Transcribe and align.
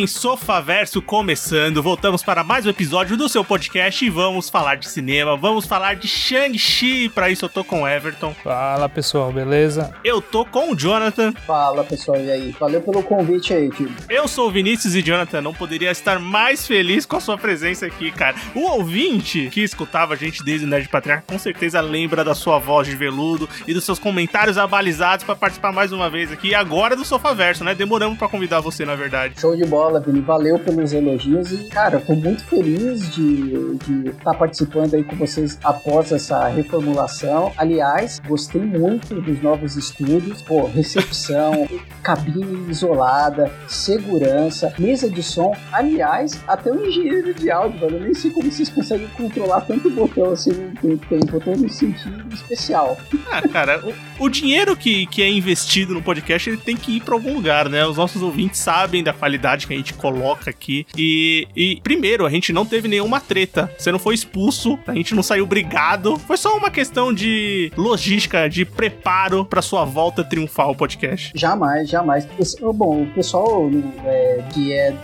bem, 0.00 0.06
Sofaverso 0.06 1.02
começando. 1.02 1.82
Voltamos 1.82 2.22
para 2.22 2.42
mais 2.42 2.64
um 2.64 2.70
episódio 2.70 3.18
do 3.18 3.28
seu 3.28 3.44
podcast 3.44 4.02
e 4.02 4.08
vamos 4.08 4.48
falar 4.48 4.76
de 4.76 4.88
cinema, 4.88 5.36
vamos 5.36 5.66
falar 5.66 5.96
de 5.96 6.08
Shang-Chi. 6.08 7.10
Para 7.10 7.28
isso 7.28 7.44
eu 7.44 7.48
tô 7.50 7.62
com 7.62 7.82
o 7.82 7.88
Everton. 7.88 8.34
Fala 8.42 8.88
pessoal, 8.88 9.30
beleza? 9.30 9.92
Eu 10.02 10.22
tô 10.22 10.46
com 10.46 10.72
o 10.72 10.76
Jonathan. 10.76 11.32
Fala 11.46 11.84
pessoal, 11.84 12.18
e 12.18 12.30
aí? 12.30 12.56
Valeu 12.58 12.80
pelo 12.80 13.02
convite 13.02 13.52
aí, 13.52 13.68
tio. 13.68 13.90
Eu 14.08 14.26
sou 14.26 14.48
o 14.48 14.50
Vinícius 14.50 14.94
e 14.94 15.02
Jonathan 15.02 15.42
não 15.42 15.52
poderia 15.52 15.90
estar 15.90 16.18
mais 16.18 16.66
feliz 16.66 17.04
com 17.04 17.16
a 17.16 17.20
sua 17.20 17.36
presença 17.36 17.84
aqui, 17.84 18.10
cara. 18.10 18.36
O 18.54 18.60
ouvinte 18.60 19.50
que 19.50 19.60
escutava 19.60 20.14
a 20.14 20.16
gente 20.16 20.42
desde 20.42 20.64
o 20.64 20.68
Nerd 20.68 20.88
Patriarca 20.88 21.24
com 21.26 21.38
certeza 21.38 21.80
lembra 21.80 22.24
da 22.24 22.34
sua 22.34 22.58
voz 22.58 22.88
de 22.88 22.96
veludo 22.96 23.48
e 23.66 23.74
dos 23.74 23.84
seus 23.84 23.98
comentários 23.98 24.56
abalizados 24.56 25.24
para 25.24 25.36
participar 25.36 25.72
mais 25.72 25.92
uma 25.92 26.08
vez 26.08 26.32
aqui. 26.32 26.54
Agora 26.54 26.96
do 26.96 27.04
Sofaverso, 27.04 27.64
né? 27.64 27.74
Demoramos 27.74 28.16
para 28.16 28.28
convidar 28.28 28.60
você, 28.60 28.86
na 28.86 28.94
verdade. 28.94 29.38
Show 29.38 29.54
de 29.54 29.64
bola, 29.66 29.89
Vini. 29.98 30.20
Valeu 30.20 30.58
pelos 30.58 30.92
elogios 30.92 31.50
e, 31.50 31.64
cara, 31.68 31.98
tô 31.98 32.14
muito 32.14 32.44
feliz 32.44 33.12
de 33.14 33.76
estar 34.06 34.32
tá 34.32 34.34
participando 34.34 34.94
aí 34.94 35.02
com 35.02 35.16
vocês 35.16 35.58
após 35.64 36.12
essa 36.12 36.46
reformulação. 36.48 37.52
Aliás, 37.56 38.20
gostei 38.26 38.60
muito 38.60 39.20
dos 39.20 39.42
novos 39.42 39.76
estúdios. 39.76 40.42
Pô, 40.42 40.66
recepção, 40.66 41.66
cabine 42.02 42.70
isolada, 42.70 43.50
segurança, 43.66 44.72
mesa 44.78 45.10
de 45.10 45.22
som. 45.22 45.56
Aliás, 45.72 46.38
até 46.46 46.70
o 46.70 46.86
engenheiro 46.86 47.34
de 47.34 47.50
áudio, 47.50 47.80
velho. 47.80 47.96
Eu 47.96 48.04
nem 48.04 48.14
sei 48.14 48.30
como 48.30 48.50
vocês 48.50 48.68
conseguem 48.68 49.08
controlar 49.08 49.62
tanto 49.62 49.90
botão 49.90 50.30
assim 50.30 50.50
no 50.82 50.96
tempo. 50.98 51.36
Eu 51.36 51.40
tô 51.40 51.50
no 51.56 51.68
sentido 51.68 52.32
especial. 52.32 52.96
Ah, 53.30 53.46
cara, 53.48 53.82
o, 54.18 54.26
o 54.26 54.28
dinheiro 54.28 54.76
que, 54.76 55.06
que 55.06 55.22
é 55.22 55.30
investido 55.30 55.94
no 55.94 56.02
podcast 56.02 56.50
ele 56.50 56.58
tem 56.58 56.76
que 56.76 56.96
ir 56.96 57.00
para 57.00 57.14
algum 57.14 57.34
lugar, 57.34 57.68
né? 57.68 57.86
Os 57.86 57.96
nossos 57.96 58.22
ouvintes 58.22 58.60
sabem 58.60 59.02
da 59.02 59.12
qualidade 59.12 59.66
que 59.66 59.74
a 59.74 59.76
gente 59.80 59.94
coloca 59.94 60.50
aqui. 60.50 60.86
E, 60.96 61.46
e, 61.56 61.80
primeiro, 61.82 62.26
a 62.26 62.30
gente 62.30 62.52
não 62.52 62.64
teve 62.64 62.88
nenhuma 62.88 63.20
treta. 63.20 63.70
Você 63.76 63.90
não 63.90 63.98
foi 63.98 64.14
expulso, 64.14 64.78
a 64.86 64.94
gente 64.94 65.14
não 65.14 65.22
saiu 65.22 65.46
brigado. 65.46 66.18
Foi 66.18 66.36
só 66.36 66.56
uma 66.56 66.70
questão 66.70 67.12
de 67.12 67.72
logística, 67.76 68.48
de 68.48 68.64
preparo 68.64 69.44
para 69.44 69.62
sua 69.62 69.84
volta 69.84 70.22
triunfal 70.22 70.68
ao 70.68 70.74
podcast. 70.74 71.32
Jamais, 71.34 71.88
jamais. 71.88 72.26
Bom, 72.74 73.02
o 73.02 73.06
pessoal 73.14 73.70
é, 74.04 74.44
que 74.52 74.72
é, 74.72 74.94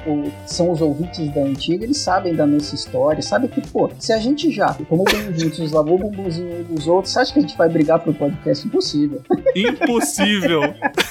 são 0.46 0.70
os 0.70 0.80
ouvintes 0.80 1.32
da 1.34 1.42
antiga, 1.42 1.84
eles 1.84 1.98
sabem 1.98 2.34
da 2.34 2.46
nossa 2.46 2.74
história, 2.74 3.22
sabem 3.22 3.48
que, 3.48 3.60
pô, 3.68 3.90
se 3.98 4.12
a 4.12 4.18
gente 4.18 4.50
já 4.50 4.72
tomou 4.88 5.04
banho 5.04 5.38
juntos, 5.38 5.72
lavou 5.72 5.96
o 5.96 5.98
bumbumzinho 5.98 6.64
dos 6.64 6.86
outros, 6.86 7.12
você 7.12 7.20
acha 7.20 7.32
que 7.32 7.38
a 7.38 7.42
gente 7.42 7.56
vai 7.56 7.68
brigar 7.68 7.98
pro 8.00 8.12
podcast? 8.12 8.66
Impossível. 8.66 9.22
Impossível. 9.54 10.62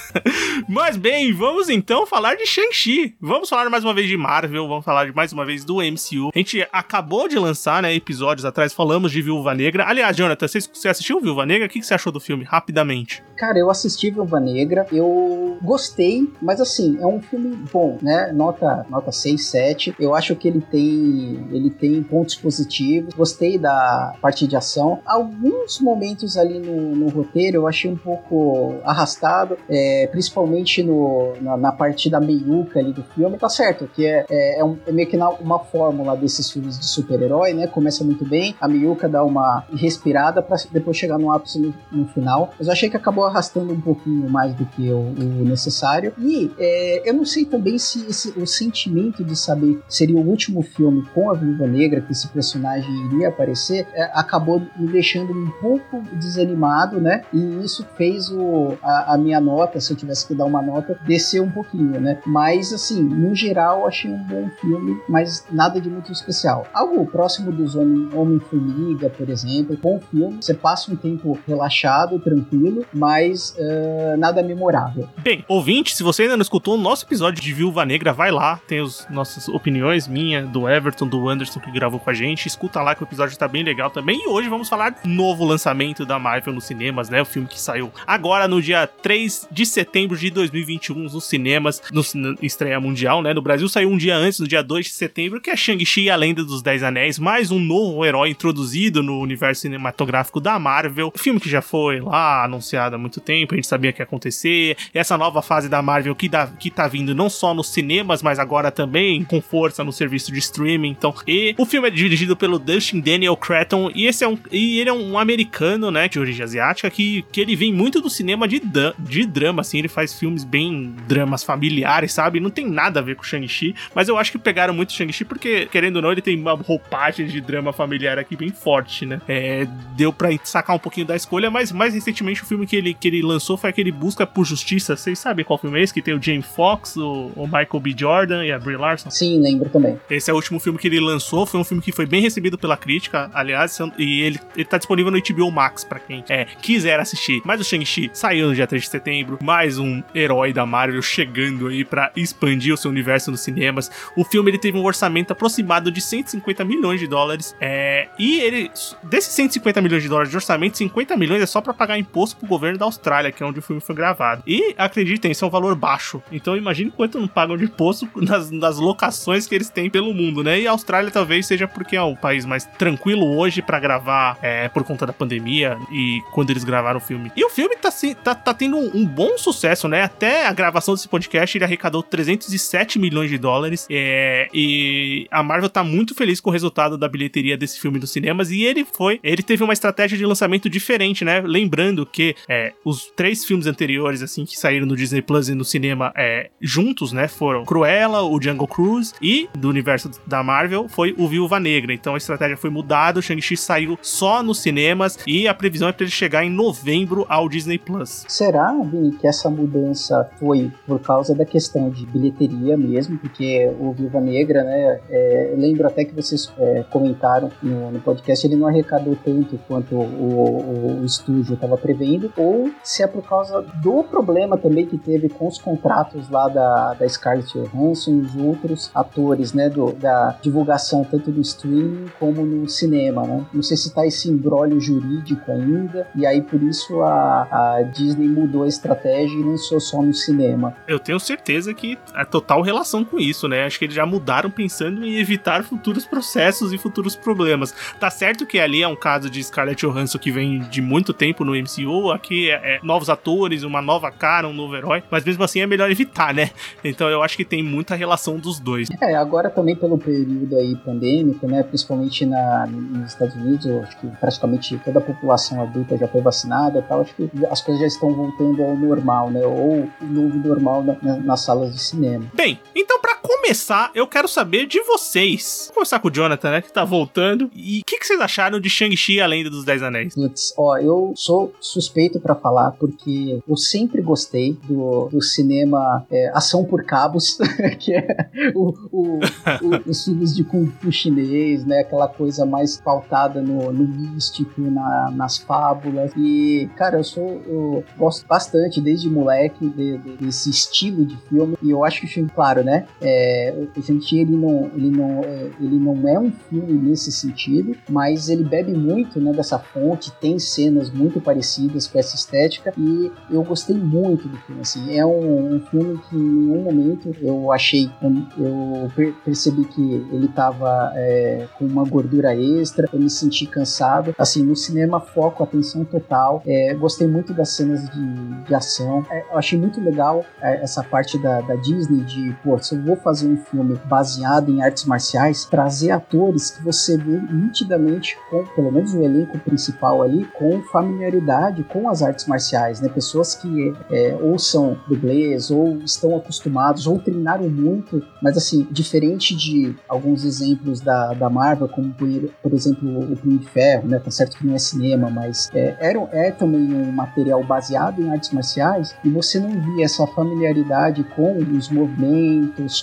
Mas 0.67 0.97
bem, 0.97 1.33
vamos 1.33 1.69
então 1.69 2.05
falar 2.05 2.35
de 2.35 2.45
Shang-Chi. 2.45 3.15
Vamos 3.19 3.49
falar 3.49 3.54
mais 3.55 3.85
uma 3.85 3.93
vez 3.93 4.09
de 4.09 4.17
Marvel, 4.17 4.67
vamos 4.67 4.83
falar 4.83 5.13
mais 5.13 5.31
uma 5.31 5.45
vez 5.45 5.63
do 5.63 5.77
MCU. 5.77 6.29
A 6.35 6.37
gente 6.37 6.67
acabou 6.73 7.25
de 7.27 7.39
lançar, 7.39 7.81
né, 7.81 7.95
episódios 7.95 8.43
atrás, 8.43 8.73
falamos 8.73 9.13
de 9.13 9.21
Viúva 9.21 9.55
Negra. 9.55 9.87
Aliás, 9.87 10.15
Jonathan, 10.15 10.45
você, 10.45 10.89
assistiu 10.89 11.21
Viúva 11.21 11.45
Negra? 11.45 11.65
O 11.65 11.69
que 11.69 11.81
você 11.81 11.93
achou 11.93 12.11
do 12.11 12.19
filme? 12.19 12.43
Rapidamente. 12.43 13.23
Cara, 13.37 13.57
eu 13.57 13.69
assisti 13.69 14.11
Viúva 14.11 14.41
Negra, 14.41 14.85
eu 14.91 15.57
gostei, 15.61 16.29
mas 16.41 16.59
assim, 16.59 16.97
é 16.99 17.07
um 17.07 17.21
filme 17.21 17.55
bom, 17.71 17.97
né? 18.01 18.31
Nota, 18.33 18.85
nota 18.89 19.11
6, 19.11 19.45
7. 19.45 19.95
Eu 19.99 20.13
acho 20.13 20.35
que 20.35 20.47
ele 20.47 20.61
tem, 20.61 21.47
ele 21.51 21.69
tem 21.69 22.03
pontos 22.03 22.35
positivos. 22.35 23.13
Gostei 23.13 23.57
da 23.57 24.15
parte 24.21 24.47
de 24.47 24.55
ação. 24.55 24.99
Alguns 25.05 25.79
momentos 25.79 26.37
ali 26.37 26.59
no, 26.59 26.95
no 26.95 27.07
roteiro 27.09 27.57
eu 27.57 27.67
achei 27.67 27.89
um 27.89 27.97
pouco 27.97 28.75
arrastado, 28.83 29.57
é, 29.69 30.07
principalmente 30.11 30.83
no, 30.83 31.33
na, 31.41 31.57
na, 31.57 31.71
parte 31.71 32.09
da 32.09 32.19
meiuca 32.19 32.79
ali 32.79 32.91
do 32.91 33.03
filme. 33.03 33.37
Tá 33.45 33.49
certo, 33.49 33.87
que 33.93 34.03
é, 34.03 34.25
é, 34.27 34.59
é, 34.59 34.65
um, 34.65 34.75
é 34.87 34.91
meio 34.91 35.07
que 35.07 35.15
na, 35.15 35.29
uma 35.29 35.59
fórmula 35.59 36.17
desses 36.17 36.49
filmes 36.49 36.79
de 36.79 36.85
super-herói, 36.87 37.53
né? 37.53 37.67
Começa 37.67 38.03
muito 38.03 38.25
bem, 38.25 38.55
a 38.59 38.67
meiuca 38.67 39.07
dá 39.07 39.23
uma 39.23 39.63
respirada 39.71 40.41
para 40.41 40.57
depois 40.71 40.97
chegar 40.97 41.19
no 41.19 41.31
ápice 41.31 41.59
no, 41.59 41.71
no 41.91 42.07
final. 42.07 42.51
Mas 42.57 42.65
eu 42.65 42.73
achei 42.73 42.89
que 42.89 42.97
acabou 42.97 43.23
arrastando 43.23 43.71
um 43.71 43.79
pouquinho 43.79 44.27
mais 44.27 44.55
do 44.55 44.65
que 44.65 44.89
o, 44.89 44.97
o 44.97 45.45
necessário. 45.45 46.11
E 46.17 46.51
é, 46.57 47.07
eu 47.07 47.13
não 47.13 47.23
sei 47.23 47.45
também 47.45 47.77
se 47.77 48.07
esse, 48.07 48.29
o 48.29 48.47
sentimento 48.47 49.23
de 49.23 49.35
saber 49.35 49.79
seria 49.87 50.17
o 50.17 50.27
último 50.27 50.63
filme 50.63 51.05
com 51.13 51.29
a 51.29 51.35
Viúva 51.35 51.67
Negra, 51.67 52.01
que 52.01 52.13
esse 52.13 52.27
personagem 52.29 52.89
iria 53.05 53.27
aparecer, 53.29 53.87
é, 53.93 54.05
acabou 54.15 54.59
me 54.75 54.87
deixando 54.87 55.31
um 55.31 55.51
pouco 55.61 56.01
desanimado, 56.13 56.99
né? 56.99 57.21
E 57.31 57.63
isso 57.63 57.85
fez 57.95 58.31
o, 58.31 58.75
a, 58.81 59.13
a, 59.13 59.17
minha 59.19 59.39
nota, 59.39 59.79
se 59.79 59.93
eu 59.93 59.97
tivesse 59.97 60.25
que 60.25 60.33
dar 60.33 60.45
uma 60.45 60.63
nota, 60.63 60.99
descer 61.05 61.41
um 61.41 61.51
pouquinho, 61.51 62.01
né? 62.01 62.17
Mas, 62.25 62.73
assim, 62.73 63.03
no 63.03 63.34
geral, 63.35 63.87
achei 63.87 64.09
um 64.09 64.17
bom 64.23 64.49
filme, 64.61 64.97
mas 65.07 65.45
nada 65.51 65.79
de 65.79 65.89
muito 65.89 66.11
especial. 66.11 66.65
Algo 66.73 67.05
próximo 67.05 67.51
dos 67.51 67.75
Homem-Formiga, 67.75 69.09
por 69.09 69.29
exemplo, 69.29 69.77
bom 69.81 69.99
filme. 70.11 70.37
Você 70.41 70.53
passa 70.53 70.91
um 70.91 70.95
tempo 70.95 71.37
relaxado, 71.47 72.19
tranquilo, 72.19 72.85
mas 72.93 73.55
uh, 73.57 74.17
nada 74.17 74.41
memorável. 74.41 75.07
Bem, 75.17 75.43
ouvinte, 75.47 75.95
se 75.95 76.03
você 76.03 76.23
ainda 76.23 76.37
não 76.37 76.41
escutou 76.41 76.75
o 76.75 76.77
nosso 76.77 77.05
episódio 77.05 77.41
de 77.41 77.53
Viúva 77.53 77.85
Negra, 77.85 78.13
vai 78.13 78.31
lá, 78.31 78.59
tem 78.67 78.79
as 78.79 79.07
nossas 79.09 79.47
opiniões, 79.47 80.07
minha, 80.07 80.45
do 80.45 80.69
Everton, 80.69 81.07
do 81.07 81.27
Anderson 81.27 81.59
que 81.59 81.71
gravou 81.71 81.99
com 81.99 82.09
a 82.09 82.13
gente, 82.13 82.47
escuta 82.47 82.81
lá 82.81 82.95
que 82.95 83.03
o 83.03 83.05
episódio 83.05 83.37
tá 83.37 83.47
bem 83.47 83.63
legal 83.63 83.89
também. 83.89 84.23
E 84.23 84.27
hoje 84.27 84.49
vamos 84.49 84.69
falar 84.69 84.91
do 84.91 85.09
novo 85.09 85.45
lançamento 85.45 86.05
da 86.05 86.19
Marvel 86.19 86.53
nos 86.53 86.65
cinemas, 86.65 87.09
né? 87.09 87.21
O 87.21 87.25
filme 87.25 87.47
que 87.47 87.59
saiu 87.59 87.91
agora 88.05 88.47
no 88.47 88.61
dia 88.61 88.87
3 88.87 89.47
de 89.51 89.65
setembro 89.65 90.17
de 90.17 90.29
2021 90.29 90.95
nos 90.95 91.23
cinemas, 91.25 91.81
no, 91.91 92.03
estreia 92.41 92.79
mundial, 92.79 93.21
né? 93.25 93.33
No 93.33 93.41
Brasil 93.41 93.67
saiu 93.67 93.89
um 93.89 93.97
dia 93.97 94.15
antes, 94.15 94.39
no 94.39 94.47
dia 94.47 94.61
2 94.61 94.85
de 94.85 94.91
setembro, 94.93 95.41
que 95.41 95.49
é 95.49 95.55
Shang-Chi 95.55 96.03
e 96.03 96.09
a 96.09 96.15
Lenda 96.15 96.43
dos 96.43 96.61
Dez 96.61 96.83
Anéis, 96.83 97.17
mais 97.17 97.49
um 97.49 97.59
novo 97.59 98.05
herói 98.05 98.29
introduzido 98.29 99.01
no 99.01 99.19
universo 99.19 99.63
cinematográfico 99.63 100.39
da 100.39 100.59
Marvel. 100.59 101.11
Filme 101.15 101.39
que 101.39 101.49
já 101.49 101.61
foi 101.61 101.99
lá 101.99 102.45
anunciado 102.45 102.97
muito 102.99 103.19
tempo, 103.19 103.53
a 103.53 103.57
gente 103.57 103.67
sabia 103.67 103.91
que 103.91 104.01
ia 104.01 104.03
acontecer. 104.03 104.77
Essa 104.93 105.17
nova 105.17 105.41
fase 105.41 105.67
da 105.67 105.81
Marvel 105.81 106.15
que, 106.15 106.29
dá, 106.29 106.47
que 106.47 106.69
tá 106.69 106.87
vindo 106.87 107.15
não 107.15 107.29
só 107.29 107.53
nos 107.53 107.69
cinemas, 107.69 108.21
mas 108.21 108.37
agora 108.37 108.69
também 108.69 109.23
com 109.23 109.41
força 109.41 109.83
no 109.83 109.91
serviço 109.91 110.31
de 110.31 110.39
streaming. 110.39 110.89
Então, 110.89 111.13
e 111.27 111.55
o 111.57 111.65
filme 111.65 111.87
é 111.87 111.91
dirigido 111.91 112.37
pelo 112.37 112.59
Dustin 112.59 112.99
Daniel 112.99 113.35
Cretton 113.35 113.91
e 113.93 114.05
esse 114.05 114.23
é 114.23 114.27
um 114.27 114.37
e 114.51 114.79
ele 114.79 114.89
é 114.89 114.93
um 114.93 115.17
americano, 115.17 115.89
né, 115.89 116.07
de 116.07 116.19
origem 116.19 116.43
asiática 116.43 116.89
que, 116.89 117.25
que 117.31 117.41
ele 117.41 117.55
vem 117.55 117.73
muito 117.73 117.99
do 117.99 118.09
cinema 118.09 118.47
de, 118.47 118.61
de 118.99 119.25
drama, 119.25 119.61
assim, 119.61 119.79
ele 119.79 119.87
faz 119.87 120.13
filmes 120.13 120.43
bem 120.43 120.93
dramas 121.07 121.43
familiares, 121.43 122.13
sabe? 122.13 122.39
Não 122.39 122.49
tem 122.51 122.69
nada 122.69 122.99
a 122.99 123.03
ver 123.05 123.15
com 123.15 123.23
Shang-Chi, 123.23 123.75
mas 123.93 124.07
eu 124.07 124.17
acho 124.17 124.31
que 124.31 124.37
pegaram 124.37 124.73
muito 124.73 124.93
Shang-Chi 124.93 125.25
porque, 125.25 125.67
querendo 125.67 125.97
ou 125.97 126.01
não, 126.01 126.11
ele 126.11 126.21
tem 126.21 126.39
uma 126.39 126.53
roupagem 126.53 127.27
de 127.27 127.39
drama 127.39 127.71
familiar 127.71 128.17
aqui 128.17 128.35
bem 128.35 128.49
forte, 128.49 129.05
né? 129.05 129.21
É, 129.27 129.67
deu 129.95 130.11
pra 130.11 130.29
sacar 130.43 130.75
um 130.75 130.79
pouquinho 130.79 131.05
da 131.05 131.15
escolha, 131.15 131.49
mas 131.49 131.71
mais 131.71 131.93
recentemente 131.93 132.43
o 132.43 132.45
filme 132.45 132.65
que 132.65 132.75
ele 132.75 132.93
que 132.93 133.07
ele 133.07 133.21
lançou 133.21 133.57
foi 133.57 133.69
aquele 133.69 133.91
Busca 133.91 134.25
por 134.25 134.45
Justiça. 134.45 134.95
Vocês 134.95 135.19
sabem 135.19 135.45
qual 135.45 135.59
filme 135.59 135.79
é 135.79 135.83
esse? 135.83 135.93
Que 135.93 136.01
tem 136.01 136.13
o 136.13 136.21
James 136.21 136.45
Fox, 136.45 136.95
o, 136.97 137.31
o, 137.35 137.45
Michael 137.45 137.79
B. 137.79 137.95
Jordan 137.97 138.45
e 138.45 138.51
a 138.51 138.59
Brie 138.59 138.77
Larson? 138.77 139.09
Sim, 139.09 139.39
lembro 139.41 139.69
também. 139.69 139.99
Esse 140.09 140.29
é 140.29 140.33
o 140.33 140.35
último 140.35 140.59
filme 140.59 140.79
que 140.79 140.87
ele 140.87 140.99
lançou. 140.99 141.45
Foi 141.45 141.59
um 141.59 141.63
filme 141.63 141.81
que 141.81 141.91
foi 141.91 142.05
bem 142.05 142.21
recebido 142.21 142.57
pela 142.57 142.77
crítica, 142.77 143.29
aliás, 143.33 143.77
e 143.97 144.21
ele, 144.21 144.39
ele 144.55 144.65
tá 144.65 144.77
disponível 144.77 145.11
no 145.11 145.19
HBO 145.19 145.51
Max 145.51 145.83
para 145.83 145.99
quem 145.99 146.23
é, 146.29 146.45
quiser 146.61 146.99
assistir. 146.99 147.41
Mas 147.45 147.59
o 147.61 147.63
Shang-Chi 147.63 148.09
saiu 148.13 148.47
no 148.49 148.55
dia 148.55 148.67
3 148.67 148.83
de 148.83 148.89
setembro. 148.89 149.39
Mais 149.41 149.77
um 149.77 150.01
herói 150.13 150.53
da 150.53 150.65
Marvel 150.65 151.01
chegando 151.01 151.67
aí 151.67 151.83
para 151.83 152.11
expandir 152.15 152.73
o 152.73 152.77
seu 152.77 152.91
universo 152.95 153.31
nos 153.31 153.41
cinemas. 153.41 153.91
O 154.15 154.23
filme 154.23 154.51
ele 154.51 154.57
teve 154.57 154.77
um 154.77 154.83
orçamento 154.83 155.31
aproximado 155.31 155.91
de 155.91 156.01
150 156.01 156.63
milhões 156.63 156.99
de 156.99 157.07
dólares. 157.07 157.55
É, 157.59 158.07
e 158.17 158.39
ele, 158.41 158.71
desses 159.03 159.33
150 159.33 159.81
milhões 159.81 160.03
de 160.03 160.09
dólares 160.09 160.29
de 160.29 160.35
orçamento, 160.35 160.77
50 160.77 161.15
milhões 161.17 161.41
é 161.41 161.45
só 161.45 161.61
para 161.61 161.73
pagar 161.73 161.97
imposto 161.97 162.37
pro 162.37 162.47
governo 162.47 162.77
da 162.77 162.85
Austrália, 162.85 163.31
que 163.31 163.43
é 163.43 163.45
onde 163.45 163.59
o 163.59 163.61
filme 163.61 163.81
foi 163.81 163.95
gravado. 163.95 164.43
E 164.47 164.73
acreditem, 164.77 165.31
isso 165.31 165.43
é 165.43 165.47
um 165.47 165.51
valor 165.51 165.75
baixo. 165.75 166.21
Então 166.31 166.55
imagine 166.55 166.91
quanto 166.91 167.19
não 167.19 167.27
pagam 167.27 167.57
de 167.57 167.65
imposto 167.65 168.07
nas, 168.15 168.49
nas 168.51 168.77
locações 168.77 169.47
que 169.47 169.55
eles 169.55 169.69
têm 169.69 169.89
pelo 169.89 170.13
mundo, 170.13 170.43
né? 170.43 170.59
E 170.59 170.67
a 170.67 170.71
Austrália 170.71 171.11
talvez 171.11 171.45
seja 171.45 171.67
porque 171.67 171.95
é 171.95 172.01
o 172.01 172.15
país 172.15 172.45
mais 172.45 172.65
tranquilo 172.65 173.37
hoje 173.37 173.61
para 173.61 173.79
gravar 173.79 174.37
é, 174.41 174.69
por 174.69 174.83
conta 174.83 175.05
da 175.05 175.13
pandemia 175.13 175.77
e 175.91 176.21
quando 176.31 176.49
eles 176.49 176.63
gravaram 176.63 176.97
o 176.97 177.01
filme. 177.01 177.31
E 177.35 177.43
o 177.43 177.49
filme 177.49 177.75
tá, 177.75 177.89
tá, 178.23 178.35
tá 178.35 178.53
tendo 178.53 178.77
um, 178.77 178.91
um, 178.95 179.05
bom, 179.05 179.37
sucesso, 179.37 179.87
né? 179.87 180.03
Até 180.03 180.47
a 180.47 180.53
gravação 180.53 180.93
desse 180.93 181.07
podcast 181.07 181.57
ele 181.57 181.65
arrecadou 181.65 182.03
307 182.03 182.84
milhões 182.99 183.29
de 183.29 183.37
dólares. 183.37 183.87
É, 183.89 184.47
e 184.53 185.27
a 185.31 185.41
Marvel 185.41 185.69
tá 185.69 185.83
muito 185.83 186.13
feliz 186.13 186.39
com 186.39 186.49
o 186.49 186.53
resultado 186.53 186.97
da 186.97 187.07
bilheteria 187.07 187.57
desse 187.57 187.79
filme 187.79 187.99
dos 187.99 188.11
cinemas. 188.11 188.51
E 188.51 188.63
ele 188.63 188.85
foi. 188.85 189.19
Ele 189.23 189.41
teve 189.41 189.63
uma 189.63 189.73
estratégia 189.73 190.17
de 190.17 190.25
lançamento 190.25 190.69
diferente, 190.69 191.25
né? 191.25 191.41
Lembrando 191.41 192.05
que 192.05 192.35
é, 192.47 192.73
os 192.83 193.11
três 193.15 193.45
filmes 193.45 193.67
anteriores, 193.67 194.21
assim, 194.21 194.45
que 194.45 194.57
saíram 194.57 194.85
no 194.85 194.95
Disney 194.95 195.21
Plus 195.21 195.49
e 195.49 195.55
no 195.55 195.65
cinema 195.65 196.13
é, 196.15 196.49
juntos, 196.61 197.11
né? 197.11 197.27
Foram 197.27 197.65
Cruella, 197.65 198.23
o 198.23 198.41
Jungle 198.41 198.67
Cruise 198.67 199.13
e 199.21 199.49
do 199.57 199.69
universo 199.69 200.09
da 200.27 200.43
Marvel 200.43 200.87
foi 200.87 201.15
o 201.17 201.27
Viúva 201.27 201.59
Negra. 201.59 201.93
Então 201.93 202.13
a 202.13 202.17
estratégia 202.17 202.57
foi 202.57 202.69
mudada, 202.69 203.19
o 203.19 203.21
Shang-Chi 203.21 203.57
saiu 203.57 203.97
só 204.01 204.43
nos 204.43 204.59
cinemas 204.59 205.17
e 205.25 205.47
a 205.47 205.53
previsão 205.53 205.87
é 205.87 205.91
para 205.91 206.03
ele 206.03 206.11
chegar 206.11 206.43
em 206.43 206.49
novembro 206.49 207.25
ao 207.29 207.49
Disney 207.49 207.77
Plus. 207.77 208.25
Será, 208.27 208.73
Vini, 208.83 209.11
que 209.11 209.27
essa 209.27 209.49
mudança 209.49 210.29
foi 210.39 210.71
por 210.85 210.99
causa 210.99 211.33
da 211.33 211.45
questão 211.45 211.89
de 211.89 212.05
bilheteria 212.05 212.74
mesmo? 212.77 213.17
Porque 213.17 213.71
o 213.79 213.91
Viúva 213.91 214.19
Negra, 214.19 214.63
né? 214.63 214.99
É, 215.09 215.53
lembro 215.57 215.87
até 215.87 216.05
que 216.05 216.13
vocês 216.13 216.51
é, 216.57 216.83
comentaram 216.89 217.51
no, 217.61 217.91
no, 217.91 217.99
podcast, 217.99 218.45
ele 218.45 218.55
não 218.55 218.67
arrecadou 218.67 219.17
tanto 219.23 219.59
quanto 219.67 219.95
o, 219.95 220.01
o, 220.01 221.01
o 221.01 221.05
estúdio 221.05 221.55
estava 221.55 221.77
prevendo, 221.77 222.31
ou 222.37 222.69
se 222.83 223.03
é 223.03 223.07
por 223.07 223.23
causa 223.23 223.61
do 223.81 224.03
problema 224.03 224.57
também 224.57 224.85
que 224.85 224.97
teve 224.97 225.29
com 225.29 225.47
os 225.47 225.57
contratos 225.57 226.29
lá 226.29 226.47
da, 226.47 226.93
da 226.93 227.07
Scarlett 227.07 227.51
Johansson 227.53 228.11
e 228.11 228.21
os 228.21 228.35
outros 228.35 228.91
atores, 228.93 229.53
né? 229.53 229.69
Do, 229.69 229.93
da 229.93 230.37
divulgação 230.41 231.03
tanto 231.03 231.31
do 231.31 231.41
streaming 231.41 232.05
como 232.19 232.45
no 232.45 232.67
cinema, 232.69 233.23
né? 233.23 233.45
Não 233.53 233.63
sei 233.63 233.77
se 233.77 233.93
tá 233.93 234.05
esse 234.05 234.29
embrólio 234.29 234.79
jurídico 234.79 235.51
ainda, 235.51 236.07
e 236.15 236.25
aí 236.25 236.41
por 236.41 236.61
isso 236.61 237.01
a, 237.01 237.47
a 237.77 237.81
Disney 237.83 238.27
mudou 238.27 238.63
a 238.63 238.67
estratégia 238.67 239.37
e 239.37 239.43
lançou 239.43 239.79
só 239.79 240.01
no 240.01 240.13
cinema. 240.13 240.75
Eu 240.87 240.99
tenho 240.99 241.19
certeza 241.19 241.73
que 241.73 241.97
é 242.15 242.25
total 242.25 242.61
relação 242.65 243.05
com 243.05 243.19
isso, 243.19 243.47
né? 243.47 243.65
Acho 243.65 243.79
que 243.79 243.85
eles 243.85 243.95
já 243.95 244.05
mudaram 244.05 244.49
pensando 244.49 245.05
em 245.05 245.17
evitar 245.17 245.63
futuros 245.63 246.05
processos 246.05 246.73
e 246.73 246.77
futuros 246.77 247.15
problemas. 247.15 247.73
Tá 247.99 248.09
certo 248.09 248.45
que 248.45 248.59
ali 248.59 248.83
é 248.83 248.87
um 248.87 248.95
caso 248.95 249.29
de 249.29 249.43
Scarlett 249.43 249.85
Johansson 249.85 250.17
que 250.17 250.31
vem 250.31 250.59
de 250.59 250.81
muito 250.81 251.13
tempo 251.13 251.45
no 251.45 251.53
MCU, 251.53 252.11
aqui 252.11 252.49
é, 252.49 252.75
é 252.75 252.79
novos 252.83 253.09
atores, 253.09 253.63
uma 253.63 253.81
nova 253.81 254.11
cara, 254.11 254.47
um 254.47 254.53
novo 254.53 254.75
herói, 254.75 255.03
mas 255.09 255.23
mesmo 255.23 255.43
assim 255.43 255.61
é 255.61 255.67
melhor 255.67 255.89
evitar, 255.89 256.33
né? 256.33 256.49
Então 256.83 257.09
eu 257.09 257.23
acho 257.23 257.37
que 257.37 257.45
tem 257.45 257.63
muita 257.63 257.95
relação 257.95 258.37
dos 258.37 258.59
dois. 258.59 258.89
É, 259.01 259.15
agora 259.15 259.49
também 259.49 259.75
pelo 259.75 259.97
período 259.97 260.55
aí 260.55 260.75
pandêmico, 260.75 261.47
né? 261.47 261.63
Principalmente 261.63 262.25
na, 262.25 262.65
nos 262.67 263.11
Estados 263.11 263.35
Unidos, 263.35 263.65
eu 263.65 263.81
acho 263.83 263.97
que 263.97 264.07
praticamente 264.19 264.79
toda 264.83 264.99
a 264.99 265.01
população 265.01 265.61
adulta 265.61 265.97
já 265.97 266.07
foi 266.07 266.21
vacinada 266.21 266.79
e 266.79 266.81
tal, 266.81 267.01
acho 267.01 267.15
que 267.15 267.29
as 267.49 267.61
coisas 267.61 267.81
já 267.81 267.87
estão 267.87 268.13
voltando 268.13 268.63
ao 268.63 268.75
normal, 268.75 269.29
né? 269.29 269.45
Ou 269.45 269.87
o 270.01 270.05
novo 270.05 270.37
normal 270.37 270.83
na, 270.83 270.95
na, 271.01 271.17
nas 271.17 271.41
salas 271.41 271.73
de 271.73 271.79
cinema. 271.79 272.25
Bem, 272.33 272.54
então 272.75 272.99
para 272.99 273.15
começar, 273.15 273.91
eu 273.93 274.07
quero 274.07 274.27
saber 274.27 274.65
de 274.65 274.81
vocês. 274.81 275.65
Vou 275.67 275.75
começar 275.75 275.99
com 275.99 276.07
o 276.07 276.11
Jonathan, 276.11 276.51
né? 276.51 276.61
Que 276.61 276.71
tá 276.71 276.83
voltando. 276.83 277.49
E 277.53 277.81
o 277.81 277.85
que, 277.85 277.99
que, 277.99 278.05
vocês 278.05 278.19
acharam 278.19 278.59
de 278.59 278.69
Shang-Chi 278.69 279.19
a 279.19 279.27
Lenda 279.27 279.49
dos 279.49 279.63
Dez 279.63 279.83
Anéis? 279.83 280.15
Putz, 280.15 280.53
ó, 280.57 280.77
eu 280.77 281.13
sou 281.15 281.53
suspeito 281.59 282.19
para 282.19 282.35
falar 282.35 282.71
porque 282.71 283.39
eu 283.47 283.57
sempre 283.57 284.01
gostei 284.01 284.57
do, 284.63 285.09
do 285.09 285.21
cinema 285.21 286.05
é, 286.09 286.31
ação 286.33 286.63
por 286.63 286.83
cabos, 286.83 287.37
que 287.79 287.93
é 287.93 288.07
o, 288.55 288.73
o, 288.91 289.19
o, 289.19 289.89
os 289.89 290.05
filmes 290.05 290.35
de 290.35 290.43
Kung 290.43 290.67
Fu 290.81 290.91
chinês, 290.91 291.65
né? 291.65 291.79
Aquela 291.79 292.07
coisa 292.07 292.45
mais 292.45 292.77
pautada 292.77 293.41
no, 293.41 293.71
no 293.71 293.87
místico, 293.87 294.61
na, 294.61 295.11
nas 295.11 295.37
fábulas. 295.37 296.11
E, 296.17 296.69
cara, 296.75 296.97
eu 296.97 297.03
sou. 297.03 297.41
Eu 297.45 297.83
gosto 297.97 298.25
bastante 298.27 298.81
desde 298.81 299.09
moleque 299.09 299.67
de, 299.69 299.97
de, 299.97 300.17
desse 300.17 300.49
estilo 300.49 301.05
de 301.05 301.17
filme. 301.27 301.57
E 301.61 301.69
eu 301.69 301.83
acho 301.83 302.01
que, 302.01 302.07
claro, 302.45 302.63
né? 302.63 302.85
É, 303.01 303.53
o 303.75 303.81
Shang-Chi 303.81 304.19
ele 304.19 304.35
não, 304.35 304.69
ele, 304.75 304.91
não, 304.91 305.23
é, 305.23 305.49
ele 305.59 305.79
não 305.79 306.07
é 306.07 306.19
um 306.19 306.31
filme 306.31 306.73
nesse 306.73 307.11
sentido, 307.11 307.75
mas 307.89 308.29
ele 308.29 308.43
bebe 308.43 308.73
muito 308.73 309.19
né, 309.19 309.31
dessa 309.31 309.57
fonte, 309.57 310.11
tem 310.21 310.37
cenas 310.37 310.91
muito 310.91 311.19
parecidas 311.19 311.87
com 311.87 311.97
essa 311.97 312.15
estética. 312.15 312.71
E 312.77 313.11
eu 313.31 313.43
gostei 313.43 313.75
muito 313.75 314.27
do 314.27 314.37
filme. 314.37 314.61
Assim, 314.61 314.95
é 314.95 315.05
um, 315.05 315.55
um 315.55 315.59
filme 315.59 315.99
que 316.09 316.15
em 316.15 316.19
nenhum 316.19 316.61
momento 316.61 317.15
eu 317.19 317.51
achei, 317.51 317.89
eu, 318.37 318.91
percebi 319.23 319.65
que 319.65 319.81
ele 320.11 320.27
tava 320.27 320.91
é, 320.95 321.47
com 321.57 321.65
uma 321.65 321.83
gordura 321.83 322.35
extra, 322.35 322.87
eu 322.93 322.99
me 322.99 323.09
senti 323.09 323.47
cansado. 323.47 324.13
Assim, 324.17 324.43
no 324.43 324.55
cinema, 324.55 324.99
foco, 324.99 325.43
atenção 325.43 325.83
total. 325.83 326.43
É, 326.45 326.73
gostei 326.75 327.07
muito 327.07 327.33
das 327.33 327.49
cenas 327.49 327.89
de, 327.89 328.43
de 328.43 328.53
ação. 328.53 329.03
É, 329.09 329.25
eu 329.31 329.37
achei 329.37 329.57
muito 329.57 329.81
legal 329.81 330.23
é, 330.41 330.61
essa 330.61 330.83
parte 330.83 331.17
da, 331.17 331.41
da, 331.41 331.55
Disney 331.55 332.03
de, 332.03 332.34
pô, 332.43 332.57
se 332.57 332.75
eu 332.75 332.81
vou 332.81 332.95
fazer 332.95 333.27
um 333.27 333.37
filme 333.37 333.79
baseado 333.85 334.49
em 334.49 334.61
artes 334.61 334.85
marciais, 334.85 335.45
trazer 335.45 335.91
atores 335.91 336.51
que 336.51 336.63
você 336.63 336.97
vê 336.97 337.19
nitidamente, 337.31 338.17
com, 338.29 338.43
pelo 338.55 338.71
menos 338.71 338.93
o 338.93 339.01
elenco 339.01 339.37
principal 339.39 340.01
ali, 340.01 340.25
com 340.37 340.61
familiaridade 340.63 341.63
com 341.63 341.89
as 341.89 342.01
artes 342.01 342.25
marciais, 342.27 342.79
né? 342.81 342.89
Pessoas 342.89 343.35
que 343.35 343.73
é, 343.91 344.17
ou 344.21 344.37
são 344.37 344.77
dublês, 344.87 345.51
ou 345.51 345.77
estão 345.79 346.15
acostumados, 346.15 346.87
ou 346.87 346.99
treinaram 346.99 347.49
muito, 347.49 348.01
mas 348.21 348.37
assim, 348.37 348.67
diferente 348.71 349.35
de 349.35 349.75
alguns 349.87 350.23
exemplos 350.23 350.79
da, 350.79 351.13
da 351.13 351.29
Marvel, 351.29 351.67
como 351.67 351.93
por, 351.93 352.53
exemplo 352.53 353.11
o 353.11 353.15
Punho 353.15 353.39
de 353.39 353.47
Ferro, 353.49 353.87
né? 353.87 353.99
Tá 353.99 354.11
certo 354.11 354.37
que 354.37 354.45
não 354.45 354.55
é 354.55 354.59
cinema, 354.59 355.09
mas 355.09 355.49
é, 355.53 355.75
era, 355.79 355.99
é 356.11 356.31
também 356.31 356.73
um 356.73 356.91
material 356.91 357.43
baseado 357.43 358.01
em 358.01 358.09
artes 358.09 358.31
marciais 358.31 358.95
e 359.03 359.09
você 359.09 359.39
não 359.39 359.49
via 359.61 359.85
essa 359.85 360.05
familiaridade 360.07 361.03
com 361.15 361.37
os 361.37 361.69
movimentos, 361.69 362.14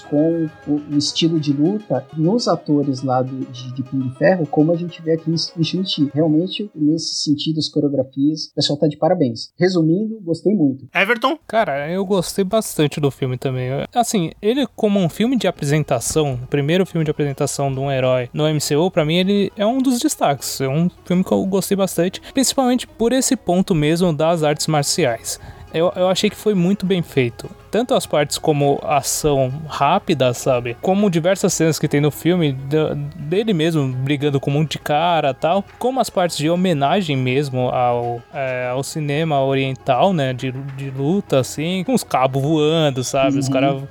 com 0.08 0.49
o, 0.67 0.75
o 0.93 0.96
estilo 0.96 1.38
de 1.40 1.52
luta 1.52 2.06
nos 2.17 2.49
atores 2.49 3.02
lá 3.02 3.23
do, 3.23 3.46
de, 3.46 3.73
de 3.73 3.82
Punho 3.82 4.08
de 4.08 4.17
Ferro, 4.17 4.46
como 4.46 4.73
a 4.73 4.76
gente 4.76 5.00
vê 5.02 5.12
aqui 5.12 5.31
em 5.31 5.64
Shang-Chi. 5.64 6.11
Realmente, 6.14 6.70
nesse 6.75 7.14
sentido, 7.23 7.58
as 7.58 7.69
coreografias, 7.69 8.46
o 8.46 8.55
pessoal 8.55 8.79
tá 8.79 8.87
de 8.87 8.96
parabéns. 8.96 9.52
Resumindo, 9.58 10.20
gostei 10.20 10.55
muito. 10.55 10.88
Everton? 10.94 11.38
Cara, 11.46 11.90
eu 11.90 12.05
gostei 12.05 12.44
bastante 12.44 13.00
do 13.00 13.11
filme 13.11 13.37
também. 13.37 13.69
Assim, 13.94 14.31
ele 14.40 14.67
como 14.76 15.00
um 15.00 15.08
filme 15.08 15.37
de 15.37 15.46
apresentação, 15.46 16.34
o 16.34 16.46
primeiro 16.46 16.87
filme 16.87 17.05
de 17.05 17.11
apresentação 17.11 17.73
de 17.73 17.81
um 17.81 17.90
herói 17.90 18.29
no 18.32 18.44
MCU, 18.44 18.90
para 18.90 19.05
mim 19.05 19.17
ele 19.17 19.52
é 19.56 19.67
um 19.67 19.79
dos 19.79 19.99
destaques. 19.99 20.61
É 20.61 20.69
um 20.69 20.88
filme 21.05 21.25
que 21.25 21.32
eu 21.32 21.44
gostei 21.46 21.76
bastante, 21.76 22.20
principalmente 22.32 22.87
por 22.87 23.12
esse 23.12 23.37
ponto 23.37 23.75
mesmo 23.75 24.12
das 24.12 24.43
artes 24.43 24.67
marciais. 24.67 25.40
Eu, 25.73 25.90
eu 25.96 26.08
achei 26.08 26.29
que 26.29 26.37
foi 26.37 26.55
muito 26.55 26.84
bem 26.84 27.02
feito 27.02 27.49
tanto 27.73 27.95
as 27.95 28.05
partes 28.05 28.37
como 28.37 28.79
ação 28.85 29.51
rápida, 29.67 30.35
sabe? 30.35 30.77
Como 30.83 31.09
diversas 31.09 31.55
cenas 31.55 31.79
que 31.79 31.89
tem 31.89 32.03
no 32.03 32.11
filme, 32.11 32.53
dele 33.17 33.55
mesmo 33.55 33.89
brigando 33.89 34.39
com 34.39 34.51
um 34.51 34.55
monte 34.55 34.73
de 34.73 34.79
cara 34.79 35.32
tal, 35.32 35.65
como 35.79 35.99
as 35.99 36.11
partes 36.11 36.37
de 36.37 36.51
homenagem 36.51 37.17
mesmo 37.17 37.70
ao, 37.70 38.23
é, 38.35 38.69
ao 38.70 38.82
cinema 38.82 39.43
oriental, 39.43 40.13
né? 40.13 40.35
De, 40.35 40.53
de 40.53 40.91
luta, 40.91 41.41
assim, 41.41 41.82
com 41.85 41.94
os 41.94 42.05
cabos 42.05 42.43
voando, 42.43 43.03
sabe? 43.03 43.35
Uhum. 43.35 43.41
Os 43.41 43.49
caras. 43.49 43.82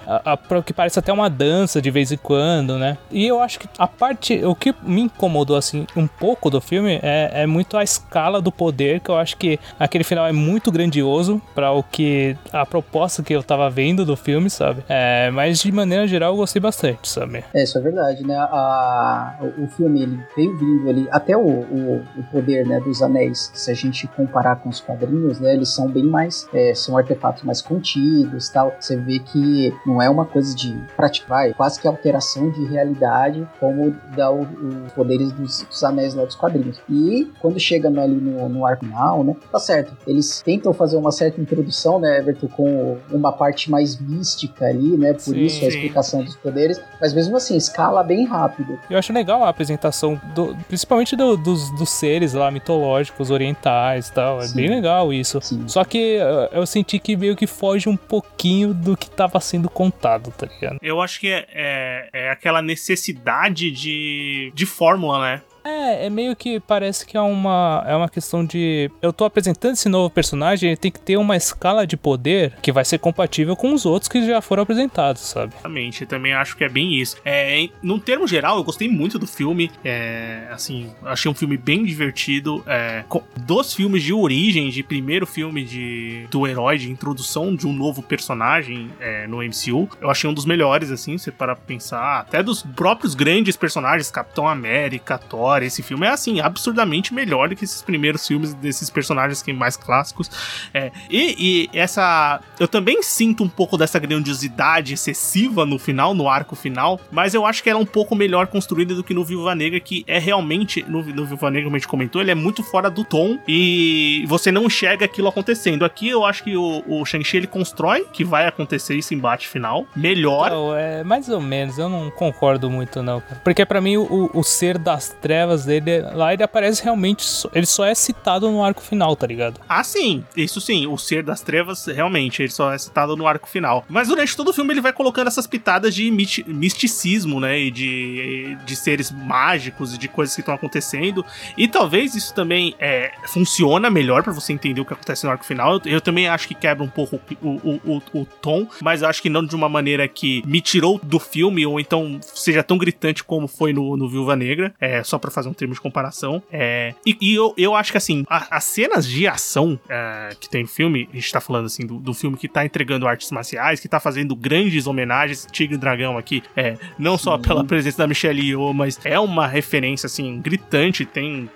Que 0.64 0.74
parece 0.74 1.00
até 1.00 1.12
uma 1.12 1.30
dança 1.30 1.82
de 1.82 1.90
vez 1.90 2.12
em 2.12 2.18
quando, 2.18 2.78
né? 2.78 3.00
E 3.10 3.26
eu 3.26 3.42
acho 3.42 3.58
que 3.58 3.68
a 3.80 3.88
parte. 3.88 4.46
O 4.46 4.54
que 4.54 4.76
me 4.84 5.02
incomodou, 5.02 5.58
assim, 5.58 5.88
um 5.96 6.06
pouco 6.06 6.52
do 6.52 6.62
filme 6.62 7.00
é, 7.02 7.32
é 7.34 7.46
muito 7.48 7.76
a 7.76 7.84
escala 7.84 8.40
do 8.40 8.52
poder, 8.52 9.00
que 9.00 9.10
eu 9.10 9.18
acho 9.18 9.38
que 9.38 9.60
aquele 9.80 10.04
final 10.04 10.28
é 10.28 10.32
muito 10.32 10.72
grandioso 10.72 11.42
para 11.56 11.72
o 11.72 11.82
que. 11.82 12.38
a 12.54 12.64
proposta 12.64 13.24
que 13.24 13.34
eu 13.34 13.42
tava 13.42 13.71
vendo 13.72 14.06
do 14.06 14.16
filme, 14.16 14.50
sabe? 14.50 14.84
É, 14.88 15.32
mas 15.32 15.60
de 15.60 15.72
maneira 15.72 16.08
geral 16.08 16.34
eu 16.34 16.38
gostei 16.38 16.62
bastante, 16.62 17.08
sabe? 17.08 17.44
É, 17.54 17.64
isso 17.64 17.78
é 17.78 17.82
verdade, 17.82 18.26
né? 18.26 18.36
A, 18.36 19.40
o 19.58 19.68
filme 19.68 20.04
ele 20.04 20.20
veio 20.36 20.58
vindo 20.58 20.90
ali, 20.90 21.08
até 21.12 21.36
o, 21.36 21.42
o, 21.42 22.04
o, 22.18 22.24
poder 22.32 22.66
né, 22.68 22.80
dos 22.80 23.02
anéis, 23.02 23.52
se 23.54 23.72
a 23.72 23.74
gente 23.74 24.08
comparar 24.08 24.58
com 24.58 24.70
os 24.70 24.80
quadrinhos, 24.80 25.40
né? 25.40 25.54
Eles 25.54 25.70
são 25.70 25.88
bem 25.88 26.04
mais, 26.04 26.48
é, 26.54 26.74
são 26.74 26.98
artefatos 26.98 27.44
mais 27.44 27.62
contidos 27.62 28.50
tal. 28.50 28.74
Você 28.80 28.96
vê 28.96 29.20
que 29.20 29.74
não 29.86 30.02
é 30.02 30.10
uma 30.10 30.26
coisa 30.26 30.56
de 30.56 30.74
praticar, 30.96 31.50
é 31.50 31.54
quase 31.54 31.80
que 31.80 31.88
alteração 31.88 32.50
de 32.52 32.66
realidade, 32.66 33.48
como 33.60 33.96
dá 34.16 34.32
os 34.32 34.48
poderes 34.94 35.32
dos, 35.32 35.64
dos, 35.64 35.84
anéis 35.84 36.14
lá 36.14 36.26
dos 36.26 36.36
quadrinhos. 36.36 36.82
E 36.90 37.32
quando 37.40 37.60
chega 37.60 37.88
ali 37.88 38.16
no, 38.16 38.50
no 38.50 38.66
arco 38.66 38.86
final, 38.86 39.24
né? 39.24 39.36
Tá 39.52 39.60
certo. 39.60 39.96
Eles 40.06 40.42
tentam 40.42 40.74
fazer 40.74 40.98
uma 40.98 41.12
certa 41.12 41.40
introdução, 41.40 42.00
né, 42.00 42.18
Everton, 42.18 42.48
com 42.48 42.98
uma 43.12 43.32
parte 43.32 43.61
parte 43.62 43.70
mais 43.70 44.00
mística 44.00 44.66
ali, 44.66 44.98
né? 44.98 45.14
Por 45.14 45.34
sim, 45.34 45.42
isso 45.42 45.64
a 45.64 45.68
explicação 45.68 46.24
dos 46.24 46.36
poderes. 46.36 46.82
Mas 47.00 47.14
mesmo 47.14 47.36
assim, 47.36 47.56
escala 47.56 48.04
bem 48.04 48.26
rápido. 48.26 48.80
Eu 48.90 48.98
acho 48.98 49.14
legal 49.14 49.44
a 49.44 49.50
apresentação, 49.50 50.20
do, 50.34 50.56
principalmente 50.68 51.16
do, 51.16 51.38
dos, 51.38 51.70
dos 51.72 51.90
seres 51.90 52.34
lá 52.34 52.50
mitológicos, 52.50 53.30
orientais 53.30 54.08
e 54.08 54.14
tal. 54.14 54.42
É 54.42 54.48
sim. 54.48 54.56
bem 54.56 54.70
legal 54.70 55.14
isso. 55.14 55.40
Sim. 55.42 55.68
Só 55.68 55.84
que 55.84 56.18
eu 56.52 56.66
senti 56.66 56.98
que 57.00 57.16
meio 57.16 57.36
que 57.36 57.46
foge 57.46 57.90
um 57.90 57.98
pouquinho 57.98 58.74
do 58.74 58.96
que 58.96 59.08
estava 59.08 59.40
sendo 59.40 59.70
contado, 59.70 60.32
tá 60.32 60.48
ligado? 60.48 60.78
Eu 60.82 61.02
acho 61.02 61.20
que 61.20 61.28
é, 61.28 61.46
é, 61.54 62.10
é 62.14 62.32
aquela 62.32 62.62
necessidade 62.62 63.72
de, 63.72 64.52
de 64.56 64.66
fórmula, 64.66 65.22
né? 65.22 65.42
É, 65.64 66.08
é 66.08 66.10
meio 66.10 66.36
que 66.36 66.60
parece 66.60 67.06
que 67.06 67.16
é 67.16 67.22
uma, 67.22 67.84
é 67.88 67.96
uma 67.96 68.10
questão 68.10 68.46
de. 68.46 68.90
Eu 69.02 69.14
tô 69.14 69.26
apresentando 69.26 69.74
esse 69.74 69.90
novo 69.90 70.10
personagem, 70.10 70.70
ele 70.70 70.78
tem 70.78 70.92
que 70.92 71.00
ter 71.00 71.18
uma 71.18 71.36
escala 71.36 71.86
de 71.86 71.96
poder 71.96 72.54
que 72.62 72.72
vai 72.72 72.84
ser 72.84 72.98
compatível 72.98 73.56
com 73.56 73.74
os 73.74 73.86
outros 73.86 74.10
que 74.10 74.26
já 74.26 74.42
foram 74.42 74.64
apresentados, 74.64 75.22
sabe? 75.22 75.54
Exatamente, 75.54 76.02
eu 76.02 76.08
também 76.08 76.34
acho 76.34 76.56
que 76.56 76.64
é 76.64 76.70
bem 76.70 76.96
isso. 76.96 77.18
É, 77.24 77.70
num 77.82 78.00
termo 78.00 78.28
geral, 78.28 78.58
eu 78.58 78.64
gostei 78.64 78.90
muito 78.90 79.20
do 79.20 79.28
filme. 79.28 79.72
É, 79.84 80.48
assim, 80.52 80.92
achei 81.04 81.30
um 81.30 81.36
filme 81.36 81.58
bem 81.58 81.86
divertido. 81.86 82.64
É, 82.66 83.04
dos 83.38 83.74
filmes 83.74 84.04
de 84.04 84.14
origem, 84.14 84.70
de 84.70 84.84
primeiro 84.84 85.28
filme 85.28 85.64
de, 85.64 86.26
do 86.32 86.48
herói, 86.48 86.78
de 86.78 86.90
introdução 86.90 87.56
de 87.56 87.68
um 87.68 87.74
novo 87.74 88.02
personagem 88.02 88.90
é, 89.00 89.28
no 89.28 89.38
MCU, 89.38 89.90
eu 90.02 90.10
achei 90.10 90.30
um 90.30 90.34
dos 90.34 90.46
melhores, 90.46 90.92
assim, 90.92 91.18
se 91.18 91.32
para 91.32 91.56
pensar. 91.56 92.22
Até 92.22 92.42
dos 92.42 92.64
próprios 92.64 93.14
grandes 93.14 93.56
personagens, 93.56 94.10
Capitão 94.10 94.48
América, 94.48 95.18
Thor. 95.18 95.51
Esse 95.62 95.82
filme 95.84 96.06
é, 96.06 96.10
assim, 96.10 96.40
absurdamente 96.40 97.14
melhor 97.14 97.50
do 97.50 97.56
que 97.56 97.64
esses 97.64 97.82
primeiros 97.82 98.26
filmes 98.26 98.54
desses 98.54 98.90
personagens 98.90 99.42
que 99.42 99.52
mais 99.54 99.76
clássicos. 99.76 100.30
É, 100.74 100.92
e, 101.10 101.70
e 101.74 101.78
essa. 101.78 102.42
Eu 102.60 102.68
também 102.68 103.02
sinto 103.04 103.44
um 103.44 103.50
pouco 103.50 103.78
dessa 103.78 104.00
grandiosidade 104.00 104.94
excessiva 104.94 105.66
no 105.66 105.78
final, 105.78 106.14
no 106.14 106.30
arco 106.30 106.56
final, 106.56 107.00
mas 107.12 107.34
eu 107.34 107.46
acho 107.46 107.64
que 107.64 107.70
ela 107.70 107.80
é 107.80 107.82
um 107.82 107.86
pouco 107.86 108.16
melhor 108.16 108.48
construída 108.48 108.96
do 108.96 109.04
que 109.04 109.14
no 109.14 109.24
Viúva 109.24 109.56
Negra, 109.56 109.80
que 109.80 110.04
é 110.08 110.20
realmente, 110.20 110.84
no, 110.88 111.04
no 111.04 111.26
Negra, 111.26 111.64
como 111.64 111.76
a 111.76 111.80
gente 111.80 111.88
comentou, 111.88 112.22
ele 112.22 112.32
é 112.32 112.36
muito 112.36 112.64
fora 112.64 112.90
do 112.90 113.04
tom 113.04 113.38
e 113.48 114.26
você 114.28 114.52
não 114.52 114.66
enxerga 114.66 115.06
aquilo 115.06 115.28
acontecendo. 115.28 115.84
Aqui 115.84 116.10
eu 116.10 116.26
acho 116.26 116.44
que 116.44 116.56
o, 116.56 116.84
o 116.88 117.06
Shang-Chi 117.06 117.38
ele 117.38 117.48
constrói 117.48 118.06
que 118.12 118.24
vai 118.24 118.48
acontecer 118.48 118.98
esse 118.98 119.14
embate 119.14 119.48
final 119.48 119.86
melhor. 119.96 120.50
Não, 120.50 120.76
é 120.76 121.04
mais 121.04 121.30
ou 121.30 121.42
menos, 121.42 121.78
eu 121.78 121.90
não 121.90 122.10
concordo 122.12 122.70
muito 122.70 123.02
não. 123.02 123.22
Porque 123.44 123.66
para 123.66 123.82
mim 123.82 123.98
o, 123.98 124.30
o 124.34 124.44
ser 124.44 124.78
das 124.78 125.10
trevas 125.10 125.41
dele, 125.66 126.02
lá 126.14 126.34
ele 126.34 126.44
aparece 126.44 126.84
realmente, 126.84 127.26
ele 127.54 127.66
só 127.66 127.86
é 127.86 127.94
citado 127.94 128.50
no 128.50 128.64
arco 128.64 128.82
final, 128.82 129.16
tá 129.16 129.28
ligado? 129.28 129.60
Ah, 129.68 129.84
sim, 129.84 130.24
isso 130.36 130.60
sim, 130.62 130.88
o 130.88 130.98
ser 130.98 131.24
das 131.24 131.42
trevas 131.42 131.86
realmente, 131.86 132.42
ele 132.42 132.52
só 132.52 132.72
é 132.72 132.78
citado 132.78 133.16
no 133.16 133.28
arco 133.28 133.48
final. 133.48 133.86
Mas 133.90 134.08
durante 134.08 134.36
todo 134.36 134.50
o 134.50 134.54
filme 134.54 134.74
ele 134.74 134.82
vai 134.82 134.94
colocando 134.94 135.28
essas 135.28 135.48
pitadas 135.48 135.94
de 135.94 136.10
misticismo, 136.12 137.40
né, 137.40 137.60
e 137.60 137.72
de, 137.72 138.58
de 138.66 138.76
seres 138.76 139.12
mágicos 139.12 139.94
e 139.94 139.98
de 139.98 140.08
coisas 140.08 140.36
que 140.36 140.42
estão 140.42 140.54
acontecendo. 140.54 141.26
E 141.58 141.68
talvez 141.68 142.16
isso 142.16 142.34
também 142.34 142.76
é, 142.80 143.12
funciona 143.28 143.90
melhor 143.90 144.24
para 144.24 144.34
você 144.34 144.54
entender 144.54 144.82
o 144.82 144.86
que 144.86 144.94
acontece 144.94 145.26
no 145.26 145.32
arco 145.32 145.46
final. 145.46 145.74
Eu, 145.74 145.82
eu, 145.86 146.02
também 146.02 146.28
acho 146.28 146.48
que 146.48 146.56
quebra 146.56 146.84
um 146.84 146.90
pouco 146.90 147.20
o, 147.42 147.50
o, 147.50 147.82
o, 147.86 148.22
o 148.22 148.26
tom, 148.26 148.68
mas 148.82 149.04
acho 149.04 149.22
que 149.22 149.30
não 149.30 149.46
de 149.46 149.56
uma 149.56 149.70
maneira 149.70 150.08
que 150.08 150.44
me 150.46 150.62
tirou 150.62 151.00
do 151.02 151.20
filme 151.20 151.66
ou 151.66 151.80
então 151.80 152.20
seja 152.22 152.64
tão 152.64 152.78
gritante 152.78 153.24
como 153.24 153.48
foi 153.48 153.74
no, 153.74 153.96
no 153.98 154.10
Viúva 154.10 154.36
Negra, 154.36 154.74
é, 154.80 155.04
só 155.04 155.18
para 155.32 155.36
fazer 155.36 155.50
um 155.50 155.54
termo 155.54 155.74
de 155.74 155.82
comparação. 155.82 156.44
É, 156.52 156.94
e, 157.06 157.18
e 157.22 157.34
eu, 157.34 157.54
eu 157.58 157.74
acho 157.74 157.92
que 157.92 157.98
assim, 157.98 158.26
a, 158.30 158.58
as 158.58 158.66
cenas 158.66 159.08
de 159.08 159.28
ação 159.28 159.80
é, 159.90 160.30
que 160.40 160.50
tem 160.50 160.64
no 160.64 160.68
filme, 160.68 161.08
a 161.12 161.16
gente 161.16 161.32
tá 161.32 161.40
falando 161.40 161.66
assim 161.66 161.86
do, 161.86 161.98
do 161.98 162.14
filme 162.14 162.38
que 162.38 162.48
tá 162.48 162.66
entregando 162.66 163.08
artes 163.08 163.32
marciais, 163.32 163.80
que 163.80 163.88
tá 163.88 164.00
fazendo 164.00 164.36
grandes 164.36 164.86
homenagens, 164.86 165.48
Tigre 165.52 165.76
e 165.76 165.78
Dragão 165.78 166.18
aqui, 166.18 166.44
é, 166.56 166.78
não 167.00 167.18
só 167.18 167.36
uhum. 167.36 167.42
pela 167.42 167.64
presença 167.64 168.00
da 168.00 168.08
Michelle 168.08 168.42
Yeoh, 168.42 168.74
mas 168.74 169.00
é 169.04 169.20
uma 169.20 169.48
referência 169.48 170.08
assim 170.08 170.40
gritante, 170.40 171.06
tem 171.06 171.50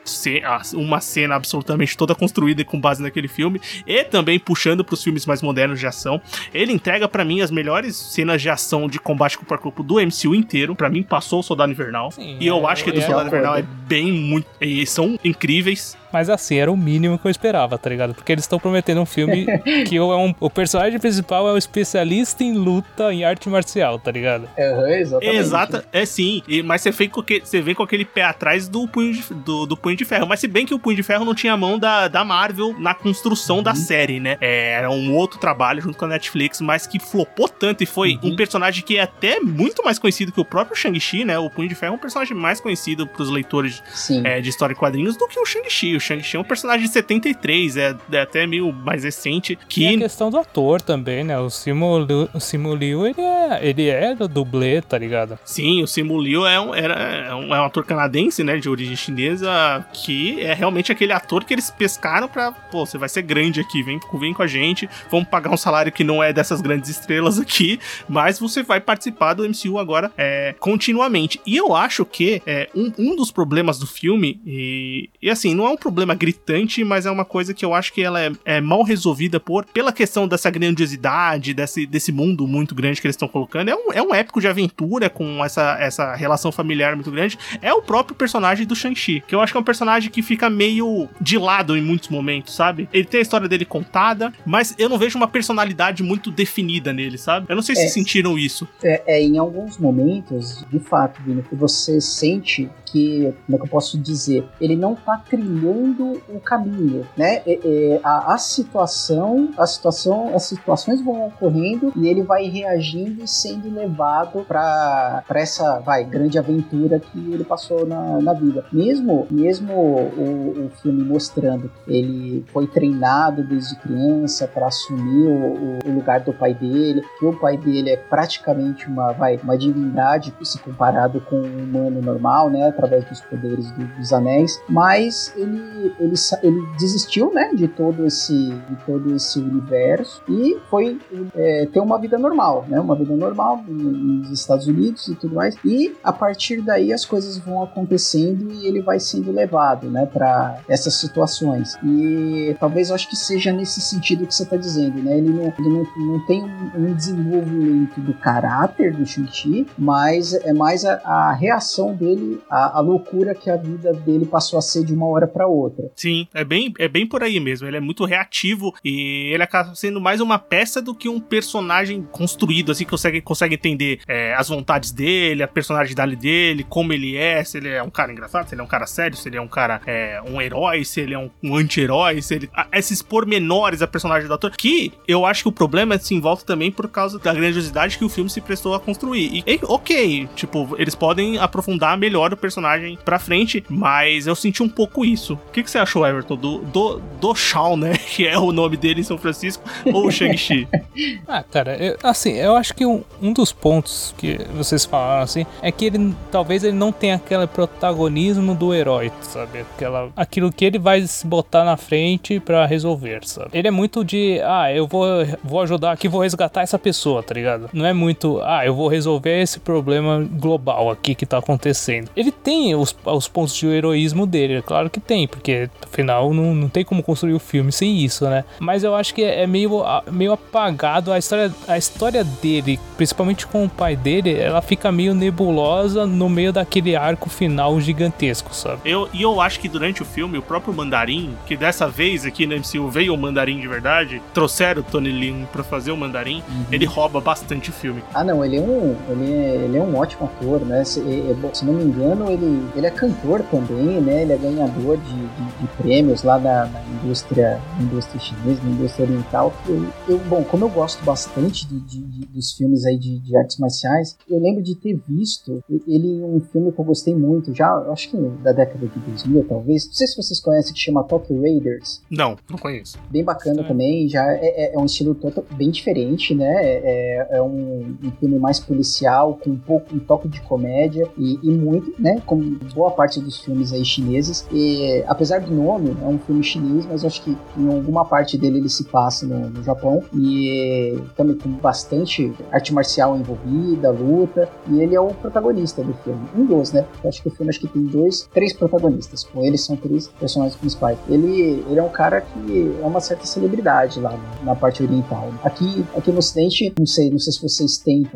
uma 0.74 1.02
cena 1.02 1.36
absolutamente 1.36 1.98
toda 1.98 2.16
construída 2.16 2.64
com 2.64 2.80
base 2.80 3.02
naquele 3.02 3.28
filme 3.28 3.60
e 3.86 4.04
também 4.04 4.40
puxando 4.40 4.84
para 4.84 4.94
os 4.94 5.04
filmes 5.04 5.26
mais 5.26 5.42
modernos 5.42 5.80
de 5.80 5.88
ação. 5.88 6.22
Ele 6.54 6.72
entrega 6.72 7.08
para 7.08 7.26
mim 7.26 7.42
as 7.42 7.52
melhores 7.52 7.96
cenas 7.96 8.42
de 8.42 8.50
ação 8.50 8.88
de 8.88 9.00
combate 9.00 9.38
corpo 9.38 9.54
a 9.54 9.58
corpo 9.58 9.84
do 9.84 9.96
MCU 9.96 10.34
inteiro. 10.34 10.76
Para 10.76 10.90
mim 10.90 11.04
passou 11.04 11.40
o 11.40 11.44
Soldado 11.44 11.72
Invernal 11.72 12.12
Sim, 12.12 12.38
e 12.40 12.48
eu 12.48 12.68
é, 12.68 12.72
acho 12.72 12.84
que 12.84 12.92
do 12.92 13.02
Soldado 13.02 13.28
Invernal 13.28 13.58
é 13.58 13.65
bem 13.66 14.12
muito 14.12 14.48
e 14.62 14.86
são 14.86 15.20
incríveis. 15.24 15.98
Mas 16.16 16.30
assim, 16.30 16.56
era 16.56 16.72
o 16.72 16.78
mínimo 16.78 17.20
que 17.20 17.28
eu 17.28 17.30
esperava, 17.30 17.78
tá 17.78 17.90
ligado? 17.90 18.14
Porque 18.14 18.32
eles 18.32 18.46
estão 18.46 18.58
prometendo 18.58 19.02
um 19.02 19.06
filme 19.06 19.46
que 19.86 20.00
o, 20.00 20.14
é 20.14 20.16
um, 20.16 20.34
o 20.40 20.50
personagem 20.50 20.98
principal 20.98 21.46
é 21.50 21.52
um 21.52 21.58
especialista 21.58 22.42
em 22.42 22.54
luta 22.54 23.14
em 23.14 23.26
arte 23.26 23.50
marcial, 23.50 24.00
tá 24.00 24.12
ligado? 24.12 24.48
É, 24.56 25.02
exatamente. 25.02 25.36
Exata, 25.36 25.86
é 25.92 26.06
sim. 26.06 26.42
E, 26.48 26.64
mas 26.64 26.82
você 26.82 26.92
vem, 26.92 27.10
com 27.10 27.22
que, 27.22 27.42
você 27.42 27.62
vem 27.62 27.76
com 27.76 27.84
aquele 27.84 28.06
pé 28.06 28.24
atrás 28.24 28.70
do 28.70 28.88
punho, 28.88 29.12
de, 29.12 29.34
do, 29.34 29.66
do, 29.66 29.76
punho 29.76 29.98
de 29.98 30.06
ferro. 30.06 30.26
Mas 30.26 30.40
se 30.40 30.48
bem 30.48 30.66
que 30.66 30.74
o 30.74 30.80
punho 30.80 30.96
de 30.96 31.04
ferro 31.04 31.26
não 31.26 31.36
tinha 31.36 31.52
a 31.52 31.58
mão 31.58 31.78
da, 31.78 32.08
da 32.08 32.24
Marvel 32.24 32.74
na 32.80 32.94
construção 32.94 33.58
uhum. 33.58 33.64
da 33.64 33.76
série, 33.76 34.22
né? 34.22 34.38
É, 34.40 34.72
era 34.72 34.90
um 34.90 35.14
outro 35.14 35.38
trabalho 35.38 35.82
junto 35.82 35.98
com 35.98 36.06
a 36.06 36.08
Netflix, 36.08 36.62
mas 36.62 36.88
que 36.88 36.98
flopou 36.98 37.50
tanto 37.50 37.84
e 37.84 37.86
foi 37.86 38.18
uhum. 38.24 38.32
um 38.32 38.36
personagem 38.38 38.82
que 38.86 38.96
é 38.96 39.02
até 39.02 39.42
muito 39.42 39.84
mais 39.84 40.00
conhecido 40.00 40.32
que 40.32 40.40
o 40.40 40.46
próprio 40.46 40.78
Shang-Chi, 40.78 41.26
né? 41.26 41.38
O 41.38 41.50
punho 41.50 41.68
de 41.68 41.76
ferro 41.76 41.92
é 41.92 41.96
um 41.98 42.00
personagem 42.00 42.38
mais 42.38 42.62
conhecido 42.62 43.06
pros 43.06 43.30
leitores 43.30 43.84
é, 44.24 44.40
de 44.40 44.50
história 44.50 44.74
e 44.74 44.78
quadrinhos 44.78 45.18
do 45.18 45.28
que 45.28 45.38
o 45.38 45.46
Shang-Chi. 45.46 45.98
O 45.98 46.05
Shang-Chi 46.06 46.38
é 46.38 46.40
um 46.40 46.44
personagem 46.44 46.86
de 46.86 46.92
73, 46.92 47.78
é, 47.78 47.96
é 48.12 48.22
até 48.22 48.46
meio 48.46 48.72
mais 48.72 49.04
recente. 49.04 49.58
Que... 49.68 49.84
E 49.84 49.96
a 49.96 49.98
questão 50.00 50.30
do 50.30 50.38
ator 50.38 50.82
também, 50.82 51.24
né? 51.24 51.38
O 51.40 51.50
Simu, 51.50 52.00
Liu, 52.00 52.30
o 52.34 52.40
Simu 52.40 52.76
Liu, 52.76 53.06
ele 53.08 53.22
é, 53.22 53.60
ele 53.62 53.90
é 53.90 54.16
do 54.16 54.28
dublê, 54.28 54.82
tá 54.82 54.98
ligado? 54.98 55.38
Sim, 55.44 55.84
o 55.84 55.88
Simu 55.88 56.22
Liu 56.22 56.46
é 56.46 56.60
um, 56.60 56.74
era, 56.74 56.94
é 56.94 57.36
um, 57.36 57.56
é 57.56 57.62
um 57.62 57.66
ator 57.66 57.86
canadense, 57.86 58.44
né? 58.44 58.58
De 58.58 58.70
origem 58.70 58.96
chinesa, 58.96 59.86
que 59.94 60.42
é 60.42 60.54
realmente 60.54 60.92
aquele 60.92 61.14
ator 61.14 61.44
que 61.44 61.54
eles 61.54 61.70
pescaram 61.70 62.28
pra, 62.28 62.52
pô, 62.52 62.86
você 62.86 62.98
vai 62.98 63.10
ser 63.10 63.22
grande 63.22 63.60
aqui, 63.60 63.84
vem, 63.84 64.00
vem 64.14 64.34
com 64.34 64.44
a 64.44 64.48
gente, 64.48 64.90
vamos 65.10 65.28
pagar 65.28 65.52
um 65.52 65.58
salário 65.58 65.92
que 65.92 66.04
não 66.04 66.24
é 66.24 66.32
dessas 66.32 66.62
grandes 66.62 66.90
estrelas 66.90 67.40
aqui, 67.40 67.80
mas 68.08 68.40
você 68.40 68.64
vai 68.64 68.80
participar 68.80 69.34
do 69.34 69.48
MCU 69.48 69.80
agora 69.80 70.12
é, 70.18 70.56
continuamente. 70.60 71.40
E 71.46 71.56
eu 71.56 71.76
acho 71.76 72.06
que 72.06 72.42
é, 72.46 72.70
um, 72.76 72.92
um 72.98 73.16
dos 73.16 73.32
problemas 73.32 73.80
do 73.80 73.88
filme, 73.88 74.40
e, 74.46 75.10
e 75.22 75.30
assim, 75.30 75.54
não 75.56 75.66
é 75.66 75.70
um 75.70 75.78
problema 75.86 76.16
gritante, 76.16 76.84
mas 76.84 77.06
é 77.06 77.12
uma 77.12 77.24
coisa 77.24 77.54
que 77.54 77.64
eu 77.64 77.72
acho 77.72 77.94
que 77.94 78.02
ela 78.02 78.20
é, 78.20 78.32
é 78.44 78.60
mal 78.60 78.82
resolvida 78.82 79.40
por 79.40 79.66
pela 79.66 79.94
questão 79.94 80.28
dessa 80.28 80.50
grandiosidade, 80.50 81.54
desse, 81.54 81.86
desse 81.86 82.12
mundo 82.12 82.48
muito 82.48 82.74
grande 82.74 83.00
que 83.00 83.06
eles 83.06 83.14
estão 83.14 83.28
colocando. 83.28 83.70
É 83.70 83.76
um, 83.76 83.94
é 83.94 84.02
um 84.02 84.16
épico 84.16 84.42
de 84.42 84.48
aventura 84.48 85.12
com 85.12 85.46
essa, 85.46 85.78
essa 85.80 86.16
relação 86.16 86.52
familiar 86.52 86.96
muito 86.96 87.12
grande. 87.12 87.38
É 87.62 87.72
o 87.72 87.84
próprio 87.84 88.16
personagem 88.16 88.66
do 88.66 88.76
Shang-Chi, 88.76 89.24
que 89.28 89.36
eu 89.36 89.42
acho 89.42 89.54
que 89.54 89.58
é 89.58 89.60
um 89.60 89.64
personagem 89.64 90.10
que 90.10 90.24
fica 90.24 90.50
meio 90.50 91.08
de 91.22 91.38
lado 91.38 91.78
em 91.78 91.84
muitos 91.84 92.10
momentos, 92.10 92.56
sabe? 92.56 92.90
Ele 92.92 93.06
tem 93.06 93.20
a 93.20 93.22
história 93.22 93.48
dele 93.48 93.64
contada, 93.64 94.34
mas 94.44 94.74
eu 94.80 94.90
não 94.90 94.98
vejo 94.98 95.20
uma 95.20 95.28
personalidade 95.28 96.02
muito 96.02 96.32
definida 96.32 96.92
nele, 96.92 97.20
sabe? 97.20 97.46
Eu 97.48 97.56
não 97.56 97.64
sei 97.64 97.76
é, 97.76 97.80
se 97.80 97.90
sentiram 97.90 98.40
isso. 98.40 98.68
É, 98.84 99.04
é, 99.06 99.22
em 99.22 99.38
alguns 99.38 99.78
momentos, 99.78 100.66
de 100.72 100.80
fato, 100.80 101.22
Vini, 101.22 101.44
que 101.44 101.54
você 101.54 102.02
sente 102.02 102.68
que, 102.96 103.34
como 103.46 103.56
é 103.56 103.60
que 103.60 103.66
eu 103.66 103.70
posso 103.70 103.98
dizer, 103.98 104.48
ele 104.62 104.78
não 104.78 104.96
tá 104.96 105.22
trilhando 105.30 106.22
o 106.30 106.40
caminho, 106.40 107.06
né? 107.18 107.42
É, 107.46 107.60
é, 107.64 108.00
a, 108.02 108.34
a, 108.34 108.38
situação, 108.38 109.50
a 109.58 109.68
situação, 109.68 110.34
as 110.34 110.44
situações 110.44 111.02
vão 111.02 111.28
ocorrendo 111.28 111.92
e 111.98 112.08
ele 112.08 112.24
vai 112.24 112.48
reagindo 112.48 113.24
e 113.24 113.28
sendo 113.28 113.70
levado 113.70 114.46
para 114.48 115.24
essa, 115.32 115.80
vai, 115.80 116.06
grande 116.06 116.40
aventura 116.40 117.00
que 117.00 117.20
ele 117.34 117.44
passou 117.44 117.86
na, 117.86 118.22
na 118.22 118.34
vida. 118.34 118.66
Mesmo, 118.72 119.28
mesmo 119.30 119.74
o, 119.74 120.66
o 120.66 120.72
filme 120.82 121.04
mostrando 121.04 121.70
ele 121.86 122.46
foi 122.54 122.68
treinado 122.68 123.44
desde 123.44 123.76
criança 123.76 124.48
para 124.48 124.68
assumir 124.68 125.28
o, 125.28 125.80
o, 125.86 125.96
lugar 125.96 126.22
do 126.22 126.32
pai 126.32 126.54
dele, 126.54 127.04
que 127.20 127.26
o 127.26 127.38
pai 127.38 127.58
dele 127.58 127.90
é 127.90 127.98
praticamente 127.98 128.88
uma, 128.88 129.12
vai, 129.12 129.38
uma 129.38 129.58
divindade 129.58 130.34
se 130.44 130.60
comparado 130.60 131.20
com 131.22 131.36
um 131.36 131.64
humano 131.64 132.02
normal, 132.02 132.50
né? 132.50 132.72
Através 132.86 133.06
dos 133.06 133.22
poderes 133.22 133.72
do, 133.72 133.86
dos 133.98 134.14
anéis, 134.14 134.62
mas 134.70 135.34
ele, 135.36 135.94
ele, 136.00 136.14
ele 136.44 136.68
desistiu, 136.78 137.34
né, 137.34 137.52
de 137.54 137.68
todo 137.68 138.06
esse, 138.06 138.34
de 138.34 138.76
todo 138.86 139.16
esse 139.16 139.40
universo 139.40 140.22
e 140.30 140.58
foi 140.70 141.00
é, 141.36 141.68
ter 141.72 141.80
uma 141.80 142.00
vida 142.00 142.18
normal, 142.18 142.66
né, 142.68 142.80
uma 142.80 142.96
vida 142.96 143.16
normal 143.16 143.64
nos 143.68 144.30
Estados 144.30 144.68
Unidos 144.68 145.08
e 145.08 145.16
tudo 145.16 145.36
mais. 145.36 145.56
E 145.66 145.96
a 146.04 146.14
partir 146.14 146.62
daí 146.62 146.94
as 146.94 147.06
coisas 147.06 147.38
vão 147.38 147.64
acontecendo 147.64 148.52
e 148.52 148.68
ele 148.68 148.82
vai 148.82 149.00
sendo 149.00 149.32
levado, 149.32 149.90
né, 149.90 150.06
para 150.06 150.60
essas 150.68 150.94
situações. 150.96 151.76
E 151.84 152.56
talvez 152.60 152.90
eu 152.90 152.96
acho 152.96 153.10
que 153.10 153.16
seja 153.16 153.52
nesse 153.52 153.82
sentido 153.82 154.26
que 154.26 154.34
você 154.34 154.44
está 154.44 154.56
dizendo, 154.56 155.02
né? 155.02 155.18
Ele 155.18 155.30
não, 155.30 155.54
ele 155.58 155.70
não, 155.70 155.86
não 155.98 156.26
tem 156.26 156.44
um, 156.76 156.94
desenvolvimento 156.94 158.00
do 158.02 158.14
caráter 158.14 158.94
do 158.94 159.06
Shang-Chi, 159.06 159.68
mas 159.78 160.34
é 160.34 160.54
mais 160.54 160.86
a, 160.86 161.02
a 161.04 161.34
reação 161.34 161.94
dele 161.94 162.42
a, 162.50 162.75
a, 162.76 162.80
loucura 162.80 163.34
que 163.34 163.50
a 163.50 163.58
vida 163.58 163.94
dele 163.94 164.26
passou 164.26 164.60
a 164.60 164.62
ser 164.62 164.84
de 164.84 164.94
uma 164.94 165.08
hora 165.08 165.28
para 165.28 165.48
outra. 165.48 165.90
Sim, 165.96 166.28
é 166.34 166.44
bem, 166.44 166.74
é 166.78 166.88
bem 166.88 167.08
por 167.08 167.24
aí 167.24 167.40
mesmo. 167.40 167.68
Ele 167.68 167.78
é 167.78 167.80
muito 167.80 168.06
reativo 168.06 168.74
e 168.84 169.32
ele 169.34 169.44
acaba 169.44 169.74
sendo 169.76 170.02
mais 170.02 170.20
uma 170.20 170.38
peça 170.38 170.82
do 170.82 170.94
que 170.94 171.08
um 171.08 171.20
personagem 171.20 172.04
construído, 172.12 172.72
assim, 172.72 172.84
que 172.84 172.92
consegue, 172.92 173.22
consegue 173.22 173.56
entender 173.56 174.00
é, 174.08 174.34
as 174.34 174.50
vontades 174.50 174.92
dele, 174.92 175.44
a 175.44 175.48
personalidade 175.48 176.16
dele, 176.16 176.66
como 176.68 176.94
ele 176.94 177.16
é, 177.16 177.44
se 177.44 177.58
ele 177.58 177.70
é 177.70 177.82
um 177.82 177.90
cara 177.90 178.12
engraçado, 178.12 178.48
se 178.48 178.56
ele 178.56 178.62
é 178.62 178.64
um 178.64 178.68
cara 178.68 178.86
sério, 178.86 179.18
se 179.18 179.30
ele 179.30 179.38
é 179.38 179.42
um 179.42 179.48
cara, 179.48 179.82
é, 179.86 180.22
um 180.28 180.42
herói, 180.42 180.84
se 180.84 181.02
ele 181.02 181.14
é 181.14 181.20
um, 181.20 181.30
um 181.44 181.56
anti-herói, 181.56 182.22
se 182.22 182.36
ele. 182.36 182.50
A, 182.54 182.68
esses 182.74 183.02
pormenores 183.02 183.82
a 183.82 183.88
personagem 183.88 184.28
do 184.28 184.34
ator, 184.34 184.52
que 184.52 184.92
eu 185.08 185.26
acho 185.26 185.44
que 185.44 185.50
o 185.50 185.52
problema 185.52 185.98
se 185.98 186.14
envolve 186.14 186.44
também 186.44 186.72
por 186.72 186.90
causa 186.90 187.18
da 187.20 187.34
grandiosidade 187.34 187.98
que 187.98 188.06
o 188.06 188.10
filme 188.10 188.30
se 188.30 188.42
prestou 188.42 188.74
a 188.74 188.80
construir. 188.80 189.44
E, 189.48 189.54
e 189.54 189.60
ok, 189.64 190.28
tipo, 190.36 190.76
eles 190.78 190.96
podem 190.96 191.38
aprofundar 191.38 191.98
melhor 191.98 192.34
o 192.34 192.38
personagem 192.38 192.55
personagem 192.56 192.98
pra 193.04 193.20
frente, 193.20 193.64
mas 193.70 194.28
eu 194.28 194.36
senti 194.36 194.64
um 194.64 194.70
pouco 194.70 195.04
isso. 195.04 195.34
O 195.34 195.52
que, 195.52 195.62
que 195.62 195.70
você 195.70 195.78
achou, 195.78 196.06
Everton, 196.08 196.38
do, 196.38 196.60
do, 196.60 197.02
do 197.20 197.36
Shawn, 197.36 197.76
né? 197.76 197.96
Que 198.16 198.26
é 198.26 198.38
o 198.38 198.54
nome 198.54 198.78
dele 198.78 199.02
em 199.02 199.04
São 199.04 199.18
Francisco, 199.18 199.64
ou 199.86 200.08
o 200.08 200.12
Shang-Chi? 200.12 200.68
ah, 201.28 201.44
cara, 201.44 201.76
eu, 201.76 201.98
assim, 202.02 202.34
eu 202.34 202.56
acho 202.56 202.74
que 202.74 202.86
um, 202.86 203.04
um 203.22 203.34
dos 203.34 203.52
pontos 203.52 204.16
que 204.18 204.38
vocês 204.56 204.86
falaram, 204.86 205.24
assim, 205.24 205.46
é 205.62 205.70
que 205.70 205.86
ele 205.86 206.16
talvez 206.32 206.64
ele 206.64 206.78
não 206.78 206.94
tenha 206.94 207.16
aquele 207.16 207.46
protagonismo 207.46 208.56
do 208.56 208.74
herói, 208.74 209.12
sabe? 209.22 209.60
Aquela, 209.60 210.10
aquilo 210.16 210.50
que 210.50 210.64
ele 210.64 210.80
vai 210.80 211.02
se 211.02 211.28
botar 211.28 211.66
na 211.66 211.76
frente 211.76 212.40
para 212.40 212.66
resolver, 212.66 213.28
sabe? 213.28 213.50
Ele 213.52 213.68
é 213.68 213.72
muito 213.72 214.06
de, 214.06 214.40
ah, 214.44 214.72
eu 214.72 214.88
vou, 214.88 215.06
vou 215.44 215.60
ajudar 215.62 215.92
aqui, 215.92 216.08
vou 216.08 216.22
resgatar 216.22 216.62
essa 216.62 216.80
pessoa, 216.80 217.22
tá 217.22 217.34
ligado? 217.34 217.70
Não 217.74 217.86
é 217.86 217.92
muito, 217.92 218.40
ah, 218.44 218.66
eu 218.66 218.74
vou 218.74 218.88
resolver 218.88 219.42
esse 219.42 219.60
problema 219.60 220.26
global 220.32 220.90
aqui 220.90 221.14
que 221.16 221.26
tá 221.26 221.40
acontecendo. 221.40 222.10
Ele 222.16 222.32
tem 222.46 222.76
os, 222.76 222.96
os 223.04 223.28
pontos 223.28 223.56
de 223.56 223.66
heroísmo 223.66 224.28
dele, 224.28 224.58
é 224.58 224.62
claro 224.62 224.88
que 224.88 225.00
tem, 225.00 225.28
porque 225.28 225.68
afinal 225.82 226.32
não, 226.32 226.54
não 226.54 226.70
tem 226.70 226.86
como 226.86 227.02
construir 227.02 227.34
o 227.34 227.40
filme 227.40 227.72
sem 227.72 227.98
isso, 227.98 228.26
né? 228.26 228.46
Mas 228.60 228.84
eu 228.84 228.94
acho 228.94 229.16
que 229.16 229.24
é 229.24 229.48
meio, 229.48 229.84
meio 230.12 230.32
apagado 230.32 231.12
a 231.12 231.18
história, 231.18 231.52
a 231.68 231.76
história 231.76 232.24
dele, 232.24 232.80
principalmente 232.96 233.48
com 233.48 233.66
o 233.66 233.70
pai 233.70 233.96
dele, 233.96 234.38
ela 234.38 234.62
fica 234.62 234.92
meio 234.92 235.16
nebulosa 235.16 236.06
no 236.06 236.30
meio 236.30 236.54
daquele 236.54 236.96
arco 236.96 237.32
final 237.32 237.82
gigantesco, 237.82 238.54
sabe? 238.54 238.82
Eu, 238.86 239.10
e 239.12 239.24
eu 239.24 239.42
acho 239.42 239.60
que 239.60 239.68
durante 239.68 240.04
o 240.04 240.06
filme, 240.06 240.38
o 240.38 240.42
próprio 240.42 240.72
Mandarim, 240.72 241.36
que 241.48 241.58
dessa 241.58 241.88
vez 241.88 242.28
aqui 242.28 242.46
na 242.46 242.56
MCU 242.58 242.88
veio 242.90 243.16
o 243.16 243.18
Mandarim 243.18 243.60
de 243.60 243.68
verdade, 243.68 244.22
trouxeram 244.36 244.82
o 244.82 244.84
Tony 244.84 245.12
Lin 245.12 245.48
pra 245.52 245.64
fazer 245.64 245.92
o 245.92 245.98
Mandarim, 245.98 246.44
uhum. 246.48 246.66
ele 246.72 246.86
rouba 246.86 247.20
bastante 247.20 247.72
o 247.72 247.74
filme. 247.74 248.04
Ah, 248.14 248.24
não, 248.24 248.46
ele 248.46 248.58
é 248.58 248.62
um, 248.62 248.96
ele 249.10 249.34
é, 249.34 249.56
ele 249.66 249.78
é 249.78 249.82
um 249.82 249.98
ótimo 249.98 250.26
ator, 250.26 250.62
né? 250.62 250.84
Se, 250.84 251.00
é, 251.00 251.54
se 251.54 251.66
não 251.66 251.74
me 251.74 251.84
engano, 251.86 252.35
ele, 252.36 252.68
ele 252.76 252.86
é 252.86 252.92
cantor 252.92 253.42
também, 253.44 254.02
né? 254.02 254.24
Ele 254.24 254.34
é 254.34 254.38
ganhador 254.38 254.98
de, 254.98 255.16
de, 255.16 255.62
de 255.62 255.68
prêmios 255.78 256.24
lá 256.24 256.38
na, 256.38 256.66
na, 256.66 256.82
indústria, 257.04 257.60
indústria 257.82 258.20
chinesa, 258.20 258.62
na 258.64 258.70
indústria 258.72 259.06
oriental. 259.06 259.54
Eu, 259.68 259.88
eu, 260.08 260.20
bom, 260.26 260.44
como 260.44 260.66
eu 260.66 260.70
gosto 260.70 261.04
bastante 261.04 261.68
de, 261.68 261.80
de 261.80 262.26
dos 262.28 262.54
filmes 262.54 262.86
aí 262.86 262.98
de, 262.98 263.20
de 263.20 263.38
artes 263.38 263.58
marciais, 263.58 264.18
eu 264.30 264.40
lembro 264.40 264.62
de 264.62 264.76
ter 264.76 265.00
visto 265.08 265.64
ele 265.88 266.08
em 266.08 266.24
um 266.24 266.42
filme 266.42 266.72
que 266.72 266.80
eu 266.80 266.86
gostei 266.86 267.16
muito, 267.16 267.54
já 267.54 267.68
acho 267.92 268.10
que 268.10 268.18
da 268.44 268.52
década 268.52 268.88
de 268.88 269.00
2000, 269.00 269.46
talvez. 269.48 269.86
Não 269.86 269.94
sei 269.94 270.08
se 270.08 270.18
vocês 270.18 270.40
conhecem, 270.40 270.74
que 270.74 270.80
chama 270.80 271.04
Tokyo 271.04 271.42
Raiders. 271.42 272.02
Não, 272.10 272.36
não 272.50 272.58
conheço. 272.58 272.98
Bem 273.10 273.24
bacana 273.24 273.62
é. 273.62 273.68
também, 273.68 274.08
já 274.08 274.24
é, 274.34 274.46
é, 274.46 274.76
é, 274.76 274.80
um 274.80 274.86
estilo 274.86 275.18
bem 275.56 275.72
diferente, 275.72 276.34
né? 276.36 276.54
É, 276.64 277.28
é 277.32 277.42
um, 277.42 277.98
um, 278.04 278.12
filme 278.20 278.38
mais 278.38 278.60
policial, 278.60 279.40
com 279.42 279.52
um 279.52 279.58
pouco 279.58 279.96
um 279.96 280.00
toque 280.00 280.28
de 280.28 280.42
comédia 280.42 281.10
e, 281.18 281.40
e, 281.42 281.52
muito, 281.52 281.94
né? 282.02 282.22
Como 282.26 282.58
boa 282.74 282.92
parte 282.92 283.20
dos 283.20 283.40
filmes 283.40 283.72
aí 283.74 283.86
chineses. 283.86 284.46
E, 284.52 285.04
apesar 285.08 285.42
do 285.42 285.54
nome, 285.54 285.96
é 286.02 286.06
um 286.06 286.20
filme 286.20 286.44
chinês, 286.44 286.86
mas 286.86 287.06
acho 287.06 287.22
que 287.22 287.38
em 287.58 287.68
alguma 287.68 288.06
parte 288.06 288.38
dele 288.38 288.60
ele 288.60 288.70
se 288.70 288.84
passa 288.86 289.26
no, 289.26 289.50
no 289.50 289.64
Japão 289.64 290.04
e 290.14 290.98
também 291.16 291.38
com 291.38 291.50
bastante 291.50 292.34
arte 292.52 292.74
marcial 292.74 293.18
envolvida, 293.18 293.92
luta. 293.92 294.50
E 294.70 294.82
ele 294.82 294.96
é 294.96 295.00
o 295.00 295.08
protagonista 295.08 295.84
do 295.84 295.94
filme. 295.96 296.22
Um 296.36 296.46
dos, 296.46 296.72
né? 296.72 296.86
Eu 297.04 297.10
acho 297.10 297.22
que 297.22 297.28
o 297.28 297.32
filme 297.32 297.50
acho 297.50 297.60
que 297.60 297.68
tem 297.68 297.84
dois, 297.84 298.28
três 298.34 298.54
protagonistas. 298.54 299.24
Com 299.24 299.44
eles 299.44 299.62
são 299.62 299.76
três 299.76 300.08
personagens 300.08 300.56
principais. 300.56 300.98
Ele, 301.08 301.64
ele 301.70 301.80
é 301.80 301.84
um 301.84 301.90
cara 301.90 302.22
que 302.22 302.76
é 302.82 302.86
uma 302.86 303.00
certa 303.00 303.26
celebridade 303.26 304.00
lá 304.00 304.18
na 304.44 304.56
parte 304.56 304.84
oriental. 304.84 305.32
Aqui, 305.44 305.86
aqui 305.96 306.12
no 306.12 306.20
Ocidente, 306.20 306.74
não 306.78 306.86
sei, 306.86 307.10
não 307.10 307.20
sei 307.20 307.34
se 307.34 307.42
vocês 307.42 307.78
têm 307.78 308.08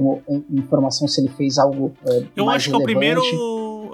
informação 0.51 1.07
se 1.07 1.21
ele 1.21 1.29
fez 1.29 1.57
algo. 1.57 1.93
É, 2.05 2.23
eu 2.35 2.49
acho 2.49 2.69
relevante. 2.69 2.69
que 2.69 2.73
é 2.73 2.77
o 2.77 2.83
primeiro 2.83 3.21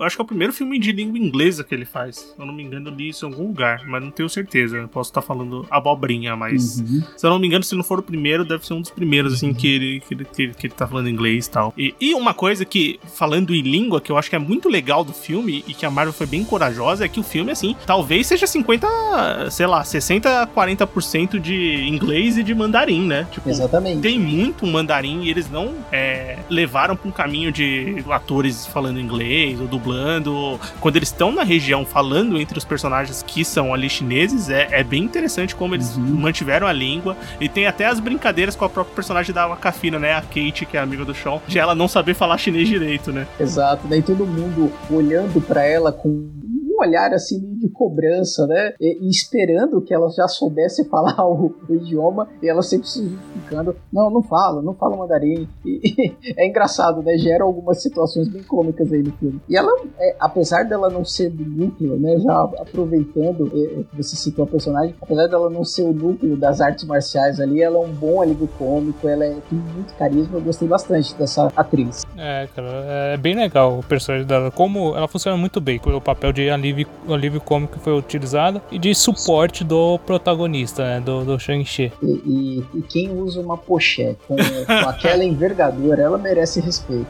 acho 0.01 0.15
que 0.15 0.21
é 0.21 0.23
o 0.23 0.27
primeiro 0.27 0.53
filme 0.53 0.79
de 0.79 0.91
língua 0.91 1.17
inglesa 1.17 1.63
que 1.63 1.73
ele 1.73 1.85
faz. 1.85 2.15
Se 2.15 2.33
eu 2.39 2.45
não 2.45 2.53
me 2.53 2.63
engano, 2.63 2.89
eu 2.89 2.95
li 2.95 3.09
isso 3.09 3.25
em 3.25 3.29
algum 3.29 3.47
lugar, 3.47 3.85
mas 3.85 4.03
não 4.03 4.11
tenho 4.11 4.29
certeza. 4.29 4.77
Eu 4.77 4.87
posso 4.87 5.09
estar 5.09 5.21
falando 5.21 5.65
abobrinha, 5.69 6.35
mas 6.35 6.79
uhum. 6.79 7.03
se 7.15 7.25
eu 7.25 7.29
não 7.29 7.39
me 7.39 7.47
engano, 7.47 7.63
se 7.63 7.75
não 7.75 7.83
for 7.83 7.99
o 7.99 8.03
primeiro, 8.03 8.45
deve 8.45 8.65
ser 8.65 8.73
um 8.73 8.81
dos 8.81 8.91
primeiros, 8.91 9.33
assim, 9.33 9.53
que, 9.53 9.67
ele, 9.67 9.99
que, 10.01 10.13
ele, 10.13 10.25
que, 10.25 10.41
ele, 10.43 10.53
que 10.53 10.67
ele 10.67 10.73
tá 10.73 10.87
falando 10.87 11.09
inglês 11.09 11.47
e 11.47 11.51
tal. 11.51 11.73
E, 11.77 11.93
e 11.99 12.13
uma 12.13 12.33
coisa 12.33 12.65
que, 12.65 12.99
falando 13.13 13.53
em 13.53 13.61
língua, 13.61 14.01
que 14.01 14.11
eu 14.11 14.17
acho 14.17 14.29
que 14.29 14.35
é 14.35 14.39
muito 14.39 14.69
legal 14.69 15.03
do 15.03 15.13
filme 15.13 15.63
e 15.67 15.73
que 15.73 15.85
a 15.85 15.91
Marvel 15.91 16.13
foi 16.13 16.27
bem 16.27 16.43
corajosa, 16.43 17.05
é 17.05 17.07
que 17.07 17.19
o 17.19 17.23
filme, 17.23 17.51
assim, 17.51 17.75
talvez 17.85 18.27
seja 18.27 18.47
50, 18.47 19.49
sei 19.51 19.67
lá, 19.67 19.83
60, 19.83 20.47
40% 20.47 21.39
de 21.39 21.87
inglês 21.87 22.37
e 22.37 22.43
de 22.43 22.53
mandarim, 22.53 23.05
né? 23.05 23.27
Tipo, 23.31 23.49
Exatamente. 23.49 24.01
Tem 24.01 24.19
muito 24.19 24.65
mandarim 24.65 25.23
e 25.23 25.29
eles 25.29 25.49
não 25.49 25.75
é, 25.91 26.37
levaram 26.49 26.95
pra 26.95 27.07
um 27.07 27.11
caminho 27.11 27.51
de 27.51 28.03
atores 28.09 28.65
falando 28.65 28.99
inglês 28.99 29.59
ou 29.59 29.67
do 29.67 29.79
dublando. 29.85 30.59
Quando 30.81 30.95
eles 30.95 31.09
estão 31.09 31.31
na 31.31 31.43
região 31.43 31.85
falando 31.85 32.39
entre 32.39 32.57
os 32.57 32.65
personagens 32.65 33.21
que 33.21 33.45
são 33.45 33.73
ali 33.73 33.89
chineses, 33.89 34.49
é, 34.49 34.67
é 34.71 34.83
bem 34.83 35.03
interessante 35.03 35.55
como 35.55 35.75
eles 35.75 35.95
uhum. 35.95 36.03
mantiveram 36.03 36.65
a 36.65 36.73
língua. 36.73 37.15
E 37.39 37.47
tem 37.47 37.67
até 37.67 37.85
as 37.85 37.99
brincadeiras 37.99 38.55
com 38.55 38.65
a 38.65 38.69
própria 38.69 38.95
personagem 38.95 39.33
da 39.33 39.47
Wakafina, 39.47 39.99
né? 39.99 40.13
A 40.13 40.21
Kate, 40.21 40.65
que 40.65 40.75
é 40.75 40.79
amiga 40.79 41.05
do 41.05 41.13
Sean, 41.13 41.39
de 41.47 41.59
ela 41.59 41.75
não 41.75 41.87
saber 41.87 42.15
falar 42.15 42.37
chinês 42.37 42.67
direito, 42.67 43.11
né? 43.11 43.27
Exato, 43.39 43.87
daí 43.87 44.01
todo 44.01 44.25
mundo 44.25 44.71
olhando 44.89 45.39
para 45.39 45.63
ela 45.63 45.91
com 45.91 46.29
um 46.75 46.81
olhar 46.81 47.13
assim 47.13 47.39
de 47.55 47.69
cobrança, 47.69 48.45
né? 48.45 48.73
E, 48.79 49.05
e, 49.05 49.09
esperando 49.09 49.81
que 49.81 49.93
ela 49.93 50.09
já 50.09 50.27
soubesse 50.27 50.85
falar 50.89 51.25
o, 51.25 51.53
o, 51.67 51.75
idioma 51.75 52.27
e 52.41 52.49
ela 52.49 52.61
sempre 52.61 52.87
se 52.87 53.07
justificando. 53.07 53.75
Não, 53.91 54.09
não 54.09 54.21
falo, 54.21 54.61
não 54.61 54.73
falo 54.73 54.97
mandarim. 54.97 55.47
E, 55.65 56.15
e, 56.25 56.33
é 56.37 56.47
engraçado, 56.47 57.01
né? 57.01 57.17
Gera 57.17 57.43
algumas 57.43 57.81
situações 57.81 58.27
bem 58.27 58.43
cômicas 58.43 58.91
aí 58.91 59.01
no 59.01 59.11
filme. 59.13 59.41
E 59.47 59.57
ela, 59.57 59.71
é, 59.99 60.15
apesar 60.19 60.63
dela 60.63 60.89
não 60.89 61.05
ser 61.05 61.29
do 61.29 61.45
núcleo, 61.45 61.97
né? 61.99 62.19
Já 62.19 62.43
aproveitando 62.59 63.51
é, 63.53 63.79
é, 63.79 63.83
que 63.83 63.97
você 63.97 64.15
citou 64.15 64.43
a 64.43 64.47
personagem, 64.47 64.95
apesar 65.01 65.27
dela 65.27 65.49
não 65.49 65.63
ser 65.63 65.83
o 65.83 65.93
núcleo 65.93 66.35
das 66.35 66.61
artes 66.61 66.83
marciais 66.85 67.39
ali, 67.39 67.61
ela 67.61 67.77
é 67.77 67.79
um 67.79 67.91
bom 67.91 68.21
alívio 68.21 68.49
cômico, 68.57 69.07
ela 69.07 69.25
é, 69.25 69.35
tem 69.49 69.59
muito 69.59 69.93
carisma. 69.95 70.37
Eu 70.37 70.41
gostei 70.41 70.67
bastante 70.67 71.15
dessa 71.15 71.51
atriz. 71.55 72.03
É, 72.17 72.47
cara, 72.55 72.67
é 73.13 73.17
bem 73.17 73.35
legal 73.35 73.79
o 73.79 73.83
personagem 73.83 74.27
dela. 74.27 74.51
Como 74.51 74.95
ela 74.95 75.07
funciona 75.07 75.37
muito 75.37 75.61
bem 75.61 75.79
com 75.79 75.89
o 75.95 76.01
papel 76.01 76.31
de 76.31 76.49
alívio, 76.49 76.64
alívio 77.09 77.41
cômico 77.41 77.73
que 77.73 77.79
foi 77.79 77.97
utilizado 77.97 78.61
e 78.71 78.79
de 78.79 78.93
suporte 78.95 79.63
do 79.63 79.99
protagonista, 79.99 80.83
né, 80.83 80.99
do, 80.99 81.23
do 81.23 81.39
Shang-Chi. 81.39 81.91
E, 82.01 82.05
e, 82.05 82.63
e, 82.77 82.81
quem 82.81 83.11
usa 83.11 83.41
uma 83.41 83.57
pochete 83.57 84.19
com, 84.27 84.35
com 84.35 84.89
aquela 84.89 85.23
envergadura, 85.23 86.01
ela 86.01 86.17
merece 86.17 86.59
respeito. 86.59 87.07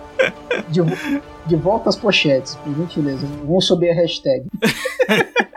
De, 0.69 0.81
de 1.45 1.55
volta 1.55 1.89
às 1.89 1.95
pochetes, 1.95 2.55
por 2.55 2.75
gentileza. 2.75 3.25
Vamos 3.43 3.65
subir 3.65 3.89
a 3.89 3.93
hashtag. 3.93 4.45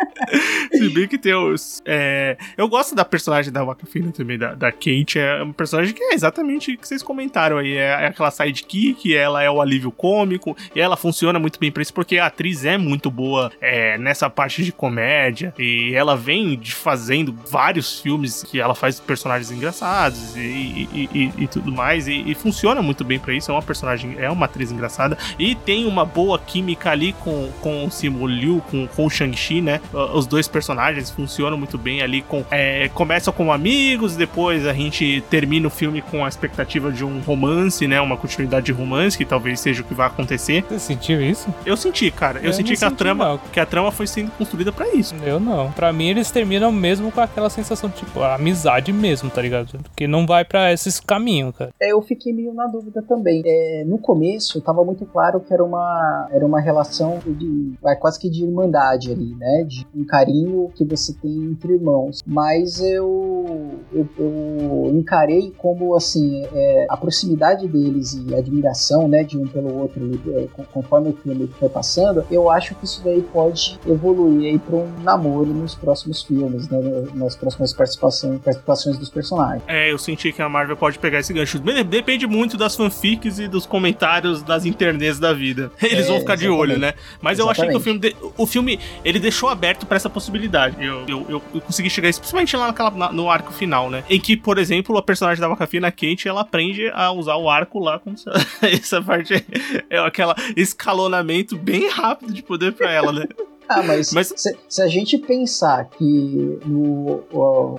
Se 0.79 0.89
bem 0.91 1.09
que 1.09 1.19
tem 1.19 1.35
os. 1.35 1.83
É... 1.85 2.37
Eu 2.57 2.69
gosto 2.69 2.95
da 2.95 3.05
personagem 3.05 3.53
da 3.53 3.65
Wakafina 3.65 4.13
também, 4.13 4.39
da, 4.39 4.55
da 4.55 4.71
Kate. 4.71 5.19
É 5.19 5.43
um 5.43 5.53
personagem 5.53 5.95
que 5.95 6.03
é 6.03 6.15
exatamente 6.15 6.73
o 6.73 6.79
que 6.79 6.87
vocês 6.87 7.03
comentaram 7.03 7.59
aí. 7.59 7.77
É, 7.77 7.87
é 7.87 8.07
aquela 8.07 8.31
sidekick, 8.31 9.15
ela 9.15 9.43
é 9.43 9.51
o 9.51 9.61
alívio 9.61 9.91
cômico, 9.91 10.57
e 10.75 10.81
ela 10.81 10.97
funciona 10.97 11.39
muito 11.39 11.59
bem 11.59 11.73
pra 11.73 11.83
isso, 11.83 11.93
porque 11.93 12.19
a 12.19 12.27
atriz 12.27 12.65
é 12.65 12.79
muito 12.79 13.11
boa 13.11 13.51
é, 13.61 13.99
nessa 13.99 14.31
parte 14.31 14.63
de 14.63 14.73
comédia. 14.73 15.53
E 15.59 15.93
ela 15.95 16.17
vem 16.17 16.59
de 16.59 16.75
fazendo 16.75 17.35
vários 17.51 18.01
filmes 18.01 18.45
que 18.45 18.61
ela 18.61 18.75
faz 18.75 19.01
personagens 19.01 19.51
engraçados 19.51 20.37
e, 20.37 20.41
e, 20.41 21.11
e, 21.13 21.33
e 21.45 21.49
tudo 21.49 21.73
mais. 21.73 22.07
E, 22.07 22.35
funciona 22.35 22.81
muito 22.81 23.05
bem 23.05 23.19
para 23.19 23.35
isso. 23.35 23.51
É 23.51 23.55
uma 23.55 23.63
personagem, 23.63 24.17
é 24.19 24.31
uma 24.31 24.47
atriz 24.47 24.58
engraçada. 24.61 25.17
E 25.39 25.55
tem 25.55 25.87
uma 25.87 26.05
boa 26.05 26.39
química 26.39 26.91
ali 26.91 27.13
com, 27.13 27.49
com 27.61 27.85
o 27.85 27.91
Simu 27.91 28.27
Liu, 28.27 28.63
com, 28.71 28.87
com 28.87 29.07
o 29.07 29.11
Shang-Chi, 29.11 29.61
né? 29.61 29.81
Os 30.15 30.27
dois 30.27 30.49
personagens 30.49 31.11
funcionam 31.11 31.57
muito 31.57 31.79
bem 31.79 32.03
ali 32.03 32.23
com. 32.23 32.45
É, 32.51 32.89
começa 32.91 33.33
como 33.33 33.53
amigos, 33.53 34.17
depois 34.17 34.67
a 34.67 34.73
gente 34.73 35.23
termina 35.31 35.67
o 35.67 35.71
filme 35.71 36.03
com 36.03 36.25
a 36.25 36.29
expectativa 36.29 36.91
de 36.91 37.05
um 37.05 37.21
romance, 37.21 37.87
né? 37.87 38.01
Uma 38.01 38.17
continuidade 38.17 38.67
de 38.67 38.73
romance, 38.73 39.17
que 39.17 39.25
talvez 39.25 39.61
seja 39.61 39.83
o 39.83 39.85
que 39.85 39.95
vai 39.95 40.07
acontecer. 40.07 40.65
Você 40.69 40.79
sentiu 40.79 41.21
isso? 41.23 41.53
Eu 41.65 41.77
senti, 41.77 42.11
cara. 42.11 42.39
Eu, 42.41 42.47
eu 42.47 42.53
senti 42.53 42.77
que 42.77 42.85
a 42.85 42.91
trama. 42.91 43.41
Que 43.53 43.61
a 43.61 43.67
trama 43.67 43.91
foi 43.91 44.07
sendo 44.07 44.31
construída 44.33 44.73
para 44.73 44.89
isso. 44.95 45.15
Eu 45.25 45.41
não. 45.41 45.71
Para 45.73 45.93
mim, 45.93 46.09
eles 46.09 46.31
terminam 46.31 46.71
mesmo 46.73 47.11
com 47.11 47.21
aquela 47.21 47.51
sensação 47.51 47.91
de, 47.91 47.97
tipo, 47.97 48.23
amizade 48.23 48.93
mesmo, 48.93 49.31
tá 49.31 49.43
ligado? 49.43 49.79
Porque 49.83 50.07
não 50.07 50.27
vai 50.27 50.45
para 50.45 50.73
esses 50.73 51.01
caminhos, 51.01 51.55
cara. 51.57 51.71
É, 51.81 51.93
eu 51.93 52.03
fiquei 52.03 52.33
meio 52.33 52.53
na 52.53 52.67
dúvida 52.67 53.03
também. 53.03 53.43
É, 53.45 53.85
no 53.87 53.99
começo, 53.99 54.38
tava 54.65 54.85
muito 54.85 55.05
claro 55.07 55.41
que 55.41 55.53
era 55.53 55.65
uma, 55.65 56.29
era 56.31 56.45
uma 56.45 56.61
relação 56.61 57.19
de. 57.27 57.73
Vai, 57.83 57.97
quase 57.97 58.19
que 58.19 58.31
de 58.31 58.45
irmandade 58.45 59.11
ali, 59.13 59.35
né? 59.35 59.65
De 59.65 59.87
um 59.95 60.05
carinho 60.05 60.71
que 60.75 60.85
você 60.85 61.13
tem 61.15 61.45
entre 61.45 61.75
irmãos. 61.75 62.23
Mas 62.27 62.81
eu, 62.81 63.79
eu, 63.93 64.09
eu 64.19 64.91
encarei 64.95 65.53
como 65.57 65.95
assim 65.95 66.45
é, 66.53 66.87
a 66.89 66.97
proximidade 66.97 67.67
deles 67.69 68.15
e 68.15 68.35
a 68.35 68.39
admiração, 68.39 69.09
né, 69.09 69.23
de 69.23 69.39
um 69.39 69.47
pelo 69.47 69.81
outro, 69.81 70.21
é, 70.35 70.47
conforme 70.73 71.11
o 71.11 71.13
filme 71.13 71.49
foi 71.59 71.69
passando. 71.69 72.25
Eu 72.31 72.51
acho 72.51 72.75
que 72.75 72.85
isso 72.85 73.03
daí 73.05 73.23
pode 73.23 73.79
evoluir 73.87 74.53
aí 74.53 74.59
para 74.59 74.77
um 74.77 74.89
namoro 75.03 75.47
nos 75.47 75.75
próximos 75.75 76.23
filmes, 76.23 76.69
né, 76.69 76.79
nas 77.15 77.37
próximas 77.37 77.73
participações, 77.73 78.41
participações 78.41 78.99
dos 78.99 79.09
personagens. 79.09 79.63
É, 79.67 79.91
eu 79.91 79.99
senti 79.99 80.33
que 80.33 80.43
a 80.43 80.49
Marvel 80.49 80.77
pode 80.77 80.99
pegar 80.99 81.21
esse 81.21 81.33
gancho. 81.33 81.59
Depende 81.59 82.27
muito 82.27 82.57
das 82.57 82.77
fanfics 82.77 83.39
e 83.39 83.49
dos 83.49 83.67
comentários 83.67 84.28
das 84.43 84.65
internets 84.65 85.19
da 85.19 85.33
vida. 85.33 85.71
Eles 85.83 86.07
é, 86.07 86.09
vão 86.09 86.21
ficar 86.21 86.37
de 86.37 86.49
olho, 86.49 86.79
né? 86.79 86.95
Mas 87.21 87.39
exatamente. 87.39 87.41
eu 87.41 87.51
achei 87.51 87.69
que 87.69 87.77
o 87.77 87.81
filme, 87.81 87.99
de, 88.01 88.17
o 88.37 88.47
filme 88.47 88.81
ele 89.05 89.19
deixou 89.19 89.49
aberto 89.49 89.87
para 89.87 89.97
essa 89.97 90.11
possibilidade. 90.11 90.77
Eu, 90.85 91.05
eu, 91.09 91.27
eu, 91.29 91.43
eu, 91.55 91.61
consegui 91.61 91.91
chegar, 91.91 92.13
principalmente 92.13 92.57
lá 92.57 92.69
naquela, 92.69 92.91
na, 92.91 93.13
no 93.13 93.31
arco 93.31 93.53
final, 93.53 93.91
né? 93.91 94.05
Em 94.09 94.21
que, 94.21 94.37
por 94.37 94.59
exemplo, 94.59 94.97
a 94.97 95.03
personagem 95.03 95.41
da 95.41 95.49
Wakafina, 95.49 95.91
Kate, 95.91 96.29
ela 96.29 96.43
aprende 96.43 96.89
a 96.93 97.11
usar 97.13 97.37
o 97.37 97.49
arco 97.49 97.79
lá 97.79 97.99
como 97.99 98.17
se... 98.17 98.25
essa 98.63 99.03
parte 99.03 99.45
é 99.91 99.99
aquela 99.99 100.35
escalonamento 100.57 101.57
bem 101.57 101.89
rápido 101.89 102.33
de 102.33 102.43
poder 102.43 102.73
para 102.73 102.91
ela, 102.91 103.13
né? 103.13 103.27
Ah, 103.69 103.83
mas, 103.83 104.13
mas... 104.13 104.33
Se, 104.35 104.57
se, 104.69 104.83
a 104.83 104.89
gente 104.89 105.19
pensar 105.19 105.85
que 105.91 106.59
no 106.65 107.21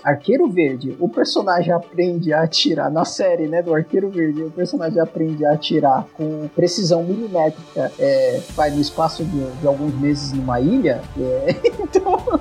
Arqueiro 0.03 0.47
Verde 0.49 0.95
o 0.99 1.09
personagem 1.09 1.73
aprende 1.73 2.31
a 2.31 2.43
atirar, 2.43 2.91
na 2.91 3.05
série 3.05 3.47
né, 3.47 3.61
do 3.61 3.73
Arqueiro 3.73 4.09
Verde, 4.09 4.43
o 4.43 4.51
personagem 4.51 5.01
aprende 5.01 5.45
a 5.45 5.53
atirar 5.53 6.05
com 6.13 6.47
precisão 6.55 7.03
milimétrica 7.03 7.91
é, 7.97 8.41
vai 8.55 8.69
no 8.69 8.79
espaço 8.79 9.23
de, 9.23 9.51
de 9.59 9.67
alguns 9.67 9.93
meses 9.99 10.31
numa 10.33 10.59
ilha, 10.59 11.01
é, 11.17 11.55
então 11.81 12.39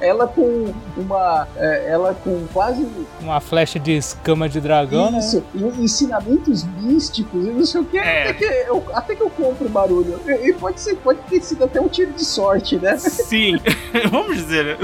ela 0.00 0.26
com 0.26 0.72
uma. 0.96 1.48
É, 1.56 1.90
ela 1.90 2.14
com 2.14 2.46
quase. 2.52 2.86
Uma 3.20 3.40
flecha 3.40 3.78
de 3.78 3.92
escama 3.92 4.48
de 4.48 4.60
dragão. 4.60 5.10
Né? 5.10 5.18
Isso, 5.18 5.42
né? 5.54 5.72
e 5.76 5.84
ensinamentos 5.84 6.64
místicos 6.64 7.46
e 7.46 7.50
não 7.50 7.64
sei 7.64 7.80
o 7.80 7.84
que. 7.84 7.98
É. 7.98 8.30
Até, 8.30 8.32
que 8.34 8.44
eu, 8.44 8.84
até 8.92 9.14
que 9.14 9.22
eu 9.22 9.30
compro 9.30 9.66
o 9.66 9.70
barulho. 9.70 10.20
E 10.26 10.52
pode, 10.52 10.80
ser, 10.80 10.96
pode 10.96 11.20
ter 11.22 11.42
sido 11.42 11.64
até 11.64 11.80
um 11.80 11.88
tiro 11.88 12.12
de 12.12 12.24
sorte, 12.42 12.76
né? 12.76 12.96
Sim, 12.98 13.56
vamos 14.10 14.36
dizer. 14.36 14.76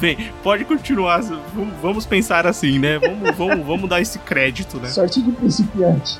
Bem, 0.00 0.30
pode 0.44 0.64
continuar. 0.64 1.20
Vamos 1.82 2.06
pensar 2.06 2.46
assim, 2.46 2.78
né? 2.78 2.98
Vamos, 3.00 3.36
vamos, 3.36 3.66
vamos 3.66 3.90
dar 3.90 4.00
esse 4.00 4.18
crédito, 4.20 4.78
né? 4.78 4.88
Sorte 4.88 5.20
de 5.20 5.32
principiante. 5.32 6.18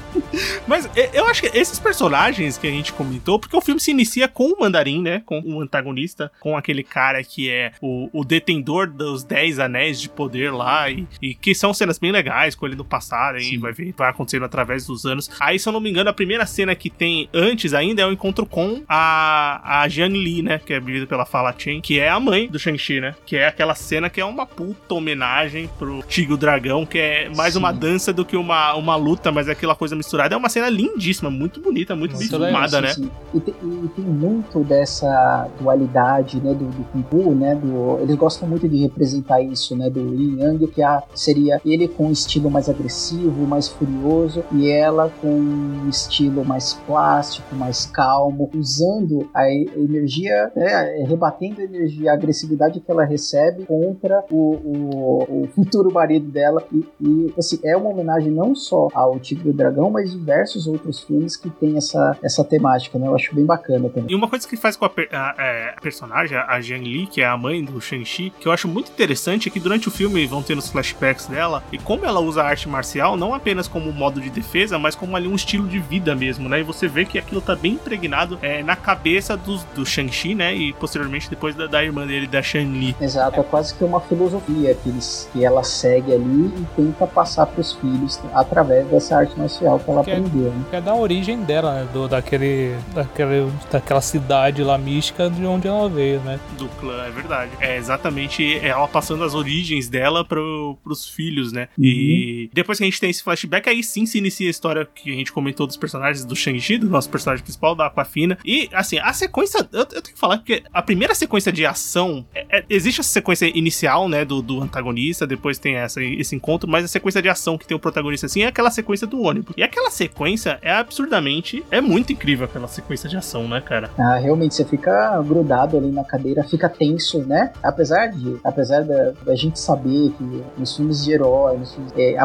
Mas 0.67 0.89
eu 1.13 1.27
acho 1.27 1.43
que 1.43 1.57
esses 1.57 1.79
personagens 1.79 2.59
que 2.59 2.67
a 2.67 2.71
gente 2.71 2.93
comentou, 2.93 3.39
porque 3.39 3.57
o 3.57 3.61
filme 3.61 3.81
se 3.81 3.93
inicia 3.93 4.27
com 4.27 4.49
o 4.49 4.59
Mandarim, 4.59 5.01
né? 5.01 5.23
Com 5.25 5.41
o 5.41 5.61
antagonista, 5.61 6.31
com 6.41 6.57
aquele 6.57 6.83
cara 6.83 7.23
que 7.23 7.49
é 7.49 7.73
o, 7.81 8.09
o 8.13 8.25
detentor 8.25 8.91
dos 8.91 9.23
10 9.23 9.61
anéis 9.61 10.01
de 10.01 10.09
poder 10.09 10.53
lá, 10.53 10.91
e, 10.91 11.07
e, 11.23 11.35
que 11.35 11.55
são 11.55 11.73
cenas 11.73 11.99
bem 11.99 12.11
legais 12.11 12.57
com 12.57 12.67
ele 12.67 12.75
no 12.75 12.85
passado, 12.85 13.39
e 13.39 13.57
vai, 13.59 13.73
ver, 13.73 13.95
vai 13.97 14.11
acontecendo 14.11 14.45
através 14.45 14.87
dos 14.87 15.07
anos. 15.07 15.31
Aí, 15.39 15.59
se 15.59 15.69
eu 15.69 15.73
não 15.73 15.81
me 15.81 15.89
engano, 15.89 16.11
a 16.11 16.13
primeira 16.13 16.47
cena 16.47 16.75
que 16.75 16.91
tem 16.91 17.29
antes 17.33 17.75
ainda 17.75 18.03
é 18.03 18.07
o 18.07 18.13
encontro 18.13 18.45
com 18.45 18.83
a, 18.89 19.83
a 19.83 19.89
Jiang 19.89 20.19
Li, 20.19 20.43
né? 20.43 20.59
Que 20.59 20.75
é 20.75 20.78
vivida 20.81 21.07
pela 21.07 21.25
Fala 21.25 21.55
Chen, 21.57 21.81
que 21.81 21.99
é 21.99 22.09
a 22.09 22.19
mãe 22.21 22.49
do 22.49 22.59
Shang-Chi, 22.59 23.01
né? 23.01 23.15
Que 23.25 23.37
é 23.37 23.47
aquela 23.47 23.75
cena 23.75 24.09
que 24.11 24.21
é 24.21 24.25
uma 24.25 24.47
puta 24.47 24.95
homenagem 24.95 25.69
pro 25.79 26.03
Tigre 26.03 26.37
Dragão, 26.37 26.87
que 26.87 26.99
é 26.99 27.29
mais 27.35 27.55
Sim. 27.55 27.61
uma 27.61 27.73
dança 27.73 28.13
do 28.13 28.25
que 28.25 28.37
uma, 28.37 28.75
uma 28.75 28.97
luta, 28.97 29.31
mas 29.31 29.49
é 29.49 29.53
aquela 29.53 29.75
coisa 29.75 29.95
misturada. 29.95 30.35
É 30.35 30.39
uma 30.39 30.49
cena 30.49 30.69
lindíssima, 30.69 31.31
muito 31.31 31.61
bonita, 31.61 31.95
muito, 31.95 32.17
muito 32.17 32.39
bem 32.39 32.49
filmada, 32.49 32.81
né? 32.81 32.95
Sim. 32.95 33.11
E 33.35 33.41
tem, 33.41 33.55
e 33.63 33.89
tem, 33.89 34.05
muito 34.05 34.61
dessa 34.65 35.49
dualidade, 35.61 36.41
né? 36.41 36.53
Do, 36.55 36.67
do 36.67 36.85
Kung 36.85 37.05
Fu, 37.11 37.35
né? 37.35 37.55
Do, 37.55 37.99
eles 38.01 38.17
gostam 38.17 38.49
muito 38.49 38.69
de 38.69 38.77
representar 38.79 39.41
isso, 39.43 39.77
né? 39.77 39.91
Do 39.91 40.15
Yin 40.15 40.41
Yang, 40.41 40.67
que 40.69 40.83
a, 40.83 41.03
seria 41.15 41.61
ele 41.65 41.89
com 41.89 42.09
um 42.09 42.13
estilo 42.13 42.51
mais 42.51 42.69
agressivo, 42.69 43.47
mais 43.47 43.69
furioso, 43.69 44.45
e 44.53 44.69
ela 44.71 45.11
com 45.21 45.29
um 45.29 45.89
estilo 45.89 46.45
mais 46.45 46.75
plástico, 46.87 47.55
mais 47.55 47.87
calmo, 47.87 48.51
usando 48.55 49.29
a 49.35 49.51
energia, 49.51 50.51
né, 50.55 50.68
rebatendo 51.07 51.61
a 51.61 51.65
energia, 51.65 52.11
a 52.11 52.15
agressividade 52.15 52.81
que 52.81 52.91
ela 52.91 53.05
recebe 53.05 53.65
contra 53.65 54.25
o, 54.31 54.55
o, 54.55 55.43
o 55.43 55.49
futuro 55.49 55.93
marido 55.93 56.31
dela. 56.31 56.65
E, 56.73 56.85
e, 57.01 57.35
assim, 57.39 57.59
é 57.65 57.77
uma 57.77 57.91
homenagem 57.91 58.31
não 58.31 58.55
só 58.55 58.89
ao 58.95 59.19
Tigre 59.19 59.49
e 59.49 59.51
o 59.51 59.55
Dragão, 59.55 59.91
mas 59.91 60.13
diversos 60.13 60.67
outros 60.67 61.01
filmes 61.01 61.37
que 61.37 61.51
tem 61.51 61.77
essa, 61.77 62.17
essa 62.23 62.45
temática, 62.45 62.99
né? 62.99 63.07
Eu 63.07 63.15
acho 63.15 63.35
bem 63.35 63.45
bacana 63.45 63.89
também. 63.89 64.11
E 64.11 64.15
uma 64.15 64.29
coisa 64.29 64.47
que 64.47 64.57
faz 64.57 64.77
com 64.77 64.85
a, 64.85 64.89
a, 64.89 65.35
é, 65.39 65.75
a 65.77 65.81
personagem, 65.81 66.37
a 66.37 66.61
Jiang 66.61 66.85
Li, 66.85 67.07
que 67.07 67.21
é 67.21 67.27
a 67.27 67.37
mãe 67.37 67.65
do 67.65 67.81
Shang-Chi, 67.81 68.33
que 68.39 68.47
eu 68.47 68.53
acho 68.53 68.69
muito 68.69 68.91
interessante 68.91 69.49
é 69.49 69.51
que 69.51 69.61
durante 69.61 69.89
o 69.89 69.91
filme 69.91 70.27
vão 70.27 70.43
ter 70.43 70.57
os 70.57 70.69
flashbacks 70.69 71.27
dela, 71.27 71.63
e 71.73 71.79
como 71.79 72.05
ela 72.05 72.21
usa 72.21 72.43
a 72.43 72.47
arte 72.47 72.69
marcial, 72.69 73.17
não 73.17 73.35
apenas 73.35 73.69
como 73.69 73.93
modo 73.93 74.21
de 74.21 74.31
defesa, 74.31 74.79
mas 74.79 74.95
como 74.95 75.17
ali 75.17 75.29
um 75.29 75.35
estilo 75.35 75.67
de 75.67 75.79
vida 75.79 76.15
mesmo, 76.15 76.49
né? 76.49 76.61
E 76.61 76.63
você 76.63 76.89
vê 76.89 77.05
que 77.05 77.19
aquilo 77.19 77.41
tá 77.41 77.55
bem 77.55 77.75
impregnado 77.75 78.39
é, 78.43 78.63
na 78.63 78.77
cabeça 78.77 79.37
do 79.37 79.85
Shang-Chi, 79.85 80.35
né? 80.35 80.55
E 80.59 80.73
posteriormente 80.75 81.31
depois 81.31 81.55
da, 81.55 81.67
da 81.67 81.85
irmã 81.85 82.07
dele, 82.07 82.27
da 82.27 82.43
Shang-Li. 82.43 82.97
Exato, 83.01 83.41
é 83.41 83.43
quase 83.43 83.75
que 83.75 83.85
uma 83.85 84.01
filosofia 84.01 84.75
que, 84.75 84.89
eles, 84.89 85.29
que 85.33 85.45
ela 85.45 85.63
segue 85.63 86.13
ali 86.13 86.47
e 86.47 86.67
tenta 86.77 87.07
passar 87.07 87.47
pros 87.47 87.73
filhos 87.75 88.21
através 88.35 88.87
dessa 88.89 89.17
arte 89.17 89.39
marcial 89.39 89.79
que 89.79 89.91
ela 89.91 90.05
que 90.05 90.11
é 90.11 90.17
aprendeu. 90.17 90.49
É, 90.49 90.51
né? 90.51 90.65
Que 90.71 90.77
é 90.77 90.81
da 90.81 90.95
origem 90.95 91.43
dela, 91.43 91.75
né? 91.75 91.89
Do, 91.93 92.09
daquele, 92.09 92.77
daquele, 92.95 93.51
daquela 93.71 94.01
cidade 94.01 94.63
lá 94.63 94.79
mística 94.79 95.31
de 95.31 95.45
onde 95.45 95.69
ela 95.69 95.89
veio, 95.89 96.21
né? 96.21 96.39
Do 96.57 96.69
clã, 96.81 97.05
é 97.05 97.11
verdade. 97.11 97.51
É 97.61 97.77
exatamente 97.77 98.59
ela 98.59 98.89
passando 98.89 99.25
as 99.25 99.35
origens 99.35 99.89
dela 99.89 100.25
pro, 100.25 100.77
pros 100.83 101.09
filhos, 101.09 101.53
né? 101.53 101.69
Uhum. 101.79 101.85
E 101.85 102.51
depois 102.53 102.79
que 102.79 102.85
a 102.85 102.87
gente 102.87 103.01
tem 103.01 103.11
esse 103.11 103.23
flashback, 103.23 103.69
aí 103.69 103.83
sim 103.83 104.07
se 104.07 104.19
inicia 104.19 104.49
a 104.49 104.51
história 104.51 104.87
que 104.87 105.11
a 105.11 105.15
gente 105.15 105.33
comentou 105.33 105.67
dos 105.67 105.77
personagens 105.77 106.25
do 106.25 106.35
Shang-Chi, 106.35 106.79
do 106.79 106.89
nosso 106.89 107.09
personagem 107.11 107.43
principal, 107.43 107.75
da 107.75 107.87
Aquafina. 107.87 108.39
E, 108.45 108.69
assim, 108.73 108.99
a 108.99 109.13
sequência, 109.13 109.69
eu, 109.73 109.81
eu 109.81 109.87
tenho 109.87 110.03
que 110.03 110.19
falar 110.19 110.39
que 110.49 110.63
a 110.73 110.81
primeira 110.81 111.15
sequência 111.15 111.53
de 111.53 111.67
ação, 111.67 112.25
é, 112.35 112.59
é, 112.61 112.65
existe 112.71 113.01
essa 113.01 113.11
sequência 113.11 113.47
inicial, 113.55 114.09
né, 114.09 114.25
do, 114.25 114.41
do 114.41 114.63
antagonista, 114.63 115.27
depois 115.27 115.59
tem 115.59 115.77
essa, 115.77 116.03
esse 116.03 116.35
encontro, 116.35 116.69
mas 116.69 116.87
a 116.87 116.89
sequência 116.89 117.21
de 117.21 117.29
ação 117.29 117.59
que 117.59 117.67
tem 117.67 117.77
o 117.77 117.81
protagonista, 117.81 118.25
assim, 118.25 118.43
é 118.43 118.47
aquela 118.47 118.71
sequência 118.71 119.07
do 119.07 119.21
ônibus. 119.21 119.55
E 119.59 119.63
aquela 119.63 119.91
sequência 119.91 120.59
é 120.63 120.73
absurdamente, 120.73 121.63
é 121.71 121.83
muito 121.83 122.15
incrível 122.15 122.47
aquela 122.47 122.67
sequência 122.67 123.11
de 123.11 123.17
ação, 123.19 123.47
né, 123.47 123.61
cara? 123.61 123.91
Ah, 123.99 124.17
realmente, 124.17 124.55
você 124.55 124.65
fica 124.65 125.21
grudado 125.23 125.77
ali 125.77 125.91
na 125.91 126.05
cadeira, 126.05 126.43
fica 126.45 126.67
tenso, 126.67 127.19
né? 127.27 127.53
Apesar 127.63 128.07
de, 128.07 128.39
apesar 128.43 128.85
da, 128.85 129.13
da 129.27 129.35
gente 129.35 129.59
saber 129.59 130.13
que 130.17 130.43
nos 130.57 130.75
filmes 130.75 131.05
de 131.05 131.13
herói, 131.13 131.59
nos 131.59 131.75
filmes, 131.75 131.93
é, 131.95 132.17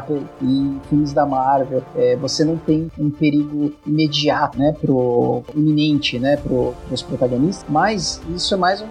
e 0.42 0.80
filmes 0.88 1.12
da 1.12 1.26
Marvel, 1.26 1.84
é, 1.96 2.16
você 2.16 2.46
não 2.46 2.56
tem 2.56 2.90
um 2.98 3.10
perigo 3.10 3.74
imediato, 3.86 4.58
né, 4.58 4.74
pro 4.80 5.44
iminente, 5.56 6.20
né, 6.20 6.38
pro, 6.38 6.74
pros 6.88 7.02
protagonistas, 7.02 7.66
mas 7.68 8.03
isso 8.36 8.54
é 8.54 8.58
mais 8.58 8.82
um, 8.82 8.88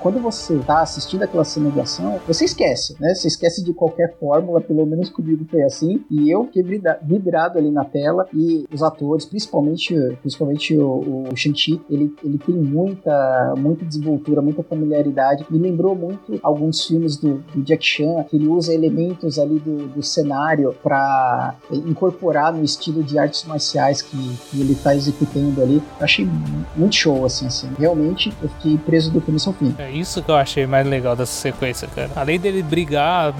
quando 0.00 0.20
você 0.20 0.58
tá 0.58 0.82
assistindo 0.82 1.22
aquela 1.22 1.44
cena 1.44 1.70
de 1.70 1.80
ação, 1.80 2.20
você 2.26 2.44
esquece, 2.44 2.96
né, 3.00 3.14
você 3.14 3.28
esquece 3.28 3.64
de 3.64 3.72
qualquer 3.72 4.16
fórmula, 4.18 4.60
pelo 4.60 4.84
menos 4.86 5.08
comigo 5.08 5.44
foi 5.50 5.62
assim, 5.62 6.04
e 6.10 6.30
eu 6.30 6.44
fiquei 6.46 6.80
vibrado 7.02 7.58
ali 7.58 7.70
na 7.70 7.84
tela, 7.84 8.26
e 8.34 8.66
os 8.72 8.82
atores, 8.82 9.24
principalmente, 9.24 9.94
principalmente 10.20 10.76
o, 10.76 11.28
o 11.30 11.36
Shang-Chi, 11.36 11.80
ele, 11.90 12.14
ele 12.24 12.38
tem 12.38 12.54
muita, 12.54 13.54
muita 13.56 13.84
desenvoltura, 13.84 14.42
muita 14.42 14.62
familiaridade, 14.62 15.46
me 15.50 15.58
lembrou 15.58 15.94
muito 15.94 16.38
alguns 16.42 16.86
filmes 16.86 17.16
do, 17.16 17.42
do 17.54 17.62
Jack 17.62 17.84
Chan, 17.84 18.24
que 18.28 18.36
ele 18.36 18.48
usa 18.48 18.72
elementos 18.72 19.38
ali 19.38 19.58
do, 19.58 19.88
do 19.88 20.02
cenário 20.02 20.74
para 20.82 21.54
incorporar 21.70 22.52
no 22.52 22.64
estilo 22.64 23.02
de 23.02 23.18
artes 23.18 23.44
marciais 23.44 24.02
que, 24.02 24.16
que 24.50 24.60
ele 24.60 24.72
está 24.72 24.94
executando 24.94 25.62
ali. 25.62 25.82
Eu 25.98 26.04
achei 26.04 26.28
muito 26.76 26.94
show, 26.94 27.24
assim, 27.24 27.46
assim. 27.46 27.68
Realmente, 27.78 28.32
eu 28.42 28.47
fiquei 28.48 28.78
preso 28.78 29.10
do 29.10 29.20
começo 29.20 29.48
ao 29.48 29.54
fim. 29.54 29.74
É 29.78 29.90
isso 29.90 30.22
que 30.22 30.30
eu 30.30 30.36
achei 30.36 30.66
mais 30.66 30.86
legal 30.86 31.14
dessa 31.16 31.32
sequência, 31.32 31.88
cara. 31.94 32.10
Além 32.16 32.38
dele 32.38 32.62
brigar 32.62 33.34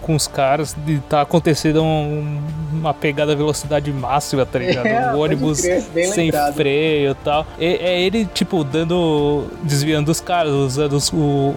com 0.00 0.14
os 0.14 0.26
caras, 0.26 0.74
de 0.86 0.98
tá 1.00 1.22
acontecendo 1.22 1.82
um, 1.82 2.40
uma 2.72 2.94
pegada 2.94 3.34
velocidade 3.34 3.92
máxima, 3.92 4.44
tá 4.46 4.58
ligado? 4.58 4.88
É, 4.88 5.14
um 5.14 5.18
ônibus 5.18 5.60
crer, 5.60 5.82
sem 5.82 6.26
lembrado. 6.26 6.54
freio 6.54 7.10
e 7.10 7.14
tal. 7.16 7.46
É, 7.58 7.66
é, 7.66 8.00
ele, 8.00 8.24
tipo, 8.24 8.64
dando. 8.64 9.44
desviando 9.62 10.10
os 10.10 10.20
caras, 10.20 10.52
usando 10.52 10.94
os, 10.94 11.12
o, 11.12 11.52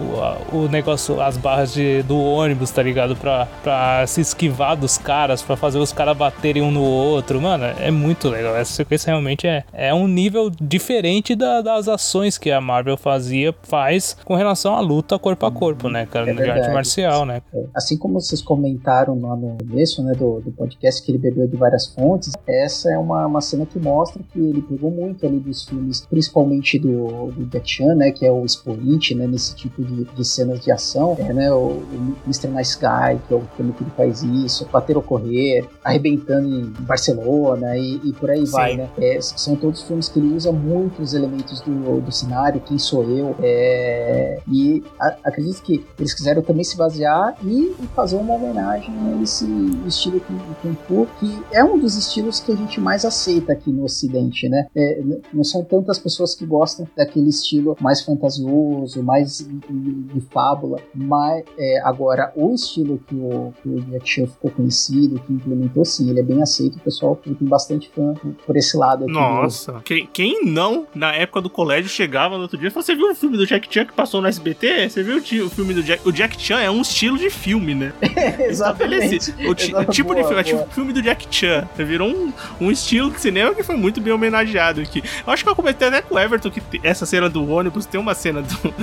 o 0.52 0.68
negócio, 0.70 1.20
as 1.20 1.36
barras 1.36 1.72
de, 1.72 2.02
do 2.02 2.20
ônibus, 2.20 2.70
tá 2.70 2.82
ligado? 2.82 3.16
Pra, 3.16 3.46
pra 3.62 4.06
se 4.06 4.20
esquivar 4.20 4.76
dos 4.76 4.98
caras, 4.98 5.40
pra 5.40 5.56
fazer 5.56 5.78
os 5.78 5.92
caras 5.92 6.16
baterem 6.16 6.62
um 6.62 6.70
no 6.70 6.82
outro. 6.82 7.40
Mano, 7.40 7.64
é 7.78 7.90
muito 7.90 8.28
legal. 8.28 8.54
Essa 8.54 8.72
sequência 8.72 9.10
realmente 9.10 9.46
é, 9.46 9.64
é 9.72 9.94
um 9.94 10.06
nível 10.06 10.50
diferente 10.60 11.34
da, 11.34 11.60
das 11.60 11.88
ações 11.88 12.36
que 12.36 12.50
a 12.50 12.60
Marvel 12.60 12.91
fazia, 12.96 13.54
faz 13.62 14.16
com 14.24 14.34
relação 14.34 14.74
à 14.74 14.80
luta 14.80 15.18
corpo 15.18 15.46
a 15.46 15.50
corpo, 15.50 15.88
né, 15.88 16.06
cara? 16.06 16.30
É 16.30 16.34
de 16.34 16.50
arte 16.50 16.70
marcial, 16.70 17.24
né? 17.24 17.42
É. 17.54 17.64
Assim 17.74 17.96
como 17.96 18.20
vocês 18.20 18.42
comentaram 18.42 19.18
lá 19.20 19.36
no 19.36 19.56
começo, 19.58 20.02
né, 20.02 20.12
do, 20.14 20.40
do 20.40 20.52
podcast, 20.52 21.02
que 21.02 21.10
ele 21.10 21.18
bebeu 21.18 21.46
de 21.46 21.56
várias 21.56 21.86
fontes. 21.86 22.32
Essa 22.46 22.90
é 22.90 22.98
uma, 22.98 23.26
uma 23.26 23.40
cena 23.40 23.66
que 23.66 23.78
mostra 23.78 24.22
que 24.32 24.38
ele 24.38 24.62
pegou 24.62 24.90
muito 24.90 25.26
ali 25.26 25.38
dos 25.38 25.64
filmes, 25.64 26.06
principalmente 26.06 26.78
do, 26.78 27.30
do 27.30 27.46
Jack 27.46 27.68
Chan, 27.68 27.94
né, 27.94 28.10
que 28.10 28.26
é 28.26 28.30
o 28.30 28.44
expoente, 28.44 29.14
né, 29.14 29.26
nesse 29.26 29.54
tipo 29.54 29.82
de, 29.82 30.04
de 30.04 30.24
cenas 30.24 30.60
de 30.60 30.70
ação, 30.70 31.16
é, 31.18 31.32
né, 31.32 31.52
o, 31.52 31.56
o 31.56 32.16
Mr. 32.26 32.48
Nice 32.48 32.78
Guy, 32.78 33.20
que 33.26 33.34
é 33.34 33.36
o 33.36 33.42
filme 33.56 33.72
que 33.72 33.82
ele 33.82 33.90
faz 33.96 34.22
isso, 34.22 34.66
Bater 34.72 34.96
ou 34.96 35.02
Correr, 35.02 35.68
Arrebentando 35.84 36.48
em 36.48 36.64
Barcelona 36.80 37.76
e, 37.76 38.00
e 38.04 38.12
por 38.12 38.30
aí 38.30 38.46
Sim. 38.46 38.52
vai, 38.52 38.76
né. 38.76 38.88
É, 38.98 39.20
são 39.20 39.56
todos 39.56 39.82
filmes 39.82 40.08
que 40.08 40.18
ele 40.18 40.34
usa 40.34 40.52
muitos 40.52 41.14
elementos 41.14 41.60
do, 41.60 42.00
do 42.00 42.12
cenário, 42.12 42.60
Quem 42.60 42.78
Sou 42.82 43.04
Eu, 43.04 43.34
é, 43.40 44.40
e 44.50 44.82
a, 45.00 45.16
acredito 45.24 45.62
que 45.62 45.84
eles 45.98 46.14
quiseram 46.14 46.42
também 46.42 46.64
se 46.64 46.76
basear 46.76 47.36
e, 47.42 47.74
e 47.80 47.86
fazer 47.94 48.16
uma 48.16 48.34
homenagem 48.34 48.94
a 48.98 49.22
esse 49.22 49.46
estilo 49.86 50.20
Kung 50.60 50.76
Fu, 50.86 51.06
que 51.18 51.42
é 51.52 51.64
um 51.64 51.78
dos 51.78 51.96
estilos 51.96 52.40
que 52.40 52.52
a 52.52 52.56
gente 52.56 52.80
mais 52.80 53.04
aceita 53.04 53.52
aqui 53.52 53.70
no 53.70 53.84
Ocidente, 53.84 54.48
né? 54.48 54.66
É, 54.74 55.02
não 55.32 55.44
são 55.44 55.64
tantas 55.64 55.98
pessoas 55.98 56.34
que 56.34 56.44
gostam 56.44 56.86
daquele 56.96 57.28
estilo 57.28 57.76
mais 57.80 58.02
fantasioso, 58.02 59.02
mais 59.02 59.38
de, 59.38 59.92
de 59.92 60.20
fábula, 60.32 60.78
mas 60.94 61.44
é, 61.58 61.80
agora 61.84 62.32
o 62.36 62.52
estilo 62.54 62.98
que 63.06 63.14
o, 63.14 63.52
Jack 63.90 64.08
Chan 64.08 64.26
ficou 64.26 64.50
conhecido, 64.50 65.20
que 65.20 65.32
implementou, 65.32 65.84
sim, 65.84 66.10
ele 66.10 66.20
é 66.20 66.22
bem 66.22 66.42
aceito, 66.42 66.76
o 66.76 66.80
pessoal 66.80 67.16
tem 67.16 67.36
bastante 67.40 67.90
fã 67.90 68.14
por 68.46 68.56
esse 68.56 68.76
lado. 68.76 69.06
Nossa, 69.06 69.80
quem, 69.84 70.06
quem 70.06 70.44
não, 70.44 70.86
na 70.94 71.14
época 71.14 71.40
do 71.40 71.50
colégio, 71.50 71.88
chegava 71.90 72.36
no 72.36 72.42
outro 72.42 72.58
dia 72.58 72.70
falava, 72.72 72.86
você 72.86 72.94
viu 72.94 73.10
o 73.10 73.14
filme 73.14 73.36
do 73.36 73.46
Jack 73.46 73.72
Chan 73.72 73.84
que 73.84 73.92
passou 73.92 74.20
no 74.20 74.28
SBT? 74.28 74.88
Você 74.88 75.02
viu 75.02 75.18
o, 75.18 75.50
filme 75.50 75.74
do 75.74 75.82
Jack... 75.82 76.06
O 76.06 76.12
Jack 76.12 76.40
Chan 76.40 76.60
é 76.60 76.70
um 76.70 76.80
estilo 76.80 77.18
de 77.18 77.30
filme, 77.30 77.74
né? 77.74 77.92
exatamente. 78.48 79.34
O, 79.46 79.54
tipo 79.54 79.72
boa, 80.08 80.22
de 80.22 80.26
filme, 80.26 80.40
é 80.40 80.44
tipo 80.44 80.70
filme 80.72 80.92
do 80.92 81.02
Jack 81.02 81.26
Chan. 81.30 81.68
Virou 81.76 82.08
um, 82.08 82.32
um 82.60 82.70
estilo 82.70 83.10
de 83.10 83.20
cinema 83.20 83.54
que 83.54 83.62
foi 83.62 83.76
muito 83.76 84.00
bem 84.00 84.12
homenageado 84.12 84.80
aqui. 84.80 85.02
Eu 85.26 85.32
acho 85.32 85.42
que 85.44 85.50
eu 85.50 85.56
comentei 85.56 85.88
até 85.88 86.02
com 86.02 86.14
o 86.14 86.18
Everton 86.18 86.50
que 86.50 86.62
essa 86.82 87.06
cena 87.06 87.28
do 87.28 87.48
ônibus 87.50 87.86
tem 87.86 88.00
uma 88.00 88.14
cena 88.14 88.42
do, 88.42 88.74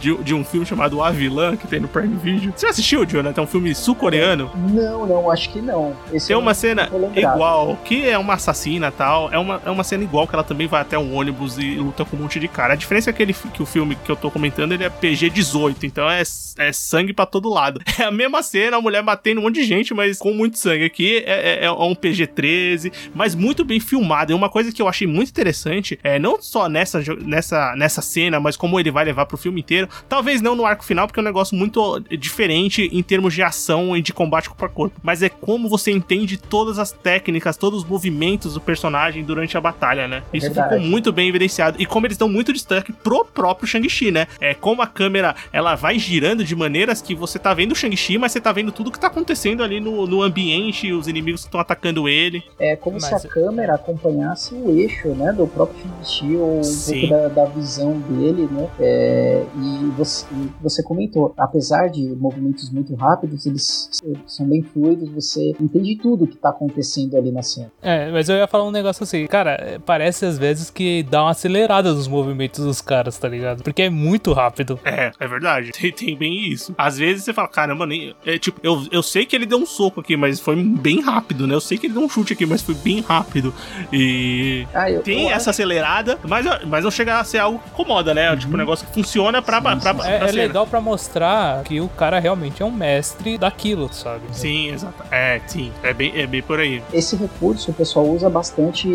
de, 0.00 0.16
de, 0.22 0.34
um 0.34 0.44
filme 0.44 0.66
chamado 0.66 1.02
A 1.02 1.10
Vilã, 1.10 1.56
que 1.56 1.66
tem 1.66 1.80
no 1.80 1.88
Prime 1.88 2.16
Video. 2.16 2.52
Você 2.56 2.66
assistiu, 2.66 3.04
Jonathan? 3.04 3.40
É 3.40 3.44
um 3.44 3.46
filme 3.46 3.74
sul-coreano? 3.74 4.50
Não, 4.54 5.06
não, 5.06 5.30
acho 5.30 5.50
que 5.50 5.60
não. 5.60 5.96
Esse 6.12 6.28
tem 6.28 6.36
uma 6.36 6.54
cena 6.54 6.88
igual, 7.14 7.76
que 7.84 8.08
é 8.08 8.18
uma 8.18 8.34
assassina 8.34 8.88
e 8.88 8.92
tal. 8.92 9.32
É 9.32 9.38
uma, 9.38 9.60
é 9.64 9.70
uma 9.70 9.84
cena 9.84 10.04
igual 10.04 10.26
que 10.26 10.34
ela 10.34 10.44
também 10.44 10.66
vai 10.66 10.80
até 10.80 10.98
um 10.98 11.14
ônibus 11.14 11.58
e 11.58 11.74
luta 11.74 12.04
com 12.04 12.16
um 12.16 12.20
monte 12.20 12.38
de 12.38 12.48
cara. 12.48 12.74
A 12.74 12.76
diferença 12.76 13.10
é 13.10 13.12
que, 13.12 13.22
ele, 13.22 13.31
que 13.34 13.62
o 13.62 13.66
filme 13.66 13.96
que 13.96 14.10
eu 14.10 14.16
tô 14.16 14.30
comentando 14.30 14.72
ele 14.72 14.84
é 14.84 14.90
PG-18, 14.90 15.84
então 15.84 16.08
é, 16.10 16.22
é 16.58 16.72
sangue 16.72 17.12
para 17.12 17.26
todo 17.26 17.48
lado. 17.48 17.80
É 18.02 18.04
a 18.04 18.10
mesma 18.10 18.42
cena, 18.42 18.78
a 18.78 18.80
mulher 18.80 19.02
batendo 19.02 19.38
um 19.38 19.44
monte 19.44 19.56
de 19.56 19.64
gente, 19.64 19.94
mas 19.94 20.18
com 20.18 20.32
muito 20.32 20.58
sangue. 20.58 20.84
Aqui 20.84 21.18
é, 21.18 21.60
é, 21.60 21.64
é 21.66 21.70
um 21.70 21.94
PG-13, 21.94 22.92
mas 23.14 23.34
muito 23.34 23.64
bem 23.64 23.78
filmado. 23.78 24.32
E 24.32 24.34
uma 24.34 24.48
coisa 24.48 24.72
que 24.72 24.82
eu 24.82 24.88
achei 24.88 25.06
muito 25.06 25.28
interessante 25.28 25.98
é 26.02 26.18
não 26.18 26.40
só 26.42 26.68
nessa, 26.68 27.00
nessa, 27.20 27.76
nessa 27.76 28.02
cena, 28.02 28.40
mas 28.40 28.56
como 28.56 28.80
ele 28.80 28.90
vai 28.90 29.04
levar 29.04 29.26
pro 29.26 29.36
filme 29.36 29.60
inteiro. 29.60 29.88
Talvez 30.08 30.40
não 30.40 30.56
no 30.56 30.66
arco 30.66 30.84
final, 30.84 31.06
porque 31.06 31.20
é 31.20 31.22
um 31.22 31.24
negócio 31.24 31.56
muito 31.56 32.00
diferente 32.18 32.88
em 32.92 33.02
termos 33.02 33.34
de 33.34 33.42
ação 33.42 33.96
e 33.96 34.02
de 34.02 34.12
combate 34.12 34.48
corpo 34.48 34.64
a 34.64 34.68
corpo. 34.68 35.00
Mas 35.02 35.22
é 35.22 35.28
como 35.28 35.68
você 35.68 35.90
entende 35.90 36.36
todas 36.36 36.78
as 36.78 36.90
técnicas, 36.90 37.56
todos 37.56 37.82
os 37.82 37.88
movimentos 37.88 38.54
do 38.54 38.60
personagem 38.60 39.22
durante 39.22 39.56
a 39.56 39.60
batalha, 39.60 40.08
né? 40.08 40.22
Isso 40.32 40.52
ficou 40.52 40.80
muito 40.80 41.12
bem 41.12 41.28
evidenciado. 41.28 41.80
E 41.80 41.86
como 41.86 42.06
eles 42.06 42.16
dão 42.16 42.28
muito 42.28 42.52
destaque 42.52 42.92
pro 42.92 43.21
próprio 43.24 43.66
Shang-Chi, 43.66 44.10
né? 44.10 44.26
É 44.40 44.54
como 44.54 44.82
a 44.82 44.86
câmera 44.86 45.34
ela 45.52 45.74
vai 45.74 45.98
girando 45.98 46.44
de 46.44 46.54
maneiras 46.54 47.02
que 47.02 47.14
você 47.14 47.38
tá 47.38 47.54
vendo 47.54 47.72
o 47.72 47.74
Shang-Chi, 47.74 48.18
mas 48.18 48.32
você 48.32 48.40
tá 48.40 48.52
vendo 48.52 48.72
tudo 48.72 48.90
que 48.90 48.98
tá 48.98 49.06
acontecendo 49.06 49.62
ali 49.62 49.80
no, 49.80 50.06
no 50.06 50.22
ambiente, 50.22 50.92
os 50.92 51.06
inimigos 51.08 51.42
que 51.42 51.48
estão 51.48 51.60
atacando 51.60 52.08
ele. 52.08 52.42
É 52.58 52.76
como 52.76 52.98
Mas... 53.00 53.20
se 53.20 53.26
a 53.26 53.30
câmera 53.30 53.74
acompanhasse 53.74 54.54
o 54.54 54.70
eixo, 54.70 55.08
né, 55.08 55.32
do 55.32 55.46
próprio 55.46 55.80
Shang-Chi, 55.80 56.36
ou 56.36 56.58
um 56.58 56.62
Sim. 56.62 57.08
pouco 57.08 57.14
da, 57.14 57.28
da, 57.28 57.44
visão 57.46 57.98
dele, 58.00 58.48
né, 58.50 58.68
é, 58.80 59.44
e 59.56 59.86
você, 59.96 60.26
você 60.60 60.82
comentou, 60.82 61.34
apesar 61.36 61.88
de 61.88 62.02
movimentos 62.16 62.70
muito 62.70 62.94
rápidos, 62.94 63.46
eles 63.46 63.90
são 64.26 64.46
bem 64.46 64.62
fluidos, 64.62 65.08
você 65.10 65.52
entende 65.60 65.96
tudo 65.96 66.26
que 66.26 66.36
tá 66.36 66.50
acontecendo 66.50 67.16
ali 67.16 67.30
na 67.30 67.42
cena. 67.42 67.70
É, 67.82 68.10
mas 68.10 68.28
eu 68.28 68.36
ia 68.36 68.46
falar 68.46 68.64
um 68.64 68.70
negócio 68.70 69.02
assim, 69.04 69.26
cara, 69.26 69.80
parece 69.84 70.24
às 70.24 70.38
vezes 70.38 70.70
que 70.70 71.02
dá 71.02 71.22
uma 71.22 71.30
acelerada 71.30 71.92
nos 71.92 72.08
movimentos 72.08 72.64
dos 72.64 72.80
caras, 72.80 73.11
tá 73.18 73.28
ligado? 73.28 73.62
Porque 73.62 73.82
é 73.82 73.90
muito 73.90 74.32
rápido. 74.32 74.78
É, 74.84 75.12
é 75.18 75.28
verdade. 75.28 75.72
Tem, 75.82 75.90
tem 75.90 76.16
bem 76.16 76.52
isso. 76.52 76.74
Às 76.78 76.98
vezes 76.98 77.24
você 77.24 77.32
fala, 77.32 77.48
caramba, 77.48 77.86
nem. 77.86 78.14
É, 78.24 78.38
tipo, 78.38 78.60
eu, 78.62 78.86
eu 78.90 79.02
sei 79.02 79.26
que 79.26 79.34
ele 79.34 79.46
deu 79.46 79.58
um 79.58 79.66
soco 79.66 80.00
aqui, 80.00 80.16
mas 80.16 80.38
foi 80.38 80.56
bem 80.56 81.00
rápido, 81.00 81.46
né? 81.46 81.54
Eu 81.54 81.60
sei 81.60 81.76
que 81.76 81.86
ele 81.86 81.94
deu 81.94 82.02
um 82.02 82.08
chute 82.08 82.32
aqui, 82.32 82.46
mas 82.46 82.62
foi 82.62 82.74
bem 82.74 83.00
rápido. 83.00 83.52
E 83.92 84.66
ah, 84.72 84.90
eu, 84.90 85.02
tem 85.02 85.24
eu 85.24 85.28
essa 85.28 85.36
acho... 85.36 85.50
acelerada, 85.50 86.18
mas, 86.22 86.46
mas 86.66 86.84
não 86.84 86.90
chega 86.90 87.18
a 87.18 87.24
ser 87.24 87.38
algo 87.38 87.58
que 87.58 87.70
incomoda, 87.70 88.14
né? 88.14 88.30
Uhum. 88.30 88.36
Tipo, 88.36 88.54
um 88.54 88.58
negócio 88.58 88.86
que 88.86 88.94
funciona 88.94 89.42
pra. 89.42 89.56
Sim, 89.56 89.62
pra, 89.62 89.94
pra, 89.94 90.08
é, 90.08 90.18
pra 90.18 90.28
é 90.28 90.32
legal 90.32 90.66
pra 90.66 90.80
mostrar 90.80 91.62
que 91.64 91.80
o 91.80 91.88
cara 91.88 92.18
realmente 92.18 92.62
é 92.62 92.64
um 92.64 92.70
mestre 92.70 93.38
daquilo, 93.38 93.92
sabe? 93.92 94.22
Sim, 94.32 94.68
exato. 94.68 95.02
É, 95.10 95.40
sim. 95.46 95.72
É 95.82 95.92
bem, 95.92 96.12
é 96.14 96.26
bem 96.26 96.42
por 96.42 96.60
aí. 96.60 96.82
Esse 96.92 97.16
recurso 97.16 97.70
o 97.70 97.74
pessoal 97.74 98.06
usa 98.06 98.28
bastante 98.30 98.88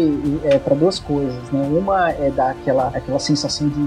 é, 0.43 0.57
para 0.57 0.75
duas 0.75 0.99
coisas, 0.99 1.49
né? 1.51 1.67
Uma 1.71 2.11
é 2.11 2.29
dar 2.31 2.51
aquela, 2.51 2.87
aquela 2.87 3.19
sensação 3.19 3.67
de 3.67 3.79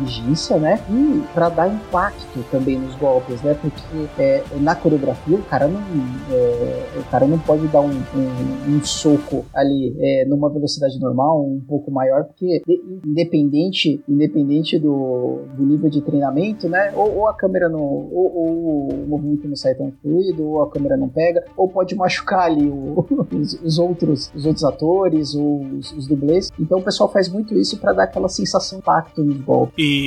né? 0.59 0.81
E 0.91 1.23
para 1.35 1.49
dar 1.49 1.69
impacto 1.69 2.45
também 2.51 2.79
nos 2.79 2.95
golpes, 2.97 3.41
né? 3.43 3.55
Porque 3.55 4.09
é, 4.19 4.43
na 4.61 4.75
coreografia 4.75 5.37
o 5.37 5.43
cara 5.43 5.67
não, 5.69 5.81
é, 6.31 6.99
o 6.99 7.05
cara 7.11 7.27
não 7.27 7.39
pode 7.39 7.67
dar 7.69 7.81
um, 7.81 7.91
um, 7.91 8.77
um 8.77 8.85
soco 8.85 9.45
ali 9.55 9.95
é, 9.99 10.25
numa 10.27 10.49
velocidade 10.51 10.99
normal, 10.99 11.45
um 11.45 11.61
pouco 11.61 11.91
maior, 11.91 12.25
porque 12.25 12.63
de, 12.67 13.01
independente, 13.05 14.03
independente 14.09 14.79
do, 14.79 15.41
do, 15.57 15.65
nível 15.65 15.91
de 15.91 16.01
treinamento, 16.01 16.69
né? 16.69 16.93
Ou, 16.95 17.19
ou 17.19 17.29
a 17.29 17.35
câmera 17.35 17.69
não. 17.69 17.81
Ou, 17.81 18.33
ou, 18.35 18.89
o 18.91 19.07
movimento 19.09 19.49
não 19.49 19.57
sai 19.57 19.75
tão 19.75 19.93
fluido, 20.03 20.45
ou 20.45 20.63
a 20.63 20.71
câmera 20.71 20.97
não 20.97 21.09
pega, 21.09 21.45
ou 21.57 21.69
pode 21.69 21.95
machucar 21.95 22.47
ali 22.47 22.69
o, 22.69 23.07
os, 23.33 23.55
os, 23.63 23.79
outros, 23.79 24.31
os 24.35 24.47
outros 24.47 24.65
atores, 24.65 25.35
ou 25.35 25.63
os, 25.63 25.93
os 25.93 26.07
dublês. 26.07 26.51
Então 26.59 26.79
o 26.79 26.83
pessoal 26.83 27.11
faz 27.11 27.29
muito 27.29 27.55
isso 27.57 27.79
para 27.79 27.93
dar 27.93 28.05
aquela 28.05 28.29
sensação 28.29 28.79
de 28.79 28.83
impacto 28.83 29.23
nos 29.23 29.41
golpes. 29.41 29.75
E 29.79 30.00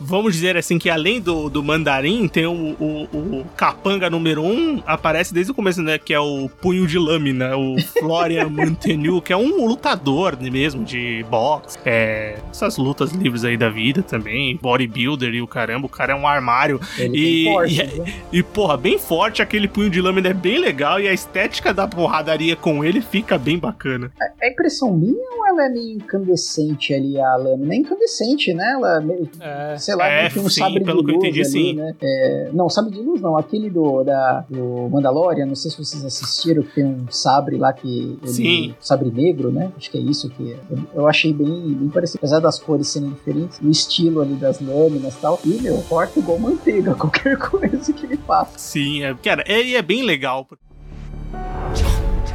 vamos 0.00 0.34
dizer 0.34 0.56
assim 0.56 0.78
que 0.78 0.88
além 0.88 1.20
do, 1.20 1.48
do 1.48 1.62
mandarim, 1.62 2.28
tem 2.28 2.46
o, 2.46 2.76
o, 2.80 3.02
o 3.12 3.44
capanga 3.56 4.08
número 4.08 4.42
um, 4.42 4.82
aparece 4.86 5.32
desde 5.32 5.52
o 5.52 5.54
começo, 5.54 5.82
né? 5.82 5.98
Que 5.98 6.14
é 6.14 6.20
o 6.20 6.48
punho 6.48 6.86
de 6.86 6.98
lâmina, 6.98 7.56
o 7.56 7.80
Florian 7.98 8.48
Montenu, 8.50 9.20
que 9.20 9.32
é 9.32 9.36
um 9.36 9.66
lutador 9.66 10.36
mesmo 10.40 10.84
de 10.84 11.24
boxe. 11.30 11.78
É, 11.84 12.38
essas 12.50 12.76
lutas 12.76 13.12
livres 13.12 13.44
aí 13.44 13.56
da 13.56 13.68
vida 13.68 14.02
também, 14.02 14.58
bodybuilder 14.60 15.34
e 15.34 15.42
o 15.42 15.46
caramba, 15.46 15.86
o 15.86 15.88
cara 15.88 16.12
é 16.12 16.16
um 16.16 16.26
armário. 16.26 16.80
Ele 16.98 17.18
e, 17.18 17.44
forte, 17.44 17.74
e, 17.74 17.80
é, 17.80 18.04
e, 18.32 18.42
porra, 18.42 18.76
bem 18.76 18.98
forte, 18.98 19.42
aquele 19.42 19.68
punho 19.68 19.90
de 19.90 20.00
lâmina 20.00 20.28
é 20.28 20.34
bem 20.34 20.58
legal 20.58 21.00
e 21.00 21.08
a 21.08 21.12
estética 21.12 21.72
da 21.72 21.86
porradaria 21.86 22.56
com 22.56 22.84
ele 22.84 23.00
fica 23.00 23.38
bem 23.38 23.58
bacana. 23.58 24.10
É, 24.20 24.48
é 24.48 24.52
impressão 24.52 24.92
minha 24.92 25.30
ou 25.38 25.46
ela 25.46 25.66
é 25.66 25.68
meio 25.68 25.96
incandescente 25.96 26.94
ali, 26.94 27.20
a 27.20 27.36
lâmina? 27.36 27.74
É 27.74 27.76
incandescente, 27.76 28.54
né? 28.54 28.72
Ela, 28.72 29.00
é, 29.40 29.76
sei 29.78 29.94
lá, 29.94 30.06
é, 30.06 30.28
tem 30.28 30.42
um 30.42 30.48
sim, 30.48 30.60
sabre 30.60 30.84
pelo 30.84 31.04
de 31.04 31.12
luz 31.12 31.18
que 31.18 31.26
eu 31.26 31.30
entendi, 31.30 31.40
ali, 31.40 31.50
sim. 31.50 31.74
né? 31.74 31.94
É, 32.02 32.50
não, 32.52 32.68
sabre 32.68 32.92
de 32.92 33.00
luz 33.00 33.20
não, 33.20 33.36
aquele 33.36 33.70
do, 33.70 34.02
da, 34.02 34.44
do 34.48 34.88
Mandalorian, 34.90 35.46
não 35.46 35.54
sei 35.54 35.70
se 35.70 35.78
vocês 35.78 36.04
assistiram, 36.04 36.62
que 36.62 36.74
tem 36.74 36.84
um 36.84 37.06
sabre 37.10 37.56
lá 37.56 37.72
que 37.72 38.18
ele, 38.22 38.32
sim. 38.32 38.74
sabre 38.80 39.10
negro, 39.10 39.50
né? 39.50 39.72
Acho 39.76 39.90
que 39.90 39.98
é 39.98 40.00
isso 40.00 40.28
que 40.30 40.52
é. 40.52 40.56
eu, 40.70 40.78
eu 40.94 41.08
achei 41.08 41.32
bem, 41.32 41.74
bem 41.74 41.88
parecido, 41.88 42.18
apesar 42.18 42.40
das 42.40 42.58
cores 42.58 42.88
serem 42.88 43.10
diferentes, 43.10 43.60
o 43.60 43.70
estilo 43.70 44.20
ali 44.20 44.34
das 44.34 44.60
lâminas 44.60 45.14
e 45.14 45.18
tal, 45.18 45.40
e 45.44 45.60
meu, 45.60 45.82
corta 45.88 46.18
igual 46.18 46.38
manteiga, 46.38 46.94
qualquer 46.96 47.36
coisa 47.36 47.92
que 47.92 48.06
ele 48.06 48.16
faça. 48.18 48.58
Sim, 48.58 49.02
é, 49.02 49.14
cara, 49.14 49.44
é, 49.46 49.74
é 49.74 49.82
bem 49.82 50.02
legal. 50.02 50.46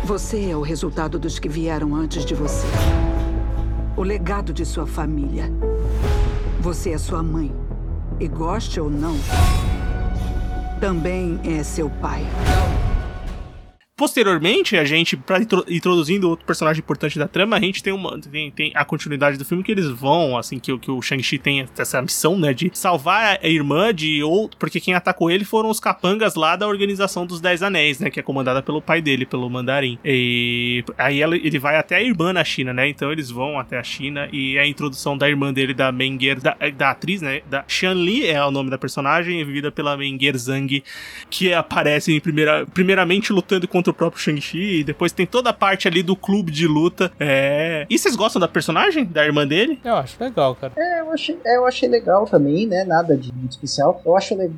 Você 0.04 0.50
é 0.50 0.56
o 0.56 0.62
resultado 0.62 1.20
dos 1.20 1.40
que 1.40 1.48
vieram 1.48 1.96
antes 1.96 2.26
de 2.26 2.34
você. 2.34 2.68
O 3.96 4.04
legado 4.04 4.52
de 4.52 4.66
sua 4.66 4.86
família. 4.88 5.46
Você 6.62 6.92
é 6.92 6.98
sua 7.00 7.24
mãe. 7.24 7.52
E 8.20 8.28
goste 8.28 8.80
ou 8.80 8.88
não, 8.88 9.18
também 10.80 11.40
é 11.44 11.64
seu 11.64 11.90
pai. 11.90 12.24
Posteriormente, 14.02 14.76
a 14.76 14.84
gente, 14.84 15.16
pra 15.16 15.38
introduzindo 15.68 16.28
outro 16.28 16.44
personagem 16.44 16.80
importante 16.80 17.20
da 17.20 17.28
trama, 17.28 17.56
a 17.56 17.60
gente 17.60 17.84
tem 17.84 17.94
uma 17.94 18.20
tem, 18.20 18.50
tem 18.50 18.72
a 18.74 18.84
continuidade 18.84 19.38
do 19.38 19.46
filme 19.46 19.64
que 19.64 19.72
eles 19.72 19.88
vão, 19.88 20.36
assim, 20.36 20.58
que, 20.58 20.76
que 20.80 20.90
o 20.90 21.00
Shang-Chi 21.04 21.38
tem 21.38 21.68
essa 21.78 22.02
missão, 22.02 22.36
né, 22.36 22.52
de 22.52 22.72
salvar 22.74 23.38
a 23.40 23.48
irmã 23.48 23.94
de 23.94 24.24
outro, 24.24 24.58
porque 24.58 24.80
quem 24.80 24.96
atacou 24.96 25.30
ele 25.30 25.46
foram 25.46 25.70
os 25.70 25.80
capangas 25.80 26.34
lá 26.34 26.56
da 26.56 26.68
Organização 26.68 27.28
dos 27.28 27.40
Dez 27.40 27.62
Anéis, 27.62 28.00
né, 28.00 28.10
que 28.10 28.20
é 28.20 28.24
comandada 28.24 28.64
pelo 28.64 28.82
pai 28.82 29.04
dele, 29.04 29.24
pelo 29.24 29.48
Mandarim. 29.48 30.00
E 30.04 30.84
aí 30.98 31.22
ele 31.22 31.60
vai 31.60 31.76
até 31.76 31.98
a 31.98 32.02
irmã 32.02 32.34
na 32.34 32.44
China, 32.44 32.74
né, 32.74 32.90
então 32.90 33.12
eles 33.12 33.30
vão 33.30 33.60
até 33.60 33.78
a 33.78 33.84
China 33.84 34.28
e 34.34 34.58
a 34.58 34.66
introdução 34.66 35.16
da 35.16 35.30
irmã 35.30 35.54
dele, 35.54 35.76
da 35.76 35.92
Menger, 35.92 36.42
da, 36.42 36.58
da 36.76 36.90
atriz, 36.90 37.22
né, 37.22 37.42
da 37.48 37.64
Li 37.94 38.26
é 38.26 38.44
o 38.44 38.50
nome 38.50 38.72
da 38.72 38.80
personagem, 38.80 39.46
vivida 39.46 39.72
pela 39.72 39.96
Menger 39.96 40.36
Zhang, 40.36 40.84
que 41.30 41.54
aparece 41.54 42.20
primeira, 42.20 42.66
primeiramente 42.66 43.32
lutando 43.32 43.68
contra 43.68 43.91
contra 43.92 43.94
o 43.94 43.94
próprio 43.94 44.22
Shang-Chi. 44.22 44.84
Depois 44.84 45.12
tem 45.12 45.26
toda 45.26 45.50
a 45.50 45.54
parte 45.54 45.88
ali 45.88 46.02
do 46.02 46.16
clube 46.16 46.52
de 46.52 46.68
luta. 46.68 47.12
É. 47.20 47.86
E 47.90 47.98
vocês 47.98 48.16
gostam 48.16 48.40
da 48.40 48.48
personagem? 48.48 49.06
Da 49.06 49.24
irmã 49.26 49.46
dele? 49.46 49.80
Eu 49.84 49.96
acho 49.96 50.22
legal, 50.22 50.56
cara. 50.56 50.74
É, 50.76 51.01
eu 51.12 51.16
achei, 51.16 51.40
é, 51.46 51.58
eu 51.58 51.66
achei 51.66 51.90
legal 51.90 52.26
também, 52.26 52.66
né? 52.66 52.84
Nada 52.84 53.16
de 53.18 53.32
muito 53.34 53.52
especial. 53.52 54.02
Eu 54.06 54.16
acho, 54.16 54.34
é, 54.42 54.50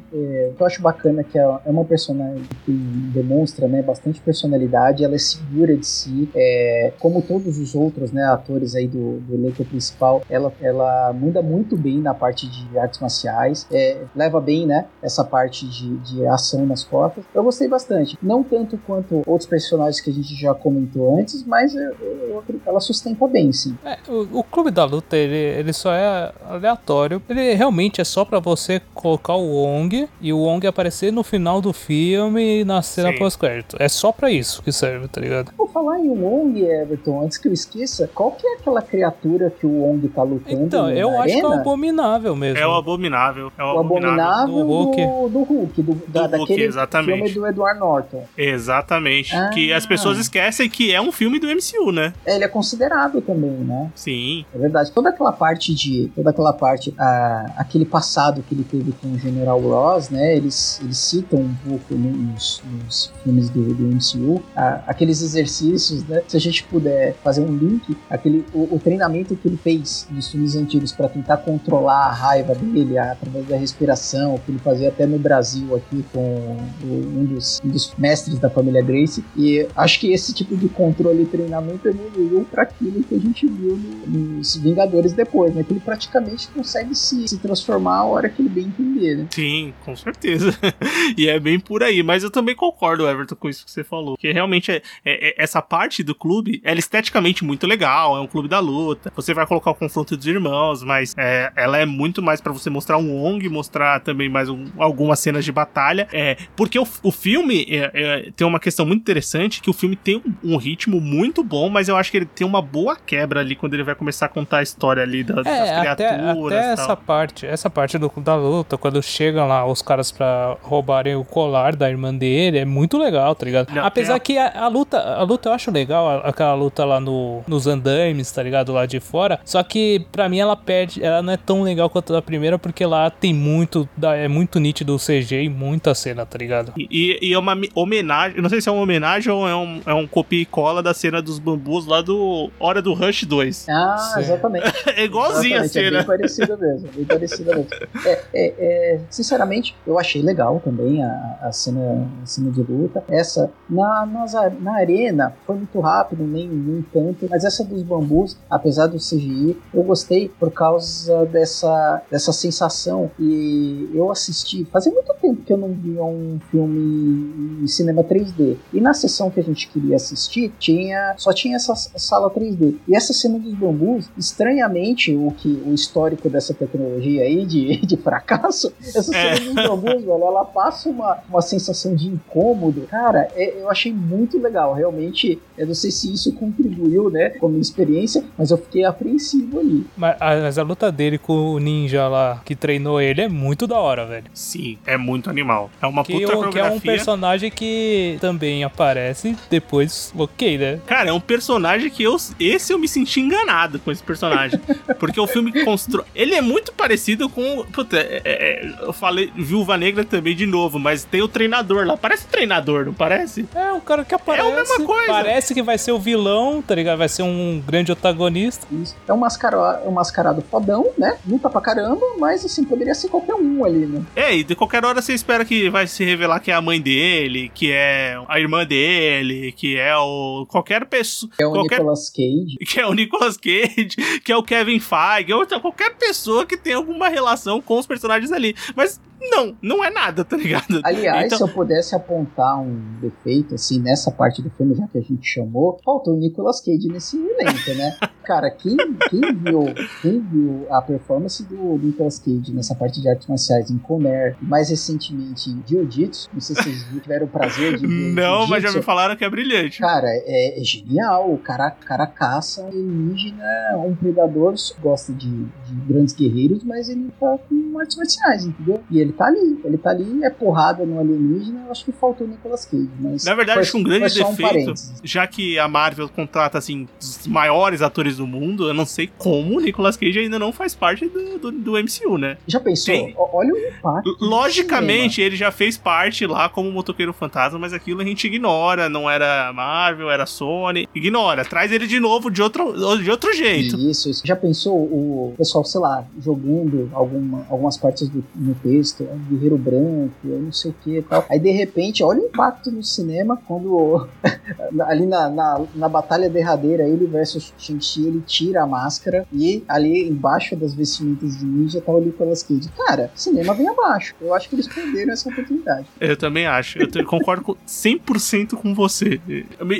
eu 0.60 0.66
acho 0.66 0.82
bacana 0.82 1.24
que 1.24 1.38
é 1.38 1.44
é 1.66 1.70
uma 1.70 1.84
personagem 1.86 2.42
que 2.66 2.72
demonstra 2.72 3.68
né, 3.68 3.82
bastante 3.82 4.20
personalidade, 4.22 5.04
ela 5.04 5.16
é 5.16 5.18
segura 5.20 5.76
de 5.76 5.86
si, 5.86 6.30
é, 6.36 6.94
como 7.00 7.22
todos 7.22 7.58
os 7.58 7.76
outros 7.76 8.12
né, 8.12 8.24
atores 8.26 8.76
aí 8.76 8.88
do, 8.88 9.20
do 9.20 9.34
elenco 9.36 9.64
principal, 9.66 10.22
ela, 10.30 10.52
ela 10.62 11.12
manda 11.14 11.42
muito 11.42 11.76
bem 11.78 12.00
na 12.00 12.14
parte 12.14 12.48
de 12.48 12.78
artes 12.78 13.00
marciais, 13.00 13.68
é, 13.72 13.98
leva 14.16 14.40
bem 14.40 14.66
né, 14.66 14.86
essa 15.02 15.24
parte 15.24 15.68
de, 15.68 15.98
de 15.98 16.26
ação 16.28 16.66
nas 16.66 16.84
costas. 16.84 17.24
Eu 17.34 17.44
gostei 17.44 17.68
bastante, 17.68 18.18
não 18.22 18.44
tanto 18.44 18.78
quanto 18.86 19.22
outros 19.26 19.50
personagens 19.50 20.02
que 20.02 20.10
a 20.10 20.14
gente 20.14 20.34
já 20.36 20.54
comentou 20.54 21.18
antes, 21.20 21.44
mas 21.46 21.76
eu- 21.76 21.94
eu- 22.02 22.44
ela 22.66 22.80
sustenta 22.80 23.28
bem, 23.28 23.52
sim. 23.52 23.78
É, 23.86 23.98
o, 24.10 24.40
o 24.40 24.44
clube 24.44 24.72
da 24.72 24.86
luta, 24.86 25.16
ele, 25.18 25.36
ele 25.36 25.74
só 25.74 25.94
é 25.94 26.32
aleatório. 26.50 27.22
Ele 27.30 27.54
realmente 27.54 28.02
é 28.02 28.04
só 28.04 28.24
pra 28.26 28.40
você 28.40 28.82
colocar 28.94 29.36
o 29.36 29.46
Wong 29.54 30.08
e 30.22 30.34
o 30.34 30.40
Wong 30.40 30.66
aparecer 30.68 31.12
no 31.12 31.24
final 31.24 31.62
do 31.62 31.74
filme 31.74 32.62
e 32.62 32.66
na 32.66 32.82
cena 32.82 33.14
pós-crédito. 33.14 33.76
É 33.80 33.88
só 33.90 34.12
pra 34.12 34.32
isso 34.32 34.62
que 34.62 34.72
serve, 34.72 35.08
tá 35.08 35.20
ligado? 35.22 35.52
Vou 35.58 35.68
falar 35.68 36.00
em 36.00 36.10
Wong, 36.10 36.62
Everton, 36.64 37.24
antes 37.24 37.38
que 37.38 37.48
eu 37.48 37.54
esqueça, 37.54 38.10
qual 38.14 38.32
que 38.32 38.46
é 38.46 38.56
aquela 38.56 38.82
criatura 38.82 39.50
que 39.50 39.66
o 39.66 39.82
Wong 39.82 40.08
tá 40.10 40.24
lutando 40.24 40.64
Então, 40.66 40.84
na 40.86 40.94
eu 40.94 41.10
acho 41.20 41.34
que 41.36 41.40
é 41.40 41.44
o 41.44 41.48
arena? 41.48 41.62
abominável 41.62 42.36
mesmo. 42.36 42.58
É 42.60 42.68
o 42.68 42.74
Abominável. 42.74 43.52
É 43.58 43.64
o, 43.64 43.68
O 43.76 43.80
Abominável. 43.80 44.24
Abominável 44.24 44.54
Do 44.56 44.66
Hulk. 44.66 44.98
do, 45.06 45.30
do 45.30 45.44
Hulk, 45.44 45.82
do, 45.82 45.94
da, 46.08 46.28
Hulk, 46.38 46.54
exatamente. 46.62 47.16
filme 47.16 47.32
do 47.32 47.48
Edward 47.48 47.80
Norton. 47.80 48.24
Exatamente. 48.38 49.36
Ah. 49.36 49.50
Que 49.50 49.72
as 49.74 49.86
pessoas 49.86 50.18
esquecem 50.18 50.70
que 50.70 50.94
é 50.94 51.02
um 51.02 51.12
filme 51.12 51.40
do 51.40 51.48
MCU, 51.48 51.92
né? 51.92 52.14
É, 52.26 52.36
Ele 52.36 52.44
é 52.44 52.48
considerado 52.48 53.22
também, 53.22 53.52
né? 53.52 53.92
Sim. 53.96 54.46
É 54.54 54.58
verdade. 54.58 54.92
Toda 54.92 55.10
aquela 55.10 55.32
parte 55.32 55.74
de. 55.74 56.12
Toda 56.16 56.33
aquela 56.34 56.54
parte. 56.54 56.94
ah, 57.00 57.54
aquele 57.58 57.86
passado 57.86 58.44
que 58.48 58.54
ele 58.54 58.64
teve 58.64 58.92
com 58.94 59.08
o 59.14 59.18
General 59.18 59.60
Ross, 59.60 60.10
né? 60.10 60.36
Eles, 60.36 60.80
eles 60.84 60.98
citam 60.98 61.40
um 61.40 61.56
pouco 61.68 61.94
nos, 61.96 62.62
nos 62.84 63.12
filmes 63.24 63.50
do, 63.50 63.74
do 63.74 63.84
MCU. 63.84 64.42
ah, 64.56 64.82
aqueles 64.88 65.22
exercícios, 65.22 66.04
né? 66.08 66.22
Se 66.28 66.36
a 66.38 66.40
gente 66.40 66.64
puder 66.66 67.16
fazer 67.24 67.42
um 67.42 67.56
link, 67.56 67.96
aquele, 68.10 68.46
o, 68.54 68.76
o 68.76 68.80
treinamento 68.84 69.36
que 69.36 69.48
ele 69.48 69.58
fez 69.58 70.08
nos 70.12 70.30
filmes 70.30 70.56
antigos 70.56 70.92
para 70.92 71.08
tentar 71.10 71.38
controlar 71.38 72.08
a 72.08 72.12
raiva 72.12 72.54
dele 72.56 72.98
ah, 72.98 73.12
através 73.14 73.48
da 73.48 73.56
respiração, 73.56 74.38
que 74.46 74.52
ele 74.52 74.60
fazia 74.60 74.90
até 74.90 75.06
no 75.06 75.18
Brasil 75.20 75.76
aqui 75.76 76.04
com 76.12 76.20
o- 76.20 77.14
um, 77.20 77.26
dos, 77.26 77.62
um 77.64 77.70
dos 77.70 77.94
mestres 77.98 78.40
da 78.40 78.50
família 78.50 78.82
Grace. 78.82 79.24
E 79.38 79.68
acho 79.76 80.00
que 80.00 80.12
esse 80.12 80.34
tipo 80.34 80.56
de 80.58 80.68
controle 80.70 81.24
e 81.24 81.26
treinamento 81.26 81.88
evoluiu 81.88 82.46
para 82.52 82.64
aquilo 82.64 83.04
que 83.04 83.16
a 83.16 83.20
gente 83.20 83.48
viu 83.48 83.78
no- 83.78 84.38
nos 84.38 84.56
Vingadores 84.56 85.14
depois, 85.14 85.54
né? 85.54 85.64
Que 85.64 85.74
ele 85.74 85.80
praticamente 85.80 86.23
consegue 86.54 86.96
se, 86.96 87.28
se 87.28 87.40
transformar 87.40 87.98
a 87.98 88.04
hora 88.06 88.30
que 88.30 88.42
ele 88.42 88.50
bem 88.50 88.64
entender, 88.66 89.16
né? 89.18 89.28
Sim, 89.32 89.74
com 89.84 89.96
certeza. 89.96 90.58
e 91.18 91.28
é 91.28 91.40
bem 91.40 91.60
por 91.60 91.84
aí. 91.84 92.02
Mas 92.04 92.24
eu 92.24 92.30
também 92.32 92.56
concordo, 92.56 93.08
Everton, 93.08 93.36
com 93.36 93.50
isso 93.50 93.66
que 93.66 93.72
você 93.72 93.84
falou. 93.84 94.18
Que 94.18 94.32
realmente 94.32 94.72
é, 94.72 94.82
é- 95.06 95.30
é- 95.30 95.36
essa 95.38 95.62
parte 95.62 96.04
do 96.04 96.16
clube, 96.16 96.62
ela 96.64 96.78
é 96.78 96.80
esteticamente 96.80 97.44
muito 97.44 97.66
legal. 97.68 98.18
É 98.18 98.20
um 98.22 98.28
clube 98.28 98.48
da 98.48 98.60
luta. 98.60 99.12
Você 99.16 99.34
vai 99.34 99.46
colocar 99.46 99.72
o 99.72 99.76
confronto 99.76 100.16
dos 100.18 100.26
irmãos, 100.28 100.84
mas 100.84 101.14
é, 101.18 101.52
ela 101.56 101.78
é 101.78 101.86
muito 101.86 102.22
mais 102.22 102.42
pra 102.42 102.52
você 102.52 102.70
mostrar 102.70 102.98
um 102.98 103.14
Wong, 103.14 103.48
mostrar 103.50 104.00
também 104.02 104.30
mais 104.30 104.50
um- 104.50 104.66
algumas 104.78 105.20
cenas 105.20 105.46
de 105.46 105.52
batalha. 105.52 106.08
É, 106.12 106.38
porque 106.56 106.78
o, 106.80 106.88
o 107.04 107.12
filme 107.12 107.66
é, 107.70 107.92
é, 107.94 108.32
tem 108.36 108.46
uma 108.46 108.60
questão 108.60 108.86
muito 108.86 109.02
interessante, 109.02 109.62
que 109.62 109.70
o 109.70 109.74
filme 109.74 109.96
tem 109.96 110.18
um, 110.44 110.54
um 110.54 110.58
ritmo 110.58 111.00
muito 111.00 111.44
bom, 111.44 111.70
mas 111.70 111.88
eu 111.90 111.96
acho 111.96 112.12
que 112.12 112.18
ele 112.18 112.26
tem 112.26 112.46
uma 112.46 112.62
boa 112.62 112.96
quebra 112.96 113.40
ali 113.40 113.56
quando 113.56 113.74
ele 113.74 113.84
vai 113.84 113.96
começar 113.96 114.26
a 114.28 114.30
contar 114.30 114.58
a 114.60 114.64
história 114.64 115.04
ali 115.04 115.24
da- 115.24 115.36
das 115.36 115.48
É, 115.48 115.88
até, 115.88 116.13
até 116.16 116.72
essa 116.74 116.88
tal. 116.88 116.98
parte, 116.98 117.46
essa 117.46 117.70
parte 117.70 117.98
do, 117.98 118.12
da 118.18 118.36
luta, 118.36 118.78
quando 118.78 119.02
chegam 119.02 119.48
lá 119.48 119.66
os 119.66 119.82
caras 119.82 120.12
pra 120.12 120.58
roubarem 120.62 121.16
o 121.16 121.24
colar 121.24 121.76
da 121.76 121.90
irmã 121.90 122.14
dele, 122.14 122.60
é 122.60 122.66
muito 122.66 122.98
legal, 122.98 123.34
tá 123.36 123.46
ligado? 123.46 123.74
Não, 123.74 123.86
Apesar 123.86 124.14
tem 124.20 124.36
que 124.36 124.38
a, 124.38 124.64
a 124.66 124.68
luta, 124.68 125.00
a 125.00 125.24
luta 125.24 125.50
eu 125.50 125.54
acho 125.54 125.72
legal, 125.72 126.08
a- 126.08 126.18
aquela 126.30 126.54
luta 126.54 126.84
lá 126.86 127.00
no, 127.00 127.42
nos 127.48 127.68
andames, 127.68 128.32
tá 128.32 128.42
ligado? 128.44 128.72
Lá 128.74 128.86
de 128.86 129.00
fora. 129.00 129.40
Só 129.46 129.62
que 129.64 130.06
pra 130.12 130.28
mim 130.30 130.40
ela 130.40 130.56
perde, 130.56 131.04
ela 131.04 131.22
não 131.22 131.34
é 131.34 131.38
tão 131.38 131.62
legal 131.64 131.90
quanto 131.90 132.16
a 132.16 132.22
primeira, 132.22 132.58
porque 132.60 132.86
lá 132.86 133.10
tem 133.10 133.34
muito, 133.34 133.88
é 134.02 134.28
muito 134.28 134.60
nítido 134.60 134.96
o 134.96 135.00
CG 135.00 135.44
e 135.44 135.50
muita 135.50 135.94
cena, 135.96 136.26
tá 136.26 136.38
ligado? 136.38 136.74
E, 136.78 137.20
e 137.22 137.34
é 137.34 137.38
uma 137.40 137.56
homenagem, 137.76 138.38
eu 138.38 138.44
não 138.44 138.50
sei 138.50 138.62
se 138.62 138.70
é 138.70 138.72
uma 138.72 138.82
homenagem 138.82 139.32
ou 139.32 139.48
é 139.48 139.56
um, 139.56 139.82
é 139.86 139.94
um 139.94 140.08
copia 140.08 140.42
e 140.42 140.46
cola 140.46 140.82
da 140.82 140.94
cena 140.94 141.22
dos 141.22 141.40
bambus 141.40 141.86
lá 141.86 142.02
do 142.02 142.50
Hora 142.60 142.82
do 142.82 142.94
Rush 142.94 143.24
2. 143.26 143.68
Ah, 143.70 143.98
Sim. 143.98 144.20
exatamente. 144.22 144.64
É 144.96 145.06
igualzinho 145.06 145.60
a 145.60 145.64
Exatamente, 145.66 145.78
É 145.80 145.90
cena. 145.92 145.93
Bem 145.94 146.06
parecida 146.06 146.58
mesmo, 146.58 146.90
bem 146.94 147.06
parecida 147.06 147.56
mesmo. 147.56 147.68
É, 148.06 148.12
é, 148.34 148.54
é, 148.58 149.00
sinceramente, 149.10 149.76
eu 149.86 150.00
achei 150.00 150.22
legal 150.22 150.62
também 150.64 151.04
a, 151.04 151.38
a, 151.42 151.52
cena, 151.52 152.08
a 152.22 152.26
cena 152.26 152.52
de 152.52 152.62
luta. 152.62 153.04
Essa, 153.08 153.52
na, 153.70 154.06
nas 154.06 154.34
na 154.60 154.76
arena, 154.76 155.36
foi 155.46 155.56
muito 155.56 155.80
rápido, 155.80 156.24
nem, 156.24 156.48
nem 156.48 156.82
tanto, 156.94 157.28
mas 157.30 157.44
essa 157.44 157.64
dos 157.64 157.84
bambus, 157.84 158.38
apesar 158.50 158.88
do 158.88 158.98
CGI, 158.98 159.58
eu 159.74 159.84
gostei 159.84 160.30
por 160.30 160.52
causa 160.52 161.26
dessa, 161.28 162.02
dessa 162.10 162.34
sensação. 162.34 163.12
E 163.20 163.90
eu 163.94 164.12
assisti, 164.12 164.66
fazia 164.66 164.92
muito 164.92 165.14
tempo 165.22 165.42
que 165.44 165.54
eu 165.54 165.58
não 165.58 165.70
via 165.70 166.04
um 166.04 166.40
filme 166.52 167.62
em 167.64 167.68
cinema 167.68 168.04
3D. 168.04 168.58
E 168.74 168.82
na 168.82 168.94
sessão 168.94 169.30
que 169.30 169.40
a 169.40 169.44
gente 169.44 169.70
queria 169.70 169.96
assistir, 169.96 170.52
tinha 170.60 171.16
só 171.18 171.32
tinha 171.32 171.56
essa 171.56 171.74
sala 171.76 172.30
3D. 172.30 172.76
E 172.88 172.96
essa 172.96 173.14
cena 173.14 173.40
dos 173.40 173.54
bambus, 173.54 174.10
estranhamente, 174.18 175.16
o 175.16 175.32
que 175.32 175.62
histórico 175.84 176.30
dessa 176.30 176.54
tecnologia 176.54 177.24
aí 177.24 177.46
de, 177.46 177.78
de 177.86 177.98
fracasso, 177.98 178.74
essa 178.82 179.04
cena 179.04 179.40
dos 179.54 179.66
velho, 179.66 180.22
ela 180.22 180.46
passa 180.46 180.90
uma, 180.90 181.18
uma 181.30 181.42
sensação 181.42 181.96
de 181.96 182.08
incômodo. 182.08 182.88
Cara, 182.90 183.28
é- 183.36 183.62
eu 183.62 183.70
achei 183.70 183.92
muito 183.94 184.40
legal. 184.40 184.74
Realmente, 184.74 185.40
eu 185.58 185.68
não 185.68 185.74
sei 185.76 185.92
se 185.92 186.12
isso 186.14 186.34
contribuiu, 186.34 187.10
né, 187.10 187.30
como 187.40 187.60
experiência, 187.60 188.24
mas 188.38 188.52
eu 188.52 188.58
fiquei 188.58 188.84
apreensivo 188.86 189.60
ali. 189.60 189.86
Mas 189.98 190.16
a, 190.20 190.36
mas 190.42 190.58
a 190.58 190.64
luta 190.64 190.92
dele 190.92 191.18
com 191.18 191.34
o 191.54 191.60
ninja 191.60 192.08
lá 192.08 192.42
que 192.46 192.56
treinou 192.56 193.00
ele 193.02 193.22
é 193.22 193.28
muito 193.28 193.68
da 193.68 193.78
hora, 193.78 194.06
velho. 194.06 194.26
Sim, 194.34 194.78
é 194.86 194.98
muito 194.98 195.30
animal. 195.30 195.70
É 195.82 195.88
uma 195.88 196.04
Que, 196.04 196.14
puta 196.26 196.50
que 196.50 196.60
é 196.60 196.64
um 196.64 196.80
personagem 196.80 197.52
que 197.52 198.18
também 198.22 198.64
aparece 198.64 199.36
depois, 199.50 200.14
ok, 200.18 200.58
né? 200.58 200.80
Cara, 200.86 201.10
é 201.10 201.14
um 201.14 201.20
personagem 201.20 201.90
que 201.90 202.04
eu. 202.04 202.16
Esse 202.40 202.74
eu 202.74 202.80
me 202.80 202.88
senti 202.88 203.20
enganado 203.20 203.80
com 203.80 203.92
esse 203.92 204.04
personagem. 204.04 204.60
porque 205.00 205.20
o 205.20 205.28
filme 205.28 205.52
constrói. 205.74 206.06
Ele 206.16 206.36
é 206.36 206.42
muito 206.42 206.72
parecido 206.74 207.28
com. 207.28 207.66
Puta, 207.72 207.98
é- 207.98 208.22
é- 208.24 208.66
é, 208.66 208.76
eu 208.82 208.94
falei 208.94 209.32
Viúva 209.36 209.76
Negra 209.78 210.04
também 210.06 210.36
de 210.36 210.46
novo, 210.46 210.78
mas 210.78 211.04
tem 211.04 211.22
o 211.22 211.28
treinador 211.28 211.86
lá. 211.86 211.98
Parece 211.98 212.28
treinador, 212.28 212.86
não 212.86 212.94
parece? 212.94 213.46
É 213.56 213.74
um 213.74 213.80
cara 213.80 214.06
que 214.06 214.14
aparece. 214.14 214.48
É 214.48 214.52
a 214.52 214.56
mesma 214.56 214.86
coisa. 214.86 215.08
Parece 215.08 215.54
que 215.54 215.62
vai 215.64 215.78
ser 215.78 215.92
o 215.92 216.00
vilão, 216.00 216.62
tá 216.62 216.76
ligado? 216.76 216.98
Vai 217.00 217.10
ser 217.10 217.24
um 217.24 217.62
grande 217.66 217.92
antagonista. 217.92 218.68
Isso. 218.72 218.96
É 219.08 219.14
um, 219.14 219.18
mascara, 219.18 219.82
é 219.84 219.88
um 219.88 219.92
mascarado 219.92 220.42
fodão, 220.50 220.90
né? 220.98 221.18
Luta 221.28 221.50
pra 221.50 221.62
caramba, 221.62 222.06
mas 222.20 222.46
assim, 222.46 222.64
poderia 222.64 222.94
ser 222.94 223.10
qualquer 223.10 223.34
um 223.36 223.66
ali, 223.66 223.86
né? 223.86 224.04
É, 224.16 224.36
e 224.36 224.44
de 224.44 224.56
qualquer 224.56 224.86
hora 224.86 225.02
você 225.02 225.14
espera 225.14 225.44
que 225.44 225.70
vai 225.70 225.88
se 225.88 226.04
revelar 226.04 226.40
que 226.40 226.52
é 226.52 226.54
a 226.54 226.62
mãe 226.62 226.80
dele, 226.80 227.52
que 227.54 227.72
é 227.72 228.18
a 228.28 228.40
irmã 228.40 228.66
dele, 228.66 229.52
que 229.54 229.78
é 229.78 229.96
o. 229.98 230.46
qualquer 230.50 230.86
pessoa. 230.86 231.32
É 231.40 231.46
o 231.46 231.52
qualquer 231.52 231.80
Nicolas 231.80 232.10
Cage. 232.10 232.58
que 232.68 232.80
é 232.80 232.86
o 232.86 232.94
Nicolas 232.94 233.38
Cage, 233.38 233.96
que 234.24 234.32
é 234.32 234.38
o 234.38 234.44
Kevin 234.44 234.80
Feige, 234.80 235.34
ou 235.34 235.46
qualquer 235.64 235.96
pessoa 235.96 236.46
que 236.46 236.58
tenha 236.58 236.76
alguma 236.76 237.08
relação 237.08 237.62
com 237.62 237.80
os 237.80 237.88
personagens 237.88 238.34
ali. 238.34 238.54
Mas 238.76 239.00
não, 239.30 239.56
não 239.62 239.84
é 239.84 239.90
nada, 239.90 240.26
tá 240.26 240.36
ligado? 240.36 240.82
Aliás, 240.84 241.28
Então- 241.28 241.38
se 241.38 241.44
eu 241.46 241.48
pudesse 241.48 241.96
apontar 241.96 242.60
um 242.60 243.00
defeito, 243.00 243.56
assim, 243.56 243.80
nessa 243.80 244.12
parte 244.12 244.42
do 244.42 244.50
filme, 244.50 244.76
já 244.76 244.86
que 244.88 244.98
a 244.98 245.02
gente 245.02 245.26
chamou, 245.26 245.80
faltou 245.84 246.14
o 246.14 246.18
Nicolas 246.18 246.60
Cage 246.60 246.88
nesse 246.90 247.18
elenco, 247.18 247.74
né? 247.76 247.98
Cara, 248.24 248.50
quem, 248.52 248.76
quem, 249.10 249.22
viu, 249.34 249.66
quem 250.02 250.20
viu 250.20 250.66
a 250.70 250.82
performance 250.82 251.44
do 251.44 251.78
Nicolas 251.78 252.20
Cage 252.20 252.54
nessa 252.54 252.74
parte 252.76 253.02
de 253.02 253.10
artes 253.10 253.28
marciais 253.28 253.70
em 253.70 253.78
e 253.78 254.46
mais 254.46 254.70
recentemente 254.70 255.50
em 255.50 255.62
Jiu-Jitsu, 255.68 256.30
não 256.34 256.40
sei 256.40 256.56
se 256.56 256.64
vocês 256.64 257.02
tiveram 257.02 257.26
o 257.26 257.30
prazer 257.30 257.78
de 257.78 257.86
ver 257.86 258.14
Não, 258.16 258.48
mas 258.48 258.64
já 258.64 258.72
me 258.72 258.82
falaram 258.82 259.16
que 259.16 259.26
é 259.26 259.30
brilhante. 259.30 259.80
Cara, 259.80 260.08
é, 260.08 260.60
é 260.60 260.64
genial. 260.64 261.32
O 261.34 261.38
cara, 261.38 261.70
cara 261.72 262.08
caça 262.08 262.64
um 262.64 262.68
alienígena, 262.68 263.44
um 263.86 263.96
predador, 263.96 264.56
gosta 264.82 265.12
de, 265.14 265.46
de 265.68 265.94
grandes 265.94 266.14
guerreiros, 266.14 266.64
mas 266.64 266.90
ele 266.90 267.10
tá 267.20 267.38
com 267.50 267.80
artes 267.80 267.96
marciais, 267.98 268.46
entendeu? 268.46 268.84
E 268.92 269.00
ele 269.00 269.12
tá 269.14 269.28
ali, 269.28 269.60
ele 269.64 269.78
tá 269.78 269.90
ali, 269.92 270.24
é 270.24 270.30
porrada 270.30 270.86
no 270.86 271.00
alienígena. 271.00 271.64
Eu 271.66 271.72
acho 271.72 271.86
que 271.86 271.92
faltou 271.92 272.28
o 272.28 272.30
Nicolas 272.30 272.66
Cage, 272.66 272.90
mas. 273.00 273.24
Na 273.26 273.34
verdade, 273.34 273.56
foi- 273.58 273.62
acho 273.64 273.72
que 273.72 273.78
um 273.78 273.84
grande 273.84 274.14
defeito, 274.14 274.42
parênteses. 274.42 274.94
já 275.04 275.26
que 275.28 275.58
a 275.58 275.68
Marvel 275.68 276.10
contrata, 276.10 276.58
assim, 276.58 276.88
os 277.02 277.26
maiores 277.28 277.82
atores 277.82 278.18
do 278.18 278.28
mundo, 278.28 278.68
eu 278.68 278.74
não 278.74 278.86
sei 278.86 279.10
como 279.18 279.58
o 279.58 279.62
Nicolas 279.62 279.96
Cage 279.98 280.20
ainda 280.20 280.38
não 280.38 280.52
faz 280.52 280.76
parte 280.76 281.08
do, 281.08 281.40
do, 281.40 281.52
do 281.52 281.72
MCU, 281.78 282.18
né? 282.18 282.38
Já 282.48 282.60
pensou? 282.60 282.94
Tem. 282.94 283.14
Olha 283.18 283.54
o 283.54 283.58
impacto. 283.58 284.18
Logicamente 284.20 285.22
ele 285.22 285.36
já 285.36 285.52
fez 285.52 285.78
parte 285.78 286.26
lá 286.28 286.50
como 286.50 286.72
motoqueiro 286.72 287.14
fantasma, 287.14 287.58
mas 287.58 287.74
aquilo 287.74 288.02
a 288.02 288.06
gente 288.06 288.28
ignora. 288.28 288.90
Não 288.90 289.10
era 289.10 289.52
Marvel, 289.54 290.10
era 290.12 290.26
Sony. 290.26 290.88
Ignora. 290.94 291.44
Traz 291.46 291.72
ele 291.72 291.88
de 291.88 292.00
novo 292.00 292.30
de 292.30 292.42
outro, 292.42 292.98
de 293.02 293.10
outro 293.10 293.34
jeito. 293.34 293.78
Isso, 293.78 294.10
isso. 294.10 294.22
Já 294.26 294.36
pensou 294.36 294.76
o 294.76 295.34
pessoal, 295.44 295.66
sei 295.66 295.82
lá, 295.82 296.06
jogando 296.22 296.90
alguma, 296.94 297.46
algumas 297.50 297.76
partes 297.76 298.08
do, 298.08 298.24
no 298.34 298.56
texto, 298.56 299.04
um 299.04 299.18
guerreiro 299.30 299.58
branco, 299.58 300.14
eu 300.24 300.40
não 300.40 300.52
sei 300.54 300.72
o 300.72 300.76
que 300.82 301.02
tal. 301.02 301.26
Aí 301.30 301.38
de 301.38 301.52
repente, 301.52 302.02
olha 302.02 302.22
o 302.22 302.26
impacto 302.26 302.72
no 302.72 302.82
cinema 302.82 303.38
quando 303.46 304.08
ali 304.88 305.06
na, 305.06 305.30
na, 305.30 305.62
na 305.76 305.90
batalha 305.90 306.30
derradeira, 306.30 306.88
ele 306.88 307.06
versus 307.06 307.54
Shang-Chi, 307.58 308.08
ele 308.08 308.24
tira 308.26 308.64
a 308.64 308.68
máscara 308.68 309.28
e 309.34 309.64
ali 309.68 310.08
embaixo 310.08 310.56
das 310.56 310.74
vestimentas 310.74 311.38
de 311.38 311.46
ninja 311.46 311.82
tá 311.82 311.92
o 311.92 312.00
Nicolas 312.00 312.42
Cage. 312.42 312.70
Cara, 312.78 313.12
cinema 313.14 313.54
vem 313.54 313.68
abaixo. 313.68 314.16
Eu 314.22 314.34
acho 314.34 314.48
que 314.48 314.56
eles 314.56 314.68
perderam 314.68 315.12
essa 315.12 315.30
oportunidade. 315.30 315.86
Eu 316.00 316.16
também 316.16 316.46
acho. 316.46 316.80
Eu 316.80 317.06
concordo 317.06 317.44
com 317.44 317.56
100% 317.68 318.52
com 318.56 318.74
você. 318.74 319.20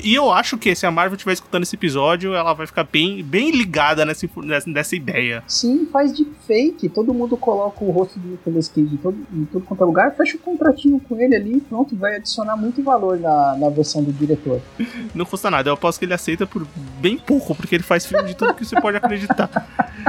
E 0.04 0.14
eu 0.14 0.30
acho 0.32 0.58
que 0.58 0.76
se 0.76 0.86
a 0.86 0.92
Marvel 0.92 1.16
estiver 1.16 1.34
escutando 1.34 1.64
esse 1.64 1.76
episódio, 1.76 2.34
ela 2.34 2.54
vai 2.54 2.68
ficar 2.68 2.84
bem, 2.84 3.24
bem 3.24 3.52
ligada 3.52 4.06
nessa, 4.06 4.28
nessa 4.66 4.96
ideia. 4.96 5.44
Sim, 5.54 5.88
faz 5.92 6.12
de 6.12 6.26
fake. 6.48 6.90
Todo 6.90 7.14
mundo 7.14 7.38
coloca 7.38 7.84
o 7.84 7.92
rosto 7.92 8.18
do 8.18 8.28
Nicolas 8.30 8.68
Cage 8.68 8.90
em 8.92 8.98
todo, 8.98 9.16
em 9.32 9.46
quanto 9.46 9.84
é 9.84 9.86
lugar, 9.86 10.16
fecha 10.16 10.36
o 10.36 10.40
contratinho 10.40 11.00
com 11.00 11.20
ele 11.20 11.36
ali, 11.36 11.62
pronto, 11.62 11.96
vai 11.96 12.16
adicionar 12.16 12.58
muito 12.58 12.82
valor 12.82 13.20
na, 13.20 13.56
na 13.58 13.70
versão 13.70 14.04
do 14.04 14.12
diretor. 14.12 14.60
Não 15.14 15.26
custa 15.26 15.52
nada. 15.52 15.70
Eu 15.70 15.76
aposto 15.76 16.00
que 16.00 16.06
ele 16.06 16.14
aceita 16.14 16.48
por 16.48 16.66
bem 17.00 17.18
pouco, 17.20 17.54
porque 17.54 17.76
ele 17.76 17.84
faz 17.84 18.04
filme 18.06 18.28
de 18.30 18.36
tudo 18.36 18.56
que 18.56 18.66
você 18.66 18.80
pode 18.82 18.98
acreditar. 18.98 19.50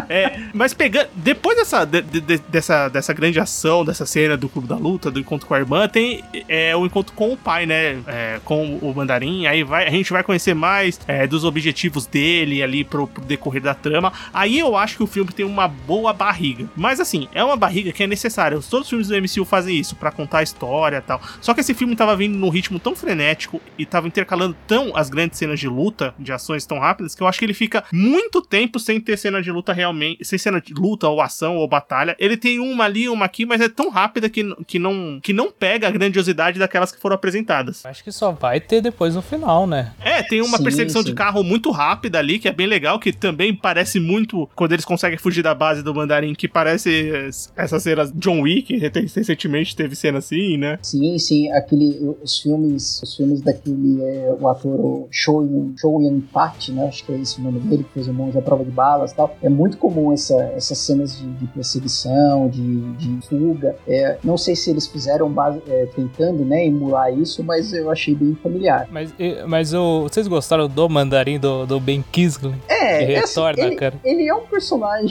É, 0.08 0.40
mas 0.54 0.72
pegando. 0.72 1.08
Depois 1.14 1.56
dessa, 1.58 1.84
de- 1.84 2.00
de- 2.02 2.38
dessa, 2.48 2.88
dessa 2.88 3.12
grande 3.12 3.38
ação, 3.38 3.84
dessa 3.84 4.06
cena 4.06 4.36
do 4.36 4.48
Clube 4.48 4.66
da 4.66 4.76
Luta, 4.76 5.10
do 5.10 5.20
encontro 5.20 5.46
com 5.46 5.54
a 5.54 5.58
irmã, 5.58 5.86
tem 5.88 6.24
é, 6.48 6.74
o 6.74 6.86
encontro 6.86 7.12
com 7.14 7.32
o 7.32 7.36
pai, 7.36 7.66
né? 7.66 7.98
É, 8.06 8.40
com 8.44 8.76
o 8.78 8.94
mandarim. 8.94 9.46
Aí 9.46 9.62
vai, 9.62 9.86
a 9.86 9.90
gente 9.90 10.10
vai 10.12 10.22
conhecer 10.22 10.54
mais 10.54 10.98
é, 11.06 11.26
dos 11.26 11.44
objetivos 11.44 12.06
dele 12.06 12.62
ali 12.62 12.82
pro, 12.82 13.06
pro 13.06 13.22
decorrer 13.24 13.62
da 13.62 13.74
trama. 13.74 14.12
Aí 14.32 14.58
eu 14.58 14.76
acho 14.76 14.96
que 14.96 15.02
o 15.02 15.06
filme 15.06 15.30
tem 15.34 15.44
uma 15.44 15.68
boa 15.68 16.12
barriga. 16.12 16.66
Mas 16.76 17.00
assim, 17.00 17.28
é 17.32 17.42
uma 17.42 17.56
barriga 17.56 17.92
que 17.92 18.02
é 18.02 18.06
necessária. 18.06 18.58
Todos 18.58 18.86
os 18.86 18.88
filmes 18.88 19.08
do 19.08 19.16
MCU 19.20 19.44
fazem 19.44 19.76
isso, 19.76 19.96
pra 19.96 20.10
contar 20.10 20.38
a 20.38 20.42
história 20.42 20.98
e 20.98 21.00
tal. 21.00 21.20
Só 21.40 21.52
que 21.52 21.60
esse 21.60 21.74
filme 21.74 21.96
tava 21.96 22.16
vindo 22.16 22.36
num 22.36 22.48
ritmo 22.48 22.78
tão 22.78 22.94
frenético 22.94 23.60
e 23.78 23.84
tava 23.84 24.06
intercalando 24.06 24.56
tão 24.66 24.96
as 24.96 25.10
grandes 25.10 25.38
cenas 25.38 25.58
de 25.58 25.68
luta, 25.68 26.14
de 26.18 26.32
ações 26.32 26.64
tão 26.66 26.78
rápidas, 26.78 27.14
que 27.14 27.22
eu 27.22 27.26
acho 27.26 27.38
que 27.38 27.44
ele 27.44 27.54
fica 27.54 27.84
muito 27.92 28.40
tempo 28.40 28.78
sem 28.78 29.00
ter 29.00 29.16
cena 29.18 29.42
de 29.42 29.50
luta 29.50 29.72
realmente, 29.72 30.24
sem 30.24 30.38
cena 30.38 30.60
de 30.60 30.72
luta 30.72 31.08
ou 31.08 31.20
ação 31.20 31.56
ou 31.56 31.66
batalha. 31.68 32.16
Ele 32.18 32.36
tem 32.36 32.58
uma 32.58 32.84
ali, 32.84 33.08
uma 33.08 33.24
aqui, 33.24 33.44
mas 33.44 33.60
é 33.60 33.68
tão 33.68 33.90
rápida 33.90 34.28
que, 34.28 34.44
que, 34.66 34.78
não, 34.78 35.20
que 35.22 35.32
não 35.32 35.50
pega 35.50 35.88
a 35.88 35.90
grandiosidade 35.90 36.58
daquelas 36.58 36.92
que 36.92 37.00
foram 37.00 37.14
apresentadas. 37.16 37.84
Acho 37.84 38.04
que 38.04 38.12
só 38.12 38.32
vai 38.32 38.60
ter 38.60 38.80
depois 38.80 39.14
no 39.14 39.22
final, 39.22 39.66
né? 39.66 39.92
É, 40.00 40.22
tem 40.22 40.40
uma 40.40 40.58
Sim, 40.58 40.64
perseguição 40.64 41.02
sim. 41.02 41.08
de 41.08 41.14
carro 41.14 41.42
muito 41.42 41.70
rápida 41.70 42.18
ali, 42.18 42.38
que 42.38 42.48
é 42.48 42.52
bem 42.52 42.66
legal, 42.66 42.98
que 42.98 43.12
também 43.12 43.54
parece 43.54 43.98
muito 43.98 44.48
quando 44.54 44.72
eles 44.72 44.84
conseguem 44.84 45.18
fugir 45.24 45.42
da 45.42 45.54
base 45.54 45.82
do 45.82 45.94
mandarim, 45.94 46.34
que 46.34 46.46
parece 46.46 47.30
essas 47.56 47.82
cenas 47.82 48.12
John 48.14 48.42
Wick, 48.42 48.76
recentemente 48.76 49.74
teve 49.74 49.96
cena 49.96 50.18
assim, 50.18 50.58
né? 50.58 50.78
Sim, 50.82 51.18
sim, 51.18 51.50
aquele, 51.50 52.14
os 52.22 52.38
filmes, 52.38 53.00
os 53.02 53.16
filmes 53.16 53.40
daquele, 53.40 54.02
é, 54.02 54.36
o 54.38 54.46
ator 54.46 55.08
Show 55.10 55.42
Yun, 55.42 56.20
Pat, 56.30 56.68
né, 56.68 56.88
acho 56.88 57.04
que 57.04 57.12
é 57.12 57.18
esse 57.18 57.40
o 57.40 57.42
nome 57.42 57.58
dele, 57.60 57.84
que 57.84 57.94
fez 57.94 58.06
o 58.06 58.12
Monge 58.12 58.36
à 58.36 58.42
Prova 58.42 58.62
de 58.64 58.70
Balas 58.70 59.12
e 59.12 59.16
tal, 59.16 59.34
é 59.42 59.48
muito 59.48 59.78
comum 59.78 60.12
essa, 60.12 60.34
essas 60.54 60.76
cenas 60.76 61.18
de, 61.18 61.26
de 61.26 61.46
perseguição, 61.46 62.48
de, 62.48 62.92
de 62.92 63.26
fuga, 63.26 63.76
é, 63.88 64.18
não 64.22 64.36
sei 64.36 64.54
se 64.54 64.68
eles 64.68 64.86
fizeram 64.86 65.30
base, 65.30 65.62
é, 65.66 65.86
tentando, 65.86 66.44
né, 66.44 66.66
emular 66.66 67.10
isso, 67.18 67.42
mas 67.42 67.72
eu 67.72 67.90
achei 67.90 68.14
bem 68.14 68.36
familiar. 68.42 68.86
Mas, 68.90 69.14
mas 69.46 69.72
o, 69.72 70.02
vocês 70.02 70.28
gostaram 70.28 70.68
do 70.68 70.86
mandarim 70.86 71.38
do, 71.38 71.64
do 71.64 71.80
Ben 71.80 72.04
Kingsley? 72.12 72.54
É, 72.68 73.06
Que 73.06 73.12
é 73.12 73.18
assim, 73.20 73.40
retorna, 73.40 73.62
ele, 73.64 73.76
cara. 73.76 73.94
ele 74.04 74.28
é 74.28 74.34
um 74.34 74.44
personagem, 74.46 75.03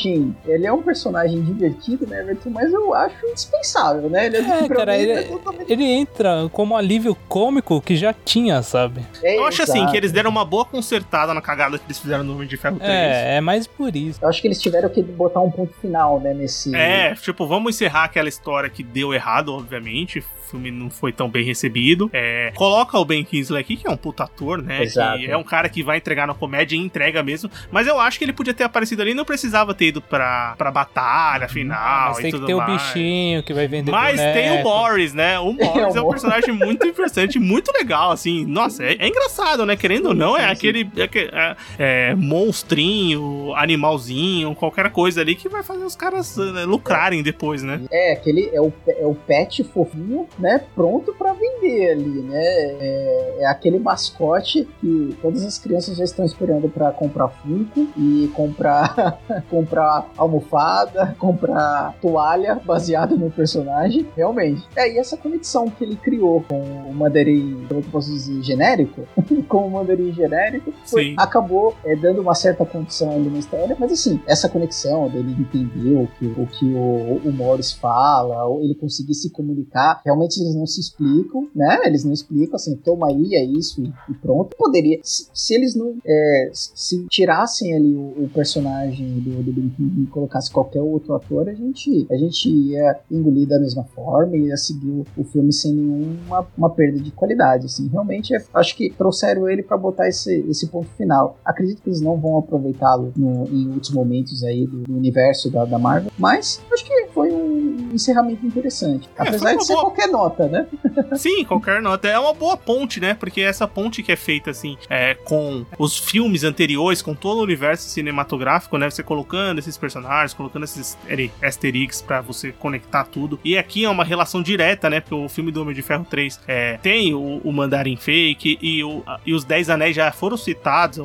ele 0.46 0.66
é 0.66 0.72
um 0.74 0.82
personagem 0.82 1.42
divertido, 1.42 2.06
né, 2.08 2.22
Everton, 2.22 2.50
mas 2.50 2.72
eu 2.72 2.94
acho 2.94 3.16
indispensável, 3.28 4.10
né, 4.10 4.26
ele 4.28 4.38
é, 4.38 4.40
É, 4.40 4.68
cara, 4.68 4.94
mim, 4.94 5.00
ele- 5.00 5.12
é 5.12 5.24
totalmente- 5.24 5.72
Ele 5.72 5.84
entra 5.84 6.50
como 6.52 6.76
alívio 6.76 7.16
cômico 7.28 7.82
que 7.82 7.96
já 7.96 8.14
tinha, 8.14 8.62
sabe? 8.62 9.02
é, 9.24 9.38
Eu 9.38 9.46
acho 9.46 9.62
assim, 9.64 9.78
exato. 9.80 9.92
que 9.92 9.98
eles 9.98 10.12
deram 10.12 10.30
uma 10.30 10.46
boa 10.46 10.66
consertada 10.66 11.34
na 11.34 11.42
cagada 11.42 11.78
que 11.78 11.86
eles 11.86 12.00
fizeram 12.00 12.24
no 12.24 12.34
Homem 12.36 12.48
de 12.48 12.58
Ferro 12.58 12.78
3. 12.78 12.92
É, 12.92 13.38
é 13.38 13.42
mais 13.42 13.68
por 13.68 13.96
isso. 13.96 14.20
Eu 14.22 14.30
acho 14.30 14.42
que 14.42 14.48
eles 14.48 14.62
tiveram 14.62 14.90
que 14.90 15.02
botar 15.02 15.42
um 15.42 15.52
ponto 15.52 15.74
final, 15.82 16.20
né, 16.20 16.34
nesse... 16.34 16.76
É, 16.76 17.14
tipo, 17.16 17.46
vamos 17.48 17.76
encerrar 17.76 18.06
aquela 18.06 18.30
história 18.30 18.70
que 18.70 18.84
deu 18.84 19.14
errado, 19.14 19.54
obviamente. 19.54 20.20
O 20.20 20.24
filme 20.54 20.70
não 20.70 20.90
foi 20.90 21.12
tão 21.12 21.28
bem 21.28 21.44
recebido. 21.44 22.12
É, 22.14 22.52
coloca 22.56 22.96
o 23.00 23.04
Ben 23.04 23.24
Kingsley 23.24 23.60
aqui, 23.60 23.76
que 23.76 23.88
é 23.88 23.90
um 23.90 23.98
puta 23.98 24.26
ator, 24.26 24.62
né? 24.62 24.84
Exato. 24.84 25.18
Que 25.18 25.26
é 25.32 25.36
um 25.36 25.44
cara 25.44 25.68
que 25.68 25.82
vai 25.82 25.98
entregar 25.98 26.28
na 26.28 26.36
comédia 26.36 26.76
e 26.76 26.80
entrega 26.80 27.24
mesmo. 27.24 27.50
Mas 27.72 27.88
eu 27.88 28.00
acho 28.00 28.20
que 28.20 28.26
ele 28.26 28.34
podia 28.34 28.54
ter 28.54 28.64
aparecido 28.64 29.02
ali, 29.02 29.16
não 29.16 29.26
precisava 29.26 29.74
ter 29.74 29.83
ido 29.88 30.02
pra, 30.02 30.56
pra 30.58 30.72
batalha 30.72 31.48
final 31.48 32.10
Mas 32.10 32.20
e 32.20 32.22
tem 32.24 32.32
que 32.32 32.46
ter 32.46 32.54
o 32.54 32.58
mais. 32.58 32.82
bichinho 32.82 33.44
que 33.44 33.54
vai 33.54 33.68
vender 33.68 33.92
Mas 33.92 34.20
tem 34.20 34.52
o 34.52 34.64
boneco. 34.64 34.70
Morris, 34.70 35.14
né? 35.14 35.40
O 35.40 35.54
Morris 35.54 35.96
É, 35.96 35.98
é, 35.98 36.02
o 36.02 36.08
um 36.08 36.10
personagem 36.10 36.54
muito 36.54 36.86
interessante, 36.86 37.40
muito 37.40 37.72
legal, 37.72 38.12
assim. 38.12 38.46
Nossa, 38.46 38.84
é, 38.84 38.96
é 39.00 39.08
engraçado, 39.08 39.66
né? 39.66 39.76
Querendo 39.76 40.08
ou 40.08 40.14
não, 40.14 40.38
é 40.38 40.42
sim, 40.42 40.46
sim. 40.46 40.52
aquele 40.52 40.92
é, 40.98 41.10
é, 41.14 41.56
é, 41.78 42.16
monstrinho, 42.16 43.54
animalzinho, 43.56 44.56
qualquer 44.56 44.90
coisa 44.92 45.22
ali 45.22 45.36
que 45.36 45.50
vai 45.50 45.64
fazer 45.64 45.84
os 45.84 45.96
caras 45.96 46.38
eh, 46.38 46.66
lucrarem 46.66 47.22
depois, 47.22 47.64
né? 47.64 47.82
É, 47.92 48.14
aquele 48.14 48.50
é 48.54 48.62
o, 48.62 48.72
é 48.88 49.06
o 49.06 49.16
pet 49.16 49.64
fofinho, 49.64 50.28
né? 50.40 50.62
Pronto 50.76 51.14
pra 51.14 51.34
vender 51.34 51.92
ali, 51.92 52.22
né? 52.22 52.44
É, 52.44 53.38
é 53.42 53.46
aquele 53.48 53.80
mascote 53.80 54.68
que 54.80 55.16
todas 55.22 55.44
as 55.46 55.58
crianças 55.58 55.98
já 55.98 56.04
estão 56.04 56.26
esperando 56.26 56.70
pra 56.70 56.92
comprar 56.92 57.28
Funko 57.30 57.88
e 57.98 58.30
comprar 58.34 59.20
comprar 59.50 59.73
almofada, 60.18 61.16
comprar 61.20 61.96
toalha 62.02 62.56
baseada 62.66 63.16
no 63.16 63.30
personagem. 63.32 64.08
Realmente. 64.16 64.64
É, 64.76 64.92
e 64.94 64.98
essa 64.98 65.18
conexão 65.18 65.70
que 65.70 65.84
ele 65.84 65.96
criou 65.96 66.44
com 66.48 66.60
o 66.62 66.94
mandarim, 66.94 67.66
como 67.68 67.80
eu 67.82 67.86
posso 67.92 68.12
dizer, 68.12 68.42
genérico, 68.44 69.02
com 69.48 69.68
o 69.68 69.72
mandarim 69.72 70.12
genérico, 70.14 70.74
foi- 70.86 71.16
acabou 71.18 71.76
é, 71.86 71.96
dando 71.96 72.22
uma 72.22 72.36
certa 72.36 72.66
condição 72.66 73.12
ali 73.12 73.30
na 73.30 73.40
história, 73.40 73.76
mas 73.80 73.92
assim, 73.92 74.20
essa 74.28 74.50
conexão 74.50 75.10
dele 75.10 75.36
entender 75.40 75.96
o 75.96 76.08
que 76.08 76.26
o, 76.26 76.48
que 76.48 76.66
o, 76.74 77.22
o 77.28 77.32
Morris 77.32 77.72
fala, 77.74 78.46
ou 78.46 78.62
ele 78.62 78.76
conseguir 78.76 79.14
se 79.14 79.30
comunicar, 79.32 80.02
realmente 80.04 80.40
eles 80.40 80.56
não 80.56 80.66
se 80.66 80.80
explicam, 80.80 81.48
né? 81.56 81.80
Eles 81.86 82.04
não 82.04 82.14
explicam 82.14 82.56
assim, 82.56 82.76
toma 82.76 83.08
aí, 83.10 83.36
é 83.36 83.44
isso 83.44 83.82
e, 83.82 83.94
e 84.12 84.14
pronto. 84.16 84.56
Poderia, 84.58 85.00
se, 85.04 85.28
se 85.34 85.54
eles 85.54 85.76
não 85.76 85.96
é, 86.06 86.50
se 86.54 87.06
tirassem 87.08 87.76
ali 87.76 87.94
o, 87.96 88.24
o 88.24 88.30
personagem 88.34 89.20
do, 89.20 89.44
do 89.44 89.52
e 89.80 90.06
colocasse 90.08 90.52
qualquer 90.52 90.82
outro 90.82 91.14
ator, 91.16 91.48
a 91.50 91.54
gente, 91.54 92.08
a 92.12 92.16
gente 92.16 92.50
ia 92.50 93.00
engolir 93.12 93.48
da 93.48 93.60
mesma 93.60 93.84
forma 93.84 94.36
e 94.36 94.48
ia 94.48 94.58
seguir 94.58 95.04
o, 95.18 95.24
filme 95.24 95.52
sem 95.54 95.74
nenhuma 95.74 96.46
uma 96.58 96.70
perda 96.70 97.00
de 97.00 97.12
qualidade, 97.12 97.66
assim. 97.66 97.88
Realmente, 97.88 98.36
é- 98.36 98.44
acho 98.54 98.76
que 98.76 98.90
trouxeram 98.90 99.50
ele 99.50 99.64
para 99.64 99.78
botar 99.78 100.08
esse, 100.08 100.46
esse 100.50 100.68
ponto 100.68 100.88
final. 100.98 101.38
Acredito 101.46 101.82
que 101.82 101.90
eles 101.90 102.02
não 102.02 102.20
vão 102.20 102.38
aproveitá-lo 102.38 103.14
em 103.18 103.70
outros 103.74 103.92
momentos 103.92 104.44
aí 104.44 104.66
do, 104.68 104.82
do 104.84 104.96
universo 104.96 105.50
da, 105.50 105.66
da 105.66 105.80
Marvel, 105.80 106.12
mas 106.18 106.62
acho 106.72 106.86
que 106.86 107.08
foi 107.14 107.32
um 107.32 107.90
encerramento 107.94 108.46
interessante. 108.46 109.10
É, 109.18 109.28
Apesar 109.28 109.56
de 109.56 109.66
ser 109.66 109.74
boa- 109.74 109.86
qualquer 109.86 110.08
nota, 110.08 110.48
né? 110.48 110.68
Sim, 111.16 111.44
qualquer 111.46 111.82
nota. 111.82 112.08
É 112.08 112.18
uma 112.20 112.34
boa 112.34 112.58
ponte, 112.58 113.00
né? 113.00 113.14
Porque 113.14 113.42
essa 113.42 113.68
ponte 113.68 114.02
que 114.04 114.12
é 114.12 114.16
feita, 114.16 114.52
assim, 114.52 114.78
é, 114.90 115.14
com 115.16 115.66
os 115.78 115.98
filmes 115.98 116.44
anteriores, 116.44 117.02
com 117.02 117.14
todo 117.16 117.40
o 117.40 117.44
universo 117.44 117.88
cinematográfico, 117.90 118.78
né? 118.78 118.90
Você 118.90 119.04
colocando 119.04 119.53
esses 119.60 119.78
personagens, 119.78 120.34
colocando 120.34 120.64
esses 120.64 120.98
eggs 121.08 122.04
pra 122.04 122.22
você 122.22 122.52
conectar 122.52 123.06
tudo. 123.06 123.40
E 123.44 123.58
aqui 123.58 123.86
é 123.86 123.90
uma 123.90 124.04
relação 124.04 124.42
direta, 124.42 124.90
né? 124.90 125.00
Porque 125.00 125.16
o 125.16 125.30
filme 125.30 125.52
do 125.52 125.62
Homem 125.62 125.76
de 125.76 125.82
Ferro 125.82 126.06
3 126.10 126.40
é, 126.48 126.78
tem 126.78 127.14
o, 127.14 127.42
o 127.44 127.52
Mandarim 127.52 127.96
Fake 127.96 128.58
e, 128.62 128.84
o, 128.84 129.04
e 129.26 129.34
os 129.34 129.44
Dez 129.44 129.70
Anéis 129.70 129.96
já 129.96 130.12
foram 130.12 130.38
citados 130.38 131.00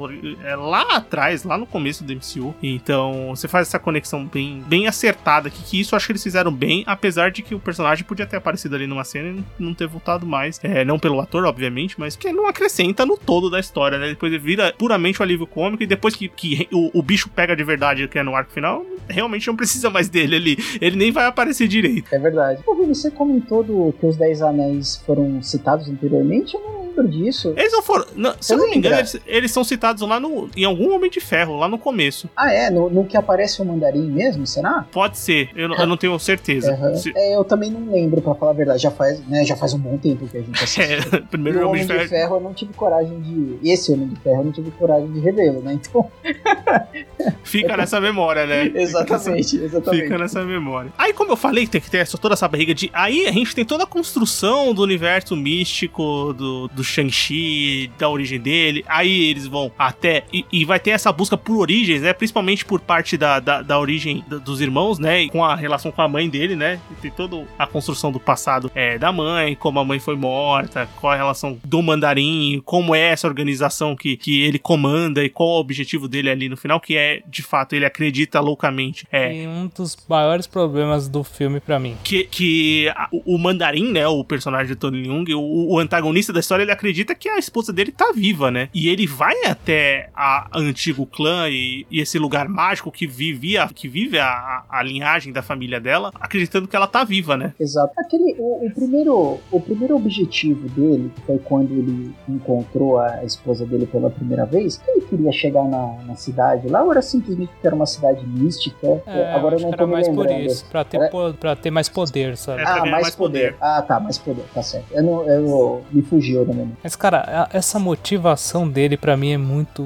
é, 0.44 0.56
lá 0.56 0.96
atrás, 0.96 1.44
lá 1.44 1.56
no 1.56 1.66
começo 1.66 2.04
do 2.04 2.12
MCU. 2.12 2.54
Então, 2.62 3.28
você 3.30 3.48
faz 3.48 3.68
essa 3.68 3.78
conexão 3.78 4.24
bem, 4.24 4.62
bem 4.66 4.86
acertada 4.86 5.48
aqui, 5.48 5.62
que 5.62 5.80
isso 5.80 5.94
acho 5.94 6.06
que 6.06 6.12
eles 6.12 6.22
fizeram 6.22 6.52
bem, 6.52 6.84
apesar 6.86 7.30
de 7.30 7.42
que 7.42 7.54
o 7.54 7.60
personagem 7.60 8.04
podia 8.04 8.26
ter 8.26 8.36
aparecido 8.36 8.74
ali 8.74 8.86
numa 8.86 9.04
cena 9.04 9.44
e 9.58 9.62
não 9.62 9.74
ter 9.74 9.86
voltado 9.86 10.26
mais. 10.26 10.58
É, 10.62 10.84
não 10.84 10.98
pelo 10.98 11.20
ator, 11.20 11.44
obviamente, 11.44 11.98
mas 11.98 12.16
que 12.16 12.32
não 12.32 12.46
acrescenta 12.46 13.04
no 13.04 13.16
todo 13.16 13.50
da 13.50 13.60
história, 13.60 13.98
né? 13.98 14.08
Depois 14.08 14.32
ele 14.32 14.42
vira 14.42 14.74
puramente 14.76 15.20
o 15.20 15.22
alívio 15.22 15.46
cômico 15.46 15.82
e 15.82 15.86
depois 15.86 16.14
que, 16.14 16.28
que 16.28 16.68
o, 16.72 16.98
o 16.98 17.02
bicho 17.02 17.28
pega 17.28 17.54
de 17.54 17.64
verdade, 17.64 18.08
que 18.08 18.18
é 18.18 18.22
no 18.22 18.36
arco 18.38 18.52
final, 18.52 18.84
realmente 19.08 19.46
não 19.46 19.56
precisa 19.56 19.90
mais 19.90 20.08
dele 20.08 20.36
ali. 20.36 20.58
Ele 20.80 20.96
nem 20.96 21.12
vai 21.12 21.26
aparecer 21.26 21.68
direito. 21.68 22.12
É 22.12 22.18
verdade. 22.18 22.62
Você 22.88 23.10
comentou 23.10 23.62
do, 23.62 23.92
que 23.98 24.06
os 24.06 24.16
Dez 24.16 24.40
Anéis 24.40 24.96
foram 25.04 25.42
citados 25.42 25.88
anteriormente? 25.88 26.54
Eu 26.54 26.60
não 26.60 26.87
lembro 27.02 27.08
disso. 27.08 27.54
Eles 27.56 27.72
não 27.72 27.82
foram. 27.82 28.06
não, 28.16 28.34
se 28.40 28.52
eu 28.52 28.58
não 28.58 28.68
me 28.70 28.76
engano, 28.76 28.96
eles, 28.98 29.20
eles 29.26 29.50
são 29.50 29.64
citados 29.64 30.02
lá 30.06 30.18
no, 30.20 30.48
em 30.56 30.64
algum 30.64 30.94
Homem 30.94 31.10
de 31.10 31.20
Ferro, 31.20 31.56
lá 31.56 31.68
no 31.68 31.78
começo. 31.78 32.28
Ah, 32.36 32.52
é? 32.52 32.70
No, 32.70 32.90
no 32.90 33.04
que 33.04 33.16
aparece 33.16 33.60
o 33.62 33.64
mandarim 33.64 34.10
mesmo, 34.10 34.46
será? 34.46 34.84
Pode 34.90 35.18
ser, 35.18 35.50
eu, 35.54 35.68
não- 35.68 35.76
eu 35.76 35.86
não 35.86 35.96
tenho 35.96 36.18
certeza. 36.18 36.72
Aham. 36.72 36.94
Se- 36.96 37.12
É, 37.16 37.36
eu 37.36 37.44
também 37.44 37.70
não 37.70 37.90
lembro, 37.92 38.20
pra 38.20 38.34
falar 38.34 38.50
a 38.52 38.54
verdade. 38.54 38.82
Já 38.82 38.90
faz, 38.90 39.20
né, 39.26 39.44
já 39.44 39.56
faz 39.56 39.74
um 39.74 39.78
bom 39.78 39.96
tempo 39.96 40.26
que 40.28 40.36
a 40.36 40.40
gente 40.40 40.62
assistiu. 40.62 40.84
é, 41.18 41.20
primeiro 41.30 41.58
Homem 41.60 41.82
Homem 41.82 41.86
de 41.86 41.98
de 42.04 42.08
Ferro. 42.08 42.36
Eu 42.36 42.40
não 42.40 42.54
tive 42.54 42.72
coragem 42.72 43.20
de. 43.20 43.58
Esse 43.68 43.92
Homem 43.92 44.08
de 44.08 44.16
Ferro 44.20 44.40
eu 44.40 44.44
não 44.44 44.52
tive 44.52 44.70
coragem 44.72 45.10
de 45.12 45.20
revê-lo, 45.20 45.60
né? 45.62 45.74
Então. 45.74 46.10
Fica 47.42 47.76
nessa 47.76 48.00
memória, 48.00 48.46
né? 48.46 48.70
exatamente, 48.74 49.56
exatamente. 49.56 50.02
Fica 50.02 50.18
nessa 50.18 50.44
memória. 50.44 50.92
Aí, 50.96 51.12
como 51.12 51.32
eu 51.32 51.36
falei, 51.36 51.66
tem 51.66 51.80
que 51.80 51.90
ter 51.90 52.06
toda 52.08 52.34
essa 52.34 52.46
barriga 52.48 52.74
de. 52.74 52.90
Aí 52.92 53.26
a 53.26 53.32
gente 53.32 53.54
tem 53.54 53.64
toda 53.64 53.84
a 53.84 53.86
construção 53.86 54.72
do 54.74 54.82
universo 54.82 55.36
místico 55.36 56.32
do, 56.32 56.68
do 56.68 56.82
Shang-Chi, 56.88 57.90
da 57.98 58.08
origem 58.08 58.38
dele. 58.40 58.84
Aí 58.88 59.30
eles 59.30 59.46
vão 59.46 59.70
até. 59.78 60.24
E, 60.32 60.44
e 60.52 60.64
vai 60.64 60.78
ter 60.80 60.90
essa 60.90 61.12
busca 61.12 61.36
por 61.36 61.56
origens, 61.58 62.02
né? 62.02 62.12
Principalmente 62.12 62.64
por 62.64 62.80
parte 62.80 63.16
da, 63.16 63.40
da, 63.40 63.62
da 63.62 63.78
origem 63.78 64.24
da- 64.28 64.38
dos 64.38 64.60
irmãos, 64.60 64.98
né? 64.98 65.22
E 65.22 65.28
com 65.30 65.44
a 65.44 65.54
relação 65.54 65.90
com 65.90 66.02
a 66.02 66.08
mãe 66.08 66.28
dele, 66.28 66.54
né? 66.56 66.80
E 66.90 66.94
tem 66.94 67.10
toda 67.10 67.44
a 67.58 67.66
construção 67.66 68.10
do 68.12 68.20
passado 68.20 68.70
é, 68.74 68.98
da 68.98 69.12
mãe, 69.12 69.54
como 69.54 69.78
a 69.78 69.84
mãe 69.84 69.98
foi 69.98 70.16
morta, 70.16 70.88
qual 71.00 71.12
a 71.12 71.16
relação 71.16 71.58
do 71.64 71.82
mandarim, 71.82 72.60
como 72.64 72.94
é 72.94 73.08
essa 73.10 73.26
organização 73.26 73.94
que, 73.96 74.16
que 74.16 74.42
ele 74.42 74.58
comanda 74.58 75.24
e 75.24 75.28
qual 75.28 75.48
o 75.48 75.60
objetivo 75.60 76.08
dele 76.08 76.30
ali 76.30 76.48
no 76.48 76.56
final, 76.56 76.80
que 76.80 76.96
é, 76.96 77.22
de 77.26 77.42
fato, 77.42 77.74
ele 77.74 77.84
acredita 77.84 78.40
loucamente. 78.40 79.06
É, 79.12 79.42
E 79.42 79.46
um 79.46 79.68
dos 79.74 79.96
maiores 80.08 80.46
problemas 80.46 81.08
do 81.08 81.22
filme 81.24 81.60
pra 81.60 81.78
mim. 81.78 81.96
que, 82.04 82.24
que 82.24 82.88
a- 82.90 83.08
o, 83.12 83.34
o 83.34 83.38
Mandarim, 83.38 83.92
né, 83.92 84.06
o 84.06 84.22
personagem 84.24 84.68
de 84.68 84.76
Tony 84.76 85.02
Leung, 85.02 85.24
o, 85.34 85.74
o 85.74 85.78
antagonista 85.78 86.32
da 86.32 86.40
história, 86.40 86.62
ele 86.62 86.72
acredita 86.78 87.14
que 87.14 87.28
a 87.28 87.38
esposa 87.38 87.72
dele 87.72 87.90
tá 87.90 88.12
viva, 88.14 88.50
né? 88.50 88.68
E 88.72 88.88
ele 88.88 89.06
vai 89.06 89.34
até 89.44 90.08
a, 90.14 90.46
a 90.52 90.58
antigo 90.60 91.04
clã 91.04 91.48
e, 91.48 91.84
e 91.90 92.00
esse 92.00 92.18
lugar 92.18 92.48
mágico 92.48 92.90
que 92.92 93.06
vivia, 93.06 93.68
que 93.74 93.88
vive 93.88 94.18
a, 94.18 94.26
a, 94.28 94.64
a 94.78 94.82
linhagem 94.82 95.32
da 95.32 95.42
família 95.42 95.80
dela, 95.80 96.12
acreditando 96.20 96.68
que 96.68 96.76
ela 96.76 96.86
tá 96.86 97.02
viva, 97.04 97.36
né? 97.36 97.52
Exato. 97.58 97.92
Aquele, 97.98 98.36
o, 98.38 98.66
o 98.66 98.70
primeiro, 98.70 99.38
o 99.50 99.60
primeiro 99.60 99.96
objetivo 99.96 100.68
dele 100.68 101.10
foi 101.26 101.38
quando 101.38 101.72
ele 101.72 102.14
encontrou 102.28 102.98
a 103.00 103.24
esposa 103.24 103.66
dele 103.66 103.86
pela 103.86 104.08
primeira 104.10 104.46
vez. 104.46 104.80
Ele 104.86 105.04
queria 105.06 105.32
chegar 105.32 105.64
na, 105.64 105.94
na 106.06 106.14
cidade 106.14 106.68
lá, 106.68 106.82
ou 106.84 106.92
era 106.92 107.02
simplesmente 107.02 107.50
que 107.60 107.66
era 107.66 107.74
uma 107.74 107.86
cidade 107.86 108.24
mística? 108.26 109.02
É, 109.06 109.32
Agora 109.34 109.56
eu 109.56 109.60
não 109.60 109.70
tô 109.70 109.74
era 109.74 109.86
me 109.86 109.92
mais 109.94 110.08
por 110.08 110.26
lembrando. 110.26 110.46
isso, 110.46 110.64
pra 110.70 110.84
ter, 110.84 110.98
Era- 110.98 111.10
po- 111.10 111.34
pra 111.34 111.56
ter 111.56 111.70
mais 111.70 111.88
poder, 111.88 112.36
sabe? 112.36 112.62
É, 112.62 112.64
Ah, 112.66 112.78
mais, 112.80 112.90
mais 112.90 113.16
poder. 113.16 113.52
poder. 113.52 113.56
Ah, 113.60 113.82
tá, 113.82 113.98
mais 113.98 114.16
poder, 114.18 114.44
tá 114.54 114.62
certo. 114.62 114.86
Eu 114.92 115.02
não, 115.02 115.24
eu 115.28 115.84
me 115.90 116.02
fugiu 116.02 116.44
da 116.44 116.52
memória. 116.52 116.67
Mas, 116.82 116.96
cara, 116.96 117.48
essa 117.52 117.78
motivação 117.78 118.68
dele 118.68 118.96
pra 118.96 119.16
mim 119.16 119.32
é 119.32 119.38
muito, 119.38 119.82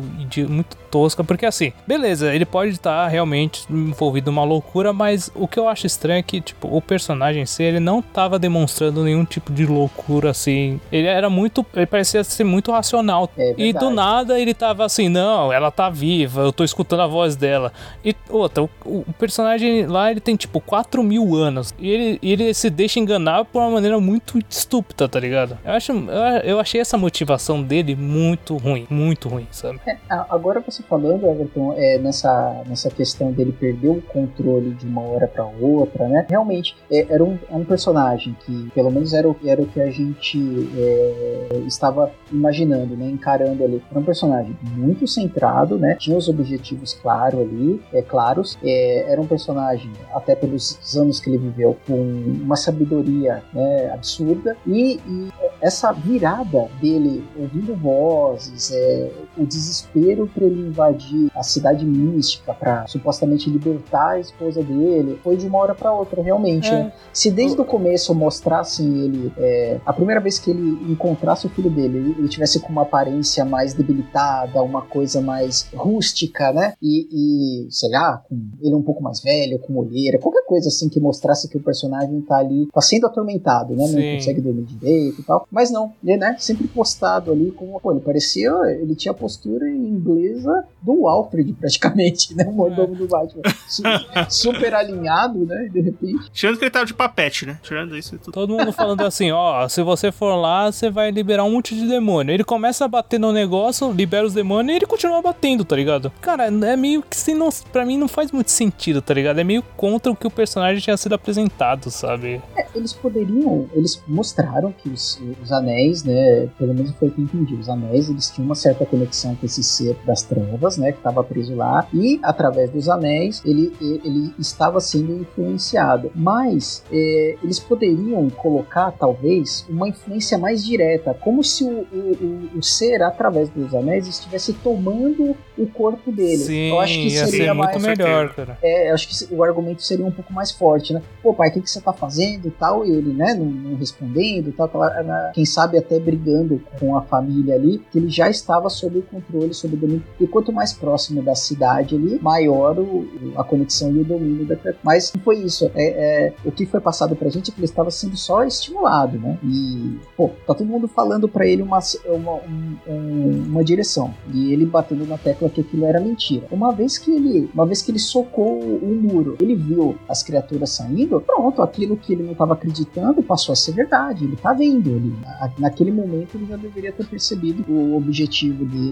muito 0.49 0.77
tosca, 0.93 1.25
porque 1.25 1.47
assim, 1.47 1.73
beleza, 1.87 2.35
ele 2.35 2.45
pode 2.45 2.73
estar 2.73 3.09
realmente 3.09 3.65
envolvido 3.71 4.31
numa 4.31 4.45
loucura, 4.45 4.93
mas 4.93 5.31
o 5.35 5.49
que 5.49 5.59
eu 5.59 5.67
acho 5.67 5.87
estranho 5.87 6.19
é 6.19 6.23
que, 6.23 6.41
tipo, 6.43 6.69
o 6.69 6.83
personagem 6.83 7.43
em 7.43 7.47
si, 7.47 7.63
ele 7.63 7.81
não 7.81 8.03
tava 8.03 8.39
demonstrando 8.39 9.03
nenhum 9.03 9.25
tipo 9.25 9.51
de 9.53 9.65
loucura, 9.65 10.31
assim. 10.31 10.79
Ele 10.93 11.07
era 11.07 11.31
muito, 11.31 11.65
ele 11.75 11.87
parecia 11.87 12.23
ser 12.23 12.45
muito 12.45 12.71
racional. 12.71 13.31
É 13.39 13.55
e 13.57 13.73
do 13.73 13.89
nada 13.89 14.39
ele 14.39 14.53
tava 14.53 14.85
assim, 14.85 15.09
não, 15.09 15.51
ela 15.51 15.71
tá 15.71 15.89
viva, 15.89 16.43
eu 16.43 16.53
tô 16.53 16.63
escutando 16.63 17.01
a 17.01 17.07
voz 17.07 17.37
dela. 17.37 17.73
E 18.05 18.15
outra, 18.29 18.63
o, 18.63 18.71
o 18.85 19.13
personagem 19.19 19.87
lá, 19.87 20.11
ele 20.11 20.21
tem 20.21 20.37
tipo 20.37 20.61
4 20.61 21.03
mil 21.03 21.35
anos. 21.35 21.75
E 21.79 21.89
ele, 21.89 22.19
ele 22.23 22.53
se 22.53 22.69
deixa 22.69 23.01
enganar 23.01 23.47
por 23.47 23.61
uma 23.61 23.71
maneira 23.71 23.99
muito 23.99 24.39
estúpida, 24.51 25.09
tá 25.09 25.19
ligado? 25.19 25.57
Eu, 25.65 25.73
acho, 25.73 25.93
eu, 25.93 26.23
eu 26.45 26.61
achei 26.61 26.81
essa 26.81 26.99
motivação 26.99 27.63
dele 27.63 27.97
muito 27.97 28.59
ruim, 28.59 28.87
muito 28.91 29.29
ruim, 29.29 29.47
sabe? 29.51 29.81
Ah, 30.11 30.27
Agora 30.43 30.61
você 30.61 30.82
falando, 30.83 31.27
Everton, 31.27 31.75
é, 31.77 31.99
nessa, 31.99 32.63
nessa 32.67 32.91
questão 32.91 33.33
dele 33.33 33.53
perder 33.53 33.89
o 33.89 34.03
controle 34.03 34.71
de 34.75 34.87
uma 34.87 35.03
hora 35.03 35.27
pra 35.27 35.45
outra, 35.45 36.09
né? 36.09 36.27
Realmente, 36.29 36.77
é, 36.91 37.07
era 37.13 37.23
um, 37.23 37.39
é 37.51 37.55
um 37.55 37.65
personagem 37.65 38.37
que, 38.45 38.71
pelo 38.75 38.91
menos, 38.91 39.13
era 39.13 39.29
o, 39.29 39.37
era 39.45 39.61
o 39.61 39.67
que 39.67 39.81
a 39.81 39.91
gente 39.91 40.39
é, 40.77 41.63
estava 41.67 42.11
imaginando, 42.31 42.97
né? 42.97 43.07
Encarando 43.07 43.65
ali. 43.65 43.83
Era 43.91 44.01
um 44.01 44.05
personagem 44.05 44.57
muito 44.75 45.07
centrado, 45.07 45.79
né? 45.79 45.95
Tinha 45.97 46.17
os 46.17 46.29
objetivos 46.29 46.95
claros 46.95 47.41
ali, 47.41 47.81
é, 47.93 48.03
claros. 48.03 48.59
É, 48.63 49.11
era 49.11 49.21
um 49.21 49.27
personagem, 49.27 49.91
até 50.15 50.35
pelos 50.35 50.79
anos 50.97 51.21
que 51.21 51.31
ele 51.31 51.39
viveu, 51.39 51.77
com 51.87 51.95
uma 51.95 52.57
sabedoria 52.57 53.43
né, 53.53 53.91
absurda. 53.93 54.57
E, 54.67 55.01
e 55.07 55.29
essa 55.61 55.93
virada 55.93 56.69
dele, 56.81 57.25
ouvindo 57.39 57.75
vozes, 57.75 58.73
é, 58.73 59.11
o 59.37 59.47
desespero 59.47 60.27
para 60.33 60.45
ele 60.45 60.69
invadir 60.69 61.31
a 61.35 61.43
cidade 61.43 61.85
mística, 61.85 62.53
para 62.55 62.87
supostamente 62.87 63.49
libertar 63.49 64.11
a 64.11 64.21
esposa 64.21 64.63
dele, 64.63 65.19
foi 65.23 65.37
de 65.37 65.47
uma 65.47 65.59
hora 65.59 65.75
para 65.75 65.93
outra, 65.93 66.23
realmente. 66.23 66.69
É. 66.69 66.85
né? 66.85 66.93
Se 67.13 67.31
desde 67.31 67.61
o 67.61 67.65
começo 67.65 68.15
mostrassem 68.15 69.01
ele, 69.01 69.33
é, 69.37 69.81
a 69.85 69.93
primeira 69.93 70.21
vez 70.21 70.39
que 70.39 70.51
ele 70.51 70.93
encontrasse 70.93 71.47
o 71.47 71.51
filho 71.51 71.71
dele, 71.71 72.15
ele, 72.19 72.29
tivesse 72.29 72.61
com 72.61 72.71
uma 72.71 72.83
aparência 72.83 73.45
mais 73.45 73.75
debilitada, 73.75 74.63
uma 74.63 74.83
coisa 74.83 75.21
mais 75.21 75.69
rústica, 75.75 76.53
né? 76.53 76.75
E, 76.81 77.67
e, 77.67 77.71
sei 77.71 77.91
lá, 77.91 78.23
com 78.29 78.39
ele 78.61 78.75
um 78.75 78.83
pouco 78.83 79.03
mais 79.03 79.21
velho, 79.21 79.59
com 79.59 79.77
olheira, 79.77 80.19
qualquer 80.19 80.45
coisa 80.45 80.69
assim 80.69 80.89
que 80.89 81.01
mostrasse 81.01 81.49
que 81.49 81.57
o 81.57 81.63
personagem 81.63 82.21
tá 82.23 82.39
ali, 82.39 82.67
tá 82.73 82.81
sendo 82.81 83.07
atormentado, 83.07 83.75
né? 83.75 83.85
Não 83.85 83.89
Sim. 83.89 84.15
consegue 84.17 84.41
dormir 84.41 84.65
direito 84.65 85.21
e 85.21 85.25
tal. 85.25 85.47
Mas 85.51 85.71
não, 85.71 85.93
ele, 86.03 86.17
né? 86.17 86.37
Sempre 86.39 86.67
postado 86.69 87.33
ali 87.33 87.51
como, 87.51 87.81
pô, 87.81 87.93
ele 87.93 88.01
parecia, 88.01 88.51
ele 88.81 88.95
tinha 88.95 89.13
postura 89.23 89.69
inglesa 89.71 90.65
do 90.83 91.07
Alfred, 91.07 91.53
praticamente, 91.55 92.35
né? 92.35 92.45
O 92.49 92.53
mordomo 92.53 92.95
do 92.95 93.07
Batman. 93.07 93.43
Su- 93.69 93.83
super 94.29 94.75
alinhado, 94.75 95.47
né? 95.47 95.69
De 95.73 95.81
repente. 95.81 96.31
Tirando 96.33 96.59
que 96.59 96.65
ele 96.65 96.71
tava 96.71 96.85
de 96.87 96.95
papete, 96.95 97.47
né? 97.47 97.59
Tirando 97.63 97.97
isso 97.97 98.15
e 98.15 98.19
tudo. 98.19 98.33
Todo 98.33 98.53
mundo 98.57 98.73
falando 98.73 99.03
assim, 99.03 99.31
ó, 99.31 99.69
se 99.69 99.83
você 99.83 100.11
for 100.11 100.35
lá, 100.35 100.71
você 100.71 100.91
vai 100.91 101.11
liberar 101.11 101.45
um 101.45 101.53
monte 101.53 101.75
de 101.75 101.87
demônio. 101.87 102.33
Ele 102.35 102.45
começa 102.45 102.85
a 102.85 102.89
bater 102.89 103.19
no 103.21 103.33
negócio, 103.33 103.91
libera 103.93 104.27
os 104.27 104.35
demônios 104.35 104.73
e 104.73 104.77
ele 104.77 104.87
continua 104.87 105.23
batendo, 105.23 105.65
tá 105.65 105.77
ligado? 105.77 106.11
Cara, 106.21 106.47
é 106.47 106.77
meio 106.77 107.03
que 107.03 107.17
se 107.17 107.35
não, 107.35 107.49
pra 107.73 107.87
mim 107.87 107.97
não 107.97 108.09
faz 108.09 108.33
muito 108.33 108.51
sentido, 108.51 109.01
tá 109.01 109.15
ligado? 109.15 109.39
É 109.39 109.45
meio 109.45 109.63
contra 109.77 110.11
o 110.11 110.17
que 110.17 110.27
o 110.27 110.31
personagem 110.31 110.81
tinha 110.83 110.97
sido 110.97 111.15
apresentado, 111.15 111.91
sabe? 111.91 112.41
É, 112.57 112.67
eles 112.75 112.93
poderiam, 112.93 113.69
eles 113.73 114.03
mostraram 114.09 114.73
que 114.73 114.89
os, 114.89 115.21
os 115.43 115.53
anéis, 115.53 116.03
né, 116.05 116.49
pelo 116.59 116.75
menos 116.75 116.91
foi 116.93 117.09
o 117.09 117.11
que 117.11 117.21
eu 117.21 117.25
entendi, 117.25 117.55
os 117.55 117.69
anéis, 117.69 118.09
eles 118.09 118.31
tinham 118.31 118.47
uma 118.47 118.55
certa 118.55 118.85
conexão 118.85 119.12
com 119.39 119.47
esse 119.47 119.63
ser 119.63 119.97
das 120.07 120.23
trevas, 120.23 120.77
né, 120.77 120.93
que 120.93 120.99
estava 120.99 121.23
preso 121.23 121.55
lá, 121.55 121.87
e 121.93 122.19
através 122.23 122.71
dos 122.71 122.89
anéis 122.89 123.43
ele, 123.45 123.73
ele, 123.81 124.35
estava 124.39 124.81
sendo 124.81 125.13
influenciado. 125.21 126.11
Mas 126.15 126.83
é, 126.91 127.37
eles 127.43 127.59
poderiam 127.61 128.29
colocar, 128.31 128.91
talvez, 128.93 129.67
uma 129.69 129.89
influência 129.89 130.39
mais 130.39 130.65
direta, 130.65 131.15
como 131.21 131.45
se 131.45 131.65
o, 131.65 131.87
o, 131.93 132.49
o, 132.55 132.59
o 132.59 132.63
ser, 132.63 133.03
através 133.03 133.49
dos 133.51 133.75
anéis, 133.75 134.07
estivesse 134.07 134.53
tomando 134.55 135.37
o 135.59 135.67
corpo 135.67 136.11
dele. 136.11 136.39
Sim, 136.39 136.71
eu 136.71 136.81
acho 136.81 136.95
que 136.95 137.09
ia 137.09 137.27
seria 137.27 137.55
mais 137.55 137.77
muito 137.77 137.87
melhor, 137.87 138.35
cara. 138.35 138.59
é, 138.63 138.91
eu 138.91 138.95
acho 138.95 139.09
que 139.09 139.35
o 139.35 139.43
argumento 139.43 139.83
seria 139.83 140.05
um 140.07 140.11
pouco 140.11 140.33
mais 140.33 140.51
forte, 140.51 140.93
né? 140.93 141.03
Pô, 141.23 141.35
pai, 141.35 141.51
o 141.51 141.53
que, 141.53 141.61
que 141.61 141.71
você 141.71 141.81
tá 141.81 141.93
fazendo 141.93 142.47
e 142.49 142.51
tal? 142.51 142.87
E 142.87 142.91
ele, 142.91 143.13
né, 143.13 143.35
não, 143.35 143.45
não 143.47 143.77
respondendo 143.77 144.49
e 144.49 144.53
tal. 144.53 144.71
na- 145.05 145.31
quem 145.35 145.45
sabe 145.45 145.79
até 145.79 145.99
brigando 145.99 146.61
com 146.79 146.97
a 146.97 147.03
família 147.03 147.55
ali, 147.55 147.83
que 147.91 147.99
ele 147.99 148.09
já 148.09 148.29
estava 148.31 148.69
sob 148.71 149.02
o 149.03 149.07
controle, 149.07 149.53
sob 149.55 149.75
o 149.75 149.79
domínio. 149.79 150.03
E 150.21 150.27
quanto 150.27 150.53
mais 150.53 150.73
próximo 150.73 151.23
da 151.23 151.35
cidade 151.35 151.95
ali, 151.95 152.19
maior 152.23 152.79
o, 152.79 153.07
a 153.37 153.45
conexão 153.45 153.93
e 153.93 154.01
o 154.01 154.05
domínio 154.05 154.45
da 154.47 154.57
Mas 154.83 155.13
não 155.15 155.23
foi 155.23 155.39
isso. 155.39 155.71
É, 155.75 156.27
é, 156.29 156.35
o 156.45 156.51
que 156.53 156.67
foi 156.67 156.81
passado 156.81 157.15
pra 157.17 157.29
gente 157.29 157.51
é 157.51 157.55
que 157.55 157.59
ele 157.59 157.65
estava 157.67 157.91
sendo 157.91 158.17
só 158.17 158.45
estimulado, 158.45 159.19
né? 159.19 159.39
E, 159.45 159.97
pô, 160.17 160.31
tá 160.47 160.55
todo 160.55 160.67
mundo 160.67 160.87
falando 160.89 161.29
pra 161.29 161.47
ele 161.47 161.63
uma, 161.63 161.79
uma, 162.07 162.33
um- 162.35 162.77
um- 162.89 163.45
uma 163.49 163.65
direção. 163.65 164.15
E 164.33 164.53
ele 164.53 164.65
batendo 164.67 165.07
na 165.07 165.19
tecla 165.19 165.49
que 165.49 165.61
aquilo 165.61 165.85
era 165.87 166.01
mentira. 166.01 166.47
Uma 166.51 166.73
vez 166.73 166.99
que 166.99 167.11
ele, 167.11 167.51
uma 167.55 167.67
vez 167.67 167.83
que 167.83 167.91
ele 167.91 167.99
socou 167.99 168.59
o 168.61 168.99
muro, 169.03 169.37
ele 169.41 169.55
viu 169.55 169.97
as 170.09 170.23
criaturas 170.23 170.71
saindo, 170.71 171.21
pronto, 171.21 171.63
aquilo 171.63 171.97
que 171.97 172.13
ele 172.13 172.23
não 172.23 172.33
estava 172.33 172.53
acreditando 172.55 173.23
passou 173.23 173.53
a 173.53 173.57
ser 173.57 173.73
verdade. 173.73 174.25
Ele 174.25 174.37
tá 174.37 174.53
vendo. 174.53 174.83
Na- 175.23 175.51
naquele 175.59 175.91
momento 175.91 176.35
ele 176.35 176.47
já 176.47 176.57
deveria 176.57 176.93
ter 176.93 177.07
percebido 177.07 177.65
o 177.71 177.97
objetivo 177.97 178.65
dele 178.65 178.92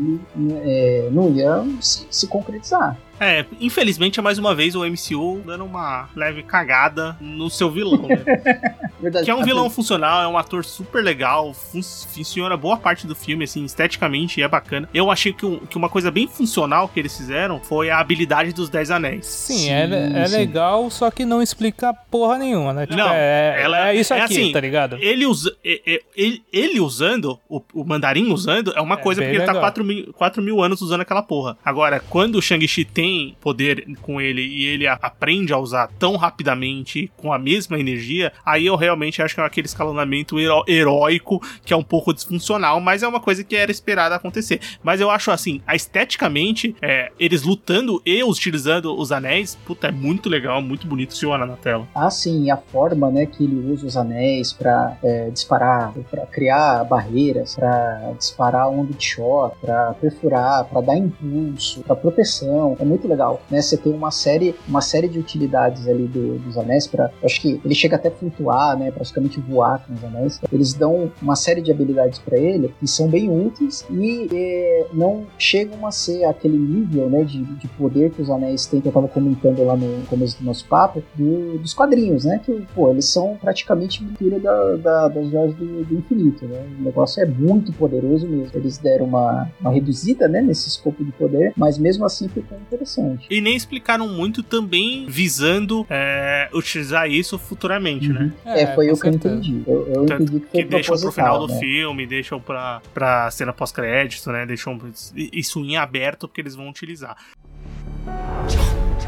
é, 0.62 1.09
não 1.11 1.30
ia 1.30 1.64
se, 1.80 2.07
se 2.11 2.26
concretizar. 2.26 2.96
É, 3.21 3.45
infelizmente 3.61 4.18
é 4.18 4.23
mais 4.23 4.39
uma 4.39 4.55
vez 4.55 4.75
o 4.75 4.85
MCU 4.85 5.43
dando 5.45 5.64
uma 5.64 6.09
leve 6.16 6.43
cagada 6.43 7.16
no 7.21 7.51
seu 7.51 7.71
vilão, 7.71 8.09
né? 8.09 8.16
Verdade. 9.01 9.25
Que 9.25 9.31
é 9.31 9.35
um 9.35 9.41
A- 9.41 9.45
vilão 9.45 9.68
funcional, 9.71 10.23
é 10.23 10.29
um 10.29 10.37
ator 10.37 10.64
super 10.64 11.03
legal, 11.03 11.55
fun- 11.55 11.81
funciona 11.83 12.57
boa 12.57 12.77
parte 12.77 13.07
do 13.07 13.14
filme, 13.14 13.45
assim, 13.45 13.64
esteticamente 13.64 14.43
é 14.43 14.49
bacana. 14.49 14.89
Eu 14.93 15.11
achei 15.11 15.33
que, 15.33 15.45
um- 15.47 15.59
que 15.61 15.77
uma 15.77 15.89
coisa 15.89 16.11
bem 16.11 16.27
funcional 16.29 16.87
que 16.89 16.99
eles 17.01 17.16
fizeram 17.16 17.61
foi 17.61 17.89
a 17.91 17.99
habilidade 17.99 18.53
dos 18.53 18.68
Dez 18.68 18.91
Anéis. 18.91 19.27
Sim, 19.27 19.55
Sim, 19.59 19.71
é, 19.71 20.12
é 20.23 20.27
sim. 20.27 20.37
legal, 20.37 20.91
só 20.91 21.11
que 21.11 21.25
não 21.25 21.41
explica 21.43 21.95
porra 22.11 22.39
nenhuma, 22.39 22.73
né? 22.73 22.87
Tipo, 22.87 22.99
Não, 22.99 23.11
é, 23.12 23.62
ela- 23.62 23.89
é 23.91 23.95
isso 23.97 24.12
é 24.14 24.21
aqui, 24.21 24.35
assim, 24.35 24.53
tá 24.53 24.61
ligado? 24.61 24.97
Ele, 25.01 25.25
usa, 25.27 25.55
ele, 25.64 26.43
ele 26.53 26.81
usando, 26.81 27.39
o, 27.49 27.62
o 27.75 27.85
mandarim 27.85 28.31
usando, 28.33 28.73
é 28.77 28.81
uma 28.81 28.95
É, 28.97 28.99
coisa, 28.99 29.21
porque 29.23 29.37
ele 29.37 29.45
tá 29.45 29.53
legal. 29.53 29.62
4 29.62 29.85
mil, 29.85 30.12
4 30.14 30.43
mil 30.43 30.62
anos 30.62 30.81
usando 30.83 31.01
aquela 31.03 31.23
porra. 31.23 31.57
Agora, 31.64 32.01
quando 32.11 32.37
o 32.37 32.43
Shang-Chi 32.43 32.85
tem 32.85 33.09
poder 33.40 33.86
com 34.02 34.20
ele 34.20 34.42
e 34.42 34.64
ele 34.66 34.86
aprende 34.86 35.52
a 35.52 35.58
usar 35.58 35.88
tão 35.98 36.16
rapidamente, 36.16 37.11
com 37.16 37.32
a 37.32 37.38
mesma 37.38 37.78
energia, 37.78 38.32
aí 38.44 38.66
eu 38.66 38.76
realmente 38.76 39.22
acho 39.22 39.34
que 39.34 39.40
é 39.40 39.44
aquele 39.44 39.66
escalonamento 39.66 40.38
heró- 40.38 40.64
heróico 40.66 41.40
que 41.64 41.72
é 41.72 41.76
um 41.76 41.82
pouco 41.82 42.12
disfuncional, 42.12 42.80
mas 42.80 43.02
é 43.02 43.08
uma 43.08 43.20
coisa 43.20 43.44
que 43.44 43.54
era 43.56 43.70
esperada 43.70 44.14
acontecer. 44.14 44.61
Mas 44.82 45.00
eu 45.00 45.11
acho 45.11 45.30
assim, 45.30 45.61
esteticamente, 45.72 46.74
é, 46.80 47.11
eles 47.18 47.42
lutando 47.42 48.00
e 48.04 48.22
utilizando 48.24 48.96
os 48.98 49.12
anéis, 49.12 49.56
puta, 49.66 49.88
é 49.88 49.92
muito 49.92 50.28
legal, 50.28 50.61
muito 50.62 50.86
bonito, 50.86 51.11
funciona 51.11 51.44
na 51.46 51.56
tela. 51.56 51.86
Ah, 51.94 52.11
sim, 52.11 52.44
e 52.44 52.50
a 52.50 52.56
forma, 52.56 53.11
né, 53.11 53.26
que 53.26 53.44
ele 53.44 53.72
usa 53.72 53.86
os 53.86 53.96
anéis 53.96 54.52
pra 54.52 54.96
é, 55.02 55.30
disparar, 55.30 55.92
pra 56.11 56.26
criar 56.26 56.84
barreiras, 56.84 57.54
pra 57.54 58.12
disparar 58.18 58.68
onda 58.68 58.92
de 58.92 59.04
choque, 59.04 59.56
pra 59.61 59.92
perfurar, 59.94 60.64
pra 60.64 60.80
dar 60.80 60.96
impulso, 60.96 61.80
pra 61.82 61.94
proteção, 61.96 62.76
é 62.80 62.84
muito 62.84 62.99
legal, 63.09 63.40
né? 63.51 63.61
Você 63.61 63.76
tem 63.76 63.92
uma 63.92 64.11
série, 64.11 64.55
uma 64.68 64.80
série 64.80 65.09
de 65.09 65.18
utilidades 65.18 65.86
ali 65.88 66.07
do- 66.07 66.38
dos 66.38 66.57
anéis 66.59 66.86
para, 66.86 67.11
acho 67.24 67.40
que 67.40 67.61
ele 67.64 67.74
chega 67.74 67.96
até 67.96 68.09
a 68.09 68.12
flutuar, 68.12 68.78
né, 68.78 68.90
praticamente 68.90 69.40
voar 69.40 69.84
com 69.86 69.94
os 69.94 70.05
anéis. 70.05 70.40
Eles 70.53 70.72
dão 70.74 71.11
uma 71.22 71.36
série 71.36 71.61
de 71.62 71.70
habilidades 71.70 72.18
pra 72.18 72.36
ele 72.38 72.72
que 72.78 72.86
são 72.86 73.09
bem 73.09 73.28
úteis 73.30 73.84
e 73.90 74.28
é, 74.32 74.86
não 74.92 75.24
chegam 75.38 75.86
a 75.86 75.90
ser 75.90 76.24
aquele 76.24 76.59
nível, 76.59 77.09
né, 77.09 77.24
de, 77.24 77.42
de 77.42 77.68
poder 77.68 78.11
que 78.11 78.22
os 78.22 78.30
anéis 78.30 78.66
têm 78.66 78.80
que 78.80 78.88
eu 78.88 78.92
tava 78.92 79.09
comentando 79.09 79.64
lá 79.64 79.76
no 79.76 80.05
começo 80.07 80.38
do 80.38 80.44
nosso 80.44 80.66
papo, 80.66 81.03
do- 81.14 81.59
dos 81.59 81.74
quadrinhos, 81.74 82.24
né? 82.24 82.40
Que, 82.44 82.64
pô, 82.74 82.90
eles 82.90 83.07
são 83.07 83.36
praticamente 83.40 84.03
pintura 84.03 84.38
da, 84.38 84.76
da- 84.76 85.09
das 85.09 85.30
joias 85.30 85.55
do, 85.55 85.84
do 85.84 85.94
infinito, 85.94 86.46
né? 86.46 86.64
O 86.78 86.82
negócio 86.82 87.22
é 87.22 87.26
muito 87.26 87.72
poderoso 87.72 88.26
mesmo. 88.28 88.51
Eles 88.55 88.78
deram 88.78 89.07
uma, 89.07 89.51
uma 89.61 89.70
reduzida, 89.70 90.28
né, 90.28 90.40
nesse 90.40 90.68
escopo 90.68 91.05
de 91.05 91.12
poder, 91.12 91.53
mas 91.57 91.78
mesmo 91.78 92.05
assim 92.05 92.28
ficou 92.28 92.57
interessante. 92.59 92.89
E 93.28 93.41
nem 93.41 93.57
explicaram 93.57 94.09
muito 94.09 94.43
também 94.43 95.07
visando 95.07 95.86
é, 95.91 96.49
utilizar 96.53 97.11
isso 97.11 97.38
futuramente, 97.38 98.09
né? 98.09 98.32
É, 98.45 98.74
foi 98.74 98.88
com 98.88 98.95
o 98.95 99.01
que 99.01 99.09
eu 99.09 99.12
entendi. 99.12 99.62
Eu, 99.66 99.86
eu 99.88 100.05
entendi 100.05 100.41
que 100.41 100.47
Que 100.47 100.64
deixam 100.64 100.99
pro 100.99 101.12
final 101.12 101.38
proposital, 101.38 101.47
do 101.47 101.53
né? 101.55 101.61
filme, 101.61 102.07
deixam 102.07 102.41
pra, 102.41 102.80
pra 102.93 103.30
cena 103.30 103.53
pós-crédito, 103.53 104.30
né? 104.30 104.47
Deixam 104.47 104.78
isso 105.16 105.61
em 105.64 105.76
aberto 105.76 106.26
porque 106.26 106.41
eles 106.41 106.55
vão 106.55 106.68
utilizar. 106.68 107.16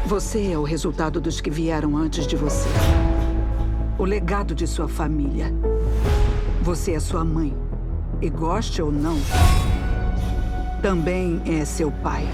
Você 0.05 0.51
é 0.51 0.57
o 0.57 0.63
resultado 0.63 1.19
dos 1.21 1.39
que 1.41 1.49
vieram 1.49 1.97
antes 1.97 2.27
de 2.27 2.35
você. 2.35 2.67
O 3.97 4.05
legado 4.05 4.53
de 4.53 4.67
sua 4.67 4.87
família. 4.87 5.53
Você 6.61 6.93
é 6.93 6.99
sua 6.99 7.23
mãe. 7.23 7.53
E 8.21 8.29
goste 8.29 8.81
ou 8.81 8.89
não, 8.91 9.17
também 10.81 11.41
é 11.45 11.65
seu 11.65 11.91
pai. 11.91 12.25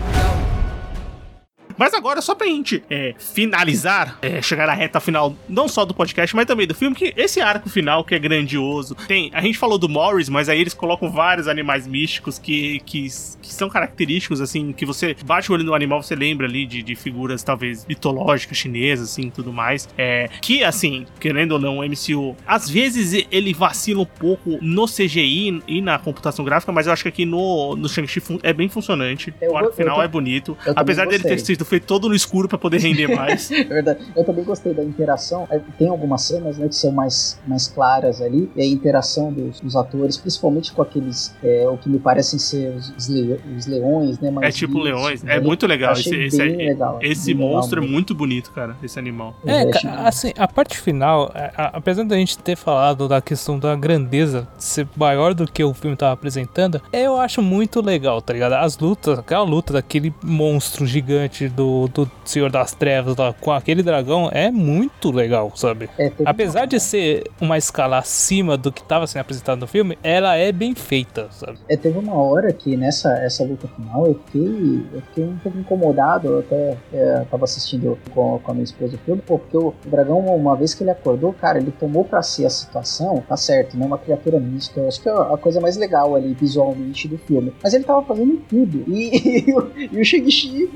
Mas 1.80 1.94
agora, 1.94 2.22
só 2.22 2.36
pra 2.36 2.46
gente 2.46 2.84
é, 2.90 3.16
finalizar, 3.18 4.20
é, 4.22 4.42
chegar 4.42 4.68
na 4.68 4.74
reta 4.74 5.00
final, 5.00 5.34
não 5.48 5.70
só 5.70 5.86
do 5.86 5.94
podcast, 5.94 6.36
mas 6.36 6.46
também 6.46 6.68
do 6.68 6.76
filme, 6.76 6.94
que 6.94 7.14
esse 7.16 7.40
arco 7.40 7.70
final 7.70 8.04
que 8.04 8.14
é 8.14 8.20
grandioso. 8.20 8.96
Tem, 9.08 9.32
a 9.34 9.40
gente 9.40 9.58
falou 9.58 9.78
do 9.78 9.88
Morris, 9.88 10.28
mas 10.28 10.50
aí 10.50 10.60
eles 10.60 10.74
colocam 10.74 11.10
vários 11.10 11.48
animais 11.48 11.88
místicos 11.88 12.38
que, 12.38 12.82
que, 12.82 13.04
que 13.42 13.54
são 13.54 13.70
característicos, 13.70 14.42
assim, 14.42 14.74
que 14.74 14.86
você 14.86 15.16
bate 15.24 15.50
o 15.50 15.56
olho 15.56 15.64
no 15.64 15.74
animal, 15.74 16.04
você 16.04 16.16
lembra 16.16 16.46
ali 16.48 16.66
de, 16.66 16.84
de 16.84 16.96
figuras 16.96 17.44
talvez 17.44 17.86
mitológicas, 17.86 18.58
chinesas, 18.58 19.12
assim, 19.12 19.30
tudo 19.30 19.54
mais. 19.54 19.88
É, 19.98 20.30
que, 20.42 20.66
assim, 20.66 21.06
querendo 21.18 21.54
ou 21.54 21.60
não, 21.60 21.78
o 21.78 21.84
MCU, 21.86 22.36
às 22.46 22.70
vezes 22.70 23.26
ele 23.32 23.54
vacila 23.54 24.02
um 24.02 24.06
pouco 24.06 24.60
no 24.62 24.86
CGI 24.86 25.64
e 25.66 25.82
na 25.82 25.98
computação 25.98 26.44
gráfica, 26.44 26.74
mas 26.74 26.88
eu 26.88 26.92
acho 26.94 27.04
que 27.04 27.10
aqui 27.10 27.26
no, 27.26 27.78
no 27.78 27.88
Shang-Chi 27.88 28.22
é 28.44 28.52
bem 28.52 28.68
funcionante. 28.68 29.34
Eu 29.42 29.54
o 29.54 29.58
arco 29.58 29.72
final 29.72 29.96
tô- 29.96 30.02
é 30.02 30.08
bonito. 30.10 30.58
Apesar 30.76 31.08
dele 31.08 31.24
ter 31.24 31.40
sido 31.40 31.69
feito 31.70 31.86
todo 31.86 32.10
no 32.10 32.16
escuro 32.16 32.48
pra 32.48 32.58
poder 32.58 32.80
render 32.80 33.08
mais. 33.16 33.52
É 33.52 33.64
verdade. 33.64 34.00
Eu 34.16 34.24
também 34.26 34.44
gostei 34.44 34.74
da 34.74 34.84
interação. 34.84 35.48
É, 35.50 35.60
Tem 35.78 35.88
algumas 35.88 36.24
cenas 36.24 36.58
né, 36.58 36.68
que 36.68 36.76
são 36.76 36.92
mais, 36.92 37.40
mais 37.48 37.68
claras 37.68 38.22
ali. 38.22 38.50
E 38.56 38.62
a 38.62 38.66
interação 38.66 39.32
dos, 39.32 39.60
dos 39.62 39.76
atores, 39.76 40.18
principalmente 40.18 40.72
com 40.74 40.82
aqueles, 40.82 41.34
é, 41.44 41.68
o 41.70 41.78
que 41.78 41.88
me 41.90 42.00
parecem 42.00 42.40
ser 42.40 42.76
os, 42.76 42.90
os 42.98 43.08
le- 43.08 43.40
os 43.58 43.66
leões, 43.68 44.20
né? 44.20 44.34
é 44.42 44.52
tipo 44.52 44.74
vivos, 44.74 44.86
leões. 44.86 45.24
né? 45.24 45.36
É 45.38 45.40
muito 45.40 45.66
legal. 45.68 45.94
Esse, 45.94 46.10
Achei 46.10 46.26
esse, 46.26 46.38
bem 46.38 46.54
é- 46.54 46.70
legal. 46.70 47.00
esse 47.02 47.34
bem 47.34 47.36
legal 47.44 47.56
monstro 47.56 47.84
é 47.84 47.88
muito 47.88 48.14
bonito, 48.16 48.52
cara. 48.52 48.76
Esse 48.84 48.98
animal. 49.00 49.36
É, 49.46 49.70
assim, 50.06 50.32
a 50.38 50.48
parte 50.48 50.78
final, 50.78 51.32
a- 51.36 51.52
a- 51.64 51.72
apesar 51.78 52.04
da 52.04 52.16
gente 52.16 52.38
ter 52.38 52.56
falado 52.56 53.08
da 53.08 53.22
questão 53.22 53.60
da 53.60 53.76
grandeza 53.76 54.48
ser 54.58 54.88
maior 54.96 55.34
do 55.34 55.46
que 55.46 55.64
o 55.64 55.74
filme 55.74 55.96
tava 55.96 56.14
apresentando, 56.14 56.82
eu 56.92 57.18
acho 57.18 57.42
muito 57.42 57.82
legal, 57.82 58.22
tá 58.22 58.34
ligado? 58.34 58.54
As 58.54 58.78
lutas, 58.78 59.20
aquela 59.20 59.44
luta 59.44 59.74
daquele 59.74 60.14
monstro 60.24 60.86
gigante 60.86 61.48
do, 61.60 61.90
do 61.90 62.10
Senhor 62.24 62.50
das 62.50 62.74
Trevas 62.74 63.18
lá 63.18 63.34
com 63.34 63.52
aquele 63.52 63.84
dragão 63.84 64.30
é 64.32 64.50
muito 64.50 65.12
legal, 65.12 65.52
sabe? 65.56 65.90
É, 66.00 66.10
Apesar 66.24 66.66
de 66.66 66.80
ser 66.80 67.24
uma 67.42 67.58
escala 67.58 67.98
acima 67.98 68.56
do 68.58 68.72
que 68.72 68.82
tava 68.82 69.06
sendo 69.08 69.22
apresentado 69.22 69.60
no 69.60 69.68
filme, 69.68 69.98
ela 70.02 70.36
é 70.38 70.52
bem 70.54 70.74
feita, 70.74 71.28
sabe? 71.32 71.58
É, 71.68 71.76
teve 71.76 71.98
uma 72.00 72.16
hora 72.16 72.54
que 72.54 72.78
nessa 72.78 73.10
essa 73.20 73.44
luta 73.44 73.68
final 73.68 74.08
eu 74.08 74.20
fiquei, 74.26 74.86
eu 74.94 75.02
fiquei 75.02 75.24
um 75.26 75.38
pouco 75.38 75.58
incomodado. 75.58 76.28
Eu 76.30 76.40
até 76.40 76.78
é, 76.94 77.26
tava 77.30 77.44
assistindo 77.44 77.98
com, 78.14 78.40
com 78.40 78.52
a 78.52 78.54
minha 78.54 78.64
esposa 78.64 78.96
o 78.96 79.00
filme, 79.00 79.22
porque 79.26 79.58
o, 79.58 79.74
dragão, 79.86 80.20
uma 80.20 80.56
vez 80.56 80.74
que 80.74 80.84
ele 80.84 80.92
acordou, 80.92 81.34
cara, 81.34 81.58
ele 81.60 81.72
tomou 81.72 82.06
pra 82.06 82.22
si 82.22 82.46
a 82.46 82.50
situação, 82.50 83.22
tá 83.28 83.36
certo, 83.36 83.76
né? 83.78 83.86
Uma 83.86 83.98
criatura 83.98 84.40
mística. 84.40 84.80
Eu 84.80 84.88
acho 84.88 85.02
que 85.02 85.10
é 85.10 85.12
a 85.12 85.38
coisa 85.38 85.60
mais 85.60 85.76
legal 85.76 86.16
ali 86.16 86.34
visualmente 86.34 87.08
do 87.08 87.18
filme. 87.18 87.52
Mas 87.62 87.74
ele 87.74 87.84
tava 87.84 88.02
fazendo 88.04 88.38
tudo. 88.48 88.84
E, 88.88 89.10
e, 89.50 89.54
o- 89.54 89.72
e 89.76 90.00
o 90.02 90.06
Shang-Chi, 90.06 90.70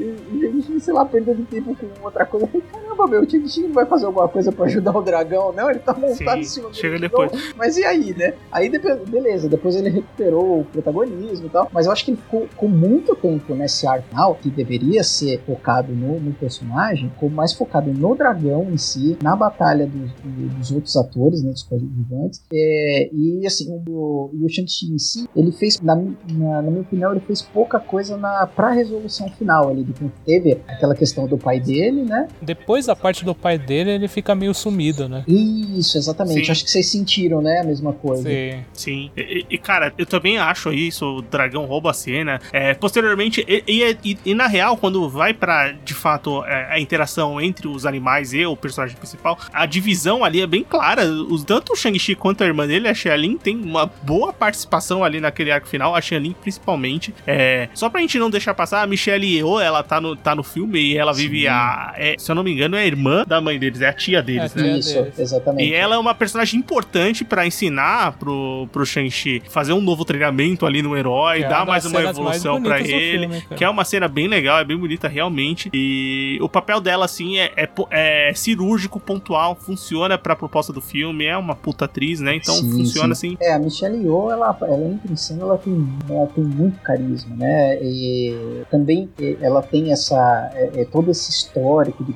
sei 0.79 0.93
lá, 0.93 1.05
perdendo 1.05 1.45
tempo 1.45 1.75
com 1.75 2.05
outra 2.05 2.25
coisa. 2.25 2.47
Caramba, 2.71 2.92
meu, 3.07 3.21
o 3.23 3.25
não 3.61 3.73
vai 3.73 3.85
fazer 3.85 4.05
alguma 4.05 4.27
coisa 4.27 4.51
pra 4.51 4.65
ajudar 4.65 4.95
o 4.97 5.01
dragão, 5.01 5.51
não? 5.53 5.69
Ele 5.69 5.79
tá 5.79 5.93
montado 5.93 6.39
em 6.39 6.43
Sim, 6.43 6.49
cima 6.49 6.69
do 6.69 6.75
chega 6.75 6.99
depois. 6.99 7.31
Mas 7.57 7.77
e 7.77 7.83
aí, 7.85 8.13
né? 8.17 8.33
Aí 8.51 8.69
beleza, 9.07 9.47
depois 9.49 9.75
ele 9.75 9.89
recuperou 9.89 10.59
o 10.61 10.65
protagonismo 10.65 11.47
e 11.47 11.49
tal. 11.49 11.69
Mas 11.71 11.85
eu 11.85 11.91
acho 11.91 12.05
que 12.05 12.11
ele 12.11 12.17
ficou 12.21 12.47
com 12.55 12.67
muito 12.67 13.15
tempo 13.15 13.53
nesse 13.55 13.85
arco 13.87 14.07
final, 14.09 14.35
que 14.35 14.49
deveria 14.49 15.03
ser 15.03 15.41
focado 15.45 15.93
no, 15.93 16.19
no 16.19 16.33
personagem, 16.33 17.09
ficou 17.09 17.29
mais 17.29 17.53
focado 17.53 17.91
no 17.93 18.15
dragão 18.15 18.67
em 18.71 18.77
si, 18.77 19.17
na 19.21 19.35
batalha 19.35 19.85
dos, 19.87 20.11
do- 20.23 20.49
dos 20.57 20.71
outros 20.71 20.95
atores, 20.95 21.43
né? 21.43 21.51
Dos 21.51 21.63
coadjuvantes. 21.63 22.41
É, 22.53 23.09
e 23.13 23.45
assim, 23.45 23.69
o, 23.87 24.29
o 24.33 24.49
Shang-Chi 24.49 24.93
em 24.93 24.99
si, 24.99 25.27
ele 25.35 25.51
fez, 25.51 25.79
na, 25.81 25.95
na, 25.95 26.61
na 26.61 26.69
minha 26.69 26.81
opinião, 26.81 27.11
ele 27.11 27.21
fez 27.21 27.41
pouca 27.41 27.79
coisa 27.79 28.17
na, 28.17 28.45
pra 28.47 28.71
resolução 28.71 29.29
final 29.29 29.69
ali. 29.69 29.83
Do 29.83 29.93
que 29.93 30.09
teve 30.25 30.53
aquela 30.67 30.95
questão 30.95 31.27
do 31.27 31.37
pai 31.37 31.59
dele, 31.59 32.03
né? 32.03 32.27
Depois 32.41 32.85
da 32.85 32.92
parte 32.95 33.23
do 33.25 33.33
pai 33.35 33.57
dele, 33.57 33.91
ele 33.91 34.07
fica 34.07 34.33
meio 34.35 34.53
sumido, 34.53 35.07
né? 35.09 35.23
Isso, 35.27 35.97
exatamente. 35.97 36.45
Sim. 36.45 36.51
Acho 36.51 36.63
que 36.63 36.71
vocês 36.71 36.87
sentiram, 36.89 37.41
né? 37.41 37.59
A 37.59 37.63
mesma 37.63 37.93
coisa. 37.93 38.23
Sim. 38.29 38.63
Sim. 38.73 39.11
E, 39.15 39.45
e, 39.49 39.57
cara, 39.57 39.93
eu 39.97 40.05
também 40.05 40.37
acho 40.37 40.71
isso, 40.73 41.17
o 41.17 41.21
dragão 41.21 41.65
rouba 41.65 41.91
a 41.91 41.93
cena. 41.93 42.39
É, 42.51 42.73
posteriormente, 42.73 43.43
e, 43.47 43.63
e- 43.67 43.97
e- 44.03 44.17
e 44.25 44.33
na 44.33 44.47
real, 44.47 44.77
quando 44.77 45.07
vai 45.09 45.33
pra, 45.33 45.71
de 45.71 45.93
fato, 45.93 46.43
é, 46.45 46.73
a 46.73 46.79
interação 46.79 47.39
entre 47.41 47.67
os 47.67 47.85
animais 47.85 48.33
e 48.33 48.45
o 48.45 48.55
personagem 48.55 48.95
principal, 48.97 49.37
a 49.53 49.65
divisão 49.65 50.23
ali 50.23 50.41
é 50.41 50.47
bem 50.47 50.63
clara. 50.63 51.05
Os, 51.05 51.43
tanto 51.43 51.73
o 51.73 51.75
Shang-Chi 51.75 52.15
quanto 52.15 52.43
a 52.43 52.47
irmã 52.47 52.67
dele, 52.67 52.87
a 52.87 52.93
Xia-Lin, 52.93 53.37
tem 53.37 53.55
uma 53.55 53.85
boa 54.03 54.31
participação 54.33 55.03
ali 55.03 55.19
naquele 55.19 55.51
arco 55.51 55.67
final, 55.67 55.95
a 55.95 56.01
Xia-Lin 56.01 56.35
principalmente. 56.41 57.13
É, 57.25 57.69
só 57.73 57.89
pra 57.89 58.01
gente 58.01 58.17
não 58.19 58.29
deixar 58.29 58.53
passar, 58.53 58.81
a 58.81 58.87
Michelle 58.87 59.25
Yeoh, 59.37 59.59
ela 59.59 59.83
tá 59.83 59.99
no, 59.99 60.15
tá 60.15 60.35
no 60.35 60.43
filme 60.43 60.79
e 60.79 60.97
ela 60.97 61.13
vive 61.13 61.41
Sim. 61.41 61.47
a... 61.47 61.93
é, 61.97 62.15
se 62.17 62.29
eu 62.31 62.35
não 62.35 62.43
me 62.43 62.51
engano, 62.51 62.72
é 62.77 62.81
a 62.81 62.85
irmã 62.85 63.23
da 63.27 63.39
mãe 63.41 63.57
deles, 63.59 63.81
é 63.81 63.87
a 63.89 63.93
tia 63.93 64.21
deles, 64.21 64.55
É, 64.55 64.59
né? 64.61 64.63
tia 64.69 64.77
Isso, 64.79 65.01
deles. 65.01 65.19
exatamente. 65.19 65.69
E 65.69 65.73
ela 65.73 65.95
é 65.95 65.97
uma 65.97 66.13
personagem 66.13 66.59
importante 66.59 67.23
pra 67.23 67.45
ensinar 67.45 68.13
pro, 68.17 68.67
pro 68.71 68.85
Shang-Chi 68.85 69.41
fazer 69.49 69.73
um 69.73 69.81
novo 69.81 70.03
treinamento 70.05 70.65
ali 70.65 70.81
no 70.81 70.95
herói, 70.97 71.39
Que 71.39 71.45
é 71.45 71.49
dar 71.49 71.65
mais 71.65 71.85
uma 71.85 72.01
evolução 72.01 72.61
do 72.61 72.73
ele. 72.73 72.83
filme, 73.27 73.41
que 73.55 73.63
é 73.63 73.69
uma 73.69 73.83
cena 73.85 74.07
bem 74.07 74.27
legal, 74.27 74.59
é 74.59 74.63
bem 74.63 74.77
bonita 74.77 75.07
realmente. 75.07 75.69
E 75.73 76.37
o 76.41 76.49
papel 76.49 76.79
dela, 76.79 77.05
assim, 77.05 77.37
é, 77.39 77.51
é 77.55 77.69
é 77.91 78.33
cirúrgico, 78.33 78.99
pontual, 78.99 79.55
funciona 79.55 80.17
pra 80.17 80.35
proposta 80.35 80.71
do 80.71 80.81
filme. 80.81 81.25
É 81.25 81.37
uma 81.37 81.55
puta 81.55 81.85
atriz, 81.85 82.19
né? 82.19 82.35
Então 82.35 82.53
Sim, 82.55 82.71
funciona 82.71 83.15
sim. 83.15 83.35
assim. 83.35 83.37
É, 83.41 83.53
a 83.53 83.59
Michelle 83.59 83.97
Yeoh, 83.97 84.31
ela, 84.31 84.55
ela 84.61 84.85
entra 84.85 85.11
em 85.11 85.15
cena, 85.15 85.41
ela 85.43 85.57
tem, 85.57 85.87
ela 86.09 86.27
tem 86.27 86.43
muito 86.43 86.79
carisma, 86.81 87.35
né? 87.35 87.77
E 87.81 88.63
também 88.69 89.09
ela 89.41 89.61
tem 89.61 89.91
essa, 89.91 90.49
é, 90.53 90.81
é, 90.81 90.85
todo 90.85 91.09
esse 91.11 91.29
histórico 91.31 92.03
de 92.03 92.13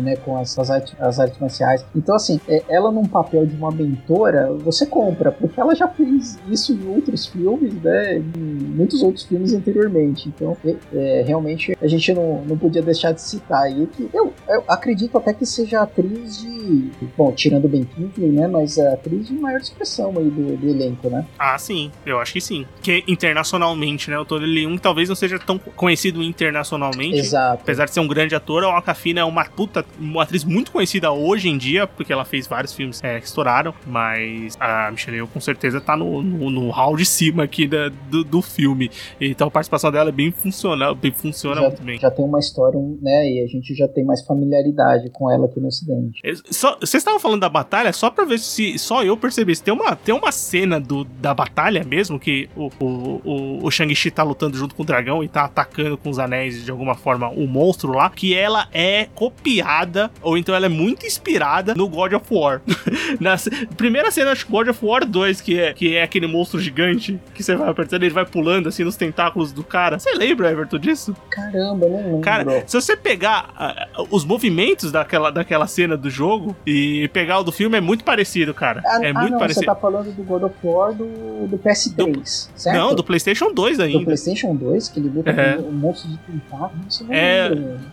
né, 0.00 0.16
com 0.16 0.36
as, 0.38 0.58
as, 0.58 0.70
artes, 0.70 0.94
as 0.98 1.18
artes 1.18 1.38
marciais. 1.38 1.84
Então, 1.94 2.14
assim, 2.14 2.40
é, 2.48 2.62
ela 2.68 2.90
num 2.90 3.04
papel 3.04 3.46
de 3.46 3.54
uma 3.54 3.70
mentora, 3.70 4.52
você 4.54 4.86
compra, 4.86 5.30
porque 5.30 5.60
ela 5.60 5.74
já 5.74 5.88
fez 5.88 6.38
isso 6.48 6.72
em 6.72 6.88
outros 6.88 7.26
filmes, 7.26 7.74
né, 7.82 8.18
em 8.18 8.40
muitos 8.76 9.02
outros 9.02 9.24
filmes 9.24 9.52
anteriormente. 9.52 10.28
Então, 10.28 10.56
é, 10.64 10.76
é, 10.92 11.22
realmente, 11.26 11.76
a 11.80 11.86
gente 11.86 12.12
não, 12.12 12.42
não 12.44 12.56
podia 12.56 12.82
deixar 12.82 13.12
de 13.12 13.22
citar 13.22 13.62
aí 13.62 13.86
que 13.86 14.08
eu, 14.12 14.32
eu 14.48 14.64
acredito 14.68 15.16
até 15.18 15.32
que 15.32 15.44
seja 15.44 15.82
atriz 15.82 16.40
de, 16.40 16.90
bom, 17.16 17.32
tirando 17.32 17.68
Ben 17.68 17.84
Kingsley, 17.84 18.30
né, 18.30 18.46
mas 18.46 18.78
a 18.78 18.94
atriz 18.94 19.28
de 19.28 19.34
maior 19.34 19.60
expressão 19.60 20.12
aí 20.16 20.30
do, 20.30 20.56
do 20.56 20.68
elenco, 20.68 21.08
né? 21.08 21.26
Ah, 21.38 21.58
sim, 21.58 21.90
eu 22.04 22.18
acho 22.18 22.32
que 22.32 22.40
sim. 22.40 22.66
Que 22.82 23.04
internacionalmente, 23.06 24.10
né, 24.10 24.18
o 24.18 24.24
Tony 24.24 24.46
Leung 24.46 24.78
talvez 24.78 25.08
não 25.08 25.16
seja 25.16 25.38
tão 25.38 25.58
conhecido 25.58 26.22
internacionalmente. 26.22 27.18
Exato. 27.18 27.62
Apesar 27.62 27.84
de 27.84 27.92
ser 27.92 28.00
um 28.00 28.08
grande 28.08 28.34
ator, 28.34 28.64
a 28.64 28.66
Alcafina 28.68 29.20
é 29.20 29.24
uma 29.24 29.44
puta, 29.56 29.84
uma 29.98 30.22
atriz 30.22 30.44
muito 30.44 30.72
conhecida 30.72 31.10
hoje 31.12 31.48
em 31.48 31.58
dia, 31.58 31.86
porque 31.86 32.12
ela 32.12 32.24
fez 32.24 32.46
vários 32.46 32.72
filmes 32.72 33.02
é, 33.02 33.20
que 33.20 33.26
estouraram, 33.26 33.74
mas 33.86 34.56
a 34.60 34.90
Michelle 34.90 35.16
Yeoh 35.16 35.28
com 35.28 35.40
certeza 35.40 35.80
tá 35.80 35.96
no, 35.96 36.22
no, 36.22 36.50
no 36.50 36.70
hall 36.70 36.96
de 36.96 37.04
cima 37.04 37.44
aqui 37.44 37.66
da, 37.66 37.88
do, 37.88 38.24
do 38.24 38.42
filme. 38.42 38.90
Então 39.20 39.48
a 39.48 39.50
participação 39.50 39.90
dela 39.90 40.10
é 40.10 40.12
bem 40.12 40.30
funcional, 40.30 40.94
bem, 40.94 41.12
funciona 41.12 41.60
já, 41.60 41.66
muito 41.68 41.82
bem. 41.82 41.98
Já 41.98 42.10
tem 42.10 42.24
uma 42.24 42.38
história, 42.38 42.78
né, 43.00 43.30
e 43.30 43.44
a 43.44 43.46
gente 43.46 43.74
já 43.74 43.88
tem 43.88 44.04
mais 44.04 44.24
familiaridade 44.24 45.10
com 45.10 45.30
ela 45.30 45.46
aqui 45.46 45.60
no 45.60 45.68
ocidente. 45.68 46.20
Vocês 46.50 46.94
estavam 46.94 47.20
falando 47.20 47.40
da 47.40 47.48
batalha, 47.48 47.92
só 47.92 48.10
pra 48.10 48.24
ver 48.24 48.38
se 48.38 48.78
só 48.78 49.02
eu 49.02 49.16
percebi. 49.16 49.56
Tem 49.58 49.74
uma, 49.74 49.96
tem 49.96 50.14
uma 50.14 50.32
cena 50.32 50.80
do, 50.80 51.04
da 51.04 51.34
batalha 51.34 51.84
mesmo, 51.84 52.18
que 52.18 52.48
o, 52.56 52.70
o, 52.78 53.20
o, 53.24 53.66
o 53.66 53.70
Shang-Chi 53.70 54.10
tá 54.10 54.22
lutando 54.22 54.56
junto 54.56 54.74
com 54.74 54.82
o 54.82 54.86
dragão 54.86 55.22
e 55.22 55.28
tá 55.28 55.44
atacando 55.44 55.96
com 55.96 56.08
os 56.08 56.18
anéis 56.18 56.64
de 56.64 56.70
alguma 56.70 56.94
forma 56.94 57.28
o 57.28 57.46
monstro 57.46 57.92
lá, 57.92 58.10
que 58.10 58.34
ela 58.34 58.68
é 58.72 59.06
copiada, 59.40 60.10
ou 60.22 60.36
então 60.36 60.54
ela 60.54 60.66
é 60.66 60.68
muito 60.68 61.06
inspirada 61.06 61.74
no 61.74 61.88
God 61.88 62.12
of 62.12 62.26
War. 62.30 62.60
Na 63.18 63.36
primeira 63.76 64.10
cena, 64.10 64.30
acho 64.30 64.44
que 64.44 64.52
God 64.52 64.68
of 64.68 64.84
War 64.84 65.04
2, 65.04 65.40
que 65.40 65.58
é, 65.58 65.72
que 65.72 65.96
é 65.96 66.02
aquele 66.02 66.26
monstro 66.26 66.60
gigante 66.60 67.18
que 67.34 67.42
você 67.42 67.56
vai 67.56 67.68
apertando, 67.68 68.02
ele 68.02 68.14
vai 68.14 68.26
pulando 68.26 68.68
assim 68.68 68.84
nos 68.84 68.96
tentáculos 68.96 69.50
do 69.52 69.64
cara. 69.64 69.98
Você 69.98 70.12
lembra, 70.12 70.50
Everton, 70.50 70.78
disso? 70.78 71.16
Caramba, 71.30 71.88
não 71.88 71.96
lembro. 71.96 72.20
Cara, 72.20 72.64
se 72.66 72.80
você 72.80 72.96
pegar 72.96 73.88
uh, 73.98 74.06
os 74.10 74.24
movimentos 74.24 74.92
daquela, 74.92 75.30
daquela 75.30 75.66
cena 75.66 75.96
do 75.96 76.10
jogo 76.10 76.54
e 76.66 77.08
pegar 77.12 77.38
o 77.38 77.42
do 77.42 77.52
filme, 77.52 77.78
é 77.78 77.80
muito 77.80 78.04
parecido, 78.04 78.52
cara. 78.52 78.82
Ah, 78.84 79.00
é 79.02 79.10
ah, 79.10 79.14
muito 79.14 79.32
não, 79.32 79.38
parecido. 79.38 79.64
Você 79.64 79.66
tá 79.66 79.74
falando 79.74 80.12
do 80.12 80.22
God 80.22 80.42
of 80.42 80.54
War 80.62 80.92
do, 80.92 81.46
do 81.48 81.58
PS3, 81.58 82.12
do, 82.12 82.22
certo? 82.26 82.76
Não, 82.76 82.94
do 82.94 83.02
PlayStation 83.02 83.52
2 83.52 83.80
ainda. 83.80 83.98
Do 83.98 84.04
PlayStation 84.04 84.54
2, 84.54 84.88
que 84.88 85.00
ele 85.00 85.08
luta 85.08 85.30
É. 85.30 85.58
um 85.58 85.72
monstro 85.72 86.10
de 86.10 86.18
tentáculos. 86.18 87.02
É. 87.08 87.50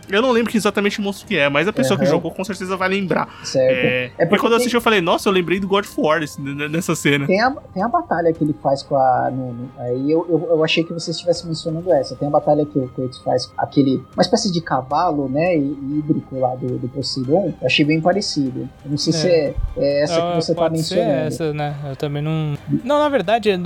Eu 0.08 0.22
não 0.22 0.30
lembro 0.30 0.54
exatamente 0.58 0.98
o 0.98 1.02
monstro 1.02 1.26
que 1.26 1.37
é, 1.38 1.48
mas 1.48 1.66
a 1.68 1.72
pessoa 1.72 1.96
que 1.98 2.04
Aham. 2.04 2.12
jogou 2.12 2.30
com 2.30 2.44
certeza 2.44 2.76
vai 2.76 2.88
lembrar. 2.88 3.28
Certo. 3.44 3.74
É, 3.86 4.10
É 4.18 4.26
porque 4.26 4.40
quando 4.40 4.52
eu 4.52 4.58
tem- 4.58 4.64
assisti, 4.64 4.74
eu 4.74 4.80
falei, 4.80 5.00
nossa, 5.00 5.28
eu 5.28 5.32
lembrei 5.32 5.58
do 5.60 5.66
God 5.68 5.84
of 5.84 5.94
War 6.00 6.20
nessa 6.70 6.94
cena. 6.94 7.26
Tem 7.26 7.40
a, 7.40 7.50
tem 7.72 7.82
a 7.82 7.88
batalha 7.88 8.32
que 8.32 8.42
ele 8.44 8.54
faz 8.62 8.82
com 8.82 8.96
a. 8.96 9.30
no- 9.30 9.52
no- 9.52 9.70
aí 9.78 10.10
eu, 10.10 10.26
eu, 10.28 10.46
eu 10.50 10.64
achei 10.64 10.82
que 10.84 10.92
você 10.92 11.10
estivesse 11.10 11.46
mencionando 11.46 11.92
essa. 11.92 12.14
Tem 12.16 12.26
a 12.28 12.30
batalha 12.30 12.64
que 12.66 12.78
o 12.78 12.88
Kratos 12.88 13.18
faz 13.18 13.46
com 13.46 13.60
aquele. 13.60 14.02
Uma 14.14 14.22
espécie 14.22 14.52
de 14.52 14.60
cavalo, 14.60 15.28
né? 15.28 15.56
hí- 15.56 15.78
Hídrico 15.98 16.38
lá 16.38 16.54
do, 16.54 16.78
do 16.78 16.88
Poseidon. 16.88 17.54
Eu 17.60 17.66
achei 17.66 17.84
bem 17.84 18.00
parecido. 18.00 18.68
Eu 18.84 18.90
não 18.90 18.98
sei 18.98 19.12
se 19.12 19.26
é, 19.28 19.54
é 19.76 20.02
essa 20.02 20.16
Ah, 20.22 20.30
que 20.30 20.36
você 20.44 20.54
tá 20.54 20.62
pode 20.62 20.82
ser 20.82 20.96
mencionando. 20.96 21.26
essa, 21.26 21.52
né? 21.52 21.74
Eu 21.90 21.96
também 21.96 22.22
não. 22.22 22.56
Não, 22.84 22.98
na 22.98 23.08
verdade, 23.08 23.48
eu- 23.50 23.58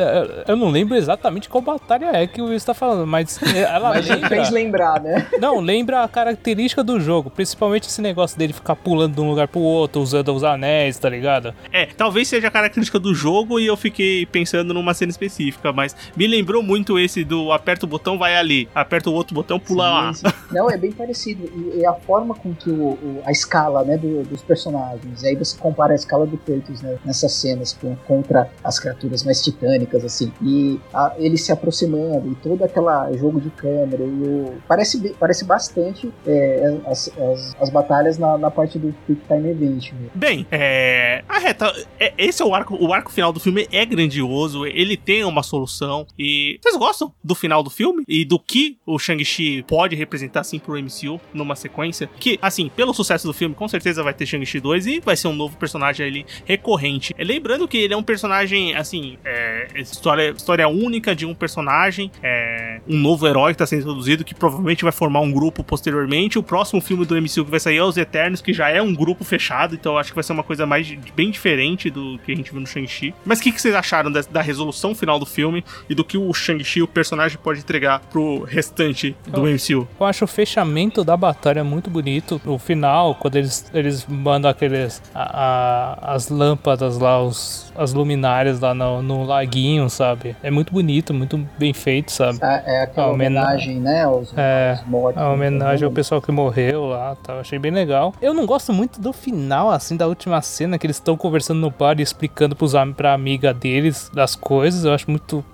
eu 0.49 0.57
não 0.57 0.69
lembro 0.71 0.95
exatamente 0.97 1.49
qual 1.49 1.63
batalha 1.63 2.11
é 2.15 2.27
que 2.27 2.41
o 2.41 2.47
Luiz 2.47 2.65
tá 2.65 2.75
falando, 2.75 3.07
mas 3.07 3.39
ela 3.55 3.91
Mas 3.95 4.09
lembra. 4.09 4.29
fez 4.29 4.51
lembrar, 4.51 5.01
né? 5.01 5.27
Não, 5.41 5.61
lembra 5.61 6.03
a 6.03 6.09
característica 6.09 6.83
do 6.83 7.01
jogo, 7.01 7.31
principalmente 7.31 7.62
esse 7.87 8.01
negócio 8.03 8.39
dele 8.39 8.53
ficar 8.53 8.77
pulando 8.77 9.15
de 9.15 9.21
um 9.21 9.29
lugar 9.29 9.49
pro 9.49 9.61
outro, 9.61 10.01
usando 10.01 10.33
os 10.35 10.43
anéis, 10.45 10.99
tá 10.99 11.09
ligado? 11.09 11.55
É, 11.73 11.87
talvez 11.87 12.29
seja 12.29 12.49
a 12.49 12.51
característica 12.51 12.99
do 12.99 13.15
jogo 13.15 13.59
e 13.61 13.67
eu 13.67 13.77
fiquei 13.77 14.27
pensando 14.27 14.73
numa 14.75 14.95
cena 14.95 15.11
específica, 15.11 15.73
mas 15.73 15.95
me 16.17 16.27
lembrou 16.27 16.63
muito 16.63 16.99
esse 16.99 17.25
do 17.25 17.53
aperta 17.53 17.87
o 17.87 17.89
botão, 17.89 18.19
vai 18.19 18.37
ali, 18.37 18.69
aperta 18.75 19.11
o 19.11 19.13
outro 19.15 19.35
botão, 19.35 19.59
pula 19.61 19.89
lá. 19.91 20.13
Sim, 20.15 20.29
sim. 20.29 20.35
Não, 20.53 20.71
é 20.71 20.77
bem 20.77 20.93
parecido. 20.93 21.45
E, 21.75 21.79
e 21.81 21.87
a 21.87 21.93
forma 21.95 22.35
com 22.35 22.55
que 22.55 22.71
o, 22.71 22.91
o- 22.93 23.23
a 23.25 23.31
escala 23.33 23.85
né, 23.85 23.97
do- 23.97 24.23
dos 24.25 24.43
personagens. 24.43 25.23
E 25.23 25.29
aí 25.29 25.37
você 25.37 25.57
compara 25.59 25.93
a 25.93 25.97
escala 25.97 26.27
do 26.27 26.37
Kratos 26.39 26.81
né, 26.83 26.97
nessas 27.05 27.33
cenas 27.33 27.73
com- 27.73 27.97
contra 28.07 28.51
as 28.65 28.79
criaturas 28.79 29.23
mais 29.25 29.43
titânicas, 29.43 30.05
assim. 30.05 30.33
E 30.43 30.79
a- 30.93 31.13
ele 31.19 31.37
se 31.37 31.53
aproximando 31.53 32.31
e 32.31 32.35
todo 32.37 32.63
aquele 32.65 33.17
jogo 33.19 33.41
de 33.41 33.51
câmera. 33.51 34.03
E 34.03 34.07
o, 34.07 34.55
parece, 34.69 35.15
parece 35.19 35.45
bastante 35.45 36.11
é, 36.27 36.77
as, 36.87 37.09
as, 37.19 37.52
as 37.61 37.71
batalhas 37.71 38.19
na, 38.19 38.37
na 38.39 38.51
parte 38.51 38.79
do 38.79 38.95
Quick 39.07 39.21
Time 39.27 39.51
Event. 39.51 39.93
né? 39.93 40.09
Bem, 40.15 40.47
é. 40.51 41.23
A 41.29 41.39
reta. 41.39 41.73
é- 41.99 42.13
esse 42.19 42.43
é 42.43 42.45
o 42.45 42.55
arco. 42.55 42.77
O 42.81 42.93
arco 42.93 43.11
final 43.13 43.33
do 43.33 43.41
filme 43.41 43.67
é 43.73 43.85
grandioso. 43.85 44.67
Ele 44.67 44.97
tem 44.97 45.25
uma 45.25 45.43
solução. 45.43 46.07
E. 46.19 46.59
Vocês 46.63 46.77
gostam 46.77 47.13
do 47.23 47.35
final 47.35 47.63
do 47.63 47.71
filme? 47.71 48.03
E 48.09 48.25
do 48.25 48.39
que 48.39 48.77
o 48.87 48.99
Shang-Chi 48.99 49.65
pode 49.67 49.97
representar, 49.97 50.41
assim, 50.41 50.59
pro 50.59 50.77
MCU 50.77 51.21
numa 51.33 51.55
sequência? 51.57 52.09
Que, 52.19 52.39
assim, 52.43 52.69
pelo 52.69 52.93
sucesso 52.95 53.27
do 53.27 53.33
filme, 53.33 53.55
com 53.55 53.69
certeza 53.69 54.03
vai 54.03 54.15
ter 54.15 54.27
Shang-Chi 54.27 54.61
2 54.61 54.87
e 54.87 55.01
vai 55.01 55.17
ser 55.17 55.29
um 55.29 55.33
novo 55.35 55.57
personagem 55.57 56.07
ali 56.07 56.27
recorrente. 56.45 57.15
É, 57.17 57.25
Lembrando 57.25 57.67
que 57.67 57.79
ele 57.79 57.95
é 57.95 57.97
um 57.97 58.03
personagem, 58.03 58.75
assim, 58.75 59.17
é, 59.25 59.69
história, 59.77 60.31
história 60.31 60.69
única 60.69 61.15
de 61.15 61.25
um 61.27 61.35
personagem, 61.35 62.11
é, 62.23 62.81
um 62.89 62.97
novo 62.99 63.27
herói 63.27 63.53
que 63.53 63.59
tá 63.59 63.67
sendo 63.67 63.81
introduzido, 63.81 64.25
que 64.25 64.35
provavelmente 64.35 64.83
vai 64.83 64.93
formar 64.93 65.21
um 65.21 65.33
grupo 65.33 65.65
posteriormente. 65.65 66.39
O 66.39 66.43
próximo 66.43 66.81
filme 66.81 67.05
do 67.07 67.17
MCU 67.17 67.42
que 67.45 67.51
vai 67.51 67.61
sair 67.61 67.77
é 67.79 67.83
Os 67.83 67.97
Eternos, 67.97 68.41
que 68.41 68.53
já 68.53 68.69
é 68.71 68.81
um 68.83 68.95
grupo 68.95 69.25
fechado, 69.25 69.75
então 69.75 69.93
eu 69.93 69.99
acho 69.99 70.11
que 70.11 70.15
vai 70.15 70.25
ser 70.25 70.33
uma 70.33 70.43
coisa 70.43 70.67
mais 70.67 70.89
bem 71.17 71.31
diferente 71.31 71.91
do 71.91 72.19
que 72.25 72.33
a 72.33 72.35
gente 72.37 72.51
viu 72.51 72.61
no 72.61 72.67
Shang-Chi. 72.67 73.15
Mas 73.25 73.39
o 73.39 73.43
que, 73.43 73.53
que 73.53 73.61
vocês 73.61 73.75
acharam 73.75 74.11
da, 74.11 74.21
da 74.31 74.41
resolução 74.43 74.95
final 74.95 75.19
do 75.19 75.27
filme 75.27 75.65
e 75.89 75.95
do 75.95 76.05
que 76.05 76.17
o 76.19 76.33
Shang-Chi, 76.33 76.83
o 76.83 76.89
personagem, 76.89 77.39
pode 77.43 77.61
entregar 77.61 78.01
pro 78.11 78.43
restante 78.45 79.17
do 79.27 79.47
Eu- 79.47 79.55
MCU? 79.55 79.89
Eu 80.01 80.07
acho 80.07 80.25
o 80.25 80.29
fechamento 80.29 81.05
da 81.05 81.17
batalha 81.17 81.63
muito 81.65 81.91
bonito. 81.91 82.41
O 82.45 82.59
final, 82.59 83.15
quando 83.15 83.37
eles, 83.37 83.71
eles 83.75 84.07
mandam 84.07 84.51
aqueles. 84.51 85.03
a- 85.15 85.99
a- 86.09 86.15
as 86.15 86.29
lâmpadas 86.29 86.99
lá, 86.99 87.23
os, 87.23 87.73
as 87.77 87.93
luminárias 87.93 88.61
lá 88.61 88.75
no, 88.75 89.03
no 89.03 89.25
laguinho, 89.25 89.89
sabe? 89.89 90.37
É 90.43 90.51
muito 90.51 90.73
bonito, 90.73 91.13
muito 91.15 91.39
bem 91.59 91.73
feito, 91.73 92.13
sabe? 92.13 92.39
É, 92.43 92.79
é 92.79 92.83
aquela 92.83 93.07
A 93.09 93.11
homena- 93.11 93.41
homenagem, 93.43 93.81
né? 93.81 94.05
Aos, 94.05 94.33
É, 94.37 94.77
aos 94.79 94.87
mortos. 94.89 95.23
A 95.23 95.29
homenagem 95.31 95.85
ao 95.85 95.91
pessoal 95.93 96.21
que 96.21 96.31
morreu 96.33 96.87
lá, 96.87 97.17
tá? 97.23 97.35
Eu 97.35 97.41
achei 97.41 97.59
bem 97.59 97.71
legal. 97.71 98.15
Eu 98.21 98.35
não 98.35 98.45
gosto 98.47 98.73
muito 98.73 99.01
do 99.01 99.13
final, 99.13 99.71
assim, 99.71 99.97
da 99.97 100.07
última 100.07 100.41
cena, 100.43 100.79
que 100.79 100.87
eles 100.87 100.97
estão 100.97 101.17
conversando 101.17 101.61
no 101.61 101.71
bar 101.71 101.99
e 101.99 102.03
explicando 102.03 102.55
pros, 102.57 102.75
am- 102.75 102.93
pra 102.93 103.13
amiga 103.13 103.53
deles 103.55 104.11
das 104.13 104.35
coisas. 104.35 104.85
Eu 104.85 104.93
acho 104.93 105.11
muito. 105.11 105.45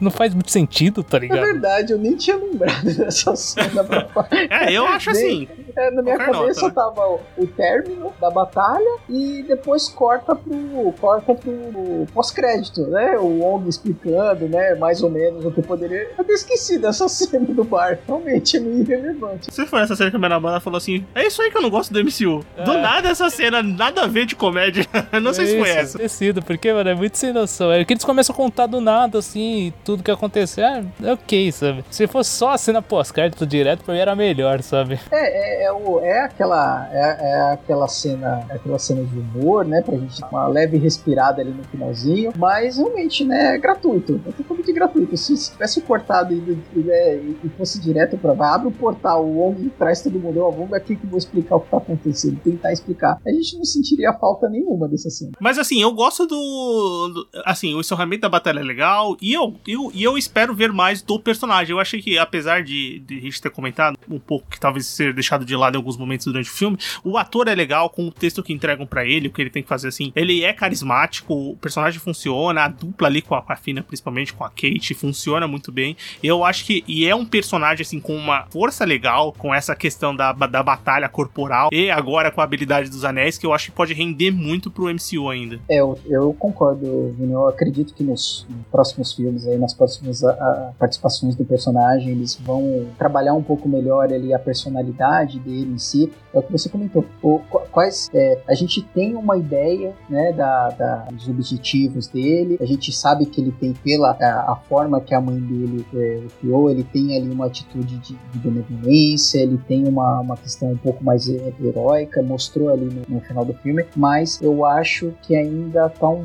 Não 0.00 0.10
faz 0.10 0.34
muito 0.34 0.50
sentido, 0.50 1.02
tá 1.02 1.16
É 1.16 1.20
ligado? 1.20 1.40
verdade, 1.40 1.92
eu 1.92 1.98
nem 1.98 2.16
tinha 2.16 2.36
lembrado 2.36 2.84
dessa 2.96 3.34
cena. 3.36 3.82
pra. 3.84 4.04
É, 4.50 4.72
eu 4.72 4.86
acho 4.86 5.10
assim. 5.10 5.48
É, 5.76 5.90
na 5.90 6.02
minha 6.02 6.16
cabeça 6.16 6.62
nota, 6.62 6.66
né? 6.68 6.72
tava 6.94 7.08
o, 7.08 7.20
o 7.38 7.46
término 7.46 8.12
da 8.20 8.30
batalha 8.30 8.98
e 9.08 9.42
depois 9.48 9.88
corta 9.88 10.34
pro 10.34 10.92
corta 11.00 11.34
pro 11.34 12.06
pós-crédito, 12.14 12.82
né? 12.86 13.18
O 13.18 13.40
Wong 13.40 13.68
explicando, 13.68 14.48
né? 14.48 14.74
Mais 14.76 15.02
ou 15.02 15.10
menos 15.10 15.44
o 15.44 15.50
que 15.50 15.62
poderia. 15.62 16.02
Eu 16.16 16.20
até 16.20 16.32
esqueci 16.32 16.78
dessa 16.78 17.08
cena 17.08 17.46
do 17.46 17.64
bar. 17.64 17.98
Realmente 18.06 18.56
é 18.56 18.60
meio 18.60 18.78
irrelevante. 18.82 19.52
Se 19.52 19.66
for 19.66 19.80
essa 19.80 19.96
cena 19.96 20.10
que 20.10 20.16
a 20.16 20.18
minha 20.18 20.28
namorada 20.28 20.60
falou 20.60 20.76
assim: 20.78 20.83
É 21.14 21.26
isso 21.26 21.40
aí 21.42 21.50
que 21.50 21.56
eu 21.56 21.62
não 21.62 21.70
gosto 21.70 21.92
do 21.92 22.00
MCU. 22.00 22.44
Do 22.64 22.72
É. 22.72 22.80
nada 22.80 23.08
essa 23.08 23.28
cena, 23.30 23.62
nada 23.62 24.02
a 24.02 24.06
ver 24.06 24.26
de 24.26 24.34
comédia. 24.36 24.84
Não 25.22 25.32
sei 25.32 25.46
se 25.46 25.58
foi 25.58 25.68
Isso, 25.70 25.78
essa. 25.78 25.98
Parecido, 25.98 26.42
porque, 26.42 26.72
mano, 26.72 26.90
é 26.90 26.94
muito 26.94 27.16
sem 27.16 27.32
noção. 27.32 27.70
É 27.72 27.84
que 27.84 27.92
eles 27.92 28.04
começam 28.04 28.32
a 28.34 28.36
contar 28.36 28.66
do 28.66 28.80
nada, 28.80 29.18
assim, 29.18 29.72
tudo 29.84 30.02
que 30.02 30.10
aconteceu. 30.10 30.64
É, 30.64 30.84
é 31.04 31.12
ok, 31.12 31.50
sabe? 31.52 31.84
Se 31.90 32.06
fosse 32.06 32.30
só 32.30 32.50
a 32.52 32.58
cena 32.58 32.82
pós-crédito 32.82 33.46
direto, 33.46 33.82
pra 33.84 33.94
mim 33.94 34.00
era 34.00 34.14
melhor, 34.16 34.60
sabe? 34.62 34.98
É, 35.10 35.62
é, 35.62 35.64
é, 35.66 35.72
o, 35.72 36.00
é 36.00 36.20
aquela 36.22 36.88
é, 36.92 36.98
é 37.20 37.52
aquela 37.52 37.88
cena 37.88 38.44
é 38.50 38.54
aquela 38.56 38.78
cena 38.78 39.02
de 39.04 39.18
humor, 39.18 39.64
né? 39.64 39.82
Pra 39.82 39.96
gente 39.96 40.20
dar 40.20 40.28
uma 40.28 40.46
leve 40.48 40.76
respirada 40.76 41.40
ali 41.40 41.50
no 41.50 41.64
finalzinho, 41.64 42.32
mas 42.36 42.76
realmente, 42.76 43.24
né? 43.24 43.54
É 43.54 43.58
gratuito. 43.58 44.20
É 44.26 44.32
totalmente 44.32 44.72
gratuito. 44.72 45.16
Se 45.16 45.36
se 45.36 45.52
tivesse 45.52 45.80
cortado 45.82 46.32
e, 46.34 46.36
e, 46.74 46.78
né, 46.80 47.16
e- 47.16 47.36
e 47.44 47.48
fosse 47.50 47.80
direto 47.80 48.16
pra 48.18 48.32
vai, 48.32 48.48
abre 48.54 48.68
o 48.68 48.72
portal, 48.72 49.24
o 49.24 49.48
ONG 49.48 49.70
traz 49.78 50.00
todo 50.02 50.18
mundo, 50.18 50.40
ó, 50.42 50.50
vamos 50.50 50.70
aqui 50.76 50.96
que 50.96 51.04
eu 51.04 51.10
vou 51.10 51.18
explicar 51.18 51.56
o 51.56 51.60
que 51.60 51.70
tá 51.70 51.78
acontecendo, 51.78 52.38
tentar 52.44 52.72
explicar. 52.72 53.18
A 53.26 53.30
gente 53.30 53.56
não 53.56 53.64
sentiria 53.64 54.12
falta 54.12 54.48
nenhuma 54.48 54.86
dessa 54.86 55.08
cena. 55.10 55.32
Mas 55.40 55.58
assim, 55.58 55.80
eu 55.80 55.92
gosto 55.92 56.26
do, 56.26 57.08
do- 57.08 57.28
Assim, 57.44 57.74
o 57.74 57.80
encerramento 57.80 58.22
da 58.22 58.28
batalha 58.28 58.60
é 58.60 58.62
legal. 58.62 59.16
E 59.20 59.32
eu, 59.32 59.54
eu, 59.66 59.90
e 59.94 60.02
eu 60.02 60.18
espero 60.18 60.54
ver 60.54 60.72
mais 60.72 61.00
do 61.02 61.18
personagem. 61.18 61.72
Eu 61.74 61.80
achei 61.80 62.02
que, 62.02 62.18
apesar 62.18 62.62
de, 62.62 62.98
de 63.00 63.16
a 63.18 63.20
gente 63.20 63.40
ter 63.40 63.50
comentado 63.50 63.96
um 64.10 64.18
pouco 64.18 64.46
que 64.50 64.60
talvez 64.60 64.86
ser 64.86 65.14
deixado 65.14 65.44
de 65.44 65.54
de 65.54 65.56
lado 65.58 65.74
em 65.74 65.78
alguns 65.78 65.96
momentos 65.96 66.26
durante 66.26 66.50
o 66.50 66.52
filme. 66.52 66.76
O 67.04 67.16
ator 67.16 67.46
é 67.46 67.54
legal, 67.54 67.88
com 67.88 68.08
o 68.08 68.10
texto 68.10 68.42
que 68.42 68.52
entregam 68.52 68.84
para 68.84 69.06
ele, 69.06 69.28
o 69.28 69.30
que 69.32 69.40
ele 69.40 69.50
tem 69.50 69.62
que 69.62 69.68
fazer 69.68 69.86
assim. 69.86 70.10
Ele 70.16 70.42
é 70.42 70.52
carismático, 70.52 71.32
o 71.32 71.56
personagem 71.56 72.00
funciona, 72.00 72.62
a 72.64 72.68
dupla 72.68 73.06
ali 73.06 73.22
com 73.22 73.36
a, 73.36 73.42
com 73.42 73.52
a 73.52 73.56
Fina, 73.56 73.82
principalmente 73.84 74.32
com 74.34 74.42
a 74.44 74.48
Kate, 74.50 74.94
funciona 74.94 75.46
muito 75.46 75.70
bem. 75.70 75.96
Eu 76.22 76.44
acho 76.44 76.64
que. 76.64 76.82
E 76.88 77.06
é 77.06 77.14
um 77.14 77.24
personagem, 77.24 77.82
assim, 77.82 78.00
com 78.00 78.16
uma 78.16 78.46
força 78.50 78.84
legal, 78.84 79.32
com 79.32 79.54
essa 79.54 79.76
questão 79.76 80.14
da, 80.14 80.32
da 80.32 80.62
batalha 80.64 81.08
corporal, 81.08 81.68
e 81.72 81.90
agora 81.90 82.30
com 82.30 82.40
a 82.40 82.44
habilidade 82.44 82.90
dos 82.90 83.04
anéis, 83.04 83.38
que 83.38 83.46
eu 83.46 83.52
acho 83.52 83.66
que 83.66 83.76
pode 83.76 83.94
render 83.94 84.30
muito 84.30 84.70
pro 84.70 84.92
MCU 84.92 85.28
ainda. 85.28 85.60
É, 85.68 85.80
eu, 85.80 85.98
eu 86.06 86.34
concordo, 86.34 87.14
Vini. 87.16 87.32
Eu 87.32 87.48
acredito 87.48 87.94
que 87.94 88.02
nos 88.02 88.46
próximos 88.70 89.12
filmes, 89.12 89.46
aí, 89.46 89.58
nas 89.58 89.74
próximas 89.74 90.24
a, 90.24 90.30
a, 90.30 90.72
participações 90.78 91.34
do 91.34 91.44
personagem, 91.44 92.10
eles 92.10 92.34
vão 92.34 92.86
trabalhar 92.98 93.34
um 93.34 93.42
pouco 93.42 93.68
melhor 93.68 94.12
ali 94.12 94.32
a 94.32 94.38
personalidade 94.38 95.38
dele 95.38 95.72
em 95.74 95.78
si. 95.78 96.10
É 96.32 96.38
o 96.38 96.42
que 96.42 96.50
você 96.50 96.68
comentou. 96.68 97.04
O, 97.22 97.40
quais, 97.70 98.10
é, 98.14 98.40
a 98.48 98.54
gente 98.54 98.82
tem 98.82 99.14
uma 99.14 99.36
ideia 99.36 99.94
né, 100.08 100.32
da, 100.32 100.70
da, 100.70 100.96
dos 101.12 101.28
objetivos 101.28 102.06
dele, 102.08 102.58
a 102.60 102.64
gente 102.64 102.92
sabe 102.92 103.26
que 103.26 103.40
ele 103.40 103.52
tem, 103.52 103.72
pela 103.72 104.16
a, 104.20 104.52
a 104.52 104.56
forma 104.68 105.00
que 105.00 105.14
a 105.14 105.20
mãe 105.20 105.38
dele 105.38 105.86
é, 105.94 106.22
criou, 106.40 106.70
ele 106.70 106.84
tem 106.84 107.16
ali 107.16 107.30
uma 107.30 107.46
atitude 107.46 107.98
de, 107.98 108.14
de 108.14 108.38
benevolência, 108.38 109.38
ele 109.38 109.58
tem 109.58 109.86
uma, 109.86 110.20
uma 110.20 110.36
questão 110.36 110.53
um 110.62 110.76
pouco 110.76 111.02
mais 111.02 111.28
heróica, 111.28 112.22
mostrou 112.22 112.70
ali 112.70 112.84
no, 112.84 113.16
no 113.16 113.20
final 113.20 113.44
do 113.44 113.54
filme, 113.54 113.84
mas 113.96 114.40
eu 114.40 114.64
acho 114.64 115.12
que 115.22 115.34
ainda 115.34 115.88
tá, 115.88 116.08
um, 116.08 116.22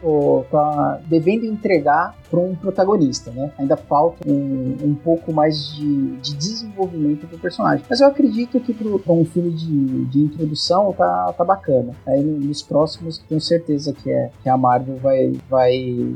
tá 0.50 1.00
devendo 1.08 1.46
entregar 1.46 2.16
para 2.30 2.40
um 2.40 2.56
protagonista, 2.56 3.32
né? 3.32 3.52
Ainda 3.58 3.76
falta 3.76 4.30
um, 4.30 4.78
um 4.84 4.96
pouco 4.96 5.34
mais 5.34 5.76
de, 5.76 6.18
de 6.18 6.36
desenvolvimento 6.36 7.26
do 7.26 7.38
personagem. 7.40 7.84
Mas 7.90 8.02
eu 8.02 8.08
acredito 8.08 8.60
que 8.60 8.74
para 8.74 9.14
um 9.14 9.26
filme 9.26 9.52
de, 9.52 10.06
de 10.06 10.20
introdução 10.20 10.94
tá, 10.94 11.34
tá 11.34 11.44
bacana. 11.44 11.94
Aí 12.06 12.24
nos 12.24 12.62
próximos, 12.62 13.18
tenho 13.18 13.42
certeza 13.42 13.94
que, 13.94 14.12
é, 14.12 14.30
que 14.44 14.50
a 14.50 14.58
Marvel 14.58 14.98
vai, 14.98 15.34
vai 15.50 16.16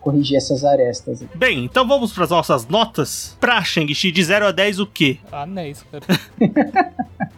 corrigir 0.00 0.36
essas 0.36 0.64
arestas. 0.64 1.24
Bem, 1.34 1.64
então 1.64 1.86
vamos 1.86 2.12
para 2.12 2.24
as 2.24 2.30
nossas 2.30 2.66
notas. 2.68 3.36
Pra 3.40 3.62
Shang-Chi, 3.62 4.12
de 4.12 4.22
0 4.22 4.46
a 4.46 4.52
10, 4.52 4.80
o 4.80 4.86
quê? 4.86 5.18
Anéis, 5.32 5.84
cara. 5.90 6.04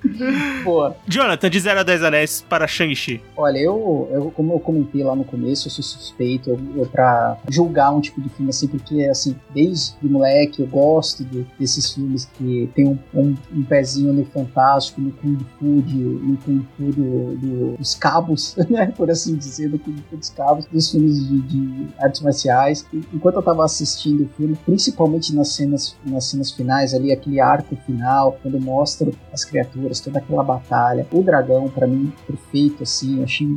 Boa. 0.63 0.95
Jonathan, 1.07 1.49
de 1.49 1.59
0 1.59 1.79
a 1.79 1.83
10 1.83 2.03
anéis 2.03 2.45
para 2.47 2.67
Shang-Chi. 2.67 3.21
Olha, 3.35 3.57
eu, 3.57 4.09
eu, 4.11 4.31
como 4.31 4.53
eu 4.53 4.59
comentei 4.59 5.03
lá 5.03 5.15
no 5.15 5.23
começo, 5.23 5.67
eu 5.67 5.71
sou 5.71 5.83
suspeito 5.83 6.49
eu, 6.49 6.59
eu 6.75 6.85
pra 6.85 7.37
julgar 7.49 7.91
um 7.91 8.01
tipo 8.01 8.21
de 8.21 8.29
filme 8.29 8.49
assim, 8.49 8.67
porque 8.67 9.05
assim, 9.05 9.35
desde 9.53 9.95
moleque 10.03 10.61
eu 10.61 10.67
gosto 10.67 11.23
de, 11.23 11.45
desses 11.59 11.93
filmes 11.93 12.25
que 12.37 12.69
tem 12.75 12.87
um, 12.87 12.99
um, 13.13 13.35
um, 13.53 13.63
pezinho 13.63 14.13
no 14.13 14.25
fantástico, 14.25 15.01
no 15.01 15.11
Kung 15.11 15.37
Fu, 15.57 15.81
de, 15.81 15.95
no 15.95 16.37
Kung 16.37 16.65
Fu 16.77 16.83
do, 16.83 17.35
do, 17.37 17.77
dos 17.77 17.95
cabos, 17.95 18.55
né? 18.69 18.87
Por 18.95 19.09
assim 19.09 19.35
dizer, 19.35 19.69
do 19.69 19.79
Kung 19.79 19.95
Fu 20.09 20.17
dos 20.17 20.29
cabos, 20.29 20.65
dos 20.65 20.91
filmes 20.91 21.27
de, 21.27 21.41
de 21.41 21.87
artes 21.99 22.21
marciais. 22.21 22.85
E, 22.93 23.01
enquanto 23.13 23.35
eu 23.35 23.41
tava 23.41 23.63
assistindo 23.63 24.25
o 24.25 24.29
filme, 24.35 24.57
principalmente 24.65 25.33
nas 25.33 25.49
cenas, 25.49 25.95
nas 26.05 26.25
cenas 26.25 26.51
finais 26.51 26.93
ali, 26.93 27.11
aquele 27.11 27.39
arco 27.39 27.75
final, 27.85 28.37
quando 28.41 28.59
mostra 28.59 29.11
as 29.31 29.45
criaturas, 29.45 30.00
toda 30.03 30.19
aquela 30.19 30.43
batalha. 30.43 31.05
O 31.11 31.21
dragão, 31.21 31.69
para 31.69 31.87
mim, 31.87 32.11
perfeito, 32.27 32.83
assim, 32.83 33.23
achei, 33.23 33.47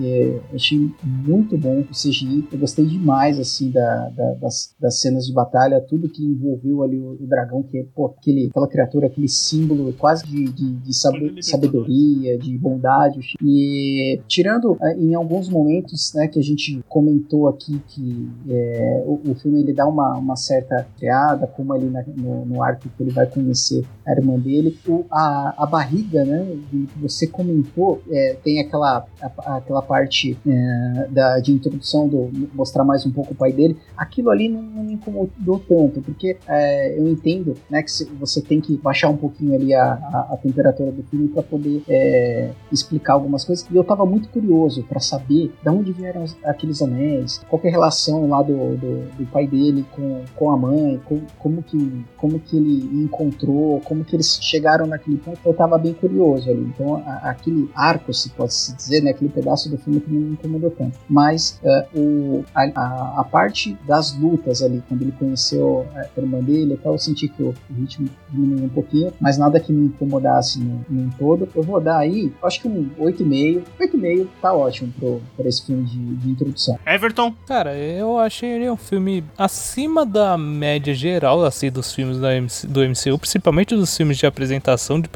é, 0.00 0.40
achei 0.54 0.90
muito 1.02 1.56
bom 1.56 1.80
o 1.80 1.92
CGI. 1.92 2.48
Eu 2.52 2.58
gostei 2.58 2.84
demais, 2.84 3.38
assim, 3.38 3.70
da, 3.70 4.08
da, 4.10 4.34
das, 4.34 4.74
das, 4.80 5.00
cenas 5.00 5.26
de 5.26 5.32
batalha, 5.32 5.80
tudo 5.80 6.08
que 6.08 6.24
envolveu 6.24 6.82
ali 6.82 6.98
o, 6.98 7.12
o 7.12 7.26
dragão, 7.26 7.62
que 7.62 7.78
é, 7.78 7.84
pô, 7.94 8.06
aquele, 8.06 8.48
aquela 8.48 8.68
criatura, 8.68 9.06
aquele 9.06 9.28
símbolo 9.28 9.92
quase 9.94 10.26
de, 10.26 10.44
de, 10.52 10.74
de 10.74 10.94
sabedoria, 11.42 12.38
de 12.38 12.56
bondade. 12.58 13.20
E 13.42 14.20
tirando 14.26 14.76
é, 14.80 14.96
em 14.96 15.14
alguns 15.14 15.48
momentos, 15.48 16.12
né, 16.14 16.28
que 16.28 16.38
a 16.38 16.42
gente 16.42 16.82
comentou 16.88 17.48
aqui 17.48 17.80
que 17.88 18.28
é, 18.48 19.04
o, 19.06 19.30
o, 19.30 19.34
filme 19.34 19.60
ele 19.60 19.72
dá 19.72 19.86
uma, 19.86 20.16
uma 20.16 20.36
certa 20.36 20.86
criada, 20.98 21.46
como 21.46 21.72
ali 21.72 21.86
na, 21.86 22.02
no, 22.16 22.44
no 22.44 22.62
arco 22.62 22.88
que 22.88 23.02
ele 23.02 23.10
vai 23.10 23.26
conhecer 23.26 23.84
a 24.06 24.12
irmã 24.12 24.38
dele, 24.38 24.78
o, 24.86 25.04
a, 25.10 25.54
a 25.58 25.66
barriga 25.82 26.24
né, 26.24 26.56
que 26.70 26.88
você 26.96 27.26
comentou, 27.26 28.00
é, 28.10 28.36
tem 28.42 28.60
aquela, 28.60 29.04
a, 29.20 29.56
aquela 29.56 29.82
parte 29.82 30.38
é, 30.46 31.08
da, 31.10 31.40
de 31.40 31.52
introdução 31.52 32.08
do 32.08 32.30
mostrar 32.54 32.84
mais 32.84 33.04
um 33.04 33.10
pouco 33.10 33.32
o 33.32 33.36
pai 33.36 33.52
dele, 33.52 33.76
aquilo 33.96 34.30
ali 34.30 34.48
não, 34.48 34.62
não 34.62 34.84
me 34.84 34.94
incomodou 34.94 35.58
tanto, 35.68 36.00
porque 36.00 36.36
é, 36.46 36.98
eu 36.98 37.08
entendo, 37.08 37.54
né, 37.68 37.82
que 37.82 37.90
você 38.18 38.40
tem 38.40 38.60
que 38.60 38.76
baixar 38.76 39.08
um 39.08 39.16
pouquinho 39.16 39.54
ali 39.54 39.74
a, 39.74 39.84
a, 39.84 40.28
a 40.32 40.36
temperatura 40.36 40.92
do 40.92 41.02
filme 41.04 41.28
para 41.28 41.42
poder 41.42 41.82
é, 41.88 42.50
explicar 42.70 43.14
algumas 43.14 43.44
coisas, 43.44 43.66
e 43.70 43.76
eu 43.76 43.84
tava 43.84 44.06
muito 44.06 44.28
curioso 44.28 44.84
para 44.84 45.00
saber 45.00 45.52
de 45.62 45.68
onde 45.68 45.92
vieram 45.92 46.24
aqueles 46.44 46.80
anéis, 46.80 47.40
qual 47.48 47.60
é 47.64 47.68
a 47.68 47.70
relação 47.70 48.28
lá 48.28 48.42
do, 48.42 48.76
do, 48.76 49.16
do, 49.16 49.26
pai 49.32 49.46
dele 49.46 49.84
com, 49.92 50.22
com 50.36 50.50
a 50.50 50.56
mãe, 50.56 51.00
com, 51.04 51.20
como, 51.38 51.62
que, 51.62 52.04
como 52.16 52.38
que 52.38 52.56
ele 52.56 53.02
encontrou, 53.02 53.80
como 53.80 54.04
que 54.04 54.14
eles 54.14 54.38
chegaram 54.40 54.86
naquele 54.86 55.16
ponto, 55.16 55.38
eu 55.44 55.54
tava 55.54 55.71
bem 55.78 55.92
curioso 55.94 56.50
ali. 56.50 56.62
Então, 56.74 57.02
a, 57.06 57.30
aquele 57.30 57.70
arco, 57.74 58.12
se 58.12 58.30
pode 58.30 58.54
se 58.54 58.74
dizer, 58.74 59.02
né, 59.02 59.10
aquele 59.10 59.30
pedaço 59.30 59.70
do 59.70 59.78
filme 59.78 60.00
que 60.00 60.10
não 60.10 60.20
me 60.20 60.32
incomodou 60.32 60.70
tanto. 60.70 60.98
Mas 61.08 61.60
uh, 61.62 61.98
o, 61.98 62.44
a, 62.54 63.20
a, 63.20 63.24
parte 63.24 63.76
das 63.86 64.16
lutas 64.16 64.62
ali, 64.62 64.82
quando 64.88 65.02
ele 65.02 65.12
conheceu 65.12 65.86
a 65.94 66.20
irmã 66.20 66.40
dele, 66.40 66.78
eu 66.84 66.98
senti 66.98 67.28
que 67.28 67.42
o 67.42 67.54
ritmo 67.76 68.08
diminuiu 68.30 68.64
um 68.64 68.68
pouquinho, 68.68 69.12
mas 69.20 69.38
nada 69.38 69.58
que 69.60 69.72
me 69.72 69.86
incomodasse 69.86 70.58
no, 70.60 70.84
no 70.88 71.10
todo. 71.18 71.48
Eu 71.54 71.62
vou 71.62 71.80
dar 71.80 71.98
aí, 71.98 72.32
acho 72.42 72.60
que 72.60 72.68
um 72.68 72.90
8,5. 72.98 73.62
8,5 73.80 74.28
tá 74.40 74.52
ótimo 74.52 74.92
pro, 74.98 75.20
pra 75.36 75.48
esse 75.48 75.64
filme 75.64 75.84
de, 75.84 75.98
de 76.16 76.30
introdução. 76.30 76.78
Everton? 76.86 77.34
Cara, 77.46 77.76
eu 77.76 78.18
achei 78.18 78.50
ele 78.50 78.70
um 78.70 78.76
filme 78.76 79.24
acima 79.36 80.04
da 80.04 80.36
média 80.36 80.94
geral, 80.94 81.44
assim, 81.44 81.70
dos 81.70 81.92
filmes 81.92 82.18
da 82.18 82.34
MC, 82.34 82.66
do 82.66 82.80
MCU, 82.80 83.18
principalmente 83.18 83.74
dos 83.74 83.96
filmes 83.96 84.18
de 84.18 84.26
apresentação 84.26 85.00
de 85.00 85.08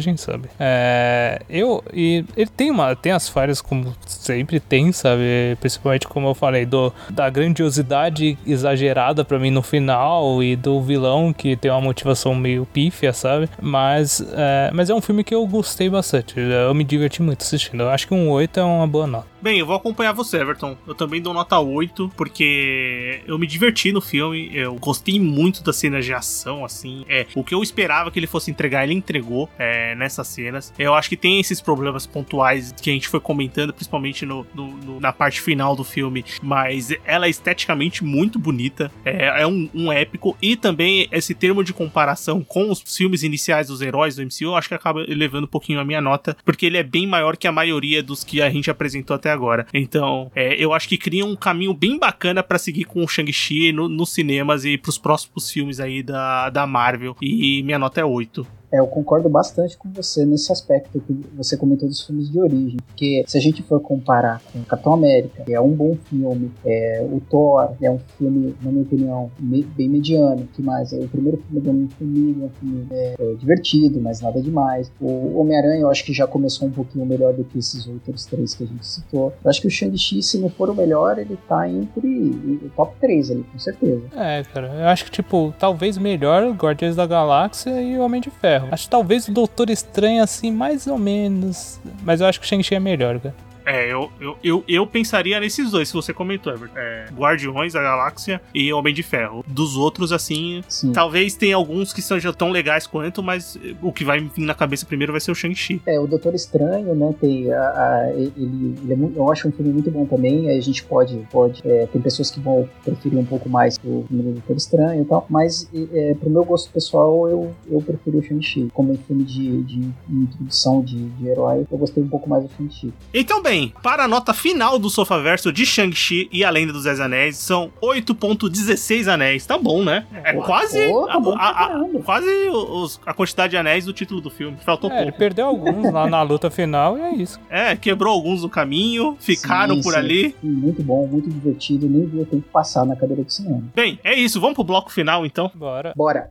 personagens 0.00 0.20
sabe? 0.20 0.48
É, 0.58 1.40
eu 1.48 1.82
e 1.92 2.24
ele 2.36 2.50
tem 2.50 2.70
uma 2.70 2.96
tem 2.96 3.12
as 3.12 3.28
falhas 3.28 3.60
como 3.60 3.94
sempre 4.06 4.58
tem, 4.58 4.92
sabe? 4.92 5.56
Principalmente 5.60 6.08
como 6.08 6.28
eu 6.28 6.34
falei 6.34 6.64
do 6.64 6.92
da 7.10 7.28
grandiosidade 7.28 8.38
exagerada 8.46 9.24
para 9.24 9.38
mim 9.38 9.50
no 9.50 9.62
final 9.62 10.42
e 10.42 10.56
do 10.56 10.80
vilão 10.80 11.32
que 11.32 11.56
tem 11.56 11.70
uma 11.70 11.80
motivação 11.80 12.34
meio 12.34 12.66
pífia, 12.66 13.12
sabe? 13.12 13.48
Mas 13.60 14.20
é, 14.32 14.70
mas 14.72 14.90
é 14.90 14.94
um 14.94 15.00
filme 15.00 15.22
que 15.22 15.34
eu 15.34 15.46
gostei 15.46 15.88
bastante. 15.88 16.34
Eu 16.38 16.74
me 16.74 16.84
diverti 16.84 17.22
muito 17.22 17.42
assistindo. 17.42 17.82
Eu 17.82 17.90
acho 17.90 18.06
que 18.06 18.14
um 18.14 18.28
8 18.30 18.60
é 18.60 18.64
uma 18.64 18.86
boa 18.86 19.06
nota. 19.06 19.30
Bem, 19.42 19.58
eu 19.58 19.64
vou 19.64 19.74
acompanhar 19.74 20.12
você, 20.12 20.36
Everton. 20.36 20.76
Eu 20.86 20.94
também 20.94 21.22
dou 21.22 21.32
nota 21.32 21.58
8, 21.58 22.12
porque 22.14 23.22
eu 23.26 23.38
me 23.38 23.46
diverti 23.46 23.90
no 23.90 24.02
filme. 24.02 24.50
Eu 24.52 24.74
gostei 24.74 25.18
muito 25.18 25.64
das 25.64 25.76
cenas 25.76 26.04
de 26.04 26.12
ação, 26.12 26.62
assim. 26.62 27.06
É, 27.08 27.26
o 27.34 27.42
que 27.42 27.54
eu 27.54 27.62
esperava 27.62 28.10
que 28.10 28.18
ele 28.18 28.26
fosse 28.26 28.50
entregar, 28.50 28.84
ele 28.84 28.92
entregou 28.92 29.48
é, 29.58 29.89
nessas 29.94 30.28
cenas. 30.28 30.72
Eu 30.78 30.94
acho 30.94 31.08
que 31.08 31.16
tem 31.16 31.40
esses 31.40 31.60
problemas 31.60 32.06
pontuais 32.06 32.72
que 32.72 32.90
a 32.90 32.92
gente 32.92 33.08
foi 33.08 33.20
comentando, 33.20 33.72
principalmente 33.72 34.24
no, 34.24 34.46
no, 34.54 34.68
no 34.68 35.00
na 35.00 35.12
parte 35.12 35.40
final 35.40 35.74
do 35.74 35.84
filme. 35.84 36.24
Mas 36.42 36.94
ela 37.04 37.26
é 37.26 37.30
esteticamente 37.30 38.04
muito 38.04 38.38
bonita. 38.38 38.90
É, 39.04 39.42
é 39.42 39.46
um, 39.46 39.68
um, 39.74 39.92
épico. 39.92 40.36
E 40.40 40.56
também 40.56 41.08
esse 41.10 41.34
termo 41.34 41.64
de 41.64 41.72
comparação 41.72 42.42
com 42.42 42.70
os 42.70 42.80
filmes 42.80 43.22
iniciais 43.22 43.68
dos 43.68 43.80
heróis 43.80 44.16
do 44.16 44.22
MCU, 44.22 44.44
eu 44.44 44.56
acho 44.56 44.68
que 44.68 44.74
acaba 44.74 45.02
elevando 45.02 45.44
um 45.44 45.50
pouquinho 45.50 45.80
a 45.80 45.84
minha 45.84 46.00
nota, 46.00 46.36
porque 46.44 46.66
ele 46.66 46.78
é 46.78 46.82
bem 46.82 47.06
maior 47.06 47.36
que 47.36 47.46
a 47.46 47.52
maioria 47.52 48.02
dos 48.02 48.24
que 48.24 48.40
a 48.40 48.50
gente 48.50 48.70
apresentou 48.70 49.14
até 49.14 49.30
agora. 49.30 49.66
Então, 49.72 50.30
é, 50.34 50.54
eu 50.54 50.72
acho 50.72 50.88
que 50.88 50.98
cria 50.98 51.24
um 51.24 51.36
caminho 51.36 51.74
bem 51.74 51.98
bacana 51.98 52.42
para 52.42 52.58
seguir 52.58 52.84
com 52.84 53.02
o 53.04 53.08
Shang-Chi 53.08 53.72
no, 53.72 53.88
nos 53.88 54.12
cinemas 54.12 54.64
e 54.64 54.76
pros 54.76 54.98
próximos 54.98 55.50
filmes 55.50 55.80
aí 55.80 56.02
da, 56.02 56.50
da 56.50 56.66
Marvel. 56.66 57.16
E 57.20 57.62
minha 57.62 57.78
nota 57.78 58.00
é 58.00 58.04
8. 58.04 58.59
É, 58.72 58.78
eu 58.78 58.86
concordo 58.86 59.28
bastante 59.28 59.76
com 59.76 59.90
você 59.90 60.24
nesse 60.24 60.52
aspecto 60.52 61.00
que 61.00 61.12
você 61.36 61.56
comentou 61.56 61.88
dos 61.88 62.02
filmes 62.06 62.30
de 62.30 62.40
origem, 62.40 62.78
porque 62.86 63.24
se 63.26 63.36
a 63.36 63.40
gente 63.40 63.62
for 63.62 63.80
comparar 63.80 64.40
com 64.52 64.62
Capitão 64.62 64.94
América, 64.94 65.42
que 65.44 65.52
é 65.52 65.60
um 65.60 65.70
bom 65.70 65.96
filme, 66.08 66.50
é, 66.64 67.06
o 67.10 67.20
Thor 67.20 67.74
é 67.80 67.90
um 67.90 67.98
filme, 68.16 68.54
na 68.62 68.70
minha 68.70 68.82
opinião, 68.82 69.30
me, 69.38 69.62
bem 69.62 69.88
mediano, 69.88 70.48
que 70.54 70.62
mais? 70.62 70.92
É, 70.92 70.98
o 70.98 71.08
primeiro 71.08 71.38
filme 71.38 71.60
do 71.60 71.70
Homem-Formiga 71.70 72.42
é 72.42 72.46
um 72.46 72.50
filme 72.50 72.86
é, 72.90 73.14
é, 73.18 73.34
divertido, 73.34 74.00
mas 74.00 74.20
nada 74.20 74.40
demais. 74.40 74.90
O 75.00 75.40
Homem-Aranha 75.40 75.80
eu 75.82 75.90
acho 75.90 76.04
que 76.04 76.12
já 76.12 76.26
começou 76.26 76.68
um 76.68 76.70
pouquinho 76.70 77.04
melhor 77.04 77.32
do 77.32 77.44
que 77.44 77.58
esses 77.58 77.86
outros 77.86 78.24
três 78.26 78.54
que 78.54 78.64
a 78.64 78.66
gente 78.66 78.86
citou. 78.86 79.32
Eu 79.42 79.50
acho 79.50 79.60
que 79.60 79.66
o 79.66 79.70
Shang-Chi, 79.70 80.22
se 80.22 80.38
não 80.38 80.48
for 80.48 80.70
o 80.70 80.74
melhor, 80.74 81.18
ele 81.18 81.36
tá 81.48 81.68
entre 81.68 82.08
o 82.08 82.70
top 82.76 82.94
3 83.00 83.30
ali, 83.32 83.44
com 83.50 83.58
certeza. 83.58 84.02
É, 84.14 84.42
cara, 84.44 84.68
eu 84.68 84.86
acho 84.86 85.04
que, 85.04 85.10
tipo, 85.10 85.52
talvez 85.58 85.98
melhor 85.98 86.50
Guardiões 86.52 86.94
da 86.94 87.06
Galáxia 87.06 87.80
e 87.82 87.98
o 87.98 88.02
Homem 88.02 88.20
de 88.20 88.30
Ferro. 88.30 88.59
Acho 88.70 88.84
que 88.84 88.90
talvez 88.90 89.28
o 89.28 89.32
Doutor 89.32 89.70
Estranho, 89.70 90.22
assim, 90.22 90.50
mais 90.50 90.86
ou 90.86 90.98
menos. 90.98 91.80
Mas 92.02 92.20
eu 92.20 92.26
acho 92.26 92.40
que 92.40 92.46
o 92.46 92.48
Shang-Chi 92.48 92.74
é 92.74 92.80
melhor, 92.80 93.20
cara. 93.20 93.34
É, 93.64 93.92
eu, 93.92 94.10
eu, 94.20 94.36
eu, 94.42 94.64
eu 94.68 94.86
pensaria 94.86 95.38
nesses 95.40 95.70
dois, 95.70 95.88
se 95.88 95.94
você 95.94 96.12
comentou, 96.12 96.52
Everton. 96.52 96.78
É, 96.78 97.06
Guardiões 97.14 97.72
da 97.72 97.82
Galáxia 97.82 98.40
e 98.54 98.72
Homem 98.72 98.92
de 98.94 99.02
Ferro. 99.02 99.44
Dos 99.46 99.76
outros, 99.76 100.12
assim, 100.12 100.62
Sim. 100.68 100.92
talvez 100.92 101.34
tenha 101.34 101.56
alguns 101.56 101.92
que 101.92 102.00
sejam 102.02 102.32
tão 102.32 102.50
legais 102.50 102.86
quanto, 102.86 103.22
mas 103.22 103.58
o 103.82 103.92
que 103.92 104.04
vai 104.04 104.20
vir 104.20 104.44
na 104.44 104.54
cabeça 104.54 104.86
primeiro 104.86 105.12
vai 105.12 105.20
ser 105.20 105.30
o 105.30 105.34
Shang-Chi. 105.34 105.80
É, 105.86 105.98
o 106.00 106.06
Doutor 106.06 106.34
Estranho, 106.34 106.94
né, 106.94 107.14
tem 107.20 107.52
a, 107.52 107.60
a- 107.62 108.10
ele, 108.14 108.76
ele 108.82 108.92
é 108.92 108.96
muito, 108.96 109.16
eu 109.16 109.30
acho 109.30 109.48
um 109.48 109.52
filme 109.52 109.72
muito 109.72 109.90
bom 109.90 110.04
também, 110.06 110.48
a 110.50 110.60
gente 110.60 110.82
pode, 110.84 111.16
pode 111.30 111.60
é, 111.64 111.86
tem 111.86 112.00
pessoas 112.00 112.30
que 112.30 112.40
vão 112.40 112.68
preferir 112.84 113.18
um 113.18 113.24
pouco 113.24 113.48
mais 113.48 113.76
o 113.84 114.04
filme 114.08 114.22
do 114.22 114.32
Doutor 114.32 114.56
Estranho 114.56 115.02
e 115.02 115.04
tal, 115.04 115.26
mas 115.28 115.68
é, 115.92 116.14
pro 116.14 116.30
meu 116.30 116.44
gosto 116.44 116.70
pessoal, 116.72 117.28
eu, 117.28 117.54
eu 117.70 117.80
preferi 117.82 118.16
o 118.16 118.22
Shang-Chi, 118.22 118.68
como 118.72 118.92
um 118.92 118.96
filme 118.98 119.24
de, 119.24 119.62
de 119.62 119.90
introdução 120.08 120.82
de, 120.82 120.96
de 121.10 121.28
herói, 121.28 121.66
eu 121.70 121.78
gostei 121.78 122.02
um 122.02 122.08
pouco 122.08 122.28
mais 122.28 122.44
do 122.44 122.50
Shang-Chi. 122.56 122.92
Então, 123.12 123.42
bem, 123.42 123.49
para 123.82 124.04
a 124.04 124.08
nota 124.08 124.32
final 124.32 124.78
do 124.78 124.88
Sofaverso 124.88 125.52
de 125.52 125.66
Shang-Chi 125.66 126.28
e 126.32 126.44
a 126.44 126.50
Lenda 126.50 126.72
dos 126.72 126.84
Dez 126.84 127.00
Anéis, 127.00 127.36
são 127.36 127.70
8.16 127.82 129.08
anéis. 129.12 129.44
Tá 129.46 129.58
bom, 129.58 129.82
né? 129.82 130.06
É 130.24 130.32
Pô, 130.32 130.42
quase, 130.42 130.86
pô, 130.88 131.06
tá 131.06 131.14
a, 131.14 131.20
bom 131.20 131.34
a- 131.36 131.48
a- 131.66 132.02
quase 132.04 132.28
os- 132.50 133.00
a 133.04 133.12
quantidade 133.14 133.50
de 133.50 133.56
anéis 133.56 133.84
do 133.84 133.92
título 133.92 134.20
do 134.20 134.30
filme. 134.30 134.56
Faltou 134.64 134.90
É, 134.90 134.96
ele 134.96 135.04
pouco. 135.06 135.18
perdeu 135.18 135.46
alguns 135.46 135.92
lá 135.92 136.06
na 136.08 136.22
luta 136.22 136.50
final 136.50 136.96
e 136.98 137.00
é 137.02 137.14
isso. 137.14 137.38
É, 137.50 137.74
quebrou 137.76 138.12
alguns 138.14 138.42
no 138.42 138.48
caminho, 138.48 139.16
ficaram 139.20 139.76
Sim, 139.76 139.82
por 139.82 139.92
sim. 139.92 139.98
ali. 139.98 140.36
Muito 140.42 140.82
bom, 140.82 141.06
muito 141.06 141.28
divertido, 141.28 141.88
nem 141.88 142.06
vi 142.06 142.20
o 142.20 142.24
tempo 142.26 142.44
passar 142.52 142.84
na 142.86 142.94
cadeira 142.96 143.24
de 143.24 143.32
cinema. 143.34 143.62
Bem, 143.74 143.98
é 144.04 144.14
isso. 144.14 144.40
Vamos 144.40 144.54
pro 144.54 144.64
bloco 144.64 144.90
final, 144.92 145.26
então. 145.26 145.50
Bora. 145.54 145.92
Bora! 145.96 146.30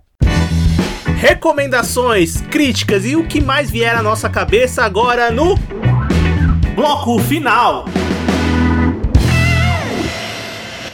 Recomendações, 1.17 2.39
críticas 2.49 3.05
e 3.05 3.15
o 3.15 3.27
que 3.27 3.41
mais 3.41 3.69
vier 3.69 3.95
à 3.95 4.01
nossa 4.01 4.29
cabeça 4.29 4.83
agora 4.83 5.29
no 5.29 5.55
bloco 6.79 7.19
final. 7.19 7.83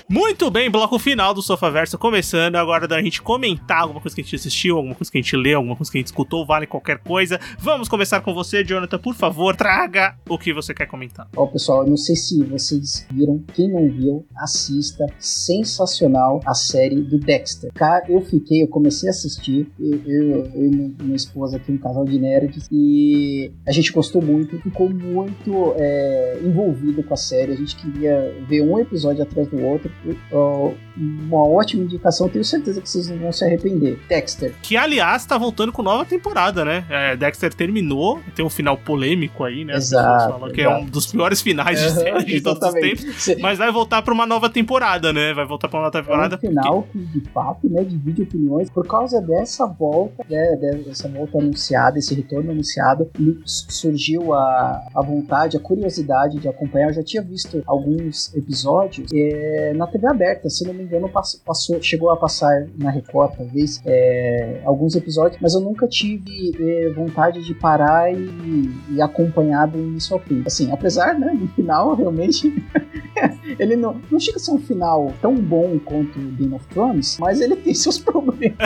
Muito 0.07 0.51
bem, 0.51 0.69
bloco 0.69 0.99
final 0.99 1.33
do 1.33 1.41
Sofaverso 1.41 1.97
começando. 1.97 2.55
Agora 2.57 2.87
da 2.87 3.01
gente 3.01 3.21
comentar 3.23 3.79
alguma 3.81 3.99
coisa 3.99 4.13
que 4.15 4.21
a 4.21 4.23
gente 4.23 4.35
assistiu, 4.35 4.77
alguma 4.77 4.93
coisa 4.93 5.11
que 5.11 5.17
a 5.17 5.21
gente 5.21 5.35
leu, 5.35 5.57
alguma 5.57 5.75
coisa 5.75 5.91
que 5.91 5.97
a 5.97 5.99
gente 6.01 6.07
escutou, 6.07 6.45
vale 6.45 6.67
qualquer 6.67 6.99
coisa. 6.99 7.39
Vamos 7.57 7.89
começar 7.89 8.21
com 8.21 8.31
você, 8.31 8.63
Jonathan. 8.63 8.99
Por 8.99 9.15
favor, 9.15 9.55
traga 9.55 10.15
o 10.29 10.37
que 10.37 10.53
você 10.53 10.75
quer 10.75 10.85
comentar. 10.85 11.27
Ó, 11.35 11.47
pessoal, 11.47 11.83
eu 11.83 11.89
não 11.89 11.97
sei 11.97 12.15
se 12.15 12.43
vocês 12.43 13.07
viram. 13.11 13.43
Quem 13.55 13.67
não 13.67 13.89
viu, 13.89 14.23
assista. 14.37 15.07
Sensacional 15.17 16.39
a 16.45 16.53
série 16.53 17.01
do 17.01 17.17
Dexter. 17.17 17.71
Cara, 17.73 18.05
eu 18.07 18.21
fiquei, 18.21 18.61
eu 18.61 18.67
comecei 18.67 19.09
a 19.09 19.11
assistir. 19.11 19.67
Eu, 19.79 20.01
eu, 20.05 20.45
eu 20.53 20.65
e 20.65 20.69
minha- 20.69 20.93
minha 21.01 21.15
esposa 21.15 21.57
aqui, 21.57 21.71
um 21.71 21.77
casal 21.79 22.05
de 22.05 22.19
nerds. 22.19 22.67
E 22.71 23.51
a 23.65 23.71
gente 23.71 23.91
gostou 23.91 24.21
muito, 24.21 24.55
ficou 24.59 24.87
muito 24.87 25.73
é, 25.77 26.39
envolvido 26.43 27.01
com 27.03 27.13
a 27.15 27.17
série. 27.17 27.53
A 27.53 27.55
gente 27.57 27.75
queria 27.75 28.35
ver 28.47 28.61
um 28.61 28.77
episódio 28.77 29.23
atrás 29.23 29.47
do 29.47 29.59
outro. 29.63 29.95
Uma 30.97 31.45
ótima 31.45 31.83
indicação, 31.83 32.29
tenho 32.29 32.45
certeza 32.45 32.81
que 32.81 32.89
vocês 32.89 33.09
não 33.09 33.17
vão 33.17 33.31
se 33.31 33.43
arrepender. 33.43 33.99
Dexter. 34.07 34.53
Que, 34.61 34.77
aliás, 34.77 35.25
tá 35.25 35.37
voltando 35.37 35.71
com 35.71 35.81
nova 35.83 36.05
temporada, 36.05 36.63
né? 36.63 36.85
É, 36.89 37.15
Dexter 37.17 37.53
terminou, 37.53 38.19
tem 38.33 38.45
um 38.45 38.49
final 38.49 38.77
polêmico 38.77 39.43
aí, 39.43 39.65
né? 39.65 39.75
Exato, 39.75 40.33
falam 40.39 40.51
que 40.53 40.61
é 40.61 40.65
exato. 40.65 40.81
um 40.83 40.85
dos 40.85 41.05
piores 41.07 41.41
finais 41.41 41.81
de 41.81 41.89
série 41.91 42.23
de 42.25 42.41
todos 42.41 42.65
os 42.65 42.73
tempos. 42.73 43.35
Mas 43.41 43.57
vai 43.57 43.71
voltar 43.71 44.01
pra 44.01 44.13
uma 44.13 44.25
nova 44.25 44.49
temporada, 44.49 45.11
né? 45.11 45.33
Vai 45.33 45.45
voltar 45.45 45.67
pra 45.67 45.79
uma 45.79 45.85
nova 45.85 45.97
É 45.97 46.01
temporada. 46.01 46.35
um 46.35 46.39
final 46.39 46.83
que, 46.91 46.97
de 46.99 47.21
fato, 47.31 47.69
né, 47.69 47.83
divide 47.83 48.21
opiniões 48.23 48.69
por 48.69 48.87
causa 48.87 49.19
dessa 49.21 49.65
volta, 49.65 50.23
né, 50.29 50.55
dessa 50.85 51.09
volta 51.09 51.37
anunciada, 51.39 51.99
esse 51.99 52.13
retorno 52.15 52.51
anunciado, 52.51 53.09
surgiu 53.45 54.33
a, 54.33 54.81
a 54.95 55.01
vontade, 55.01 55.57
a 55.57 55.59
curiosidade 55.59 56.39
de 56.39 56.47
acompanhar. 56.47 56.89
Eu 56.89 56.93
já 56.93 57.03
tinha 57.03 57.21
visto 57.21 57.61
alguns 57.65 58.33
episódios 58.33 59.09
é, 59.13 59.73
na 59.75 59.87
TV 59.95 60.07
aberta, 60.07 60.49
se 60.49 60.65
não 60.65 60.73
me 60.73 60.83
engano, 60.83 61.07
pass- 61.09 61.41
passou, 61.45 61.81
chegou 61.81 62.09
a 62.09 62.17
passar 62.17 62.67
na 62.77 62.89
Record, 62.91 63.35
talvez, 63.37 63.81
é, 63.85 64.61
alguns 64.65 64.95
episódios, 64.95 65.39
mas 65.41 65.53
eu 65.53 65.61
nunca 65.61 65.87
tive 65.87 66.51
é, 66.59 66.89
vontade 66.93 67.43
de 67.43 67.53
parar 67.53 68.11
e, 68.13 68.71
e 68.91 69.01
acompanhar 69.01 69.67
do 69.67 69.77
início 69.79 70.13
ao 70.15 70.19
fim. 70.21 70.43
Assim, 70.45 70.71
apesar, 70.71 71.17
né, 71.17 71.33
do 71.35 71.47
final, 71.49 71.93
realmente 71.95 72.53
ele 73.57 73.75
não, 73.77 73.99
não 74.11 74.19
chega 74.19 74.37
a 74.37 74.39
ser 74.39 74.51
um 74.51 74.59
final 74.59 75.13
tão 75.21 75.35
bom 75.35 75.79
quanto 75.79 76.19
Game 76.19 76.53
of 76.53 76.65
Thrones, 76.67 77.17
mas 77.19 77.39
ele 77.39 77.55
tem 77.55 77.73
seus 77.73 77.97
problemas. 77.99 78.57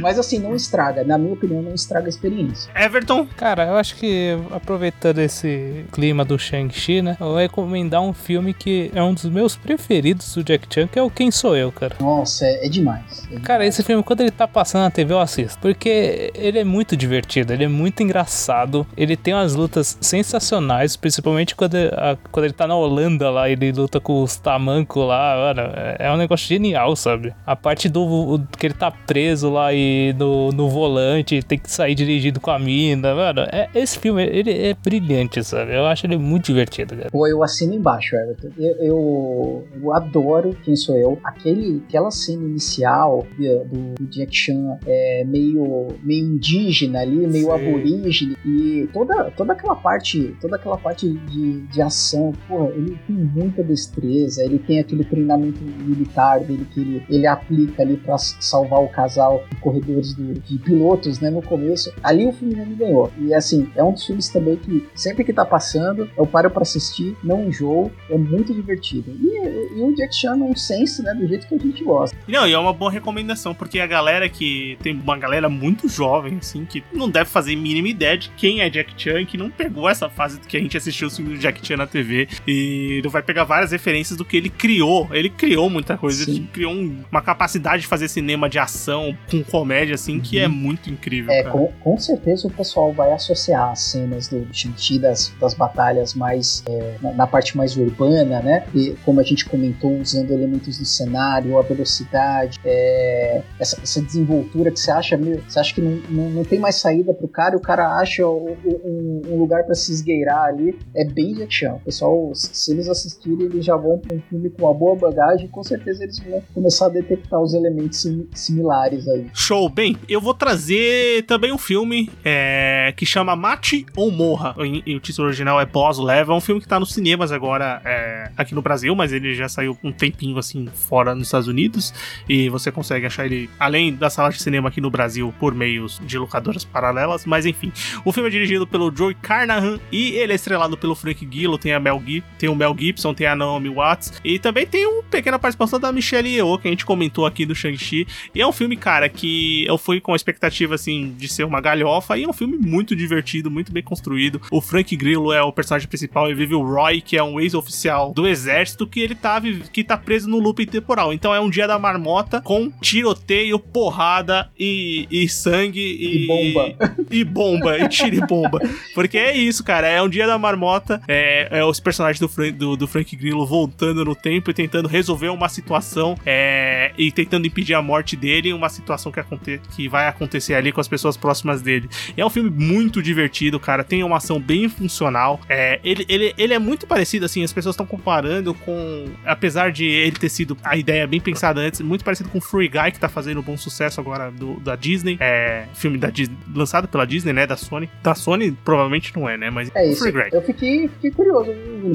mas 0.00 0.18
assim, 0.18 0.38
não 0.38 0.54
estraga. 0.54 1.04
Na 1.04 1.18
minha 1.18 1.32
opinião, 1.34 1.62
não 1.62 1.74
estraga 1.74 2.06
a 2.06 2.08
experiência. 2.08 2.70
Everton, 2.74 3.26
Cara, 3.36 3.66
eu 3.66 3.74
acho 3.76 3.96
que 3.96 4.36
aproveitando 4.50 5.18
esse 5.18 5.84
clima 5.92 6.24
do 6.24 6.38
Shang-Chi, 6.38 7.02
né? 7.02 7.16
Eu 7.20 7.26
vou 7.28 7.36
recomendar 7.36 8.00
um 8.02 8.12
filme 8.12 8.54
que 8.54 8.67
é 8.94 9.02
um 9.02 9.14
dos 9.14 9.24
meus 9.26 9.56
preferidos 9.56 10.34
do 10.34 10.42
Jack 10.44 10.66
Chan, 10.72 10.86
que 10.86 10.98
é 10.98 11.02
o 11.02 11.10
Quem 11.10 11.30
Sou 11.30 11.56
Eu, 11.56 11.70
cara. 11.72 11.96
Nossa, 12.00 12.44
é, 12.46 12.66
é 12.66 12.68
demais. 12.68 13.26
É 13.30 13.40
Cara, 13.40 13.60
demais. 13.60 13.74
esse 13.74 13.82
filme, 13.82 14.02
quando 14.02 14.20
ele 14.20 14.30
tá 14.30 14.46
passando 14.46 14.82
na 14.82 14.90
TV, 14.90 15.12
eu 15.12 15.20
assisto. 15.20 15.58
Porque 15.60 16.32
ele 16.34 16.58
é 16.58 16.64
muito 16.64 16.96
divertido, 16.96 17.52
ele 17.52 17.64
é 17.64 17.68
muito 17.68 18.02
engraçado. 18.02 18.86
Ele 18.96 19.16
tem 19.16 19.34
umas 19.34 19.54
lutas 19.54 19.96
sensacionais, 20.00 20.96
principalmente 20.96 21.54
quando, 21.54 21.74
a- 21.76 22.16
quando 22.30 22.44
ele 22.44 22.54
tá 22.54 22.66
na 22.66 22.74
Holanda 22.76 23.30
lá, 23.30 23.48
ele 23.48 23.72
luta 23.72 24.00
com 24.00 24.22
os 24.22 24.36
tamancos 24.36 25.06
lá. 25.06 25.36
Mano, 25.54 25.70
é- 25.74 25.96
é 26.00 26.12
um 26.12 26.16
negócio 26.16 26.46
genial, 26.46 26.94
sabe? 26.96 27.34
A 27.46 27.56
parte 27.56 27.88
do 27.88 28.02
o- 28.02 28.38
que 28.58 28.66
ele 28.66 28.74
tá 28.74 28.90
preso 28.90 29.50
lá 29.50 29.72
e 29.72 30.14
no, 30.18 30.50
no 30.52 30.68
volante, 30.68 31.42
tem 31.42 31.58
que 31.58 31.70
sair 31.70 31.94
dirigindo 31.94 32.40
com 32.40 32.50
a 32.50 32.58
mina. 32.58 33.14
Mano, 33.14 33.42
é, 33.52 33.68
esse 33.74 33.98
filme, 33.98 34.22
ele 34.24 34.50
é 34.52 34.74
brilhante, 34.74 35.42
sabe? 35.44 35.74
Eu 35.74 35.86
acho 35.86 36.06
ele 36.06 36.16
muito 36.16 36.46
divertido, 36.46 36.96
cara. 36.96 37.10
Pô, 37.10 37.26
eu 37.26 37.42
assino 37.42 37.74
embaixo, 37.74 38.14
Everton. 38.16 38.47
Eu, 38.56 38.76
eu, 38.76 39.64
eu 39.82 39.92
adoro 39.94 40.56
Quem 40.64 40.74
Sou 40.76 40.96
Eu. 40.96 41.18
Aquele, 41.24 41.82
aquela 41.88 42.10
cena 42.10 42.44
inicial 42.44 43.26
do, 43.36 43.94
do 43.94 44.06
Jack 44.06 44.34
Chan 44.34 44.78
é, 44.86 45.24
meio, 45.24 45.88
meio 46.02 46.26
indígena 46.26 47.00
ali, 47.00 47.26
meio 47.26 47.46
Sim. 47.46 47.50
aborígene. 47.52 48.36
E 48.44 48.88
toda, 48.92 49.30
toda 49.32 49.52
aquela 49.52 49.76
parte, 49.76 50.36
toda 50.40 50.56
aquela 50.56 50.76
parte 50.78 51.08
de, 51.08 51.60
de 51.66 51.82
ação, 51.82 52.32
pô, 52.46 52.66
ele 52.70 52.98
tem 53.06 53.16
muita 53.16 53.62
destreza, 53.62 54.44
ele 54.44 54.58
tem 54.58 54.78
aquele 54.80 55.04
treinamento 55.04 55.60
militar 55.62 56.40
dele 56.40 56.66
que 56.72 56.80
ele, 56.80 57.02
ele 57.08 57.26
aplica 57.26 57.82
ali 57.82 57.96
pra 57.96 58.16
salvar 58.18 58.82
o 58.82 58.88
casal 58.88 59.44
em 59.52 59.60
corredores 59.60 60.14
do- 60.14 60.34
de 60.34 60.58
pilotos, 60.58 61.20
né, 61.20 61.30
no 61.30 61.42
começo. 61.42 61.92
Ali 62.02 62.26
o 62.26 62.32
filme 62.32 62.54
já 62.54 62.64
me 62.64 62.74
ganhou. 62.74 63.10
E 63.18 63.34
assim, 63.34 63.68
é 63.76 63.82
um 63.82 63.92
dos 63.92 64.04
filmes 64.06 64.28
também 64.28 64.56
que 64.56 64.86
sempre 64.94 65.24
que 65.24 65.32
tá 65.32 65.44
passando, 65.44 66.08
eu 66.16 66.26
paro 66.26 66.50
pra 66.50 66.62
assistir, 66.62 67.16
não 67.22 67.44
enjoo, 67.48 67.90
é 68.10 68.16
muito 68.16 68.37
divertido. 68.44 69.10
E, 69.20 69.78
e 69.78 69.82
o 69.82 69.94
Jack 69.94 70.14
Chan 70.14 70.32
é 70.32 70.42
um 70.44 70.54
sense, 70.56 71.02
né, 71.02 71.14
do 71.14 71.26
jeito 71.26 71.46
que 71.46 71.54
a 71.54 71.58
gente 71.58 71.82
gosta. 71.84 72.16
Não, 72.26 72.46
e 72.46 72.52
é 72.52 72.58
uma 72.58 72.72
boa 72.72 72.90
recomendação, 72.90 73.54
porque 73.54 73.80
a 73.80 73.86
galera 73.86 74.28
que. 74.28 74.76
Tem 74.82 74.92
uma 74.94 75.16
galera 75.16 75.48
muito 75.48 75.88
jovem, 75.88 76.38
assim, 76.38 76.64
que 76.64 76.82
não 76.92 77.08
deve 77.08 77.30
fazer 77.30 77.56
mínima 77.56 77.88
ideia 77.88 78.16
de 78.16 78.28
quem 78.30 78.60
é 78.60 78.70
Jack 78.70 78.92
Chan, 78.96 79.24
que 79.24 79.36
não 79.36 79.50
pegou 79.50 79.88
essa 79.88 80.08
fase 80.08 80.38
que 80.40 80.56
a 80.56 80.60
gente 80.60 80.76
assistiu 80.76 81.08
o 81.08 81.10
filme 81.10 81.34
do 81.34 81.38
Jack 81.38 81.66
Chan 81.66 81.76
na 81.76 81.86
TV. 81.86 82.28
E 82.46 83.00
não 83.02 83.10
vai 83.10 83.22
pegar 83.22 83.44
várias 83.44 83.72
referências 83.72 84.16
do 84.16 84.24
que 84.24 84.36
ele 84.36 84.48
criou. 84.50 85.08
Ele 85.12 85.30
criou 85.30 85.68
muita 85.70 85.96
coisa, 85.96 86.24
Sim. 86.24 86.30
ele 86.32 86.48
criou 86.52 86.72
um- 86.72 87.02
uma 87.10 87.22
capacidade 87.22 87.82
de 87.82 87.88
fazer 87.88 88.08
cinema 88.08 88.48
de 88.48 88.58
ação 88.58 89.16
com 89.30 89.42
comédia, 89.42 89.94
assim, 89.94 90.20
que 90.20 90.38
é 90.38 90.48
muito 90.48 90.90
incrível. 90.90 91.30
É, 91.32 91.42
com, 91.44 91.72
com 91.80 91.98
certeza 91.98 92.46
o 92.46 92.50
pessoal 92.50 92.92
vai 92.92 93.12
associar 93.12 93.70
as 93.70 93.80
cenas 93.80 94.28
do 94.28 94.46
Shang-Chi, 94.52 94.98
das, 94.98 95.32
das 95.40 95.54
batalhas 95.54 96.14
mais 96.14 96.62
é, 96.68 96.96
na, 97.02 97.12
na 97.12 97.26
parte 97.26 97.56
mais 97.56 97.76
urbana, 97.76 98.27
né? 98.42 98.64
E 98.74 98.94
como 99.04 99.20
a 99.20 99.22
gente 99.22 99.44
comentou, 99.46 99.92
usando 99.98 100.30
elementos 100.32 100.78
do 100.78 100.84
cenário, 100.84 101.58
a 101.58 101.62
velocidade, 101.62 102.58
é, 102.64 103.42
essa, 103.58 103.80
essa 103.82 104.00
desenvoltura 104.02 104.70
que 104.70 104.78
você 104.80 104.90
acha, 104.90 105.16
meio- 105.16 105.42
você 105.48 105.58
acha 105.58 105.74
que 105.74 105.80
não, 105.80 106.00
não, 106.08 106.30
não 106.30 106.44
tem 106.44 106.58
mais 106.58 106.76
saída 106.76 107.12
pro 107.14 107.28
cara, 107.28 107.54
e 107.54 107.58
o 107.58 107.60
cara 107.60 107.98
acha 107.98 108.26
o- 108.26 108.56
o- 108.64 108.80
um, 108.84 109.22
um 109.34 109.38
lugar 109.38 109.64
para 109.64 109.74
se 109.74 109.92
esgueirar 109.92 110.44
ali. 110.44 110.78
É 110.94 111.04
bem 111.04 111.34
Jack. 111.34 111.66
O 111.66 111.80
pessoal, 111.80 112.30
se 112.34 112.72
eles 112.72 112.88
assistirem, 112.88 113.46
eles 113.46 113.64
já 113.64 113.76
vão 113.76 113.98
para 113.98 114.16
um 114.16 114.20
filme 114.28 114.50
com 114.50 114.64
uma 114.64 114.74
boa 114.74 114.96
bagagem, 114.96 115.48
com 115.48 115.62
certeza 115.62 116.04
eles 116.04 116.18
vão 116.18 116.42
começar 116.54 116.86
a 116.86 116.88
detectar 116.90 117.40
os 117.40 117.54
elementos 117.54 118.00
sim- 118.02 118.26
similares 118.34 119.06
aí. 119.08 119.26
Show. 119.34 119.68
Bem, 119.68 119.96
eu 120.08 120.20
vou 120.20 120.34
trazer 120.34 121.24
também 121.26 121.52
um 121.52 121.58
filme 121.58 122.10
é, 122.24 122.92
que 122.96 123.04
chama 123.06 123.36
Mate 123.36 123.86
ou 123.96 124.10
Morra. 124.10 124.54
E 124.86 124.94
o 124.96 125.00
título 125.00 125.28
original 125.28 125.60
é 125.60 125.66
Boss 125.66 125.98
Level. 125.98 126.34
É 126.34 126.38
um 126.38 126.40
filme 126.40 126.60
que 126.60 126.66
tá 126.68 126.78
nos 126.80 126.92
cinemas 126.92 127.30
agora 127.32 127.80
é, 127.84 128.17
aqui 128.36 128.54
no 128.54 128.62
Brasil, 128.62 128.94
mas 128.94 129.12
ele 129.12 129.34
já 129.34 129.48
saiu 129.48 129.78
um 129.82 129.92
tempinho 129.92 130.38
assim 130.38 130.66
fora 130.66 131.14
nos 131.14 131.28
Estados 131.28 131.48
Unidos 131.48 131.92
e 132.28 132.48
você 132.48 132.72
consegue 132.72 133.06
achar 133.06 133.26
ele 133.26 133.48
além 133.58 133.94
da 133.94 134.10
sala 134.10 134.30
de 134.30 134.42
cinema 134.42 134.68
aqui 134.68 134.80
no 134.80 134.90
Brasil 134.90 135.32
por 135.38 135.54
meios 135.54 136.00
de 136.04 136.18
locadoras 136.18 136.64
paralelas, 136.64 137.24
mas 137.26 137.46
enfim. 137.46 137.72
O 138.04 138.12
filme 138.12 138.28
é 138.28 138.32
dirigido 138.32 138.66
pelo 138.66 138.94
Joey 138.94 139.14
Carnahan 139.14 139.78
e 139.92 140.12
ele 140.12 140.32
é 140.32 140.36
estrelado 140.36 140.76
pelo 140.76 140.94
Frank 140.94 141.26
Gillo, 141.30 141.58
tem 141.58 141.72
a 141.72 141.80
Mel 141.80 142.02
tem 142.38 142.48
o 142.48 142.54
Mel 142.54 142.74
Gibson, 142.78 143.12
tem 143.12 143.26
a 143.26 143.34
Naomi 143.34 143.68
Watts 143.68 144.12
e 144.24 144.38
também 144.38 144.66
tem 144.66 144.86
uma 144.86 145.02
pequena 145.02 145.38
participação 145.38 145.80
da 145.80 145.90
Michelle 145.92 146.28
Yeoh, 146.28 146.58
que 146.58 146.68
a 146.68 146.70
gente 146.70 146.86
comentou 146.86 147.26
aqui 147.26 147.44
do 147.44 147.54
Shang-Chi. 147.54 148.06
E 148.34 148.40
é 148.40 148.46
um 148.46 148.52
filme, 148.52 148.76
cara, 148.76 149.08
que 149.08 149.66
eu 149.66 149.76
fui 149.76 150.00
com 150.00 150.12
a 150.12 150.16
expectativa 150.16 150.74
assim 150.74 151.14
de 151.16 151.28
ser 151.28 151.44
uma 151.44 151.60
galhofa 151.60 152.16
e 152.16 152.24
é 152.24 152.28
um 152.28 152.32
filme 152.32 152.56
muito 152.56 152.94
divertido, 152.94 153.50
muito 153.50 153.72
bem 153.72 153.82
construído. 153.82 154.40
O 154.50 154.60
Frank 154.60 154.94
Grillo 154.96 155.32
é 155.32 155.42
o 155.42 155.52
personagem 155.52 155.88
principal 155.88 156.30
e 156.30 156.34
vive 156.34 156.54
o 156.54 156.62
Roy, 156.62 157.00
que 157.00 157.16
é 157.16 157.22
um 157.22 157.40
ex-oficial 157.40 158.07
do 158.12 158.26
exército 158.26 158.86
que 158.86 159.00
ele 159.00 159.14
tá 159.14 159.40
que 159.72 159.84
tá 159.84 159.96
preso 159.96 160.28
no 160.28 160.38
loop 160.38 160.64
temporal. 160.66 161.12
Então 161.12 161.34
é 161.34 161.40
um 161.40 161.50
dia 161.50 161.66
da 161.66 161.78
marmota 161.78 162.40
com 162.40 162.70
tiroteio, 162.80 163.58
porrada 163.58 164.50
e, 164.58 165.06
e 165.10 165.28
sangue 165.28 165.80
e, 165.80 166.24
E 166.24 166.26
bomba. 166.26 166.74
E 167.10 167.24
bomba, 167.24 167.78
e 167.78 167.88
tiro 167.88 168.16
e 168.16 168.20
bomba. 168.20 168.60
Porque 168.94 169.16
é 169.16 169.36
isso, 169.36 169.64
cara. 169.64 169.88
É 169.88 170.02
um 170.02 170.08
dia 170.08 170.26
da 170.26 170.38
marmota. 170.38 171.00
É, 171.08 171.48
é 171.50 171.64
os 171.64 171.80
personagens 171.80 172.20
do, 172.20 172.28
Frank, 172.28 172.52
do, 172.52 172.76
do 172.76 172.86
Frank 172.86 173.14
Grillo 173.16 173.46
voltando 173.46 174.04
no 174.04 174.14
tempo 174.14 174.50
e 174.50 174.54
tentando 174.54 174.88
resolver 174.88 175.28
uma 175.28 175.48
situação 175.48 176.16
é, 176.26 176.92
e 176.98 177.10
tentando 177.10 177.46
impedir 177.46 177.74
a 177.74 177.82
morte 177.82 178.16
dele, 178.16 178.52
uma 178.52 178.68
situação 178.68 179.10
que, 179.10 179.20
aconte 179.20 179.60
que 179.74 179.88
vai 179.88 180.06
acontecer 180.06 180.54
ali 180.54 180.70
com 180.70 180.80
as 180.80 180.88
pessoas 180.88 181.16
próximas 181.16 181.62
dele. 181.62 181.88
É 182.16 182.24
um 182.24 182.30
filme 182.30 182.50
muito 182.50 183.02
divertido, 183.02 183.58
cara. 183.58 183.82
Tem 183.82 184.02
uma 184.02 184.16
ação 184.18 184.38
bem 184.40 184.68
funcional. 184.68 185.40
É, 185.48 185.80
ele, 185.82 186.04
ele, 186.08 186.34
ele 186.36 186.54
é 186.54 186.58
muito 186.58 186.86
parecido, 186.86 187.24
assim, 187.24 187.42
as 187.42 187.52
pessoas 187.52 187.74
estão 187.74 187.86
comparando 187.98 188.54
com. 188.54 189.06
Apesar 189.24 189.72
de 189.72 189.84
ele 189.84 190.16
ter 190.16 190.28
sido 190.28 190.56
a 190.62 190.76
ideia 190.76 191.06
bem 191.06 191.20
pensada 191.20 191.60
antes, 191.60 191.80
muito 191.80 192.04
parecido 192.04 192.28
com 192.28 192.40
Free 192.40 192.68
Guy, 192.68 192.92
que 192.92 193.00
tá 193.00 193.08
fazendo 193.08 193.40
um 193.40 193.42
bom 193.42 193.56
sucesso 193.56 194.00
agora 194.00 194.30
do, 194.30 194.60
da 194.60 194.76
Disney. 194.76 195.16
É, 195.20 195.66
filme 195.74 195.98
da 195.98 196.08
Disney, 196.08 196.36
lançado 196.54 196.88
pela 196.88 197.06
Disney, 197.06 197.32
né? 197.32 197.46
Da 197.46 197.56
Sony. 197.56 197.90
Da 198.02 198.14
Sony 198.14 198.52
provavelmente 198.64 199.14
não 199.16 199.28
é, 199.28 199.36
né? 199.36 199.50
Mas 199.50 199.70
É 199.74 199.86
isso. 199.86 200.02
Free 200.02 200.12
Guy. 200.12 200.28
Eu 200.32 200.42
fiquei, 200.42 200.88
fiquei 200.88 201.10
curioso, 201.10 201.50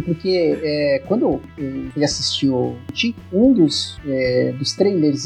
porque 0.06 0.60
é, 0.62 1.04
quando 1.08 1.24
eu 1.24 1.41
fui 1.93 2.04
assistir 2.04 2.49
o 2.49 2.78
um 3.32 3.54
dos, 3.54 3.99
é, 4.06 4.54
dos 4.58 4.74
trailers 4.74 5.24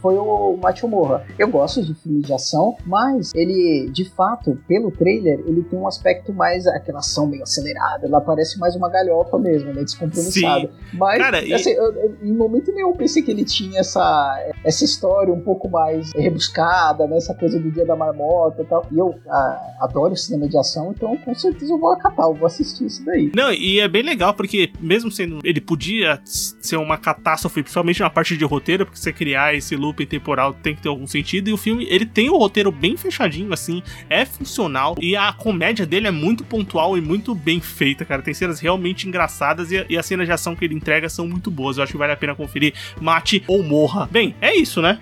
foi 0.00 0.16
o 0.16 0.58
Macho 0.62 0.88
Morra. 0.88 1.24
Eu 1.38 1.48
gosto 1.48 1.82
de 1.84 1.94
filmes 1.94 2.26
de 2.26 2.32
ação, 2.32 2.76
mas 2.84 3.32
ele, 3.34 3.90
de 3.92 4.08
fato, 4.10 4.58
pelo 4.66 4.90
trailer, 4.90 5.40
ele 5.46 5.62
tem 5.62 5.78
um 5.78 5.86
aspecto 5.86 6.32
mais 6.32 6.66
aquela 6.66 6.98
ação 6.98 7.26
meio 7.26 7.42
acelerada. 7.42 8.06
Ela 8.06 8.20
parece 8.20 8.58
mais 8.58 8.74
uma 8.76 8.88
galhofa 8.88 9.38
mesmo, 9.38 9.72
né? 9.72 9.82
Descompromissada. 10.22 10.70
Mas, 10.92 11.18
Cara, 11.18 11.44
e- 11.44 11.52
assim, 11.52 11.70
eu- 11.70 11.92
eu- 11.92 12.16
em 12.22 12.32
momento 12.34 12.72
nenhum 12.72 12.88
eu 12.90 12.94
pensei 12.96 13.22
que 13.22 13.30
ele 13.30 13.44
tinha 13.44 13.80
essa, 13.80 14.52
essa 14.64 14.84
história 14.84 15.32
um 15.32 15.40
pouco 15.40 15.68
mais 15.68 16.12
rebuscada, 16.14 17.06
né? 17.06 17.16
Essa 17.16 17.34
coisa 17.34 17.58
do 17.58 17.70
dia 17.70 17.84
da 17.84 17.96
marmota 17.96 18.62
e 18.62 18.64
tal. 18.64 18.86
E 18.90 18.98
eu 18.98 19.14
ah, 19.28 19.76
adoro 19.80 20.16
cinema 20.16 20.48
de 20.48 20.56
ação, 20.56 20.92
então 20.96 21.16
com 21.18 21.34
certeza 21.34 21.72
eu 21.72 21.78
vou 21.78 21.92
acatar, 21.92 22.26
eu 22.26 22.34
vou 22.34 22.46
assistir 22.46 22.86
isso 22.86 23.04
daí. 23.04 23.30
Não, 23.34 23.52
e 23.52 23.80
é 23.80 23.88
bem 23.88 24.02
legal 24.02 24.34
porque, 24.34 24.70
mesmo 24.80 25.10
sendo. 25.10 25.38
Ele 25.44 25.60
podia 25.60 26.20
ser 26.24 26.76
uma 26.76 26.96
catástrofe, 26.96 27.62
principalmente 27.62 28.00
na 28.00 28.10
parte 28.10 28.36
de 28.36 28.44
roteiro, 28.44 28.84
porque 28.86 28.98
você 28.98 29.12
criar 29.12 29.54
esse 29.54 29.76
loop 29.76 30.04
temporal 30.06 30.52
tem 30.54 30.74
que 30.74 30.82
ter 30.82 30.88
algum 30.88 31.06
sentido. 31.06 31.48
E 31.48 31.52
o 31.52 31.56
filme, 31.56 31.86
ele 31.88 32.06
tem 32.06 32.28
o 32.30 32.36
roteiro 32.36 32.70
bem 32.72 32.96
fechadinho, 32.96 33.52
assim, 33.52 33.82
é 34.08 34.24
funcional. 34.24 34.96
E 35.00 35.16
a 35.16 35.32
comédia 35.32 35.86
dele 35.86 36.06
é 36.06 36.10
muito 36.10 36.44
pontual 36.44 36.96
e 36.96 37.00
muito 37.00 37.34
bem 37.34 37.60
feita, 37.60 38.04
cara. 38.04 38.22
Tem 38.22 38.34
cenas 38.34 38.60
realmente 38.60 39.06
engraçadas 39.08 39.70
e, 39.72 39.84
e 39.88 39.96
as 39.96 40.04
cenas 40.08 40.26
de 40.26 40.32
ação 40.32 40.56
que 40.56 40.64
ele 40.64 40.74
entrega 40.74 41.08
são 41.08 41.28
muito 41.28 41.48
boas. 41.50 41.76
Eu 41.76 41.82
acho 41.84 41.92
que 41.92 41.98
vale 41.98 42.12
a 42.12 42.16
pena 42.16 42.34
conferir. 42.34 42.74
Mate 43.00 43.42
ou 43.46 43.62
morra. 43.62 44.08
Bem, 44.10 44.34
é 44.40 44.56
isso, 44.56 44.80
né? 44.82 44.98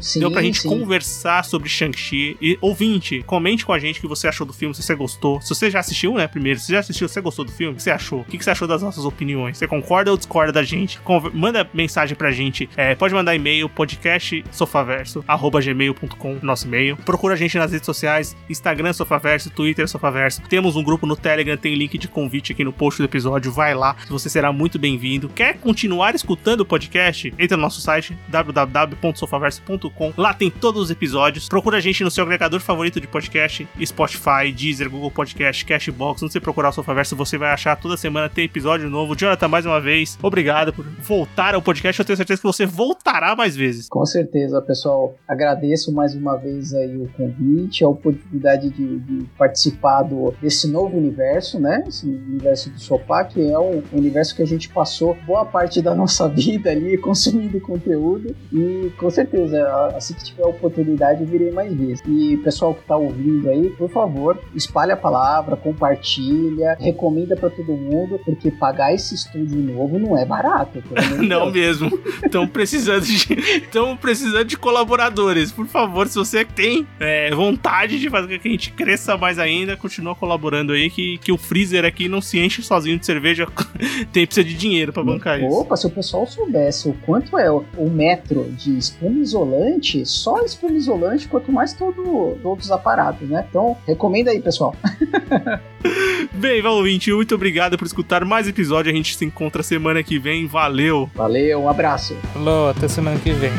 Sim. 0.00 0.20
Deu 0.20 0.30
pra 0.30 0.42
gente 0.42 0.60
sim. 0.60 0.68
conversar 0.68 1.44
sobre 1.44 1.68
Shang-Chi. 1.68 2.36
E 2.40 2.56
ouvinte, 2.60 3.22
comente 3.26 3.64
com 3.66 3.72
a 3.72 3.78
gente 3.78 3.98
o 3.98 4.02
que 4.02 4.08
você 4.08 4.28
achou 4.28 4.46
do 4.46 4.52
filme, 4.52 4.74
se 4.74 4.82
você 4.82 4.94
gostou. 4.94 5.40
Se 5.40 5.48
você 5.54 5.70
já 5.70 5.80
assistiu, 5.80 6.14
né? 6.14 6.26
Primeiro, 6.28 6.58
se 6.60 6.66
você 6.66 6.72
já 6.74 6.78
assistiu, 6.80 7.08
se 7.08 7.14
você 7.14 7.20
gostou 7.20 7.44
do 7.44 7.50
filme, 7.52 7.72
o 7.72 7.76
que 7.76 7.82
você 7.82 7.90
achou? 7.90 8.20
O 8.20 8.24
que 8.24 8.42
você 8.42 8.50
achou 8.50 8.68
das 8.68 8.82
nossas 8.82 9.04
opiniões? 9.04 9.58
Você 9.58 9.66
concorda 9.66 10.10
ou 10.10 10.16
discorda 10.16 10.52
da 10.52 10.62
gente? 10.62 10.98
Conver- 11.00 11.32
manda 11.34 11.68
mensagem 11.72 12.14
pra 12.16 12.30
gente. 12.30 12.68
É, 12.76 12.94
pode 12.94 13.14
mandar 13.14 13.34
e-mail, 13.34 13.68
podcastsofaverso.gmail.com, 13.68 16.38
nosso 16.42 16.66
e-mail. 16.66 16.96
Procura 16.98 17.34
a 17.34 17.36
gente 17.36 17.56
nas 17.58 17.72
redes 17.72 17.86
sociais, 17.86 18.36
Instagram 18.48 18.92
Sofaverso, 18.92 19.50
Twitter 19.50 19.88
Sofaverso. 19.88 20.42
Temos 20.48 20.76
um 20.76 20.82
grupo 20.82 21.06
no 21.06 21.16
Telegram, 21.16 21.56
tem 21.56 21.74
link 21.74 21.96
de 21.98 22.08
convite 22.08 22.52
aqui 22.52 22.64
no 22.64 22.72
post 22.72 22.98
do 23.00 23.04
episódio. 23.04 23.50
Vai 23.52 23.74
lá, 23.74 23.96
você 24.08 24.28
será 24.34 24.52
muito 24.52 24.80
bem-vindo. 24.80 25.28
Quer 25.28 25.58
continuar 25.58 26.12
escutando 26.16 26.62
o 26.62 26.66
podcast? 26.66 27.32
Entra 27.38 27.56
no 27.56 27.62
nosso 27.62 27.80
site 27.80 28.18
www.sofaverso.com. 28.26 30.12
Lá 30.16 30.34
tem 30.34 30.50
todos 30.50 30.82
os 30.82 30.90
episódios. 30.90 31.48
Procura 31.48 31.76
a 31.76 31.80
gente 31.80 32.02
no 32.02 32.10
seu 32.10 32.24
agregador 32.24 32.58
favorito 32.58 33.00
de 33.00 33.06
podcast, 33.06 33.68
Spotify, 33.84 34.50
Deezer, 34.52 34.90
Google 34.90 35.12
Podcast, 35.12 35.64
Cashbox. 35.64 36.20
Onde 36.20 36.32
você 36.32 36.40
procurar 36.40 36.70
o 36.70 36.72
Sofaverso, 36.72 37.14
você 37.14 37.38
vai 37.38 37.52
achar 37.52 37.76
toda 37.76 37.96
semana 37.96 38.28
tem 38.28 38.44
episódio 38.44 38.90
novo. 38.90 39.14
Jonathan, 39.14 39.46
mais 39.46 39.66
uma 39.66 39.80
vez, 39.80 40.18
obrigado 40.20 40.72
por 40.72 40.84
voltar 40.84 41.54
ao 41.54 41.62
podcast. 41.62 42.00
Eu 42.00 42.04
tenho 42.04 42.16
certeza 42.16 42.40
que 42.40 42.46
você 42.48 42.66
voltará 42.66 43.36
mais 43.36 43.54
vezes. 43.54 43.88
Com 43.88 44.04
certeza, 44.04 44.60
pessoal. 44.60 45.14
Agradeço 45.28 45.94
mais 45.94 46.12
uma 46.12 46.36
vez 46.36 46.74
aí 46.74 46.96
o 46.96 47.08
convite, 47.16 47.84
a 47.84 47.88
oportunidade 47.88 48.68
de, 48.70 48.98
de 48.98 49.26
participar 49.38 50.02
do, 50.02 50.34
desse 50.42 50.66
novo 50.66 50.98
universo, 50.98 51.60
né? 51.60 51.84
Esse 51.86 52.04
universo 52.04 52.68
do 52.70 52.80
Sopá, 52.80 53.22
que 53.22 53.40
é 53.40 53.56
um 53.56 53.80
universo 53.92 54.13
que 54.34 54.42
a 54.42 54.46
gente 54.46 54.68
passou 54.68 55.16
boa 55.26 55.44
parte 55.44 55.80
da 55.80 55.94
nossa 55.94 56.28
vida 56.30 56.70
ali 56.70 56.96
consumindo 56.98 57.60
conteúdo. 57.60 58.34
E 58.52 58.92
com 58.98 59.10
certeza, 59.10 59.66
assim 59.96 60.14
que 60.14 60.24
tiver 60.24 60.44
a 60.44 60.48
oportunidade, 60.48 61.22
eu 61.22 61.26
virei 61.26 61.50
mais 61.50 61.72
vezes. 61.74 62.02
E 62.06 62.36
pessoal 62.38 62.74
que 62.74 62.84
tá 62.84 62.96
ouvindo 62.96 63.48
aí, 63.48 63.70
por 63.70 63.90
favor, 63.90 64.38
espalhe 64.54 64.92
a 64.92 64.96
palavra, 64.96 65.56
compartilha, 65.56 66.76
recomenda 66.78 67.36
para 67.36 67.50
todo 67.50 67.72
mundo, 67.72 68.20
porque 68.24 68.50
pagar 68.50 68.94
esse 68.94 69.14
estúdio 69.14 69.58
novo 69.58 69.98
não 69.98 70.16
é 70.16 70.24
barato. 70.24 70.82
Não 71.24 71.50
mesmo. 71.50 71.90
Estão 72.24 72.46
precisando 72.46 73.04
de, 73.04 73.32
estão 73.58 73.96
precisando 73.96 74.44
de 74.44 74.56
colaboradores. 74.56 75.50
Por 75.50 75.66
favor, 75.66 76.06
se 76.06 76.16
você 76.16 76.44
tem 76.44 76.86
é, 77.00 77.30
vontade 77.34 77.98
de 77.98 78.10
fazer 78.10 78.36
com 78.36 78.42
que 78.42 78.48
a 78.48 78.50
gente 78.50 78.72
cresça 78.72 79.16
mais 79.16 79.38
ainda, 79.38 79.76
continua 79.76 80.14
colaborando 80.14 80.72
aí, 80.72 80.90
que, 80.90 81.18
que 81.18 81.32
o 81.32 81.38
freezer 81.38 81.84
aqui 81.84 82.08
não 82.08 82.20
se 82.20 82.38
enche 82.38 82.62
sozinho 82.62 82.98
de 82.98 83.06
cerveja. 83.06 83.46
tem 84.04 84.26
precisa 84.26 84.46
de 84.46 84.54
dinheiro 84.54 84.92
pra 84.92 85.02
bancar 85.02 85.40
isso. 85.40 85.54
Opa, 85.60 85.76
se 85.76 85.86
o 85.86 85.90
pessoal 85.90 86.26
soubesse 86.26 86.88
o 86.88 86.94
quanto 87.04 87.38
é 87.38 87.50
o, 87.50 87.64
o 87.76 87.90
metro 87.90 88.44
de 88.52 88.76
espuma 88.76 89.18
isolante, 89.20 90.04
só 90.06 90.40
espuma 90.42 90.76
isolante, 90.76 91.28
quanto 91.28 91.50
mais 91.52 91.72
todo, 91.72 92.38
todos 92.42 92.66
os 92.66 92.70
aparatos, 92.70 93.28
né? 93.28 93.44
Então, 93.48 93.76
recomenda 93.86 94.30
aí, 94.30 94.40
pessoal. 94.40 94.74
Bem, 96.32 96.62
Valvinte, 96.62 97.12
muito 97.12 97.34
obrigado 97.34 97.76
por 97.76 97.86
escutar 97.86 98.24
mais 98.24 98.48
episódio. 98.48 98.90
A 98.90 98.94
gente 98.94 99.16
se 99.16 99.24
encontra 99.24 99.62
semana 99.62 100.02
que 100.02 100.18
vem. 100.18 100.46
Valeu! 100.46 101.08
Valeu, 101.14 101.60
um 101.60 101.68
abraço. 101.68 102.14
Falou, 102.32 102.70
até 102.70 102.88
semana 102.88 103.18
que 103.18 103.32
vem. 103.32 103.52